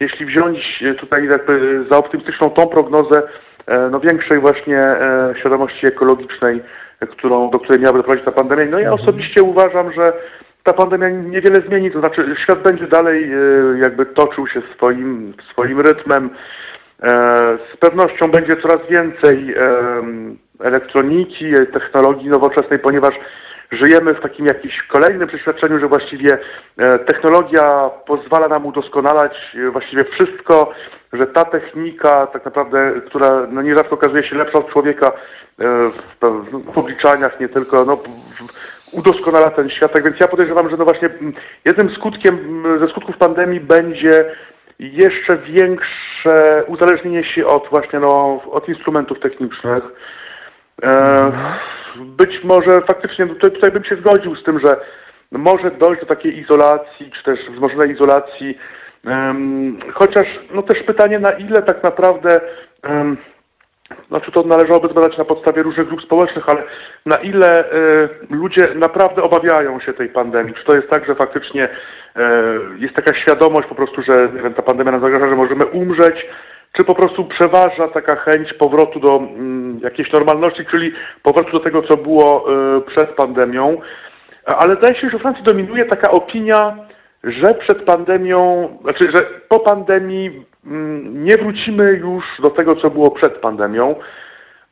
Jeśli 0.00 0.26
wziąć 0.26 0.82
e, 0.82 0.94
tutaj 0.94 1.28
jakby 1.28 1.84
za 1.90 1.98
optymistyczną 1.98 2.50
tą 2.50 2.66
prognozę 2.66 3.22
e, 3.66 3.88
no 3.90 4.00
większej 4.00 4.40
właśnie 4.40 4.78
e, 4.78 5.34
świadomości 5.40 5.86
ekologicznej, 5.86 6.62
którą, 7.10 7.50
do 7.50 7.58
której 7.58 7.80
miałaby 7.80 7.98
doprowadzić 7.98 8.24
ta 8.24 8.32
pandemia. 8.32 8.64
No 8.70 8.78
ja 8.78 8.92
osobiście 8.92 9.42
uważam, 9.42 9.92
że 9.92 10.12
ta 10.64 10.72
pandemia 10.72 11.08
niewiele 11.08 11.62
zmieni, 11.68 11.90
to 11.90 12.00
znaczy 12.00 12.36
świat 12.42 12.62
będzie 12.62 12.86
dalej 12.86 13.30
jakby 13.82 14.06
toczył 14.06 14.46
się 14.46 14.62
swoim, 14.76 15.34
swoim 15.52 15.80
rytmem. 15.80 16.30
Z 17.72 17.76
pewnością 17.80 18.30
będzie 18.30 18.56
coraz 18.56 18.88
więcej 18.90 19.54
elektroniki, 20.60 21.52
technologii 21.72 22.28
nowoczesnej, 22.28 22.78
ponieważ 22.78 23.14
żyjemy 23.72 24.14
w 24.14 24.20
takim 24.20 24.46
jakimś 24.46 24.82
kolejnym 24.82 25.28
przeświadczeniu, 25.28 25.80
że 25.80 25.88
właściwie 25.88 26.38
e, 26.78 26.98
technologia 26.98 27.90
pozwala 28.06 28.48
nam 28.48 28.66
udoskonalać 28.66 29.32
e, 29.54 29.70
właściwie 29.70 30.04
wszystko, 30.04 30.72
że 31.12 31.26
ta 31.26 31.44
technika 31.44 32.26
tak 32.26 32.44
naprawdę, 32.44 32.92
która 33.06 33.46
no 33.50 33.62
nierzadko 33.62 33.94
okazuje 33.94 34.28
się 34.28 34.36
lepsza 34.36 34.58
od 34.58 34.72
człowieka 34.72 35.06
e, 35.06 35.12
w, 36.20 36.70
w, 36.74 36.78
obliczaniach, 36.78 37.40
nie 37.40 37.48
tylko, 37.48 37.84
no, 37.84 37.98
udoskonala 38.92 39.50
ten 39.50 39.70
świat. 39.70 39.92
Tak 39.92 40.04
więc 40.04 40.20
ja 40.20 40.28
podejrzewam, 40.28 40.70
że 40.70 40.76
no 40.76 40.84
właśnie 40.84 41.08
jednym 41.64 41.94
skutkiem, 41.94 42.64
ze 42.80 42.88
skutków 42.88 43.16
pandemii 43.16 43.60
będzie 43.60 44.24
jeszcze 44.78 45.36
większe 45.36 46.64
uzależnienie 46.66 47.24
się 47.24 47.46
od 47.46 47.68
właśnie 47.70 48.00
no, 48.00 48.42
od 48.50 48.68
instrumentów 48.68 49.20
technicznych. 49.20 49.84
E, 50.82 51.32
być 51.96 52.44
może 52.44 52.80
faktycznie 52.80 53.26
tutaj, 53.26 53.50
tutaj 53.50 53.70
bym 53.70 53.84
się 53.84 53.96
zgodził 53.96 54.36
z 54.36 54.44
tym, 54.44 54.60
że 54.64 54.76
może 55.32 55.70
dojść 55.70 56.00
do 56.00 56.06
takiej 56.06 56.38
izolacji, 56.38 57.10
czy 57.10 57.24
też 57.24 57.38
wzmożonej 57.50 57.90
izolacji, 57.90 58.58
chociaż 59.94 60.26
no 60.54 60.62
też 60.62 60.82
pytanie 60.82 61.18
na 61.18 61.30
ile 61.30 61.62
tak 61.62 61.82
naprawdę 61.82 62.40
znaczy 64.08 64.32
to 64.32 64.42
należałoby 64.42 64.88
zbadać 64.88 65.18
na 65.18 65.24
podstawie 65.24 65.62
różnych 65.62 65.88
grup 65.88 66.02
społecznych, 66.02 66.48
ale 66.48 66.62
na 67.06 67.16
ile 67.16 67.72
e, 67.72 68.08
ludzie 68.30 68.74
naprawdę 68.74 69.22
obawiają 69.22 69.80
się 69.80 69.92
tej 69.92 70.08
pandemii? 70.08 70.54
Czy 70.54 70.64
to 70.64 70.76
jest 70.76 70.88
tak, 70.90 71.06
że 71.06 71.14
faktycznie 71.14 71.68
e, 72.16 72.30
jest 72.78 72.94
taka 72.94 73.14
świadomość 73.20 73.68
po 73.68 73.74
prostu, 73.74 74.02
że 74.02 74.28
wiem, 74.28 74.54
ta 74.54 74.62
pandemia 74.62 74.92
nam 74.92 75.00
zagraża, 75.00 75.28
że 75.28 75.36
możemy 75.36 75.66
umrzeć, 75.66 76.26
czy 76.72 76.84
po 76.84 76.94
prostu 76.94 77.24
przeważa 77.24 77.88
taka 77.88 78.16
chęć 78.16 78.52
powrotu 78.52 79.00
do 79.00 79.16
mm, 79.16 79.80
jakiejś 79.82 80.12
normalności, 80.12 80.66
czyli 80.70 80.92
powrotu 81.22 81.52
do 81.52 81.60
tego, 81.60 81.82
co 81.82 81.96
było 81.96 82.44
e, 82.76 82.80
przed 82.80 83.10
pandemią? 83.10 83.80
Ale 84.44 84.76
zdaje 84.76 85.00
się, 85.00 85.10
że 85.10 85.18
w 85.18 85.22
Francji 85.22 85.44
dominuje 85.44 85.84
taka 85.84 86.10
opinia, 86.10 86.76
że 87.24 87.54
przed 87.54 87.84
pandemią, 87.84 88.68
znaczy, 88.82 89.10
że 89.14 89.24
po 89.48 89.60
pandemii 89.60 90.44
mm, 90.66 91.24
nie 91.24 91.36
wrócimy 91.36 91.92
już 91.92 92.24
do 92.42 92.50
tego, 92.50 92.76
co 92.76 92.90
było 92.90 93.10
przed 93.10 93.38
pandemią. 93.38 93.94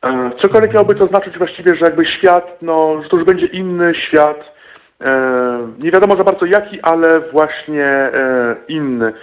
E, 0.05 0.31
Cokolwiek 0.41 0.73
miałoby 0.73 0.95
to 0.95 1.07
znaczyć 1.07 1.37
właściwie, 1.37 1.75
że 1.75 1.81
jakby 1.85 2.05
świat, 2.05 2.57
no, 2.61 3.03
że 3.03 3.09
to 3.09 3.17
już 3.17 3.25
będzie 3.25 3.45
inny 3.45 3.93
świat. 3.95 4.39
E, 5.01 5.67
nie 5.79 5.91
wiadomo 5.91 6.15
za 6.17 6.23
bardzo 6.23 6.45
jaki, 6.45 6.81
ale 6.81 7.19
właśnie 7.19 7.85
e, 7.85 8.55
inny. 8.67 9.13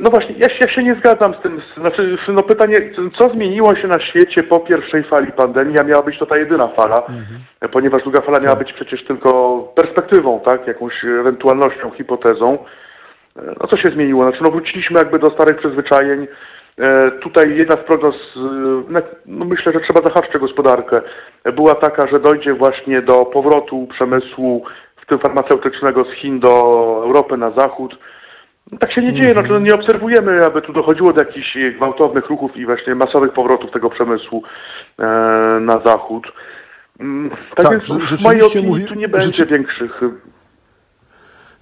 No 0.00 0.10
właśnie, 0.10 0.34
ja, 0.38 0.48
się- 0.48 0.58
ja 0.68 0.70
się 0.74 0.82
nie 0.82 0.94
zgadzam 0.94 1.34
z 1.34 1.42
tym. 1.42 1.60
Znaczy, 1.76 2.18
no 2.28 2.42
pytanie, 2.42 2.74
co 3.18 3.28
zmieniło 3.28 3.74
się 3.76 3.88
na 3.88 4.00
świecie 4.00 4.42
po 4.42 4.60
pierwszej 4.60 5.02
fali 5.02 5.32
pandemii, 5.32 5.78
a 5.78 5.84
miała 5.84 6.02
być 6.02 6.18
to 6.18 6.26
ta 6.26 6.36
jedyna 6.38 6.68
fala, 6.68 7.02
e, 7.60 7.68
ponieważ 7.68 8.02
druga 8.02 8.20
fala 8.20 8.38
miała 8.44 8.56
być 8.56 8.72
przecież 8.72 9.04
tylko 9.04 9.58
perspektywą, 9.74 10.40
tak, 10.40 10.66
jakąś 10.66 11.04
ewentualnością, 11.04 11.90
hipotezą. 11.90 12.58
No 13.60 13.66
co 13.70 13.76
się 13.76 13.90
zmieniło? 13.90 14.22
Znaczy, 14.24 14.42
no 14.44 14.50
wróciliśmy 14.50 14.98
jakby 14.98 15.18
do 15.18 15.30
starych 15.30 15.56
przyzwyczajeń. 15.58 16.26
E, 16.78 17.10
Tutaj 17.10 17.56
jedna 17.56 17.76
z 17.76 17.84
prognoz, 17.84 18.14
e, 18.36 18.40
no, 18.88 19.00
myślę, 19.44 19.72
że 19.72 19.80
trzeba 19.80 20.00
zahaczyć 20.08 20.38
gospodarkę, 20.40 21.00
była 21.52 21.74
taka, 21.74 22.08
że 22.08 22.20
dojdzie 22.20 22.54
właśnie 22.54 23.02
do 23.02 23.24
powrotu 23.24 23.86
przemysłu, 23.90 24.64
w 24.96 25.06
tym 25.06 25.18
farmaceutycznego 25.18 26.04
z 26.04 26.12
Chin 26.12 26.40
do 26.40 26.50
Europy 27.04 27.36
na 27.36 27.50
zachód. 27.50 27.98
No, 28.72 28.78
tak 28.78 28.92
się 28.92 29.02
nie 29.02 29.12
dzieje, 29.12 29.32
znaczy 29.32 29.48
no, 29.48 29.58
nie 29.58 29.74
obserwujemy, 29.74 30.44
aby 30.46 30.62
tu 30.62 30.72
dochodziło 30.72 31.12
do 31.12 31.24
jakichś 31.24 31.56
e, 31.56 31.72
gwałtownych 31.72 32.26
ruchów 32.26 32.56
i 32.56 32.66
właśnie 32.66 32.94
masowych 32.94 33.32
powrotów 33.32 33.70
tego 33.70 33.90
przemysłu 33.90 34.42
e, 34.98 35.02
na 35.60 35.80
zachód. 35.86 36.26
Mm, 37.00 37.30
Tak, 37.30 37.66
Tak, 37.66 37.70
więc 37.70 38.08
że- 38.08 38.16
w 38.16 38.22
mojej 38.22 38.42
opinii 38.42 38.68
mówi- 38.68 38.84
tu 38.84 38.94
nie 38.94 39.08
będzie 39.08 39.26
rzeczy- 39.26 39.46
większych 39.46 40.02
e, 40.02 40.10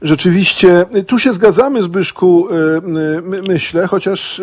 Rzeczywiście, 0.02 0.84
tu 1.06 1.18
się 1.18 1.32
zgadzamy, 1.32 1.82
Zbyszku, 1.82 2.48
my- 2.82 3.42
myślę, 3.48 3.86
chociaż 3.86 4.42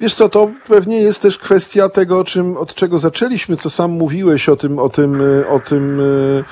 wiesz 0.00 0.14
co, 0.14 0.28
to 0.28 0.50
pewnie 0.68 1.00
jest 1.00 1.22
też 1.22 1.38
kwestia 1.38 1.88
tego, 1.88 2.24
czym, 2.24 2.56
od 2.56 2.74
czego 2.74 2.98
zaczęliśmy, 2.98 3.56
co 3.56 3.70
sam 3.70 3.90
mówiłeś 3.90 4.48
o 4.48 4.56
tym, 4.56 4.78
o 4.78 4.88
tym, 4.88 5.20
y, 5.20 5.48
o 5.48 5.60
tym, 5.60 6.00
y, 6.00 6.44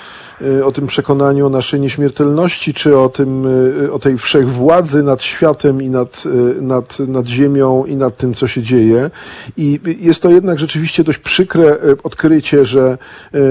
y, 0.42 0.64
o 0.64 0.72
tym 0.72 0.86
przekonaniu 0.86 1.46
o 1.46 1.50
naszej 1.50 1.80
nieśmiertelności, 1.80 2.74
czy 2.74 2.98
o 2.98 3.08
tym, 3.08 3.46
o 3.92 3.98
tej 3.98 4.18
wszechwładzy 4.18 5.02
nad 5.02 5.22
światem 5.22 5.82
i 5.82 5.90
nad, 5.90 6.24
nad, 6.60 6.98
nad 6.98 7.26
ziemią 7.26 7.84
i 7.84 7.96
nad 7.96 8.16
tym, 8.16 8.34
co 8.34 8.46
się 8.46 8.62
dzieje. 8.62 9.10
I 9.56 9.80
jest 10.00 10.22
to 10.22 10.30
jednak 10.30 10.58
rzeczywiście 10.58 11.04
dość 11.04 11.18
przykre 11.18 11.78
odkrycie, 12.02 12.66
że 12.66 12.98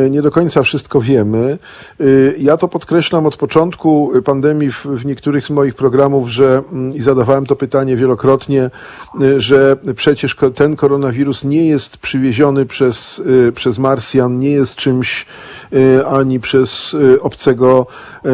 nie 0.10 0.22
do 0.22 0.32
końca 0.32 0.64
wszystko 0.64 1.02
wiemy. 1.02 1.58
Ja 2.38 2.58
to 2.58 2.68
podkreślam 2.68 3.26
od 3.26 3.38
początku 3.38 4.12
pandemii 4.26 4.72
w, 4.72 4.86
w 4.86 5.06
niektórych 5.06 5.46
z 5.46 5.50
moich 5.50 5.76
programów, 5.76 6.30
że 6.30 6.62
mm, 6.72 6.96
i 6.96 7.02
zadawałem 7.02 7.46
to 7.46 7.56
pytanie 7.56 7.96
wielokrotnie, 7.96 8.70
że 9.38 9.78
przecież 9.96 10.36
ten 10.56 10.76
koronawirus 10.76 11.44
nie 11.44 11.68
jest 11.68 11.98
przywieziony 11.98 12.66
przez, 12.66 13.20
y, 13.20 13.52
przez 13.52 13.80
Marsjan, 13.80 14.40
nie 14.40 14.50
jest 14.50 14.76
czymś 14.76 15.26
ani 16.08 16.40
przez 16.40 16.94
y, 16.94 17.22
obcego 17.22 17.88
y, 18.26 18.30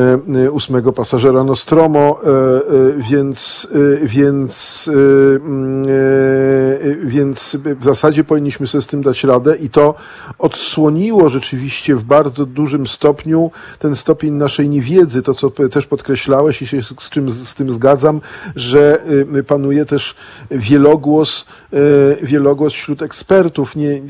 y, 0.45 0.51
ósmego 0.51 0.93
pasażera 0.93 1.43
Nostromo, 1.43 2.19
y, 2.23 2.73
y, 2.73 2.95
więc, 3.09 3.67
y, 3.75 3.99
więc, 4.03 4.87
y, 4.87 4.91
mm, 4.91 5.85
y, 5.87 6.99
więc 7.03 7.57
w 7.79 7.83
zasadzie 7.83 8.23
powinniśmy 8.23 8.67
sobie 8.67 8.81
z 8.81 8.87
tym 8.87 9.01
dać 9.01 9.23
radę 9.23 9.55
i 9.55 9.69
to 9.69 9.95
odsłoniło 10.39 11.29
rzeczywiście 11.29 11.95
w 11.95 12.03
bardzo 12.03 12.45
dużym 12.45 12.87
stopniu 12.87 13.51
ten 13.79 13.95
stopień 13.95 14.33
naszej 14.33 14.69
niewiedzy, 14.69 15.21
to 15.21 15.33
co 15.33 15.49
też 15.49 15.87
podkreślałeś 15.87 16.61
i 16.61 16.67
się 16.67 16.81
z, 16.81 17.09
czym 17.09 17.29
z, 17.29 17.55
tym 17.55 17.71
zgadzam, 17.71 18.21
że 18.55 19.01
y, 19.35 19.43
panuje 19.43 19.85
też 19.85 20.15
wielogłos, 20.51 21.45
y, 21.73 22.25
wielogłos 22.25 22.73
wśród 22.73 23.01
ekspertów, 23.01 23.75
nie, 23.75 24.01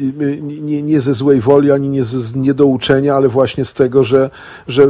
nie, 0.41 0.83
nie, 0.83 1.01
ze 1.01 1.13
złej 1.13 1.41
woli, 1.41 1.71
ani 1.71 1.89
nie 1.89 2.03
z 2.03 2.35
niedouczenia, 2.35 3.16
ale 3.17 3.29
właśnie 3.29 3.65
z 3.65 3.73
tego, 3.73 4.03
że, 4.03 4.29
że 4.67 4.87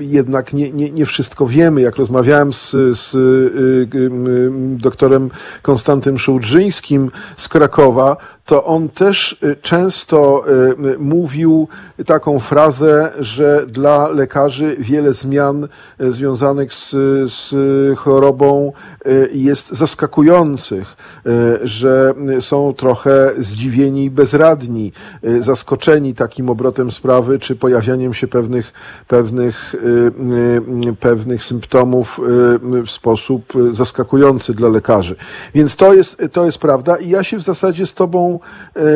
jednak 0.00 0.52
nie, 0.52 0.72
nie, 0.72 0.90
nie 0.90 1.06
wszystko 1.06 1.46
wiemy. 1.46 1.80
Jak 1.80 1.96
rozmawiałem 1.96 2.52
z, 2.52 2.70
z 2.70 3.14
y, 3.14 3.18
y, 3.18 3.98
y, 3.98 4.50
doktorem 4.78 5.30
Konstantym 5.62 6.18
Szołdrzyńskim 6.18 7.10
z 7.36 7.48
Krakowa, 7.48 8.16
to 8.46 8.64
on 8.64 8.88
też 8.88 9.38
y, 9.42 9.56
często 9.56 10.44
y, 10.94 10.98
mówił 10.98 11.68
taką 12.06 12.38
frazę, 12.38 13.12
że 13.18 13.66
dla 13.66 14.08
lekarzy 14.08 14.76
wiele 14.78 15.12
zmian 15.12 15.68
y, 16.00 16.12
związanych 16.12 16.72
z, 16.72 16.90
z 17.32 17.54
chorobą 17.98 18.72
jest 19.32 19.68
zaskakujących, 19.68 20.96
że 21.62 22.14
są 22.40 22.74
trochę 22.74 23.30
zdziwieni 23.38 24.04
i 24.04 24.10
bezradni, 24.10 24.92
zaskoczeni 25.40 26.14
takim 26.14 26.50
obrotem 26.50 26.90
sprawy, 26.90 27.38
czy 27.38 27.56
pojawianiem 27.56 28.14
się 28.14 28.26
pewnych, 28.26 28.72
pewnych, 29.08 29.74
pewnych 31.00 31.44
symptomów 31.44 32.20
w 32.86 32.90
sposób 32.90 33.52
zaskakujący 33.70 34.54
dla 34.54 34.68
lekarzy. 34.68 35.16
Więc 35.54 35.76
to 35.76 35.94
jest, 35.94 36.22
to 36.32 36.44
jest 36.44 36.58
prawda 36.58 36.96
i 36.96 37.08
ja 37.08 37.24
się 37.24 37.38
w 37.38 37.42
zasadzie 37.42 37.86
z 37.86 37.94
Tobą 37.94 38.32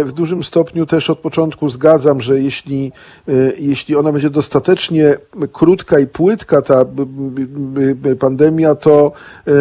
w 0.05 0.13
dużym 0.13 0.45
stopniu 0.45 0.87
też 0.87 1.11
od 1.11 1.19
początku 1.19 1.69
zgadzam, 1.69 2.21
że 2.21 2.41
jeśli, 2.41 2.93
e, 3.29 3.33
jeśli 3.59 3.97
ona 3.97 4.13
będzie 4.13 4.31
dostatecznie 4.31 5.17
krótka 5.53 5.99
i 5.99 6.07
płytka, 6.07 6.63
ta 6.63 6.85
pandemia, 8.19 8.75
to, 8.75 9.13
e, 9.47 9.53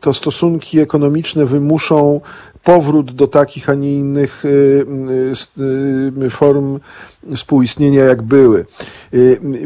to 0.00 0.14
stosunki 0.14 0.80
ekonomiczne 0.80 1.46
wymuszą 1.46 2.20
powrót 2.64 3.12
do 3.14 3.28
takich, 3.28 3.68
a 3.68 3.74
nie 3.74 3.94
innych 3.94 4.44
y, 4.44 4.48
y, 5.58 6.22
y, 6.24 6.30
form 6.30 6.80
współistnienia, 7.36 8.04
jak 8.04 8.22
były. 8.22 8.66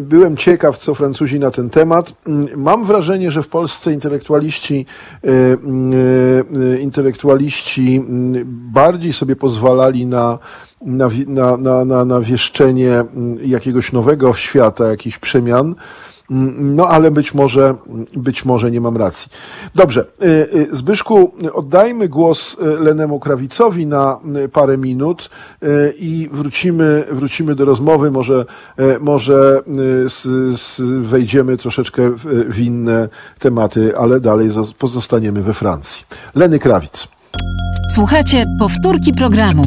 Byłem 0.01 0.37
ciekaw, 0.37 0.79
co 0.79 0.95
Francuzi 0.95 1.41
na 1.41 1.51
ten 1.51 1.71
temat. 1.71 2.13
Mm, 2.27 2.49
Mam 2.57 2.85
wrażenie, 2.85 3.31
że 3.31 3.43
w 3.43 3.49
Polsce 3.49 3.93
intelektualiści, 3.93 4.87
intelektualiści 6.81 7.97
mm, 7.97 8.45
bardziej 8.73 9.13
sobie 9.13 9.37
pozwalali 9.37 10.07
na, 10.07 10.39
na, 10.83 11.09
na, 11.57 11.85
na, 11.85 12.05
na 12.05 12.21
wieszczenie 12.21 12.93
mm, 12.95 13.39
jakiegoś 13.43 13.93
nowego 13.93 14.35
świata, 14.35 14.89
jakichś 14.89 15.19
przemian. 15.19 15.75
Mm, 16.31 16.76
No, 16.76 16.89
ale 16.89 17.11
być 17.11 17.35
może, 17.35 17.74
być 18.16 18.45
może 18.45 18.70
nie 18.70 18.81
mam 18.81 18.97
racji. 18.97 19.29
Dobrze, 19.74 20.07
y, 20.22 20.26
y, 20.26 20.68
Zbyszku, 20.76 21.33
oddajmy 21.53 22.09
głos 22.09 22.57
y, 22.61 22.64
Lenemu 22.81 23.20
Krawicowi 23.20 23.87
na 23.87 24.18
parę 24.53 24.79
minut 24.79 25.31
i 25.99 26.29
wrócimy, 26.33 27.05
wrócimy 27.11 27.55
do 27.55 27.64
rozmowy. 27.64 28.11
Może, 28.11 28.45
może 29.01 29.61
s, 30.07 30.29
s, 30.55 30.83
wejdziemy 31.03 31.57
troszeczkę 31.57 32.11
w, 32.11 32.59
inne 32.59 33.09
tematy, 33.39 33.97
ale 33.99 34.20
dalej 34.20 34.51
zos- 34.51 34.72
pozostaniemy 34.79 35.43
we 35.43 35.55
Francji. 35.55 36.05
Leny 36.35 36.59
Krawic. 36.59 37.09
Słuchajcie 37.95 38.45
powtórki 38.61 39.12
programu. 39.12 39.62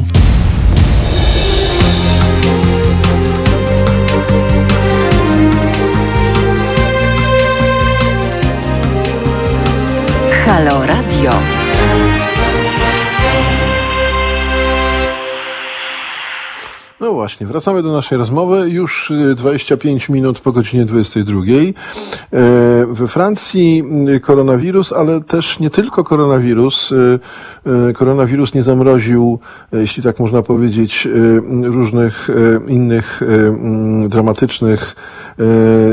Halo 10.54 10.84
Radio. 10.84 11.51
No 17.02 17.12
właśnie, 17.12 17.46
wracamy 17.46 17.82
do 17.82 17.92
naszej 17.92 18.18
rozmowy. 18.18 18.70
Już 18.70 19.10
y, 19.10 19.34
25 19.34 20.08
minut 20.08 20.40
po 20.40 20.52
godzinie 20.52 20.84
22. 20.84 21.40
E, 21.40 22.86
We 22.86 23.06
Francji 23.08 23.84
y, 24.08 24.20
koronawirus, 24.20 24.92
ale 24.92 25.20
też 25.20 25.60
nie 25.60 25.70
tylko 25.70 26.04
koronawirus. 26.04 26.92
Y, 26.92 27.18
y, 27.90 27.92
Koronawirus 27.92 28.54
nie 28.54 28.62
zamroził, 28.62 29.38
y, 29.74 29.80
jeśli 29.80 30.02
tak 30.02 30.20
można 30.20 30.42
powiedzieć, 30.42 31.06
y, 31.06 31.40
różnych 31.62 32.30
y, 32.30 32.60
innych 32.68 33.22
y, 33.22 33.26
mm, 33.26 34.08
dramatycznych 34.08 34.94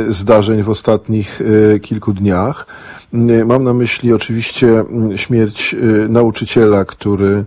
y, 0.08 0.12
zdarzeń 0.14 0.64
w 0.64 0.70
ostatnich 0.70 1.42
y, 1.42 1.80
kilku 1.80 2.14
dniach. 2.14 2.66
Y, 3.14 3.46
Mam 3.46 3.64
na 3.64 3.74
myśli 3.74 4.14
oczywiście 4.14 4.80
mm, 4.80 5.18
śmierć 5.18 5.74
y, 5.74 6.08
nauczyciela, 6.10 6.86
który, 6.86 7.44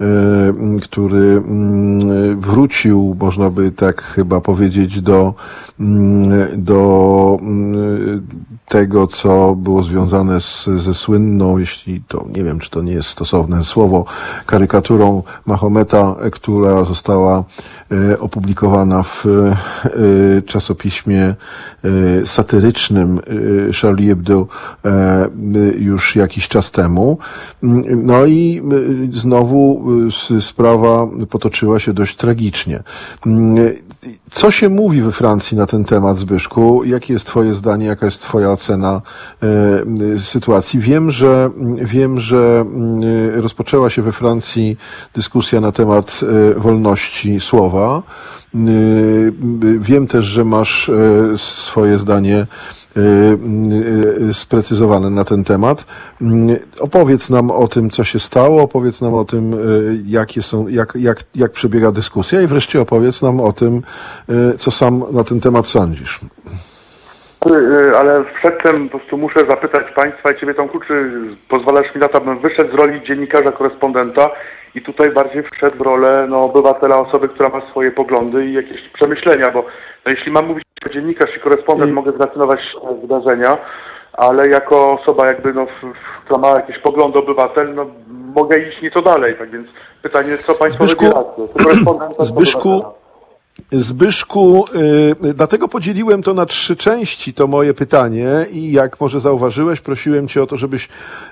y, 0.00 0.80
który 0.82 1.18
mm, 1.18 2.40
wrócił 2.40 3.05
można 3.14 3.50
by 3.50 3.70
tak 3.70 4.02
chyba 4.02 4.40
powiedzieć 4.40 5.00
do, 5.00 5.34
mm, 5.80 6.64
do 6.64 7.36
mm, 7.40 8.26
tego, 8.68 9.06
co 9.06 9.56
było 9.58 9.82
związane 9.82 10.40
z, 10.40 10.68
ze 10.76 10.94
słynną, 10.94 11.58
jeśli 11.58 12.02
to 12.08 12.26
nie 12.36 12.44
wiem, 12.44 12.58
czy 12.58 12.70
to 12.70 12.82
nie 12.82 12.92
jest 12.92 13.08
stosowne 13.08 13.64
słowo, 13.64 14.04
karykaturą 14.46 15.22
Mahometa, 15.46 16.16
która 16.32 16.84
została 16.84 17.44
e, 18.10 18.18
opublikowana 18.18 19.02
w 19.02 19.26
e, 19.26 20.42
czasopiśmie 20.42 21.22
e, 21.22 21.34
satyrycznym 22.26 23.20
Charlie 23.82 24.08
Hebdo 24.08 24.46
już 25.78 26.16
jakiś 26.16 26.48
czas 26.48 26.70
temu. 26.70 27.18
Mm, 27.62 28.06
No 28.06 28.26
i 28.26 28.62
znowu 29.12 29.84
sprawa 30.40 31.06
potoczyła 31.30 31.78
się 31.78 31.92
dość 31.92 32.16
tragicznie. 32.16 32.82
Mm, 33.26 33.72
Co 34.30 34.50
się 34.50 34.68
mówi 34.68 35.02
we 35.02 35.12
Francji 35.12 35.56
na 35.56 35.66
ten 35.66 35.84
temat, 35.84 36.18
Zbyszku? 36.18 36.84
Jakie 36.84 37.12
jest 37.12 37.26
Twoje 37.26 37.54
zdanie, 37.54 37.86
jaka 37.86 38.06
jest 38.06 38.22
Twoja 38.22 38.50
ocena 38.50 39.02
e, 40.14 40.18
sytuacji? 40.18 40.80
Wiem, 40.80 41.10
że 41.10 41.50
wiem, 41.82 42.20
że 42.20 42.64
mm, 42.66 43.40
rozpoczęła 43.40 43.90
się 43.90 44.02
we 44.02 44.12
Francji 44.12 44.76
dyskusja 45.14 45.60
na 45.60 45.72
temat 45.72 46.20
e, 46.22 46.60
wolności 46.60 47.40
słowa. 47.40 48.02
Y, 48.54 49.32
Wiem 49.78 50.06
też, 50.06 50.24
że 50.24 50.44
masz 50.44 50.88
e, 50.88 50.92
swoje 51.38 51.98
zdanie 51.98 52.36
e, 52.38 52.46
sprecyzowane 54.32 55.10
na 55.10 55.24
ten 55.24 55.44
temat. 55.44 55.84
Mm, 56.22 56.56
Opowiedz 56.80 57.30
nam 57.30 57.50
o 57.50 57.68
tym, 57.68 57.90
co 57.90 58.04
się 58.04 58.18
stało, 58.18 58.62
opowiedz 58.62 59.00
nam 59.02 59.14
o 59.14 59.24
tym, 59.24 59.54
jakie 60.06 60.42
są, 60.42 60.68
jak, 60.68 60.92
jak, 60.94 61.18
jak 61.34 61.52
przebiega 61.52 61.92
dyskusja 61.92 62.42
i 62.42 62.46
wreszcie 62.46 62.80
opowiedz 62.80 63.22
nam 63.22 63.40
o 63.40 63.52
tym, 63.52 63.82
co 64.56 64.70
sam 64.70 65.04
na 65.12 65.24
ten 65.24 65.40
temat 65.40 65.66
sądzisz. 65.66 66.20
Y, 67.50 67.96
Ale 67.98 68.24
przedtem 68.38 68.88
po 68.88 68.98
prostu 68.98 69.16
muszę 69.18 69.40
zapytać 69.50 69.84
Państwa 69.94 70.32
i 70.32 70.40
Ciebie 70.40 70.54
Tomku, 70.54 70.80
czy 70.80 71.12
pozwalasz 71.48 71.94
mi 71.94 72.00
na 72.00 72.08
to, 72.08 72.18
abym 72.18 72.38
wyszedł 72.38 72.70
z 72.70 72.74
roli 72.74 73.00
dziennikarza, 73.06 73.52
korespondenta 73.52 74.30
i 74.76 74.82
tutaj 74.82 75.10
bardziej 75.10 75.42
wszedł 75.42 75.76
w 75.76 75.80
rolę 75.80 76.26
no, 76.28 76.40
obywatela, 76.40 76.96
osoby, 76.98 77.28
która 77.28 77.48
ma 77.48 77.60
swoje 77.70 77.90
poglądy 77.90 78.46
i 78.46 78.52
jakieś 78.52 78.88
przemyślenia, 78.88 79.50
bo 79.52 79.64
no, 80.04 80.10
jeśli 80.10 80.32
mam 80.32 80.46
mówić 80.46 80.64
jako 80.82 80.94
dziennikarz 80.94 81.36
i 81.36 81.40
korespondent, 81.40 81.90
I- 81.90 81.94
mogę 81.94 82.12
zrelacjonować 82.12 82.60
e, 82.90 82.94
wydarzenia, 83.00 83.56
ale 84.12 84.48
jako 84.48 84.92
osoba 85.00 85.26
jakby, 85.26 85.52
no, 85.54 85.66
która 86.24 86.38
ma 86.40 86.48
jakieś 86.48 86.78
poglądy 86.78 87.18
obywatel, 87.18 87.74
no, 87.74 87.86
mogę 88.34 88.58
iść 88.58 88.82
nieco 88.82 89.02
dalej, 89.02 89.34
tak 89.38 89.50
więc 89.50 89.68
pytanie, 90.02 90.38
co 90.38 90.54
Państwo 90.54 90.84
Zbyszku- 90.84 90.98
wybieracie? 90.98 91.46
Zbyszku, 91.54 91.90
obywatela? 92.70 93.05
Zbyszku, 93.72 94.64
y, 95.24 95.34
dlatego 95.34 95.68
podzieliłem 95.68 96.22
to 96.22 96.34
na 96.34 96.46
trzy 96.46 96.76
części, 96.76 97.34
to 97.34 97.46
moje 97.46 97.74
pytanie. 97.74 98.46
I 98.50 98.72
jak 98.72 99.00
może 99.00 99.20
zauważyłeś, 99.20 99.80
prosiłem 99.80 100.28
Cię 100.28 100.42
o 100.42 100.46
to, 100.46 100.56
żebyś 100.56 100.88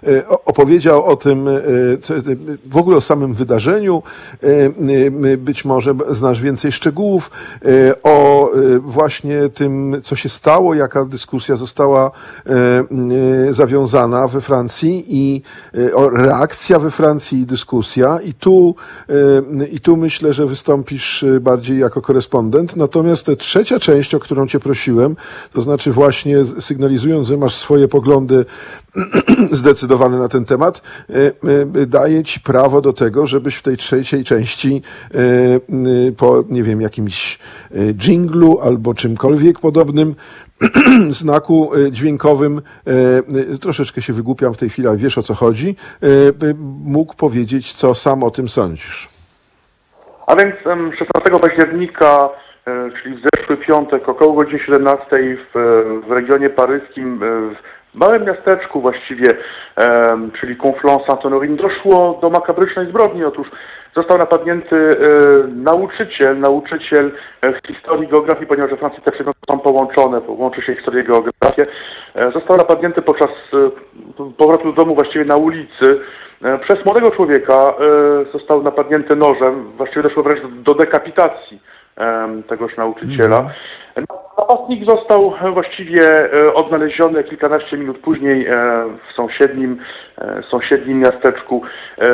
y, 0.09 0.29
opowiedział 0.29 1.05
o 1.05 1.17
tym, 1.17 1.49
y, 1.49 1.99
w 2.67 2.77
ogóle 2.77 2.97
o 2.97 3.01
samym 3.01 3.35
wydarzeniu, 3.35 4.03
być 5.39 5.65
może 5.65 5.95
znasz 6.11 6.41
więcej 6.41 6.73
szczegółów, 6.73 7.31
o 8.03 8.51
właśnie 8.81 9.49
tym, 9.49 9.97
co 10.03 10.17
się 10.17 10.29
stało, 10.29 10.75
jaka 10.75 11.05
dyskusja 11.05 11.57
została 11.57 12.11
zawiązana 13.51 14.29
we 14.29 14.41
Francji 14.41 15.05
i 15.09 15.43
reakcja 16.13 16.79
we 16.79 16.91
Francji 16.91 17.41
i 17.41 17.47
dyskusja. 17.47 18.21
I 18.21 18.35
tu, 18.35 18.75
i 19.73 19.81
tu 19.81 19.97
myślę, 19.97 20.33
że 20.33 20.47
wystąpisz 20.47 21.25
bardziej 21.41 21.79
jako 21.79 22.03
korespondent. 22.25 22.77
Natomiast 22.77 23.31
trzecia 23.39 23.81
część, 23.81 24.15
o 24.15 24.19
którą 24.19 24.47
Cię 24.47 24.61
prosiłem, 24.61 25.17
to 25.53 25.61
znaczy 25.61 25.93
właśnie 25.93 26.45
sygnalizując, 26.45 27.29
że 27.29 27.37
masz 27.37 27.55
swoje 27.55 27.89
poglądy 27.89 28.45
zdecydowane 29.53 30.19
na 30.19 30.29
ten 30.29 30.45
temat, 30.45 30.83
y, 31.11 31.33
y, 31.77 31.87
daje 31.87 32.25
Ci 32.25 32.41
prawo 32.41 32.81
do 32.81 32.93
tego, 32.93 33.27
żebyś 33.27 33.55
w 33.55 33.63
tej 33.63 33.77
trzeciej 33.77 34.25
części 34.25 34.83
y, 35.15 36.13
po, 36.17 36.45
nie 36.49 36.63
wiem, 36.63 36.81
jakimś 36.81 37.39
dżinglu 37.93 38.61
albo 38.61 38.95
czymkolwiek 38.95 39.61
podobnym 39.61 40.15
znaku 41.11 41.71
dźwiękowym, 41.93 42.63
troszeczkę 43.61 44.03
się 44.03 44.13
wygłupiam 44.13 44.55
w 44.55 44.57
tej 44.57 44.71
chwili, 44.71 44.89
ale 44.89 44.97
wiesz 44.97 45.19
o 45.19 45.23
co 45.23 45.35
chodzi, 45.35 45.77
mógł 46.85 47.15
powiedzieć, 47.15 47.73
co 47.73 47.95
sam 47.95 48.23
o 48.23 48.31
tym 48.31 48.49
sądzisz. 48.49 49.14
A 50.27 50.37
więc 50.37 50.55
em, 50.67 50.93
16 50.93 51.49
października, 51.49 52.29
e, 52.67 52.91
czyli 53.03 53.17
w 53.17 53.21
zeszły 53.21 53.57
piątek, 53.57 54.09
około 54.09 54.33
godziny 54.33 54.59
17 54.59 55.07
w, 55.55 55.55
w 56.07 56.13
regionie 56.13 56.51
paryskim, 56.51 57.23
e, 57.23 57.55
w 57.95 57.99
małym 57.99 58.25
miasteczku 58.25 58.81
właściwie, 58.81 59.27
czyli 60.41 60.57
Conflans-Saint-Honorine, 60.57 61.57
doszło 61.57 62.19
do 62.23 62.31
makabrycznej 62.31 62.87
zbrodni. 62.87 63.25
Otóż 63.25 63.49
został 63.97 64.19
napadnięty 64.19 64.77
e, 64.77 64.91
nauczyciel, 65.47 66.41
nauczyciel 66.41 67.13
historii 67.67 68.09
geografii, 68.09 68.47
ponieważ 68.47 68.71
we 68.71 68.77
Francji 68.77 69.03
te 69.03 69.13
przedmioty 69.13 69.39
są 69.51 69.59
połączone, 69.59 70.21
łączy 70.29 70.63
się 70.63 70.75
historię 70.75 71.03
i 71.03 71.07
geografię. 71.07 71.67
Został 72.35 72.57
napadnięty 72.57 73.03
podczas 73.03 73.31
powrotu 74.39 74.65
do 74.65 74.73
domu 74.73 74.95
właściwie 74.95 75.25
na 75.25 75.37
ulicy. 75.37 76.01
E, 76.45 76.59
Przez 76.59 76.85
młodego 76.85 77.11
człowieka 77.11 77.55
e, 77.55 77.75
został 78.33 78.63
napadnięty 78.63 79.17
nożem, 79.17 79.65
właściwie 79.77 80.03
doszło 80.03 80.23
wręcz 80.23 80.41
do 80.47 80.75
dekapitacji 80.75 81.61
em, 81.97 82.43
tegoż 82.43 82.77
nauczyciela. 82.77 83.51
Napastnik 84.39 84.91
został 84.91 85.35
e, 85.43 85.51
właściwie 85.51 86.33
e, 86.33 86.55
odnaleziony 86.55 87.25
kilkanaście 87.25 87.77
minut 87.77 87.99
później 87.99 88.47
e, 88.47 88.53
w 89.11 89.17
sąsiednim, 89.17 89.79
e, 90.19 90.43
sąsiednim 90.51 90.99
miasteczku. 91.01 91.63
E, 91.99 92.05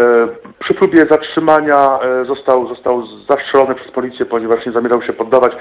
Przy 0.58 0.74
próbie 0.74 0.98
zatrzymania 1.10 1.98
e, 2.02 2.24
został, 2.24 2.68
został 2.68 3.02
zastrzelony 3.30 3.74
przez 3.74 3.90
policję, 3.92 4.26
ponieważ 4.26 4.66
nie 4.66 4.72
zamierzał 4.72 5.02
się 5.02 5.12
poddawać. 5.12 5.52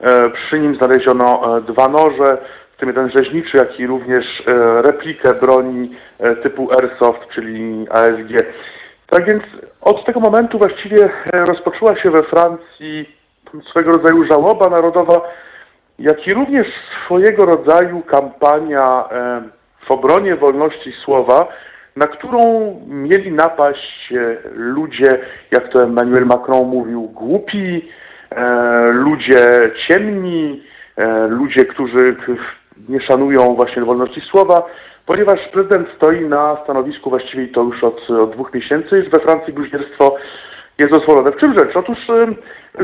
E, 0.00 0.30
Przy 0.30 0.60
nim 0.60 0.76
znaleziono 0.76 1.56
e, 1.58 1.60
dwa 1.60 1.88
noże, 1.88 2.38
w 2.78 2.80
tym 2.80 2.88
jeden 2.88 3.10
rzeźniczy, 3.10 3.56
jak 3.56 3.80
i 3.80 3.86
również 3.86 4.24
e, 4.46 4.82
replikę 4.82 5.34
broni 5.34 5.90
e, 6.20 6.36
typu 6.36 6.68
Airsoft, 6.72 7.28
czyli 7.34 7.86
ASG. 7.90 8.46
Tak 9.10 9.24
więc 9.30 9.42
od 9.82 10.04
tego 10.04 10.20
momentu 10.20 10.58
właściwie 10.58 11.04
e, 11.04 11.44
rozpoczęła 11.44 11.96
się 12.02 12.10
we 12.10 12.22
Francji 12.22 13.16
swego 13.70 13.92
rodzaju 13.92 14.24
żałoba 14.24 14.70
narodowa, 14.70 15.20
jak 15.98 16.26
i 16.26 16.34
również 16.34 16.66
swojego 17.04 17.44
rodzaju 17.44 18.02
kampania 18.02 19.04
w 19.86 19.90
obronie 19.90 20.36
wolności 20.36 20.92
słowa, 21.04 21.48
na 21.96 22.06
którą 22.06 22.40
mieli 22.86 23.32
napaść 23.32 24.12
ludzie, 24.54 25.18
jak 25.52 25.68
to 25.72 25.82
Emmanuel 25.82 26.26
Macron 26.26 26.68
mówił, 26.68 27.02
głupi, 27.02 27.88
ludzie 28.92 29.70
ciemni, 29.88 30.62
ludzie, 31.28 31.64
którzy 31.64 32.16
nie 32.88 33.00
szanują 33.00 33.54
właśnie 33.54 33.84
wolności 33.84 34.20
słowa, 34.30 34.62
ponieważ 35.06 35.38
prezydent 35.52 35.88
stoi 35.96 36.20
na 36.20 36.56
stanowisku 36.64 37.10
właściwie 37.10 37.48
to 37.48 37.62
już 37.62 37.84
od, 37.84 38.10
od 38.10 38.30
dwóch 38.30 38.54
miesięcy, 38.54 39.02
iż 39.04 39.10
we 39.10 39.20
Francji 39.20 39.52
bluźnierstwo 39.52 40.16
jest 40.78 40.92
dozwolone. 40.92 41.32
W 41.32 41.36
czym 41.36 41.58
rzecz? 41.58 41.76
Otóż 41.76 41.98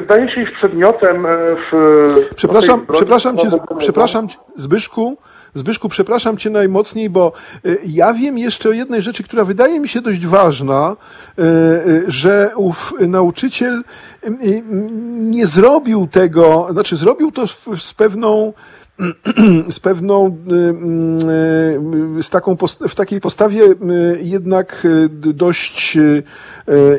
zdaje 0.04 0.34
się, 0.34 0.42
iż 0.42 0.50
przedmiotem 0.50 1.26
e, 1.26 1.28
w 1.72 2.34
Przepraszam, 2.36 2.86
przepraszam 2.92 3.38
cię, 3.38 3.48
przepraszam, 3.78 4.26
Zbyszku, 4.56 5.16
Zbyszku, 5.54 5.88
przepraszam 5.88 6.36
cię 6.36 6.50
najmocniej, 6.50 7.10
bo 7.10 7.32
y, 7.66 7.78
ja 7.86 8.14
wiem 8.14 8.38
jeszcze 8.38 8.68
o 8.68 8.72
jednej 8.72 9.02
rzeczy, 9.02 9.22
która 9.22 9.44
wydaje 9.44 9.80
mi 9.80 9.88
się 9.88 10.00
dość 10.00 10.26
ważna, 10.26 10.96
y, 11.38 11.42
y, 11.42 12.04
że 12.06 12.50
ów 12.56 12.94
nauczyciel 13.00 13.82
nie 15.20 15.46
zrobił 15.46 16.08
tego, 16.12 16.68
znaczy 16.70 16.96
zrobił 16.96 17.32
to 17.32 17.46
z 17.76 17.94
pewną 17.94 18.52
z 19.70 19.80
pewną, 19.80 20.26
y, 20.26 20.54
y, 22.18 22.22
z 22.22 22.30
taką, 22.30 22.56
w 22.88 22.94
takiej 22.94 23.20
postawie 23.20 23.62
y, 23.64 23.74
jednak 24.22 24.86
dość, 25.14 25.98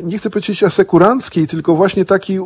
nie 0.04 0.18
chcę 0.18 0.30
powiedzieć 0.30 0.64
asekuranckiej, 0.64 1.48
tylko 1.48 1.76
właśnie 1.76 2.06
takiej, 2.06 2.40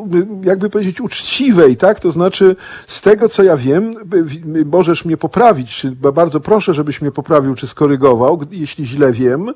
jakby 0.43 0.69
powiedzieć, 0.69 1.01
uczciwej, 1.01 1.77
tak? 1.77 1.99
To 1.99 2.11
znaczy, 2.11 2.55
z 2.87 3.01
tego 3.01 3.29
co 3.29 3.43
ja 3.43 3.57
wiem, 3.57 3.95
możesz 4.65 5.05
mnie 5.05 5.17
poprawić, 5.17 5.87
bardzo 6.13 6.39
proszę, 6.39 6.73
żebyś 6.73 7.01
mnie 7.01 7.11
poprawił, 7.11 7.55
czy 7.55 7.67
skorygował, 7.67 8.41
jeśli 8.51 8.85
źle 8.85 9.11
wiem, 9.11 9.49
e, 9.49 9.53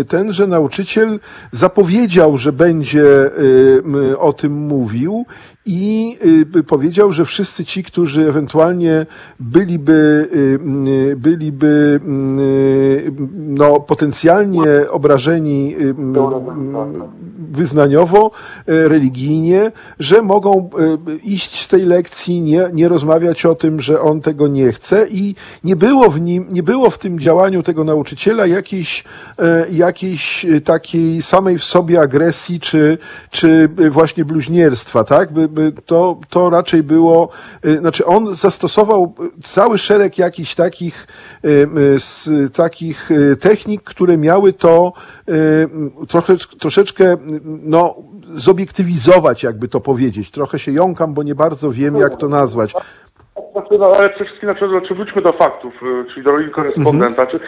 e, 0.00 0.04
tenże 0.04 0.46
nauczyciel 0.46 1.20
zapowiedział, 1.52 2.38
że 2.38 2.52
będzie 2.52 3.04
o 4.18 4.32
tym 4.32 4.52
mówił 4.52 5.26
i 5.66 6.16
y, 6.56 6.62
powiedział, 6.64 7.12
że 7.12 7.24
wszyscy 7.24 7.64
ci, 7.64 7.82
którzy 7.82 8.28
ewentualnie 8.28 9.06
byliby, 9.40 10.28
y, 10.34 10.58
m, 10.62 10.86
byliby 11.16 12.00
y, 12.04 13.12
no, 13.36 13.80
potencjalnie 13.80 14.90
obrażeni 14.90 15.76
y, 15.80 15.94
wyznaniowo, 17.52 18.30
religijnie, 18.66 19.72
że 19.98 20.22
mogą 20.22 20.70
iść 21.24 21.62
z 21.62 21.68
tej 21.68 21.82
lekcji, 21.82 22.40
nie, 22.40 22.70
nie 22.72 22.88
rozmawiać 22.88 23.46
o 23.46 23.54
tym, 23.54 23.80
że 23.80 24.00
on 24.00 24.20
tego 24.20 24.48
nie 24.48 24.72
chce 24.72 25.06
i 25.08 25.34
nie 25.64 25.76
było 25.76 26.10
w 26.10 26.20
nim, 26.20 26.46
nie 26.50 26.62
było 26.62 26.90
w 26.90 26.98
tym 26.98 27.20
działaniu 27.20 27.62
tego 27.62 27.84
nauczyciela 27.84 28.46
jakiejś, 28.46 29.04
e, 29.38 29.66
jakiejś 29.72 30.46
takiej 30.64 31.22
samej 31.22 31.58
w 31.58 31.64
sobie 31.64 32.00
agresji 32.00 32.60
czy, 32.60 32.98
czy 33.30 33.68
właśnie 33.90 34.24
bluźnierstwa, 34.24 35.04
tak? 35.04 35.32
By, 35.32 35.48
to, 35.86 36.20
to 36.30 36.50
raczej 36.50 36.82
było, 36.82 37.28
e, 37.64 37.78
znaczy 37.78 38.06
on 38.06 38.34
zastosował 38.34 39.14
cały 39.42 39.78
szereg 39.78 40.18
jakichś 40.18 40.54
takich, 40.54 41.06
s- 41.96 42.30
takich 42.52 43.10
e, 43.10 43.36
technik, 43.36 43.82
które 43.82 44.16
miały 44.18 44.52
to 44.52 44.92
trochę, 46.08 46.36
troszeczkę 46.58 47.16
no, 47.44 47.94
zobiektywizować, 48.34 49.42
jakby 49.42 49.68
to 49.68 49.80
powiedzieć. 49.80 50.30
Trochę 50.30 50.58
się 50.58 50.72
jąkam, 50.72 51.14
bo 51.14 51.22
nie 51.22 51.34
bardzo 51.34 51.70
wiem, 51.72 51.96
jak 51.96 52.16
to 52.16 52.28
nazwać. 52.28 52.72
No, 53.54 53.92
ale 53.98 54.10
przede 54.10 54.24
wszystkim 54.24 54.50
znaczy, 54.50 54.68
znaczy, 54.68 54.94
wróćmy 54.94 55.22
do 55.22 55.32
faktów, 55.32 55.74
y, 55.82 56.04
czyli 56.10 56.22
do 56.22 56.30
roli 56.30 56.50
korespondenta. 56.50 57.14
Znaczy, 57.14 57.40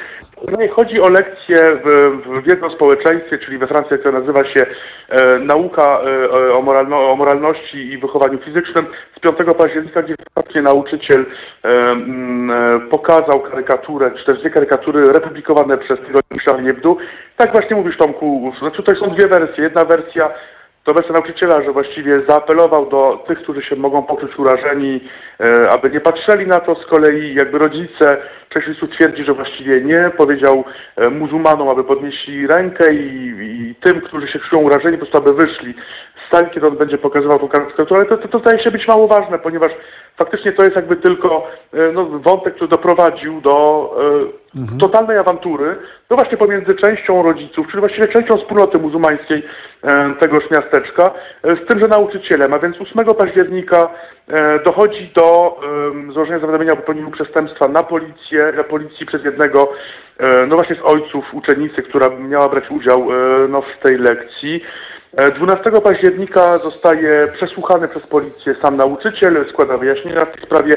no 0.52 0.58
nie 0.58 0.68
chodzi 0.68 1.00
o 1.00 1.08
lekcję 1.08 1.80
w, 1.84 2.18
w 2.26 2.42
wiedzy 2.42 2.66
o 2.66 2.70
społeczeństwie, 2.70 3.38
czyli 3.38 3.58
we 3.58 3.66
Francji 3.66 3.98
to 3.98 4.12
nazywa 4.12 4.44
się 4.44 4.66
e, 5.08 5.38
nauka 5.38 6.00
e, 6.00 6.54
o, 6.54 6.62
moralno, 6.62 7.10
o 7.10 7.16
moralności 7.16 7.78
i 7.92 7.98
wychowaniu 7.98 8.38
fizycznym. 8.38 8.86
Z 9.16 9.20
5 9.20 9.56
października, 9.58 10.02
gdzie 10.02 10.14
faktycznie 10.34 10.62
nauczyciel 10.62 11.26
e, 11.64 11.68
mm, 11.68 12.50
e, 12.50 12.80
pokazał 12.80 13.40
karykaturę, 13.40 14.10
czy 14.10 14.24
też 14.24 14.40
dwie 14.40 14.50
karykatury 14.50 15.04
republikowane 15.04 15.78
przez 15.78 15.98
tygodnik 15.98 16.66
Hebdo. 16.66 16.96
Tak 17.36 17.52
właśnie 17.52 17.76
mówisz 17.76 17.96
Tomku, 17.96 18.52
znaczy 18.58 18.76
tutaj 18.76 18.96
są 18.96 19.14
dwie 19.14 19.28
wersje. 19.28 19.64
Jedna 19.64 19.84
wersja 19.84 20.30
to 20.84 20.94
wersja 20.94 21.12
nauczyciela, 21.12 21.62
że 21.62 21.72
właściwie 21.72 22.22
zaapelował 22.28 22.86
do 22.86 23.24
tych, 23.26 23.38
którzy 23.38 23.62
się 23.62 23.76
mogą 23.76 24.02
poczuć 24.02 24.38
urażeni, 24.38 25.00
e, 25.40 25.70
aby 25.70 25.90
nie 25.90 26.00
patrzyli 26.00 26.46
na 26.46 26.60
to. 26.60 26.74
Z 26.74 26.86
kolei 26.86 27.34
jakby 27.34 27.58
rodzice, 27.58 28.16
część 28.48 28.66
rodziców 28.66 28.90
twierdzi, 28.90 29.24
że 29.24 29.34
właściwie 29.34 29.80
nie. 29.80 30.10
Powiedział 30.16 30.64
e, 30.96 31.10
muzułmanom, 31.10 31.68
aby 31.68 31.84
podnieśli 31.84 32.46
rękę 32.46 32.94
i, 32.94 33.34
i 33.40 33.74
tym, 33.74 34.00
którzy 34.00 34.28
się 34.28 34.38
czują 34.38 34.62
urażeni, 34.62 34.98
po 34.98 35.06
prostu 35.06 35.18
aby 35.18 35.46
wyszli 35.46 35.74
sali, 36.32 36.50
kiedy 36.50 36.66
on 36.66 36.76
będzie 36.76 36.98
pokazywał 36.98 37.38
tą 37.38 37.48
karykaturę. 37.48 38.00
Ale 38.00 38.06
to, 38.06 38.16
to, 38.16 38.28
to 38.28 38.38
zdaje 38.38 38.64
się 38.64 38.70
być 38.70 38.88
mało 38.88 39.08
ważne, 39.08 39.38
ponieważ 39.38 39.72
faktycznie 40.16 40.52
to 40.52 40.64
jest 40.64 40.76
jakby 40.76 40.96
tylko 40.96 41.46
e, 41.72 41.92
no, 41.92 42.04
wątek, 42.04 42.54
który 42.54 42.68
doprowadził 42.68 43.40
do 43.40 43.90
e, 44.56 44.78
totalnej 44.80 45.18
awantury, 45.18 45.76
no 46.10 46.16
właśnie 46.16 46.38
pomiędzy 46.38 46.74
częścią 46.74 47.22
rodziców, 47.22 47.66
czyli 47.66 47.80
właściwie 47.80 48.08
częścią 48.08 48.38
wspólnoty 48.38 48.78
muzułmańskiej 48.78 49.42
e, 49.82 50.14
tegoż 50.20 50.44
miasteczka, 50.50 51.10
z 51.44 51.68
tymże 51.68 51.88
nauczycielem. 51.88 52.54
A 52.54 52.58
więc 52.58 52.76
8 52.80 53.06
października 53.18 53.88
dochodzi 54.66 55.10
do 55.16 55.60
złożenia 56.12 56.38
zawiadomienia 56.38 56.72
o 56.72 56.76
popełnieniu 56.76 57.10
przestępstwa 57.10 57.68
na 57.68 57.82
policję, 57.82 58.52
na 58.56 58.64
policji 58.64 59.06
przez 59.06 59.24
jednego, 59.24 59.72
no 60.48 60.56
właśnie 60.56 60.76
z 60.76 60.94
ojców 60.94 61.34
uczennicy, 61.34 61.82
która 61.82 62.08
miała 62.08 62.48
brać 62.48 62.64
udział 62.70 63.08
no, 63.48 63.62
w 63.62 63.88
tej 63.88 63.98
lekcji. 63.98 64.62
E, 65.16 65.30
12 65.30 65.70
października 65.84 66.58
zostaje 66.58 67.28
przesłuchany 67.32 67.88
przez 67.88 68.06
policję 68.06 68.54
sam 68.54 68.76
nauczyciel, 68.76 69.46
składa 69.50 69.76
wyjaśnienia 69.76 70.20
w 70.20 70.32
tej 70.32 70.44
sprawie. 70.44 70.74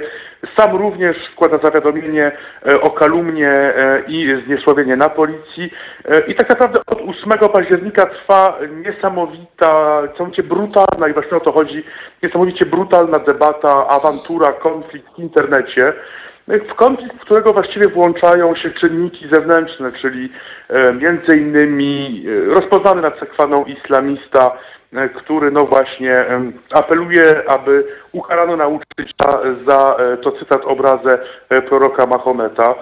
Sam 0.58 0.76
również 0.76 1.18
składa 1.34 1.58
zawiadomienie 1.58 2.32
e, 2.66 2.82
o 2.82 2.90
kalumnie 2.92 3.50
e, 3.52 4.04
i 4.08 4.44
zniesławienie 4.46 4.96
na 4.96 5.10
policji. 5.10 5.72
E, 6.06 6.20
I 6.20 6.36
tak 6.36 6.50
naprawdę 6.50 6.80
od 6.88 7.02
8 7.02 7.50
października 7.54 8.06
trwa 8.06 8.60
niesamowita, 8.86 10.02
całkowicie 10.08 10.44
brutalna, 10.44 11.08
i 11.10 11.14
właśnie 11.14 11.38
o 11.38 11.40
to 11.40 11.52
chodzi, 11.52 11.84
niesamowicie 12.24 12.66
brutalna 12.66 13.20
debata, 13.20 13.88
awantura, 13.88 14.52
konflikt 14.52 15.16
w 15.16 15.20
internecie. 15.20 15.94
W 16.48 16.76
konflikt, 16.76 17.16
w 17.16 17.20
którego 17.20 17.54
właściwie 17.54 17.88
włączają 17.90 18.56
się 18.56 18.72
czynniki 18.72 19.28
zewnętrzne, 19.32 19.92
czyli 19.92 20.30
e, 20.70 20.94
między 20.94 21.38
innymi 21.38 22.26
e, 22.28 22.54
rozpoznany 22.54 23.02
nad 23.02 23.20
sekwaną 23.20 23.66
islamista, 23.66 24.52
e, 24.94 25.10
który 25.10 25.52
no 25.52 25.64
właśnie 25.66 26.26
apeluje, 26.72 27.44
aby 27.48 27.84
ukarano 28.12 28.58
nauczyciela 28.58 29.42
za, 29.66 29.98
to 30.24 30.32
cytat, 30.32 30.62
obrazę 30.66 31.20
proroka 31.70 32.06
Mahometa. 32.06 32.76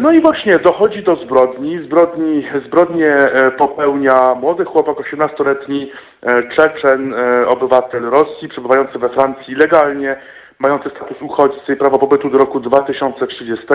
No 0.00 0.12
i 0.12 0.20
właśnie 0.20 0.58
dochodzi 0.58 1.02
do 1.02 1.16
zbrodni. 1.16 1.78
Zbrodni 1.78 2.48
zbrodnie 2.66 3.16
popełnia 3.58 4.34
młody 4.40 4.64
chłopak, 4.64 4.96
18-letni 4.96 5.92
e, 6.22 6.42
Czeczen, 6.56 7.14
obywatel 7.48 8.02
Rosji, 8.02 8.48
przebywający 8.48 8.98
we 8.98 9.08
Francji 9.08 9.54
legalnie, 9.54 10.16
mający 10.58 10.90
status 10.90 11.22
uchodźcy 11.22 11.72
i 11.72 11.76
prawo 11.76 11.98
pobytu 11.98 12.30
do 12.30 12.38
roku 12.38 12.60
2030. 12.60 13.66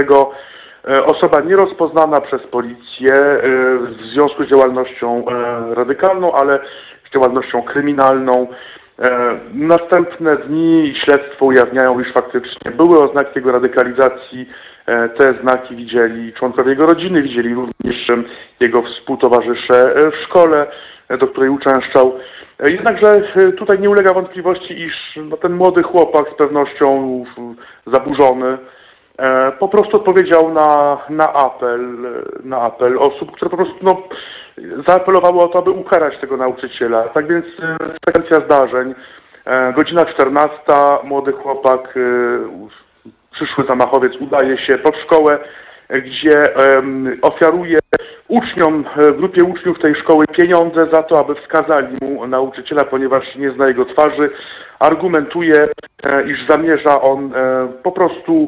E, 0.87 1.05
Osoba 1.05 1.39
nierozpoznana 1.41 2.21
przez 2.21 2.41
policję 2.41 3.13
e, 3.15 3.39
w 3.77 3.97
związku 4.13 4.43
z 4.43 4.49
działalnością 4.49 5.25
e, 5.27 5.75
radykalną, 5.75 6.33
ale 6.33 6.59
z 7.09 7.13
działalnością 7.13 7.61
kryminalną. 7.61 8.47
Następne 9.53 10.37
dni 10.37 10.93
śledztwo 11.03 11.45
ujawniają, 11.45 11.99
iż 11.99 12.13
faktycznie 12.13 12.71
były 12.71 13.03
oznaki 13.03 13.31
jego 13.35 13.51
radykalizacji. 13.51 14.49
Te 15.17 15.33
znaki 15.41 15.75
widzieli 15.75 16.33
członkowie 16.33 16.69
jego 16.69 16.85
rodziny, 16.85 17.21
widzieli 17.21 17.53
również 17.53 18.11
jego 18.59 18.81
współtowarzysze 18.81 19.95
w 20.11 20.25
szkole, 20.25 20.67
do 21.19 21.27
której 21.27 21.49
uczęszczał. 21.49 22.19
E, 22.59 22.71
Jednakże 22.71 23.21
e, 23.35 23.51
tutaj 23.51 23.79
nie 23.79 23.89
ulega 23.89 24.13
wątpliwości, 24.13 24.81
iż 24.81 24.93
no, 25.15 25.37
ten 25.37 25.53
młody 25.53 25.83
chłopak 25.83 26.25
z 26.33 26.37
pewnością 26.37 27.23
zaburzony 27.85 28.57
e, 29.17 29.51
po 29.51 29.67
prostu 29.67 29.97
odpowiedział 29.97 30.53
na, 30.53 30.97
na 31.09 31.33
apel, 31.33 32.05
e, 32.05 32.47
na 32.47 32.61
apel 32.61 32.97
osób, 32.99 33.31
które 33.31 33.51
po 33.51 33.57
prostu 33.57 33.77
no, 33.81 34.03
zaapelowały 34.87 35.39
o 35.39 35.47
to, 35.47 35.59
aby 35.59 35.71
ukarać 35.71 36.19
tego 36.21 36.37
nauczyciela. 36.37 37.03
Tak 37.03 37.27
więc 37.27 37.45
sekwencja 38.05 38.45
zdarzeń. 38.45 38.95
E, 39.45 39.73
Godzina 39.73 40.05
14, 40.05 40.57
młody 41.03 41.31
chłopak, 41.31 41.97
e, 41.97 42.69
przyszły 43.31 43.65
zamachowiec 43.67 44.13
udaje 44.21 44.57
się 44.57 44.77
pod 44.77 44.95
szkołę, 44.97 45.39
gdzie 45.89 46.43
ofiaruje 47.21 47.79
uczniom, 48.27 48.85
e, 48.97 49.11
grupie 49.11 49.43
uczniów 49.43 49.79
tej 49.79 49.95
szkoły 49.95 50.25
pieniądze 50.27 50.87
za 50.93 51.03
to, 51.03 51.19
aby 51.19 51.35
wskazali 51.35 51.95
mu 52.01 52.27
nauczyciela, 52.27 52.83
ponieważ 52.83 53.35
nie 53.35 53.51
zna 53.51 53.67
jego 53.67 53.85
twarzy. 53.85 54.29
Argumentuje, 54.79 55.63
e, 56.03 56.23
iż 56.23 56.47
zamierza 56.49 57.01
on 57.01 57.33
e, 57.35 57.67
po 57.83 57.91
prostu 57.91 58.47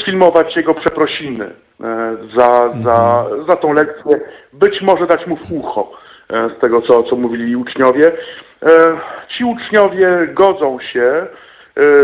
sfilmować 0.00 0.56
jego 0.56 0.74
przeprosiny 0.74 1.50
za, 2.36 2.72
za, 2.84 3.26
za 3.48 3.56
tą 3.56 3.72
lekcję, 3.72 4.20
być 4.52 4.82
może 4.82 5.06
dać 5.06 5.26
mu 5.26 5.36
w 5.36 5.52
ucho 5.52 5.90
z 6.30 6.60
tego, 6.60 6.82
co, 6.82 7.02
co 7.02 7.16
mówili 7.16 7.56
uczniowie. 7.56 8.12
Ci 9.28 9.44
uczniowie 9.44 10.28
godzą 10.34 10.78
się, 10.92 11.26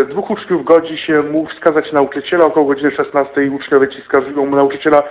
Dwóch 0.08 0.30
uczniów 0.30 0.64
godzi 0.64 0.98
się 0.98 1.22
mu 1.22 1.46
wskazać 1.46 1.92
nauczyciela. 1.92 2.44
Około 2.44 2.66
godziny 2.66 2.90
16 2.90 3.50
uczniowie 3.50 3.88
ci 3.88 4.02
wskazują 4.02 4.46
mu 4.46 4.56
nauczyciela 4.56 5.02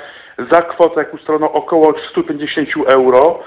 za 0.51 0.61
kwotę, 0.61 0.99
jak 0.99 1.13
ustalono, 1.13 1.51
około 1.51 1.93
150 2.11 2.69
euro. 2.95 3.39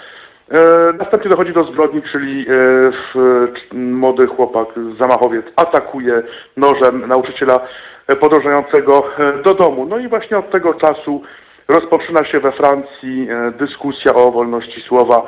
E, 0.51 0.59
Następnie 0.99 1.31
dochodzi 1.31 1.53
do 1.53 1.65
zbrodni, 1.65 2.03
czyli 2.13 2.47
e, 2.49 3.77
młody 3.77 4.27
chłopak, 4.27 4.69
zamachowiec, 5.01 5.47
atakuje 5.57 6.23
nożem 6.57 7.09
nauczyciela 7.09 7.61
e, 8.07 8.17
podążającego 8.17 9.05
e, 9.19 9.43
do 9.43 9.55
domu. 9.55 9.87
No 9.87 9.99
i 9.99 10.09
właśnie 10.09 10.39
od 10.39 10.51
tego 10.51 10.75
czasu 10.75 11.23
rozpoczyna 11.69 12.25
się 12.25 12.41
we 12.41 12.53
Francji 12.53 13.29
e, 13.31 13.51
dyskusja 13.51 14.15
o 14.15 14.31
wolności 14.31 14.81
słowa, 14.81 15.23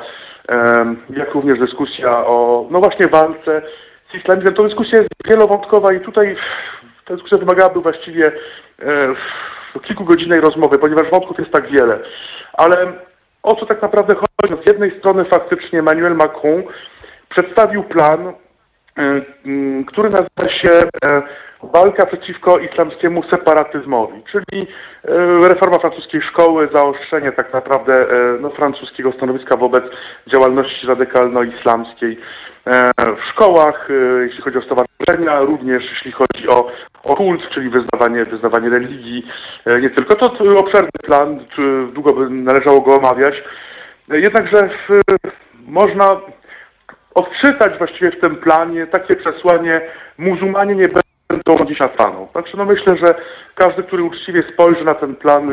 e, 0.49 0.55
jak 1.09 1.33
również 1.33 1.59
dyskusja 1.59 2.25
o, 2.25 2.65
no 2.71 2.79
właśnie, 2.79 3.07
walce 3.11 3.61
islamizmem. 4.17 4.55
To 4.55 4.63
dyskusja 4.63 4.97
jest 4.99 5.09
wielowątkowa 5.29 5.93
i 5.93 5.99
tutaj 5.99 6.35
ta 7.05 7.13
dyskusja 7.13 7.37
wymagałaby 7.37 7.81
właściwie 7.81 8.23
e, 8.81 9.15
kilkugodzinnej 9.87 10.41
rozmowy, 10.41 10.77
ponieważ 10.77 11.11
wątków 11.11 11.39
jest 11.39 11.51
tak 11.51 11.71
wiele. 11.71 11.99
Ale 12.53 12.93
o 13.43 13.55
co 13.55 13.65
tak 13.65 13.81
naprawdę 13.81 14.15
chodzi? 14.15 14.55
No, 14.55 14.57
Z 14.63 14.67
jednej 14.67 14.99
strony 14.99 15.25
faktycznie 15.25 15.79
Emmanuel 15.79 16.15
Macron 16.15 16.63
przedstawił 17.29 17.83
plan 17.83 18.33
który 19.87 20.09
nazywa 20.09 20.59
się 20.61 20.71
e, 21.05 21.21
Walka 21.73 22.05
przeciwko 22.05 22.57
islamskiemu 22.59 23.23
separatyzmowi, 23.23 24.23
czyli 24.31 24.67
e, 25.03 25.47
reforma 25.47 25.79
francuskiej 25.79 26.21
szkoły, 26.21 26.69
zaostrzenie 26.73 27.31
tak 27.31 27.53
naprawdę 27.53 27.93
e, 27.93 28.37
no, 28.41 28.49
francuskiego 28.49 29.11
stanowiska 29.11 29.57
wobec 29.57 29.83
działalności 30.33 30.87
radykalno-islamskiej 30.87 32.19
e, 32.65 32.91
w 33.15 33.31
szkołach, 33.33 33.87
e, 33.89 33.93
jeśli 34.23 34.41
chodzi 34.41 34.57
o 34.57 34.61
stowarzyszenia, 34.61 35.39
również 35.41 35.83
jeśli 35.89 36.11
chodzi 36.11 36.47
o, 36.49 36.71
o 37.03 37.15
kult, 37.15 37.41
czyli 37.53 37.69
wyznawanie, 37.69 38.23
wyznawanie 38.23 38.69
religii. 38.69 39.27
E, 39.65 39.81
Nie 39.81 39.89
tylko 39.89 40.15
to, 40.15 40.57
obszerny 40.57 40.89
plan, 41.07 41.39
długo 41.93 42.13
by 42.13 42.29
należało 42.29 42.81
go 42.81 42.95
omawiać. 42.95 43.35
E, 44.11 44.19
Jednakże 44.19 44.69
w, 44.87 44.99
można 45.67 46.21
odczytać 47.15 47.77
właściwie 47.77 48.11
w 48.11 48.21
tym 48.21 48.35
planie 48.35 48.87
takie 48.87 49.15
przesłanie, 49.15 49.81
muzułmanie 50.17 50.75
nie 50.75 50.87
będą 51.29 51.57
rządzić 51.57 51.81
Afganą. 51.81 52.27
Znaczy 52.31 52.57
no 52.57 52.65
myślę, 52.65 52.97
że 53.05 53.15
każdy, 53.55 53.83
który 53.83 54.03
uczciwie 54.03 54.43
spojrzy 54.53 54.83
na 54.83 54.95
ten 54.95 55.15
plan, 55.15 55.49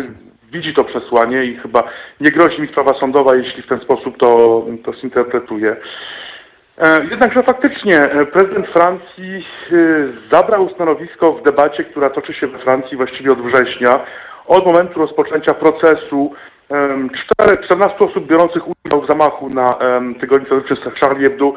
widzi 0.52 0.74
to 0.74 0.84
przesłanie 0.84 1.44
i 1.44 1.56
chyba 1.56 1.82
nie 2.20 2.30
grozi 2.30 2.62
mi 2.62 2.68
sprawa 2.68 3.00
sądowa, 3.00 3.36
jeśli 3.36 3.62
w 3.62 3.68
ten 3.68 3.80
sposób 3.80 4.16
to, 4.18 4.62
to 4.84 4.92
zinterpretuje. 4.92 5.76
E, 6.78 7.04
Jednakże 7.10 7.40
faktycznie 7.40 7.98
e, 7.98 8.26
prezydent 8.26 8.66
Francji 8.66 9.44
e, 9.72 9.76
zabrał 10.32 10.70
stanowisko 10.74 11.32
w 11.32 11.42
debacie, 11.42 11.84
która 11.84 12.10
toczy 12.10 12.34
się 12.34 12.46
we 12.46 12.58
Francji 12.58 12.96
właściwie 12.96 13.32
od 13.32 13.42
września, 13.42 14.04
od 14.46 14.66
momentu 14.66 15.00
rozpoczęcia 15.00 15.54
procesu 15.54 16.32
em, 16.72 17.10
cztery- 17.10 17.64
14 17.64 17.98
osób 17.98 18.26
biorących 18.26 18.62
udział 18.68 19.02
w 19.02 19.08
zamachu 19.08 19.48
na 19.48 19.78
tygodniu 20.20 20.62
przez 20.62 20.78
Charlie 21.00 21.28
Hebdo 21.28 21.52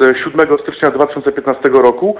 z 0.00 0.16
7 0.24 0.58
stycznia 0.62 0.90
2015 0.90 1.82
roku, 1.82 2.16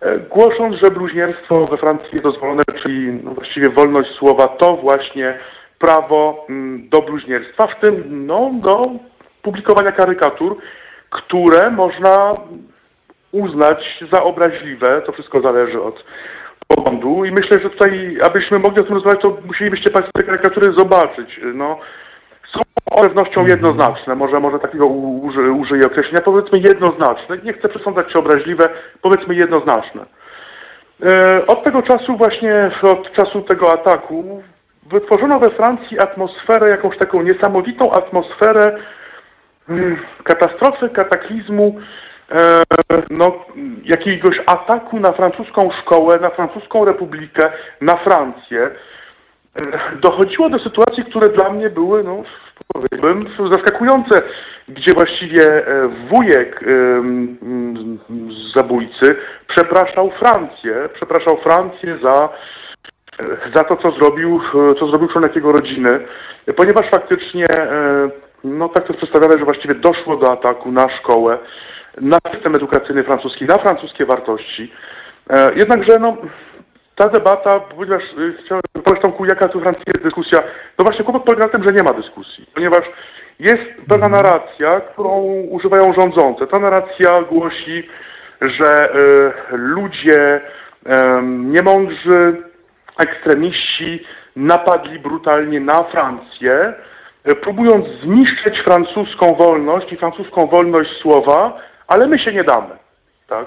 e, 0.00 0.18
głosząc, 0.18 0.76
że 0.82 0.90
bluźnierstwo 0.90 1.64
we 1.64 1.76
Francji 1.76 2.08
jest 2.12 2.24
dozwolone, 2.24 2.62
czyli 2.82 3.20
no, 3.24 3.30
właściwie 3.30 3.68
wolność 3.70 4.10
słowa, 4.18 4.46
to 4.46 4.76
właśnie 4.76 5.38
prawo 5.78 6.46
mm, 6.48 6.88
do 6.88 7.02
bluźnierstwa, 7.02 7.66
w 7.66 7.80
tym 7.80 8.26
no, 8.26 8.50
do 8.54 8.90
publikowania 9.42 9.92
karykatur, 9.92 10.56
które 11.10 11.70
można 11.70 12.32
uznać 13.32 14.04
za 14.12 14.22
obraźliwe. 14.22 15.02
To 15.06 15.12
wszystko 15.12 15.40
zależy 15.40 15.82
od 15.82 16.04
poglądu 16.74 17.24
i 17.24 17.30
myślę, 17.30 17.62
że 17.62 17.70
tutaj, 17.70 18.18
abyśmy 18.24 18.58
mogli 18.58 18.80
o 18.80 18.84
tym 18.84 18.94
rozmawiać, 18.94 19.22
to 19.22 19.36
musielibyście 19.46 19.90
Państwo 19.90 20.12
te 20.14 20.22
karykatury 20.22 20.72
zobaczyć. 20.78 21.40
No, 21.54 21.78
są 22.52 22.60
z 22.98 23.02
pewnością 23.02 23.46
jednoznaczne, 23.46 24.14
może, 24.14 24.40
może 24.40 24.58
takiego 24.58 24.86
uży, 24.86 25.52
użyję 25.52 25.86
określenia, 25.86 26.20
powiedzmy 26.24 26.58
jednoznaczne. 26.58 27.38
Nie 27.44 27.52
chcę 27.52 27.68
przesądzać 27.68 28.06
czy 28.12 28.18
obraźliwe, 28.18 28.64
powiedzmy 29.02 29.34
jednoznaczne. 29.34 30.04
E, 31.02 31.46
Od 31.46 31.64
tego 31.64 31.82
czasu 31.82 32.16
właśnie, 32.16 32.70
od 32.82 33.12
czasu 33.12 33.42
tego 33.42 33.72
ataku, 33.72 34.42
wytworzono 34.90 35.38
we 35.40 35.50
Francji 35.50 35.98
atmosferę, 35.98 36.70
jakąś 36.70 36.98
taką 36.98 37.22
niesamowitą 37.22 37.92
atmosferę 37.92 38.76
mm, 39.68 39.96
katastrofy, 40.24 40.88
kataklizmu, 40.88 41.80
no, 43.10 43.44
jakiegoś 43.84 44.36
ataku 44.46 45.00
na 45.00 45.12
francuską 45.12 45.70
szkołę, 45.82 46.18
na 46.20 46.30
francuską 46.30 46.84
republikę, 46.84 47.52
na 47.80 47.96
Francję. 47.96 48.70
E, 49.56 49.62
Dochodziło 50.02 50.50
do 50.50 50.58
sytuacji, 50.58 51.04
które 51.04 51.28
dla 51.28 51.50
mnie 51.50 51.70
były, 51.70 52.04
no, 52.04 52.22
powiedziałbym, 52.74 53.28
zaskakujące, 53.52 54.22
gdzie 54.68 54.94
właściwie 54.94 55.66
e, 55.66 55.88
wujek 55.88 56.64
zabójcy 58.56 59.16
przepraszał 59.56 60.10
Francję, 60.10 60.88
przepraszał 60.94 61.36
Francję 61.36 61.98
za 62.02 62.28
za 63.54 63.64
to, 63.64 63.76
co 63.76 63.90
zrobił, 63.90 64.40
e, 64.54 64.74
co 64.74 64.86
zrobił 64.86 65.08
członek 65.08 65.36
jego 65.36 65.52
rodziny, 65.52 65.88
ponieważ 66.56 66.90
faktycznie, 66.90 67.44
e, 67.58 68.08
no 68.44 68.68
tak 68.68 68.86
to 68.86 68.92
jest 68.92 69.38
że 69.38 69.44
właściwie 69.44 69.74
doszło 69.74 70.16
do 70.16 70.32
ataku 70.32 70.72
na 70.72 70.86
szkołę, 70.98 71.38
na 72.00 72.18
system 72.32 72.54
edukacyjny 72.54 73.04
francuski, 73.04 73.44
na 73.44 73.58
francuskie 73.58 74.06
wartości. 74.06 74.72
E, 75.30 75.54
Jednakże, 75.54 75.98
no, 76.00 76.16
ta 76.96 77.08
debata, 77.08 77.60
ponieważ 77.60 78.02
e, 78.02 78.44
chciałem, 78.44 78.62
Panie 78.84 79.00
Tomku, 79.00 79.24
jaka 79.24 79.48
tu 79.48 79.60
Francji 79.60 79.82
jest 79.86 80.04
dyskusja, 80.04 80.38
no 80.78 80.84
właśnie 80.84 81.04
kłopot 81.04 81.24
polega 81.24 81.44
na 81.44 81.52
tym, 81.52 81.64
że 81.68 81.74
nie 81.74 81.82
ma 81.82 81.92
dyskusji, 81.92 82.46
ponieważ 82.54 82.84
jest 83.38 83.88
pewna 83.88 84.08
narracja, 84.08 84.80
którą 84.80 85.22
używają 85.50 85.94
rządzące. 85.98 86.46
Ta 86.46 86.58
narracja 86.58 87.22
głosi, 87.22 87.88
że 88.40 88.92
e, 88.92 88.96
ludzie 89.52 90.40
e, 90.86 91.22
niemądrzy, 91.22 92.42
ekstremiści 92.98 94.04
napadli 94.36 94.98
brutalnie 94.98 95.60
na 95.60 95.82
Francję, 95.82 96.74
próbując 97.42 97.86
zniszczyć 98.04 98.60
francuską 98.64 99.34
wolność 99.34 99.92
i 99.92 99.96
francuską 99.96 100.46
wolność 100.46 100.90
słowa, 101.02 101.60
ale 101.90 102.06
my 102.06 102.18
się 102.18 102.32
nie 102.32 102.44
damy. 102.44 102.76
Tak? 103.28 103.46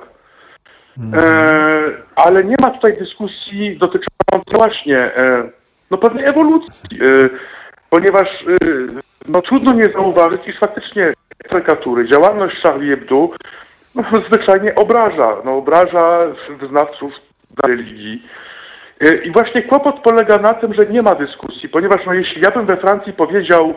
E, 1.14 1.24
ale 2.16 2.44
nie 2.44 2.56
ma 2.62 2.70
tutaj 2.70 2.94
dyskusji 2.94 3.78
dotyczącej 3.78 4.58
właśnie 4.58 4.98
e, 4.98 5.50
no 5.92 5.98
pewnej 5.98 6.26
ewolucji, 6.26 7.00
e, 7.02 7.30
ponieważ 7.90 8.28
e, 8.28 8.66
no 9.28 9.42
trudno 9.42 9.74
nie 9.74 9.84
zauważyć, 9.84 10.48
iż 10.48 10.60
faktycznie 10.60 11.12
karykatury, 11.50 12.10
działalność 12.10 12.56
Charlie 12.64 12.90
Hebdo 12.90 13.30
no, 13.96 14.04
zwyczajnie 14.28 14.76
obraża, 14.76 15.38
no, 15.46 15.58
obraża 15.58 16.28
wyznawców 16.60 17.14
religii. 17.68 18.24
I 19.24 19.32
właśnie 19.32 19.64
kłopot 19.64 20.00
polega 20.04 20.38
na 20.38 20.54
tym, 20.54 20.74
że 20.74 20.88
nie 20.90 21.02
ma 21.02 21.16
dyskusji, 21.16 21.70
ponieważ 21.70 22.06
no, 22.06 22.14
jeśli 22.14 22.42
ja 22.42 22.52
bym 22.52 22.66
we 22.66 22.78
Francji 22.78 23.14
powiedział 23.14 23.74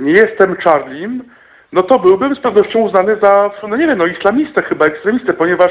nie 0.00 0.12
jestem 0.12 0.56
Charlim, 0.56 1.24
no 1.72 1.82
to 1.82 1.98
byłbym 1.98 2.34
z 2.34 2.40
pewnością 2.40 2.78
uznany 2.78 3.16
za, 3.22 3.50
no 3.68 3.76
nie 3.76 3.86
wiem, 3.86 3.98
no 3.98 4.06
islamistę 4.06 4.62
chyba, 4.62 4.84
ekstremistę, 4.86 5.32
ponieważ 5.32 5.70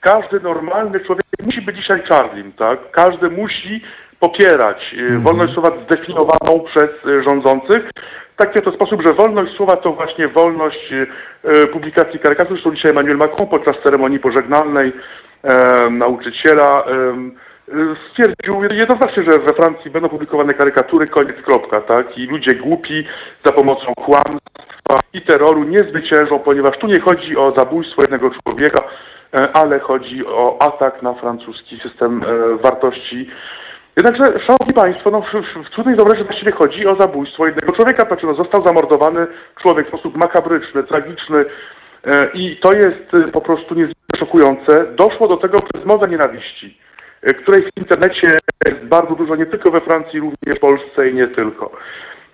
każdy 0.00 0.40
normalny 0.40 1.00
człowiek 1.00 1.24
musi 1.46 1.60
być 1.60 1.76
dzisiaj 1.76 2.02
Charlim, 2.02 2.52
tak? 2.52 2.90
Każdy 2.90 3.30
musi 3.30 3.80
popierać 4.20 4.94
e, 5.10 5.18
wolność 5.18 5.52
słowa 5.54 5.70
zdefiniowaną 5.70 6.60
przez 6.60 6.90
e, 7.06 7.22
rządzących. 7.22 7.90
W 8.32 8.36
taki 8.36 8.58
oto 8.58 8.72
sposób, 8.72 9.02
że 9.06 9.12
wolność 9.12 9.56
słowa 9.56 9.76
to 9.76 9.92
właśnie 9.92 10.28
wolność 10.28 10.92
e, 11.44 11.66
publikacji 11.66 12.20
karykatur. 12.20 12.52
Zresztą 12.52 12.74
dzisiaj 12.74 12.90
Emmanuel 12.90 13.16
Macron 13.16 13.48
podczas 13.48 13.82
ceremonii 13.82 14.18
pożegnalnej 14.18 14.92
e, 15.42 15.90
nauczyciela 15.90 16.84
e, 16.84 17.16
stwierdził 18.10 18.64
jednoznacznie, 18.74 19.22
że 19.22 19.38
we 19.38 19.54
Francji 19.54 19.90
będą 19.90 20.08
publikowane 20.08 20.52
karykatury, 20.52 21.06
koniec, 21.06 21.36
kropka, 21.36 21.80
tak? 21.80 22.18
I 22.18 22.26
ludzie 22.26 22.54
głupi 22.54 23.04
za 23.44 23.52
pomocą 23.52 23.94
kłamstwa 23.94 24.96
i 25.12 25.22
terroru 25.22 25.64
nie 25.64 25.78
zwyciężą, 25.78 26.38
ponieważ 26.38 26.78
tu 26.78 26.86
nie 26.86 27.00
chodzi 27.00 27.36
o 27.36 27.54
zabójstwo 27.56 28.02
jednego 28.02 28.30
człowieka, 28.30 28.88
e, 29.34 29.48
ale 29.52 29.80
chodzi 29.80 30.26
o 30.26 30.56
atak 30.62 31.02
na 31.02 31.14
francuski 31.14 31.80
system 31.82 32.22
e, 32.22 32.56
wartości. 32.56 33.30
Jednakże, 33.96 34.24
szanowni 34.46 34.74
państwo, 34.74 35.10
no, 35.10 35.20
w, 35.20 35.66
w, 35.66 35.70
trudnej 35.70 35.96
wyobraźni 35.96 36.24
właściwie 36.24 36.52
chodzi 36.52 36.86
o 36.86 36.96
zabójstwo 36.96 37.46
jednego 37.46 37.72
człowieka, 37.72 38.06
znaczy 38.06 38.26
no, 38.26 38.34
został 38.34 38.66
zamordowany 38.66 39.26
człowiek 39.62 39.86
w 39.86 39.88
sposób 39.88 40.16
makabryczny, 40.16 40.82
tragiczny 40.82 41.44
e, 42.04 42.30
i 42.34 42.56
to 42.56 42.72
jest 42.72 43.14
e, 43.14 43.32
po 43.32 43.40
prostu 43.40 43.74
niezwykle 43.74 44.18
szokujące. 44.18 44.86
Doszło 44.96 45.28
do 45.28 45.36
tego 45.36 45.58
przez 45.72 45.86
mowę 45.86 46.08
nienawiści, 46.08 46.78
której 47.22 47.62
w 47.62 47.76
internecie 47.76 48.36
jest 48.68 48.86
bardzo 48.86 49.14
dużo, 49.14 49.36
nie 49.36 49.46
tylko 49.46 49.70
we 49.70 49.80
Francji, 49.80 50.20
również 50.20 50.56
w 50.56 50.60
Polsce 50.60 51.08
i 51.08 51.14
nie 51.14 51.28
tylko. 51.28 51.70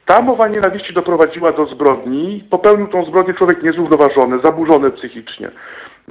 Ta 0.07 0.23
mowa 0.23 0.49
nienawiści 0.49 0.95
doprowadziła 0.95 1.53
do 1.53 1.67
zbrodni. 1.67 2.45
Popełnił 2.51 2.87
tą 2.87 3.05
zbrodnię 3.05 3.35
człowiek 3.35 3.63
niezrównoważony, 3.63 4.39
zaburzony 4.45 4.91
psychicznie, 4.91 5.51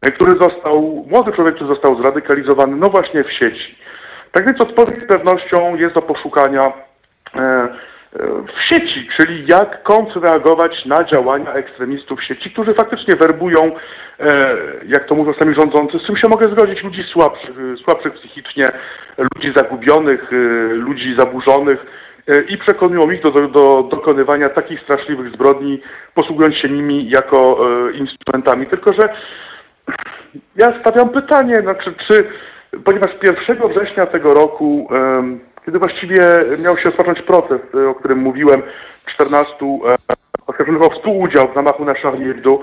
e, 0.04 0.12
który 0.12 0.38
został, 0.40 1.06
młody 1.12 1.32
człowiek, 1.32 1.56
który 1.56 1.70
został 1.70 1.98
zradykalizowany, 2.02 2.76
no 2.76 2.88
właśnie 2.88 3.24
w 3.24 3.32
sieci. 3.32 3.76
Tak 4.32 4.46
więc 4.46 4.62
odpowiedź 4.62 5.00
z 5.00 5.08
pewnością 5.08 5.76
jest 5.76 5.96
do 5.96 6.02
poszukania 6.02 6.74
e, 7.36 7.40
e, 7.40 7.68
w 8.24 8.76
sieci, 8.76 9.10
czyli 9.20 9.46
jak 9.48 9.84
kontrreagować 9.84 10.86
na 10.86 11.04
działania 11.04 11.54
ekstremistów 11.54 12.20
w 12.20 12.24
sieci, 12.24 12.52
którzy 12.52 12.74
faktycznie 12.74 13.16
werbują, 13.16 13.76
e, 14.20 14.58
jak 14.86 15.08
to 15.08 15.16
mówią 15.16 15.34
sami 15.34 15.56
rządzący, 15.56 16.00
z 16.00 16.08
czym 16.08 16.18
się 16.18 16.30
mogę 16.30 16.52
zgodzić, 16.52 16.84
ludzi 16.84 17.04
słabszych, 17.14 17.56
e, 17.60 17.78
słabszych 17.84 18.14
psychicznie, 18.14 18.66
ludzi 19.18 19.54
zagubionych, 19.56 20.34
e, 20.34 20.36
ludzi 20.74 21.16
zaburzonych 21.18 21.86
e, 22.28 22.42
i 22.42 22.58
przekonują 22.58 23.12
ich 23.12 23.22
do, 23.22 23.32
do, 23.32 23.48
do 23.48 23.84
dokonywania 23.84 24.50
takich 24.50 24.82
straszliwych 24.82 25.34
zbrodni, 25.34 25.82
posługując 26.16 26.56
się 26.56 26.70
nimi 26.70 27.10
jako 27.10 27.60
e, 27.60 27.92
instrumentami. 27.92 28.68
Tylko, 28.68 28.94
że 28.94 29.10
ja 30.56 30.80
stawiam 30.82 31.10
pytanie, 31.10 31.56
znaczy, 31.56 31.94
czy, 32.08 32.30
ponieważ 32.86 33.12
1 33.48 33.70
września 33.70 34.06
tego 34.06 34.34
roku, 34.34 34.90
kiedy 35.68 35.80
właściwie 35.80 36.20
miał 36.64 36.78
się 36.78 36.90
rozpocząć 36.90 37.22
proces, 37.22 37.62
e, 37.76 37.90
o 37.90 37.96
którym 37.96 38.20
mówiłem, 38.20 38.62
14 39.14 39.54
e, 39.66 39.96
oskarżonych 40.48 40.82
o 40.82 40.90
współudział 40.90 41.52
w 41.52 41.56
zamachu 41.56 41.86
na 41.86 41.94
Charlie 41.94 42.28
Hebdo, 42.28 42.60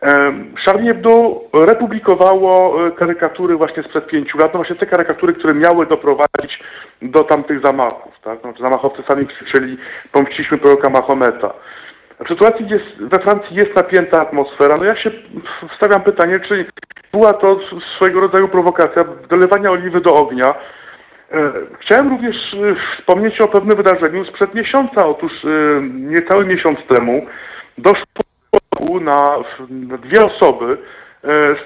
Em, 0.00 0.54
Charlie 0.64 0.88
Hebdo 0.88 1.40
republikowało 1.54 2.86
e, 2.86 2.90
karykatury 2.90 3.56
właśnie 3.56 3.82
sprzed 3.82 4.06
pięciu 4.06 4.38
lat, 4.38 4.54
no 4.54 4.58
właśnie 4.58 4.76
te 4.76 4.86
karykatury, 4.86 5.34
które 5.34 5.54
miały 5.54 5.86
doprowadzić 5.86 6.60
do 7.02 7.24
tamtych 7.24 7.60
zamachów, 7.64 8.12
tak? 8.24 8.38
No, 8.44 8.52
zamachowcy 8.60 9.02
sami 9.08 9.26
krzyczeli, 9.26 9.78
pomściliśmy 10.12 10.58
proroka 10.58 10.90
Mahometa. 10.90 11.54
W 12.24 12.28
sytuacji, 12.28 12.66
gdzie 12.66 12.80
we 13.00 13.18
Francji 13.18 13.56
jest 13.56 13.76
napięta 13.76 14.20
atmosfera, 14.22 14.76
no 14.80 14.84
ja 14.84 14.96
się 14.96 15.10
wstawiam 15.74 16.02
pytanie, 16.02 16.40
czy 16.48 16.66
była 17.12 17.32
to 17.32 17.60
swojego 17.96 18.20
rodzaju 18.20 18.48
prowokacja, 18.48 19.04
dolewania 19.28 19.70
oliwy 19.70 20.00
do 20.00 20.10
ognia. 20.10 20.54
E, 21.32 21.52
Chciałem 21.80 22.08
również 22.08 22.36
e, 22.54 22.76
wspomnieć 22.98 23.40
o 23.40 23.48
pewnym 23.48 23.76
wydarzeniu 23.76 24.24
sprzed 24.24 24.54
miesiąca. 24.54 25.06
Otóż 25.06 25.32
e, 25.44 25.48
niecały 25.90 26.46
miesiąc 26.46 26.78
temu 26.94 27.26
doszło 27.78 29.00
na, 29.00 29.26
dwie 29.98 30.24
osoby 30.24 30.78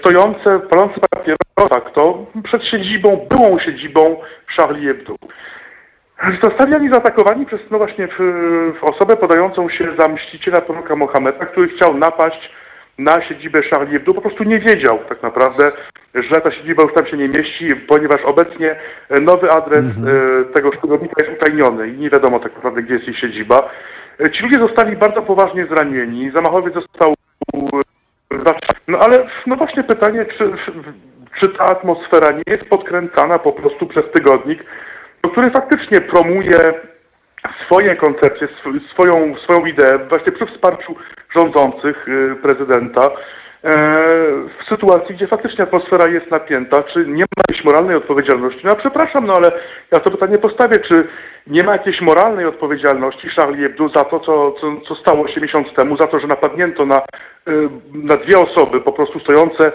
stojące, 0.00 0.60
palące 0.60 1.00
papierosa, 1.10 1.90
kto 1.90 2.26
przed 2.44 2.64
siedzibą, 2.64 3.28
byłą 3.30 3.58
siedzibą 3.58 4.20
Charlie 4.56 4.86
Hebdo. 4.86 5.14
Zostali 6.42 6.76
oni 6.76 6.92
zaatakowani 6.92 7.46
przez 7.46 7.60
no 7.70 7.78
właśnie 7.78 8.08
w, 8.08 8.18
w 8.80 8.84
osobę 8.84 9.16
podającą 9.16 9.68
się 9.68 9.88
za 9.98 10.08
mściciela 10.08 10.60
proroka 10.60 10.96
Mohameda, 10.96 11.46
który 11.46 11.68
chciał 11.68 11.94
napaść 11.98 12.50
na 12.98 13.22
siedzibę 13.28 13.62
Charlie 13.62 13.92
Hebdo. 13.92 14.14
Po 14.14 14.20
prostu 14.20 14.44
nie 14.44 14.58
wiedział 14.58 14.98
tak 15.08 15.22
naprawdę, 15.22 15.72
że 16.14 16.40
ta 16.40 16.52
siedziba 16.52 16.82
już 16.82 16.94
tam 16.94 17.06
się 17.06 17.16
nie 17.16 17.28
mieści, 17.28 17.76
ponieważ 17.88 18.20
obecnie 18.24 18.76
e, 19.08 19.20
nowy 19.20 19.50
adres 19.50 19.84
e, 19.84 20.44
tego 20.54 20.72
szkodownika 20.72 21.24
jest 21.24 21.42
utajniony 21.42 21.88
i 21.88 21.98
nie 21.98 22.10
wiadomo 22.10 22.40
tak 22.40 22.54
naprawdę, 22.54 22.82
gdzie 22.82 22.94
jest 22.94 23.06
jej 23.06 23.16
siedziba. 23.16 23.70
E, 24.20 24.30
Ci 24.30 24.42
ludzie 24.42 24.60
zostali 24.60 24.96
bardzo 24.96 25.22
poważnie 25.22 25.66
zranieni. 25.66 26.30
Zamachowiec 26.30 26.74
został 26.74 27.14
no 28.88 28.98
ale 28.98 29.28
no 29.46 29.56
właśnie 29.56 29.82
pytanie, 29.84 30.26
czy, 30.38 30.52
czy 31.40 31.48
ta 31.48 31.64
atmosfera 31.64 32.30
nie 32.30 32.42
jest 32.46 32.68
podkręcana 32.68 33.38
po 33.38 33.52
prostu 33.52 33.86
przez 33.86 34.04
tygodnik, 34.14 34.64
który 35.32 35.50
faktycznie 35.50 36.00
promuje 36.00 36.58
swoje 37.66 37.96
koncepcje, 37.96 38.48
sw- 38.48 38.80
swoją, 38.92 39.36
swoją 39.36 39.66
ideę, 39.66 39.98
właśnie 40.08 40.32
przy 40.32 40.46
wsparciu 40.46 40.96
rządzących 41.36 42.08
y, 42.08 42.36
prezydenta, 42.42 43.02
e, 43.02 43.70
w 44.60 44.68
sytuacji, 44.68 45.14
gdzie 45.14 45.26
faktycznie 45.26 45.64
atmosfera 45.64 46.08
jest 46.08 46.30
napięta, 46.30 46.82
czy 46.82 47.06
nie 47.06 47.22
ma 47.22 47.42
jakiejś 47.48 47.64
moralnej 47.64 47.96
odpowiedzialności? 47.96 48.60
No 48.64 48.76
przepraszam, 48.76 49.26
no 49.26 49.32
ale 49.36 49.52
ja 49.92 50.00
to 50.00 50.10
pytanie 50.10 50.38
postawię, 50.38 50.78
czy 50.78 51.08
nie 51.46 51.64
ma 51.64 51.72
jakiejś 51.72 52.00
moralnej 52.00 52.46
odpowiedzialności 52.46 53.28
Charlie 53.28 53.62
Hebdo 53.62 53.88
za 53.88 54.04
to, 54.04 54.20
co, 54.20 54.52
co, 54.60 54.66
co 54.88 54.94
stało 54.94 55.28
się 55.28 55.40
miesiąc 55.40 55.74
temu, 55.76 55.96
za 55.96 56.06
to, 56.06 56.20
że 56.20 56.26
napadnięto 56.26 56.86
na, 56.86 56.98
y, 57.48 57.68
na 57.94 58.16
dwie 58.16 58.38
osoby 58.38 58.80
po 58.80 58.92
prostu 58.92 59.20
stojące, 59.20 59.72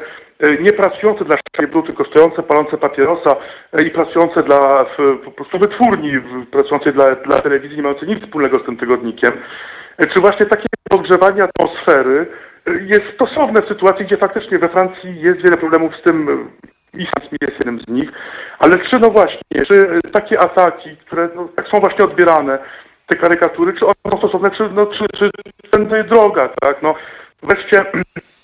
nie 0.59 0.73
pracujące 0.73 1.26
dla 1.26 1.35
Hebdo, 1.61 1.81
tylko 1.81 2.05
stojące, 2.05 2.43
palące 2.43 2.77
papierosa 2.77 3.35
y, 3.81 3.84
i 3.84 3.91
pracujące 3.91 4.43
dla 4.43 4.85
po 5.26 5.31
prostu 5.31 5.59
wytwórni, 5.59 6.11
pracującej 6.51 6.93
dla, 6.93 7.15
dla 7.15 7.39
telewizji, 7.39 7.77
nie 7.77 7.84
mające 7.84 8.05
nic 8.05 8.23
wspólnego 8.23 8.59
z 8.59 8.65
tym 8.65 8.77
tygodnikiem. 8.77 9.31
Y, 10.03 10.07
Czy 10.15 10.22
właśnie 10.22 10.45
takie 10.45 10.65
podgrzewanie 10.89 11.43
atmosfery 11.43 12.27
jest 12.81 13.03
stosowne 13.15 13.61
w 13.61 13.68
sytuacji, 13.68 14.05
gdzie 14.05 14.18
faktycznie 14.18 14.59
we 14.59 14.69
Francji 14.69 15.22
jest 15.22 15.41
wiele 15.41 15.57
problemów 15.57 15.93
z 15.95 16.03
tym, 16.03 16.47
Islam 16.93 17.30
jest 17.41 17.53
jednym 17.53 17.80
z 17.80 17.88
nich, 17.88 18.11
ale 18.59 18.73
czy 18.73 18.99
no 18.99 19.09
właśnie, 19.09 19.65
czy 19.72 19.99
takie 20.11 20.39
ataki, 20.39 20.97
które 20.97 21.30
no, 21.35 21.49
tak 21.55 21.68
są 21.68 21.80
właśnie 21.80 22.05
odbierane, 22.05 22.59
te 23.07 23.18
karykatury, 23.18 23.73
czy 23.73 23.85
one 23.85 23.95
są 24.11 24.18
stosowne, 24.18 24.51
czy, 24.51 24.69
no, 24.73 24.85
czy, 24.85 25.05
czy 25.18 25.30
tędy 25.72 26.03
droga, 26.03 26.49
tak, 26.61 26.81
no 26.81 26.95
wreszcie 27.43 27.81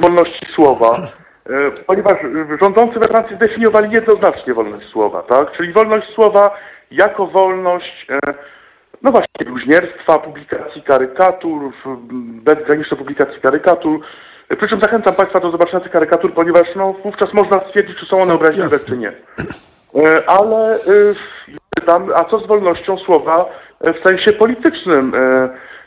wolności 0.00 0.46
słowa, 0.54 0.98
e, 1.46 1.70
ponieważ 1.86 2.12
e, 2.12 2.58
rządzący 2.62 2.98
we 2.98 3.08
Francji 3.08 3.36
zdefiniowali 3.36 3.90
jednoznacznie 3.90 4.54
wolność 4.54 4.86
słowa, 4.88 5.22
tak, 5.22 5.52
czyli 5.56 5.72
wolność 5.72 6.14
słowa 6.14 6.56
jako 6.90 7.26
wolność 7.26 8.06
e, 8.10 8.34
no 9.02 9.10
właśnie, 9.10 9.44
bluźnierstwa, 9.46 10.18
publikacji 10.18 10.82
karykatur, 10.82 11.72
bezgranicznej 12.42 12.98
publikacji 12.98 13.40
karykatur. 13.40 14.00
Przy 14.60 14.68
czym 14.68 14.80
zachęcam 14.80 15.14
Państwa 15.14 15.40
do 15.40 15.50
zobaczenia 15.50 15.80
tych 15.80 15.92
karykatur, 15.92 16.34
ponieważ 16.34 16.62
no, 16.76 16.92
wówczas 16.92 17.32
można 17.32 17.60
stwierdzić, 17.68 17.98
czy 17.98 18.06
są 18.06 18.22
one 18.22 18.34
obraźliwe, 18.34 18.78
czy 18.88 18.96
nie. 18.96 19.12
Ale 20.26 20.78
pytam, 21.74 22.10
a 22.14 22.24
co 22.24 22.38
z 22.38 22.46
wolnością 22.46 22.96
słowa 22.96 23.44
w 23.80 24.08
sensie 24.08 24.32
politycznym? 24.32 25.12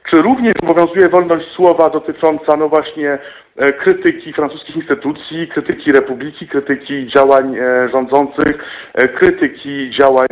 Czy 0.09 0.21
również 0.21 0.53
obowiązuje 0.63 1.09
wolność 1.09 1.45
słowa 1.55 1.89
dotycząca, 1.89 2.57
no 2.57 2.69
właśnie, 2.69 3.17
e, 3.55 3.73
krytyki 3.73 4.33
francuskich 4.33 4.75
instytucji, 4.75 5.47
krytyki 5.47 5.91
republiki, 5.91 6.47
krytyki 6.47 7.07
działań 7.15 7.55
e, 7.55 7.89
rządzących, 7.89 8.63
e, 8.93 9.07
krytyki 9.07 9.91
działań 9.99 10.27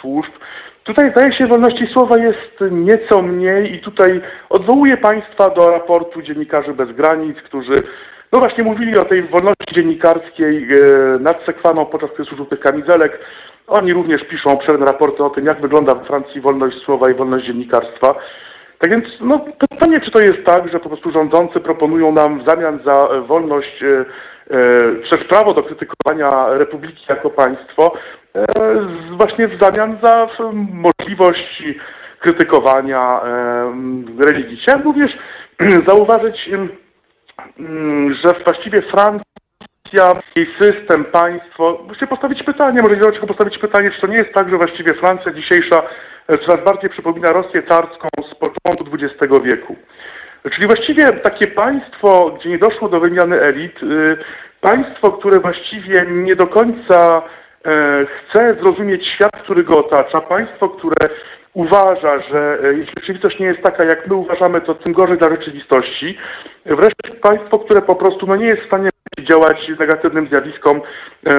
służb? 0.00 0.30
Tutaj 0.84 1.10
zdaje 1.10 1.32
się 1.32 1.46
wolności 1.46 1.86
słowa 1.86 2.18
jest 2.18 2.60
nieco 2.70 3.22
mniej 3.22 3.74
i 3.74 3.78
tutaj 3.78 4.20
odwołuję 4.48 4.96
Państwa 4.96 5.50
do 5.50 5.70
raportu 5.70 6.22
Dziennikarzy 6.22 6.74
Bez 6.74 6.92
Granic, 6.92 7.36
którzy 7.38 7.74
no 8.32 8.38
właśnie 8.38 8.64
mówili 8.64 8.98
o 8.98 9.04
tej 9.04 9.22
wolności 9.22 9.74
dziennikarskiej 9.76 10.68
nad 11.20 11.44
sekwaną 11.46 11.86
podczas 11.86 12.10
kryzysu 12.10 12.36
żółtych 12.36 12.60
kamizelek. 12.60 13.18
Oni 13.66 13.92
również 13.92 14.24
piszą 14.24 14.50
obszerne 14.50 14.86
raporty 14.86 15.24
o 15.24 15.30
tym, 15.30 15.46
jak 15.46 15.60
wygląda 15.60 15.94
w 15.94 16.06
Francji 16.06 16.40
wolność 16.40 16.76
słowa 16.84 17.10
i 17.10 17.14
wolność 17.14 17.46
dziennikarstwa. 17.46 18.14
Tak 18.80 18.92
więc 18.92 19.04
no, 19.20 19.44
pytanie, 19.70 20.00
czy 20.00 20.10
to 20.10 20.20
jest 20.20 20.44
tak, 20.44 20.72
że 20.72 20.80
po 20.80 20.88
prostu 20.88 21.12
rządzący 21.12 21.60
proponują 21.60 22.12
nam 22.12 22.40
w 22.40 22.48
zamian 22.48 22.80
za 22.84 23.08
e, 23.08 23.20
wolność, 23.20 23.82
e, 23.82 24.04
e, 24.50 25.10
też 25.10 25.28
prawo 25.28 25.54
do 25.54 25.62
krytykowania 25.62 26.48
Republiki 26.48 27.04
jako 27.08 27.30
państwo, 27.30 27.92
e, 28.34 28.44
właśnie 29.18 29.48
w 29.48 29.62
zamian 29.62 29.98
za 30.02 30.28
możliwość 30.72 31.62
krytykowania 32.20 33.20
e, 33.24 33.72
religii. 34.28 34.60
Chciałem 34.62 34.84
również 34.84 35.10
zauważyć, 35.88 36.50
mm, 37.58 38.14
że 38.24 38.44
właściwie 38.44 38.78
Francja, 38.82 40.22
jej 40.36 40.46
system, 40.60 41.04
państwo, 41.04 41.84
muszę 41.88 42.06
postawić 42.06 42.42
pytanie, 42.42 42.78
może 42.82 42.96
nie 42.96 43.12
tylko 43.12 43.26
postawić 43.26 43.58
pytanie, 43.58 43.90
czy 43.90 44.00
to 44.00 44.06
nie 44.06 44.16
jest 44.16 44.32
tak, 44.34 44.50
że 44.50 44.56
właściwie 44.56 44.94
Francja 44.94 45.32
dzisiejsza 45.32 45.82
coraz 46.38 46.64
bardziej 46.64 46.90
przypomina 46.90 47.32
Rosję 47.32 47.62
carską 47.62 48.08
z 48.30 48.34
początku 48.34 48.96
XX 48.96 49.44
wieku. 49.44 49.76
Czyli 50.54 50.66
właściwie 50.66 51.06
takie 51.06 51.46
państwo, 51.46 52.30
gdzie 52.30 52.48
nie 52.48 52.58
doszło 52.58 52.88
do 52.88 53.00
wymiany 53.00 53.40
elit, 53.40 53.82
y, 53.82 54.16
państwo, 54.60 55.12
które 55.12 55.40
właściwie 55.40 56.06
nie 56.08 56.36
do 56.36 56.46
końca 56.46 57.22
e, 57.66 58.06
chce 58.06 58.54
zrozumieć 58.54 59.06
świat, 59.14 59.42
który 59.42 59.64
go 59.64 59.78
otacza, 59.78 60.20
państwo, 60.20 60.68
które 60.68 61.14
uważa, 61.54 62.20
że 62.20 62.58
jeśli 62.62 62.94
rzeczywistość 63.00 63.38
nie 63.38 63.46
jest 63.46 63.62
taka, 63.62 63.84
jak 63.84 64.06
my 64.06 64.14
uważamy, 64.14 64.60
to 64.60 64.74
tym 64.74 64.92
gorzej 64.92 65.18
dla 65.18 65.30
rzeczywistości. 65.30 66.18
Wreszcie 66.66 67.20
państwo, 67.22 67.58
które 67.58 67.82
po 67.82 67.94
prostu 67.94 68.26
no, 68.26 68.36
nie 68.36 68.46
jest 68.46 68.62
w 68.62 68.66
stanie 68.66 68.88
działać 69.30 69.58
negatywnym 69.78 70.28
zjawiskom 70.28 70.80
e, 71.26 71.30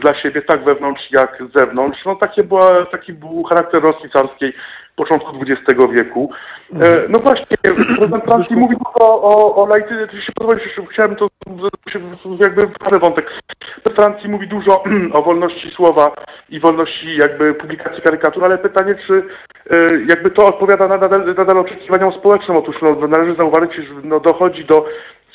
dla 0.00 0.22
siebie, 0.22 0.42
tak 0.42 0.64
wewnątrz, 0.64 1.02
jak 1.10 1.42
z 1.50 1.58
zewnątrz. 1.58 2.04
No 2.06 2.16
takie 2.16 2.44
była, 2.44 2.86
taki 2.86 3.12
był 3.12 3.42
charakter 3.42 3.82
Rosji 3.82 4.10
carskiej 4.10 4.52
początku 4.98 5.32
XX 5.40 5.92
wieku. 5.92 6.30
E, 6.72 7.08
no 7.08 7.18
właśnie, 7.18 7.56
prezydent 7.98 8.24
Francji 8.24 8.56
mówi 8.56 8.76
dużo 8.76 9.22
o, 9.22 9.56
o 9.62 9.66
laicyzmie, 9.66 10.06
jeśli 10.12 10.34
pozwolisz, 10.34 10.80
chciałem 10.92 11.16
to 11.16 11.26
jakby 12.40 12.62
parę 12.84 12.98
wątek. 12.98 13.26
Prezydent 13.58 13.96
Francji 13.96 14.28
mówi 14.28 14.48
dużo 14.48 14.84
o 15.12 15.22
wolności 15.22 15.68
słowa 15.68 16.14
i 16.48 16.60
wolności 16.60 17.16
jakby 17.16 17.54
publikacji 17.54 18.02
karykatur, 18.02 18.44
ale 18.44 18.58
pytanie, 18.58 18.94
czy 19.06 19.22
e, 19.70 19.86
jakby 20.08 20.30
to 20.30 20.46
odpowiada 20.46 20.88
nadal, 20.88 21.34
nadal 21.36 21.58
oczekiwaniom 21.58 22.12
społecznym. 22.12 22.56
Otóż 22.56 22.76
no, 22.82 23.08
należy 23.08 23.36
zauważyć, 23.36 23.74
że 23.74 23.94
no, 24.04 24.20
dochodzi 24.20 24.64
do 24.64 24.86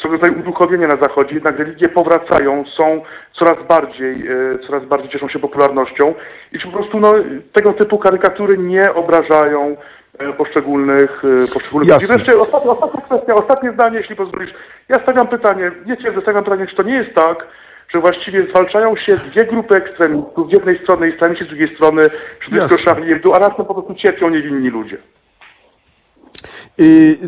swego 0.04 0.18
rodzaju 0.18 0.40
uduchowienia 0.40 0.88
na 0.88 0.98
Zachodzie, 0.98 1.34
jednak 1.34 1.60
religie 1.60 1.90
powracają, 1.90 2.64
są 2.80 3.02
coraz 3.40 3.68
bardziej, 3.68 4.12
e, 4.12 4.60
coraz 4.68 4.86
bardziej 4.86 5.10
cieszą 5.10 5.28
się 5.30 5.40
popularnością 5.40 6.14
i 6.52 6.60
czy 6.60 6.68
po 6.68 6.74
prostu 6.74 7.00
no, 7.00 7.14
tego 7.54 7.74
typu 7.74 7.98
karykatury 7.98 8.58
nie 8.58 8.94
obrażają 8.94 9.78
e, 10.20 10.34
poszczególnych, 10.34 11.22
e, 11.26 11.54
poszczególnych 11.54 11.74
ludzi. 11.74 11.90
Jasne. 11.90 12.16
Wreszcie 12.16 12.40
ostatnia, 12.40 12.72
ostatnia 12.72 13.02
kwestia, 13.02 13.34
ostatnie 13.34 13.72
zdanie, 13.72 13.98
jeśli 13.98 14.16
pozwolisz. 14.16 14.54
Ja 14.90 14.96
stawiam 15.04 15.28
pytanie, 15.28 15.72
nie 15.86 15.98
twierdzę, 15.98 16.22
stawiam 16.22 16.44
pytanie, 16.44 16.68
czy 16.68 16.76
to 16.76 16.84
nie 16.84 16.96
jest 16.96 17.16
tak, 17.16 17.48
że 17.90 18.00
właściwie 18.00 18.48
zwalczają 18.50 18.96
się 18.96 19.12
dwie 19.12 19.46
grupy 19.46 19.76
ekstremistów, 19.76 20.50
z 20.50 20.54
jednej 20.54 20.84
strony 20.84 21.10
islamiści, 21.10 21.46
z 21.46 21.48
drugiej 21.48 21.76
strony 21.76 22.10
przeciwko 22.40 22.76
Jasne. 22.76 22.92
Charlie 22.92 23.14
Hebdo, 23.14 23.36
a 23.36 23.40
razem 23.40 23.66
po 23.66 23.74
prostu 23.74 23.96
cierpią 23.96 24.30
niewinni 24.30 24.70
ludzie. 24.70 24.98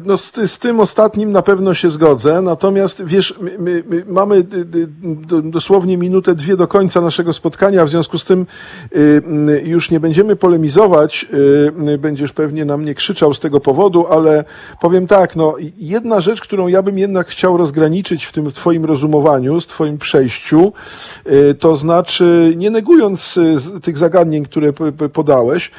No 0.05 0.17
z, 0.17 0.33
z 0.45 0.59
tym 0.59 0.79
ostatnim 0.79 1.31
na 1.31 1.41
pewno 1.41 1.73
się 1.73 1.89
zgodzę, 1.89 2.41
natomiast 2.41 3.05
wiesz, 3.05 3.35
my, 3.41 3.55
my, 3.59 3.83
my 3.89 4.03
mamy 4.07 4.45
dosłownie 5.43 5.97
minutę, 5.97 6.35
dwie 6.35 6.55
do 6.55 6.67
końca 6.67 7.01
naszego 7.01 7.33
spotkania, 7.33 7.85
w 7.85 7.89
związku 7.89 8.17
z 8.17 8.25
tym 8.25 8.45
y, 8.95 9.21
y, 9.49 9.61
już 9.65 9.91
nie 9.91 9.99
będziemy 9.99 10.35
polemizować, 10.35 11.25
y, 11.87 11.97
będziesz 11.97 12.31
pewnie 12.31 12.65
na 12.65 12.77
mnie 12.77 12.95
krzyczał 12.95 13.33
z 13.33 13.39
tego 13.39 13.59
powodu, 13.59 14.07
ale 14.07 14.43
powiem 14.81 15.07
tak, 15.07 15.35
no 15.35 15.55
jedna 15.77 16.21
rzecz, 16.21 16.41
którą 16.41 16.67
ja 16.67 16.81
bym 16.81 16.99
jednak 16.99 17.27
chciał 17.27 17.57
rozgraniczyć 17.57 18.25
w 18.25 18.31
tym 18.31 18.51
twoim 18.51 18.85
rozumowaniu, 18.85 19.61
z 19.61 19.67
twoim 19.67 19.97
przejściu, 19.97 20.73
to 21.59 21.75
znaczy, 21.75 22.53
nie 22.57 22.69
negując 22.69 23.39
tych 23.83 23.97
zagadnień, 23.97 24.43
które 24.43 24.73
podałeś, 25.13 25.71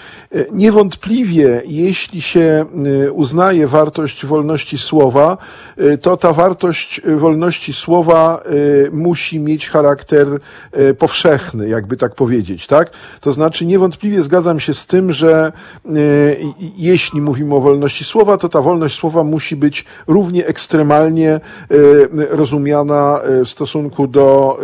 niewątpliwie, 0.53 1.63
jeśli 1.67 2.23
się 2.23 2.67
uznaje 3.17 3.67
wartość 3.67 4.27
wolności 4.27 4.79
słowa, 4.79 5.39
y, 5.81 5.99
to 5.99 6.17
ta 6.17 6.33
wartość 6.33 7.01
y, 7.09 7.17
wolności 7.17 7.73
słowa 7.73 8.43
y, 8.87 8.91
musi 8.93 9.41
mieć 9.41 9.69
charakter 9.69 10.27
powszechny, 10.99 11.69
jakby 11.69 11.97
tak 11.97 12.15
powiedzieć, 12.15 12.67
tak? 12.67 12.91
To 13.21 13.33
znaczy, 13.33 13.67
niewątpliwie 13.67 14.23
zgadzam 14.23 14.61
się 14.61 14.75
z 14.75 14.87
tym, 14.87 15.13
że 15.13 15.53
jeśli 16.77 17.21
mówimy 17.21 17.55
o 17.55 17.61
wolności 17.61 18.05
słowa, 18.05 18.39
to 18.39 18.49
ta 18.49 18.61
wolność 18.63 18.99
słowa 18.99 19.25
musi 19.25 19.57
być 19.57 19.85
równie 20.07 20.47
ekstremalnie 20.47 21.41
rozumiana 22.31 23.21
w 23.45 23.49
stosunku 23.49 24.07
do 24.07 24.59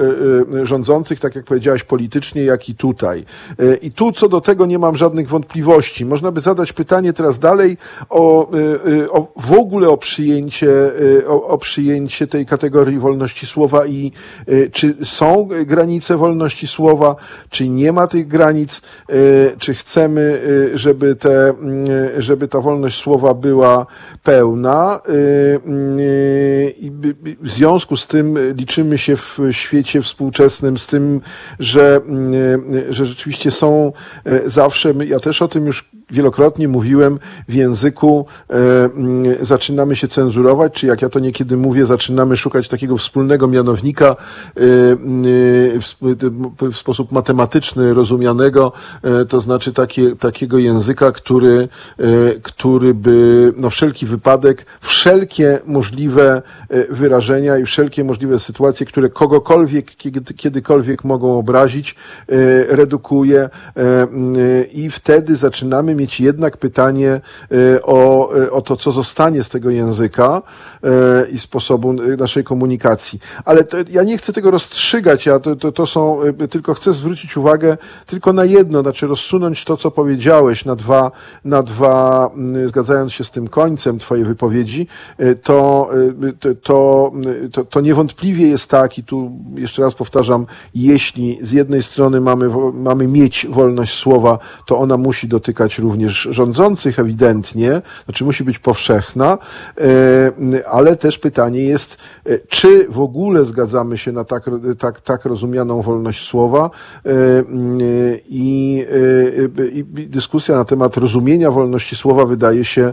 rządzących, 0.63 1.21
tak 1.21 1.37
jak 1.37 1.45
powiedziałaś, 1.45 1.85
politycznie, 1.85 2.45
jak 2.45 2.69
i 2.69 2.75
tutaj. 2.75 3.25
I 3.83 3.93
tu 3.93 4.13
co 4.13 4.29
do 4.29 4.41
tego 4.41 4.67
nie 4.67 4.79
mam 4.79 4.97
żadnych 4.97 5.29
wątpliwości. 5.29 6.05
Można 6.05 6.33
by 6.33 6.41
zadać 6.41 6.73
pytanie 6.73 7.13
teraz 7.13 7.39
dalej 7.39 7.77
o, 8.11 8.42
y, 8.55 8.91
y, 8.91 9.11
o 9.11 9.33
w 9.37 9.53
ogóle 9.53 9.89
o 9.89 9.97
przyjęcie, 9.97 10.69
y, 11.01 11.29
o, 11.29 11.49
o 11.49 11.59
przyjęcie 11.59 12.27
tej 12.27 12.47
kategorii 12.47 12.99
wolności 12.99 13.47
słowa 13.47 13.87
i 13.87 14.13
czy 14.73 14.95
są 15.05 15.49
granice 15.67 16.17
wolności 16.17 16.67
słowa, 16.67 17.17
czy 17.51 17.69
nie 17.69 17.93
ma 17.93 18.07
tych 18.07 18.29
granic, 18.29 18.81
czy 19.59 19.75
chcemy, 19.75 20.43
żeby, 20.75 21.17
te, 21.17 21.55
żeby 22.19 22.49
ta 22.49 22.61
wolność 22.61 22.99
słowa 23.03 23.35
była 23.35 23.87
pełna. 24.23 25.01
w 27.41 27.51
związku 27.51 27.97
z 27.97 28.07
tym 28.07 28.55
liczymy 28.57 28.99
się 28.99 29.17
w 29.17 29.39
świecie 29.51 30.03
współczesnym 30.03 30.79
z 30.79 30.87
tym, 30.87 31.21
że, 31.59 32.01
że 32.89 33.07
rzeczywiście 33.07 33.51
są 33.51 33.93
zawsze, 34.47 34.93
ja 35.07 35.21
też 35.21 35.43
o 35.43 35.49
tym 35.49 35.67
już 35.67 35.91
wielokrotnie 36.13 36.69
mówiłem, 36.69 37.19
w 37.49 37.55
języku 37.55 38.27
e, 38.51 38.55
mm, 38.85 39.45
zaczynamy 39.45 39.97
się 39.97 40.09
cenzurować, 40.09 40.73
czy 40.73 40.87
jak 40.87 41.03
ja 41.03 41.09
to 41.09 41.19
niekiedy 41.19 41.57
mówię, 41.57 41.87
zaczynamy 41.87 42.37
szukać 42.37 42.69
takiego 42.69 42.97
wspólnego 42.97 43.49
mianownika 43.49 44.07
e, 44.07 44.61
mm, 44.93 45.25
e, 45.25 45.81
w, 45.81 46.73
w 46.73 46.77
sposób 46.77 47.13
matematyczny 47.13 47.95
rozumianego, 47.95 48.73
e, 49.03 49.25
to 49.25 49.41
znaczy 49.41 49.73
takie, 49.73 50.17
takiego 50.17 50.59
języka, 50.59 51.13
który, 51.13 51.69
e, 51.99 52.05
który 52.43 52.95
by 52.95 53.53
na 53.57 53.71
wszelki 53.71 54.07
wypadek 54.07 54.67
wszelkie 54.81 55.59
możliwe 55.67 56.43
e, 56.69 56.95
wyrażenia 56.95 57.59
i 57.59 57.65
wszelkie 57.65 58.05
możliwe 58.05 58.39
sytuacje, 58.39 58.87
które 58.87 59.09
kogokolwiek 59.09 59.97
kiedy, 59.97 60.35
kiedykolwiek 60.35 61.05
mogą 61.05 61.39
obrazić, 61.39 61.95
e, 62.29 62.77
redukuje 62.77 63.41
e, 63.41 63.51
mm, 63.77 64.35
e, 64.37 64.63
i 64.65 64.91
wtedy 64.91 65.37
zaczynamy 65.37 65.95
mieć 66.03 66.21
jednak 66.21 66.57
pytanie 66.57 67.11
e, 67.11 67.83
o, 67.83 68.31
e, 68.37 68.51
o 68.51 68.63
to, 68.63 68.77
co 68.77 68.93
zostanie 68.93 69.45
z 69.45 69.49
tego 69.49 69.71
języka 69.71 70.43
e, 70.83 71.31
i 71.31 71.39
sposobu 71.39 71.93
naszej 71.93 72.45
komunikacji. 72.45 73.21
Ale 73.45 73.65
to, 73.65 73.77
ja 73.91 74.03
nie 74.03 74.19
chcę 74.19 74.33
tego 74.33 74.51
rozstrzygać, 74.51 75.27
ja 75.27 75.39
to, 75.39 75.57
to, 75.57 75.73
to 75.73 75.87
są, 75.87 76.21
tylko 76.51 76.75
chcę 76.75 76.93
zwrócić 76.93 77.37
uwagę 77.37 77.77
tylko 78.07 78.33
na 78.33 78.45
jedno, 78.45 78.83
znaczy 78.83 79.07
rozsunąć 79.07 79.65
to, 79.65 79.77
co 79.77 79.91
powiedziałeś 79.91 80.65
na 80.65 80.77
dwa, 80.77 81.11
na 81.45 81.63
dwa, 81.63 82.31
mm, 82.35 82.69
zgadzając 82.69 83.13
się 83.13 83.25
z 83.25 83.31
tym 83.31 83.49
końcem 83.49 83.99
twojej 83.99 84.25
wypowiedzi, 84.25 84.87
to, 85.43 85.91
to, 86.41 87.13
to, 87.53 87.65
to, 87.65 87.81
niewątpliwie 87.81 88.49
jest 88.49 88.71
tak 88.71 88.99
i 88.99 89.05
tu 89.05 89.33
jeszcze 89.55 89.83
raz 89.83 89.95
powtarzam, 89.95 90.47
jeśli 90.75 91.39
z 91.43 91.53
jednej 91.53 91.83
strony 91.83 92.21
mamy, 92.21 92.49
mamy 92.73 93.09
mieć 93.09 93.47
wolność 93.51 93.99
słowa, 93.99 94.39
to 94.67 94.79
ona 94.79 94.97
musi 94.97 95.29
dotykać 95.29 95.79
również 95.79 95.92
rządzących 96.31 96.99
ewidentnie, 96.99 97.83
znaczy 98.05 98.25
musi 98.25 98.45
być 98.45 98.59
powszechna, 98.59 99.39
e, 99.81 100.69
ale 100.69 100.97
też 100.97 101.19
pytanie 101.19 101.61
jest, 101.65 101.97
e, 102.27 102.39
czy 102.49 102.87
w 102.89 103.01
ogóle 103.01 103.45
zgadzamy 103.45 103.99
się 103.99 104.13
na 104.13 104.25
tak, 104.25 104.45
tak, 104.79 105.01
tak 105.01 105.25
rozumianą 105.25 105.83
wolność 105.83 106.29
słowa 106.29 106.71
e, 107.07 107.11
i, 108.29 108.87
i 109.73 109.85
dyskusja 110.09 110.57
na 110.57 110.65
temat 110.65 110.97
rozumienia 110.97 111.51
wolności 111.51 111.97
słowa 111.97 112.25
wydaje 112.27 112.65
się 112.65 112.93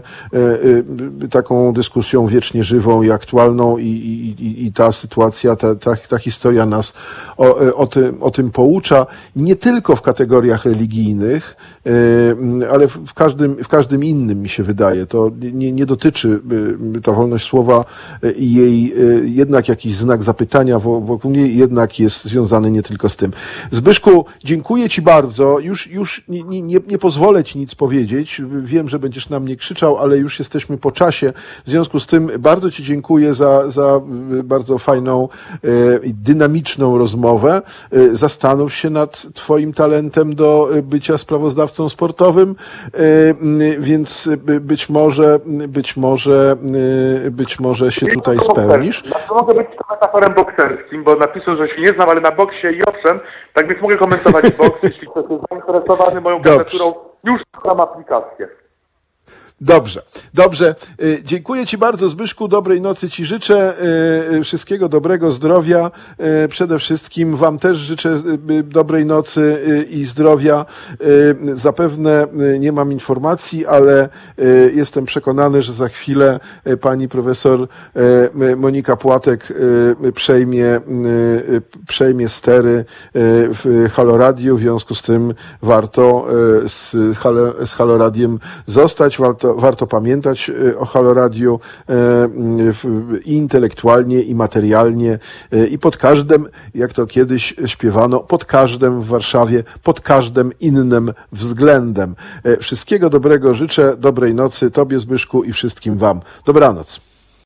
taką 1.30 1.72
dyskusją 1.72 2.26
wiecznie 2.26 2.64
żywą 2.64 3.02
i 3.02 3.10
aktualną 3.10 3.78
i, 3.78 3.84
i, 3.86 4.66
i- 4.66 4.72
ta 4.72 4.92
sytuacja, 4.92 5.56
ta, 5.56 5.74
ta, 5.74 5.96
ta 5.96 6.18
historia 6.18 6.66
nas 6.66 6.94
o, 7.36 7.56
o, 7.76 7.86
tym, 7.86 8.22
o 8.22 8.30
tym 8.30 8.50
poucza, 8.50 9.06
nie 9.36 9.56
tylko 9.56 9.96
w 9.96 10.02
kategoriach 10.02 10.64
religijnych, 10.64 11.56
ale 12.72 12.88
w, 13.06 13.14
każdym, 13.14 13.56
w 13.64 13.68
każdym 13.68 14.04
innym 14.04 14.42
mi 14.42 14.48
się 14.48 14.62
wydaje. 14.62 15.06
To 15.06 15.30
nie, 15.52 15.72
nie 15.72 15.86
dotyczy 15.86 16.40
e, 16.96 17.00
ta 17.00 17.12
wolność 17.12 17.46
słowa 17.48 17.84
e, 18.22 18.32
i 18.32 18.52
jej 18.54 18.94
jednak 19.24 19.68
jakiś 19.68 19.96
znak 19.96 20.22
zapytania 20.22 20.78
wo- 20.78 21.00
wokół 21.00 21.30
niej 21.30 21.56
jednak 21.56 21.98
jest 21.98 22.24
związany 22.24 22.70
nie 22.70 22.82
tylko 22.82 23.08
z 23.08 23.16
tym. 23.16 23.32
Zbyszku, 23.70 24.24
dziękuję 24.44 24.88
Ci 24.88 25.02
bardzo. 25.02 25.58
Już, 25.58 25.86
już 25.86 26.24
nie, 26.28 26.42
nie, 26.42 26.62
nie 26.86 26.98
pozwolę 26.98 27.44
Ci 27.44 27.58
nic 27.58 27.74
powiedzieć. 27.74 28.42
Wiem, 28.62 28.88
że 28.88 28.98
będziesz 28.98 29.28
na 29.28 29.40
mnie 29.40 29.56
krzyczał, 29.56 29.98
ale 29.98 30.18
już 30.18 30.38
jesteśmy 30.38 30.78
po 30.78 30.92
czasie. 30.92 31.32
W 31.66 31.70
związku 31.70 32.00
z 32.00 32.06
tym 32.06 32.30
bardzo 32.38 32.70
Ci 32.70 32.82
dziękuję 32.84 33.34
za, 33.34 33.70
za 33.70 34.00
y, 34.38 34.42
bardzo 34.42 34.78
fajną 34.78 35.28
i 36.02 36.14
dynamiczną 36.14 36.98
rozmowę. 36.98 37.62
Zastanów 38.12 38.74
się 38.74 38.90
nad 38.90 39.26
Twoim 39.34 39.72
talentem 39.72 40.34
do 40.34 40.68
bycia 40.82 41.18
sprawozdawcą 41.18 41.88
sportowym, 41.88 42.56
więc 43.78 44.28
by- 44.38 44.60
być 44.60 44.88
może, 44.88 45.38
być 45.68 45.96
może, 45.96 46.56
e, 47.26 47.30
być 47.30 47.60
może 47.60 47.92
się 47.92 48.06
tutaj 48.06 48.38
spełnisz. 48.38 49.02
Znaczy, 49.04 49.34
mogę 49.34 49.54
być 49.54 49.66
komentatorem 49.86 50.34
bokserskim, 50.34 51.04
bo 51.04 51.14
napiszą, 51.14 51.56
że 51.56 51.68
się 51.68 51.80
nie 51.80 51.86
znam, 51.86 52.08
ale 52.08 52.20
na 52.20 52.30
boksie 52.30 52.66
i 52.66 52.84
owszem, 52.84 53.20
tak 53.54 53.68
więc 53.68 53.82
mogę 53.82 53.96
komentować 53.96 54.50
boks, 54.58 54.82
jeśli 54.90 55.08
ktoś 55.08 55.24
jest 55.30 55.42
zainteresowany 55.50 56.20
moją 56.20 56.42
kandydaturą, 56.42 56.94
już 57.24 57.40
mam 57.64 57.80
aplikację. 57.80 58.48
Dobrze, 59.62 60.02
dobrze. 60.34 60.74
Y, 61.02 61.22
Dziękuję 61.24 61.66
Ci 61.66 61.78
bardzo, 61.78 62.08
Zbyszku. 62.08 62.48
Dobrej 62.48 62.80
nocy 62.80 63.10
Ci 63.10 63.24
życzę. 63.24 63.74
y, 64.32 64.34
y, 64.34 64.44
Wszystkiego 64.44 64.88
dobrego, 64.88 65.30
zdrowia. 65.30 65.90
Przede 66.48 66.78
wszystkim 66.78 67.36
Wam 67.36 67.58
też 67.58 67.78
życzę 67.78 68.22
dobrej 68.64 69.06
nocy 69.06 69.58
i 69.90 70.04
zdrowia. 70.04 70.66
Zapewne 71.54 72.26
nie 72.60 72.72
mam 72.72 72.92
informacji, 72.92 73.66
ale 73.66 74.08
jestem 74.74 75.04
przekonany, 75.04 75.62
że 75.62 75.72
za 75.72 75.88
chwilę 75.88 76.40
pani 76.80 77.08
profesor 77.08 77.68
Monika 78.56 78.96
Płatek 78.96 79.52
przejmie, 80.14 80.80
przejmie 81.88 82.28
stery 82.28 82.84
w 83.14 83.88
Halo 83.92 84.18
Radio. 84.18 84.56
W 84.56 84.60
związku 84.60 84.94
z 84.94 85.02
tym 85.02 85.34
warto 85.62 86.26
z, 86.66 86.90
z 87.70 87.74
Halo 87.74 87.98
Radiem 87.98 88.38
zostać, 88.66 89.18
warto, 89.18 89.49
warto 89.54 89.86
pamiętać 89.86 90.48
y, 90.50 90.78
o 90.78 90.84
Halo 90.84 91.14
Radio 91.14 91.54
y, 91.54 91.92
w- 92.72 93.18
i 93.24 93.32
intelektualnie, 93.32 94.22
i 94.22 94.34
materialnie, 94.34 95.18
y, 95.54 95.66
i 95.66 95.78
pod 95.78 95.96
każdym, 95.96 96.48
jak 96.74 96.92
to 96.92 97.06
kiedyś 97.06 97.54
śpiewano, 97.66 98.20
pod 98.20 98.44
każdym 98.44 99.02
w 99.02 99.06
Warszawie, 99.06 99.64
pod 99.82 100.00
każdym 100.00 100.52
innym 100.60 101.12
względem. 101.32 102.14
Y, 102.46 102.56
Wszystkiego 102.56 103.10
dobrego 103.10 103.54
życzę, 103.54 103.96
dobrej 103.96 104.34
nocy 104.34 104.70
Tobie 104.70 104.98
Zbyszku 105.00 105.44
i 105.44 105.52
wszystkim 105.52 105.98
Wam. 105.98 106.20
Dobranoc. 106.46 107.09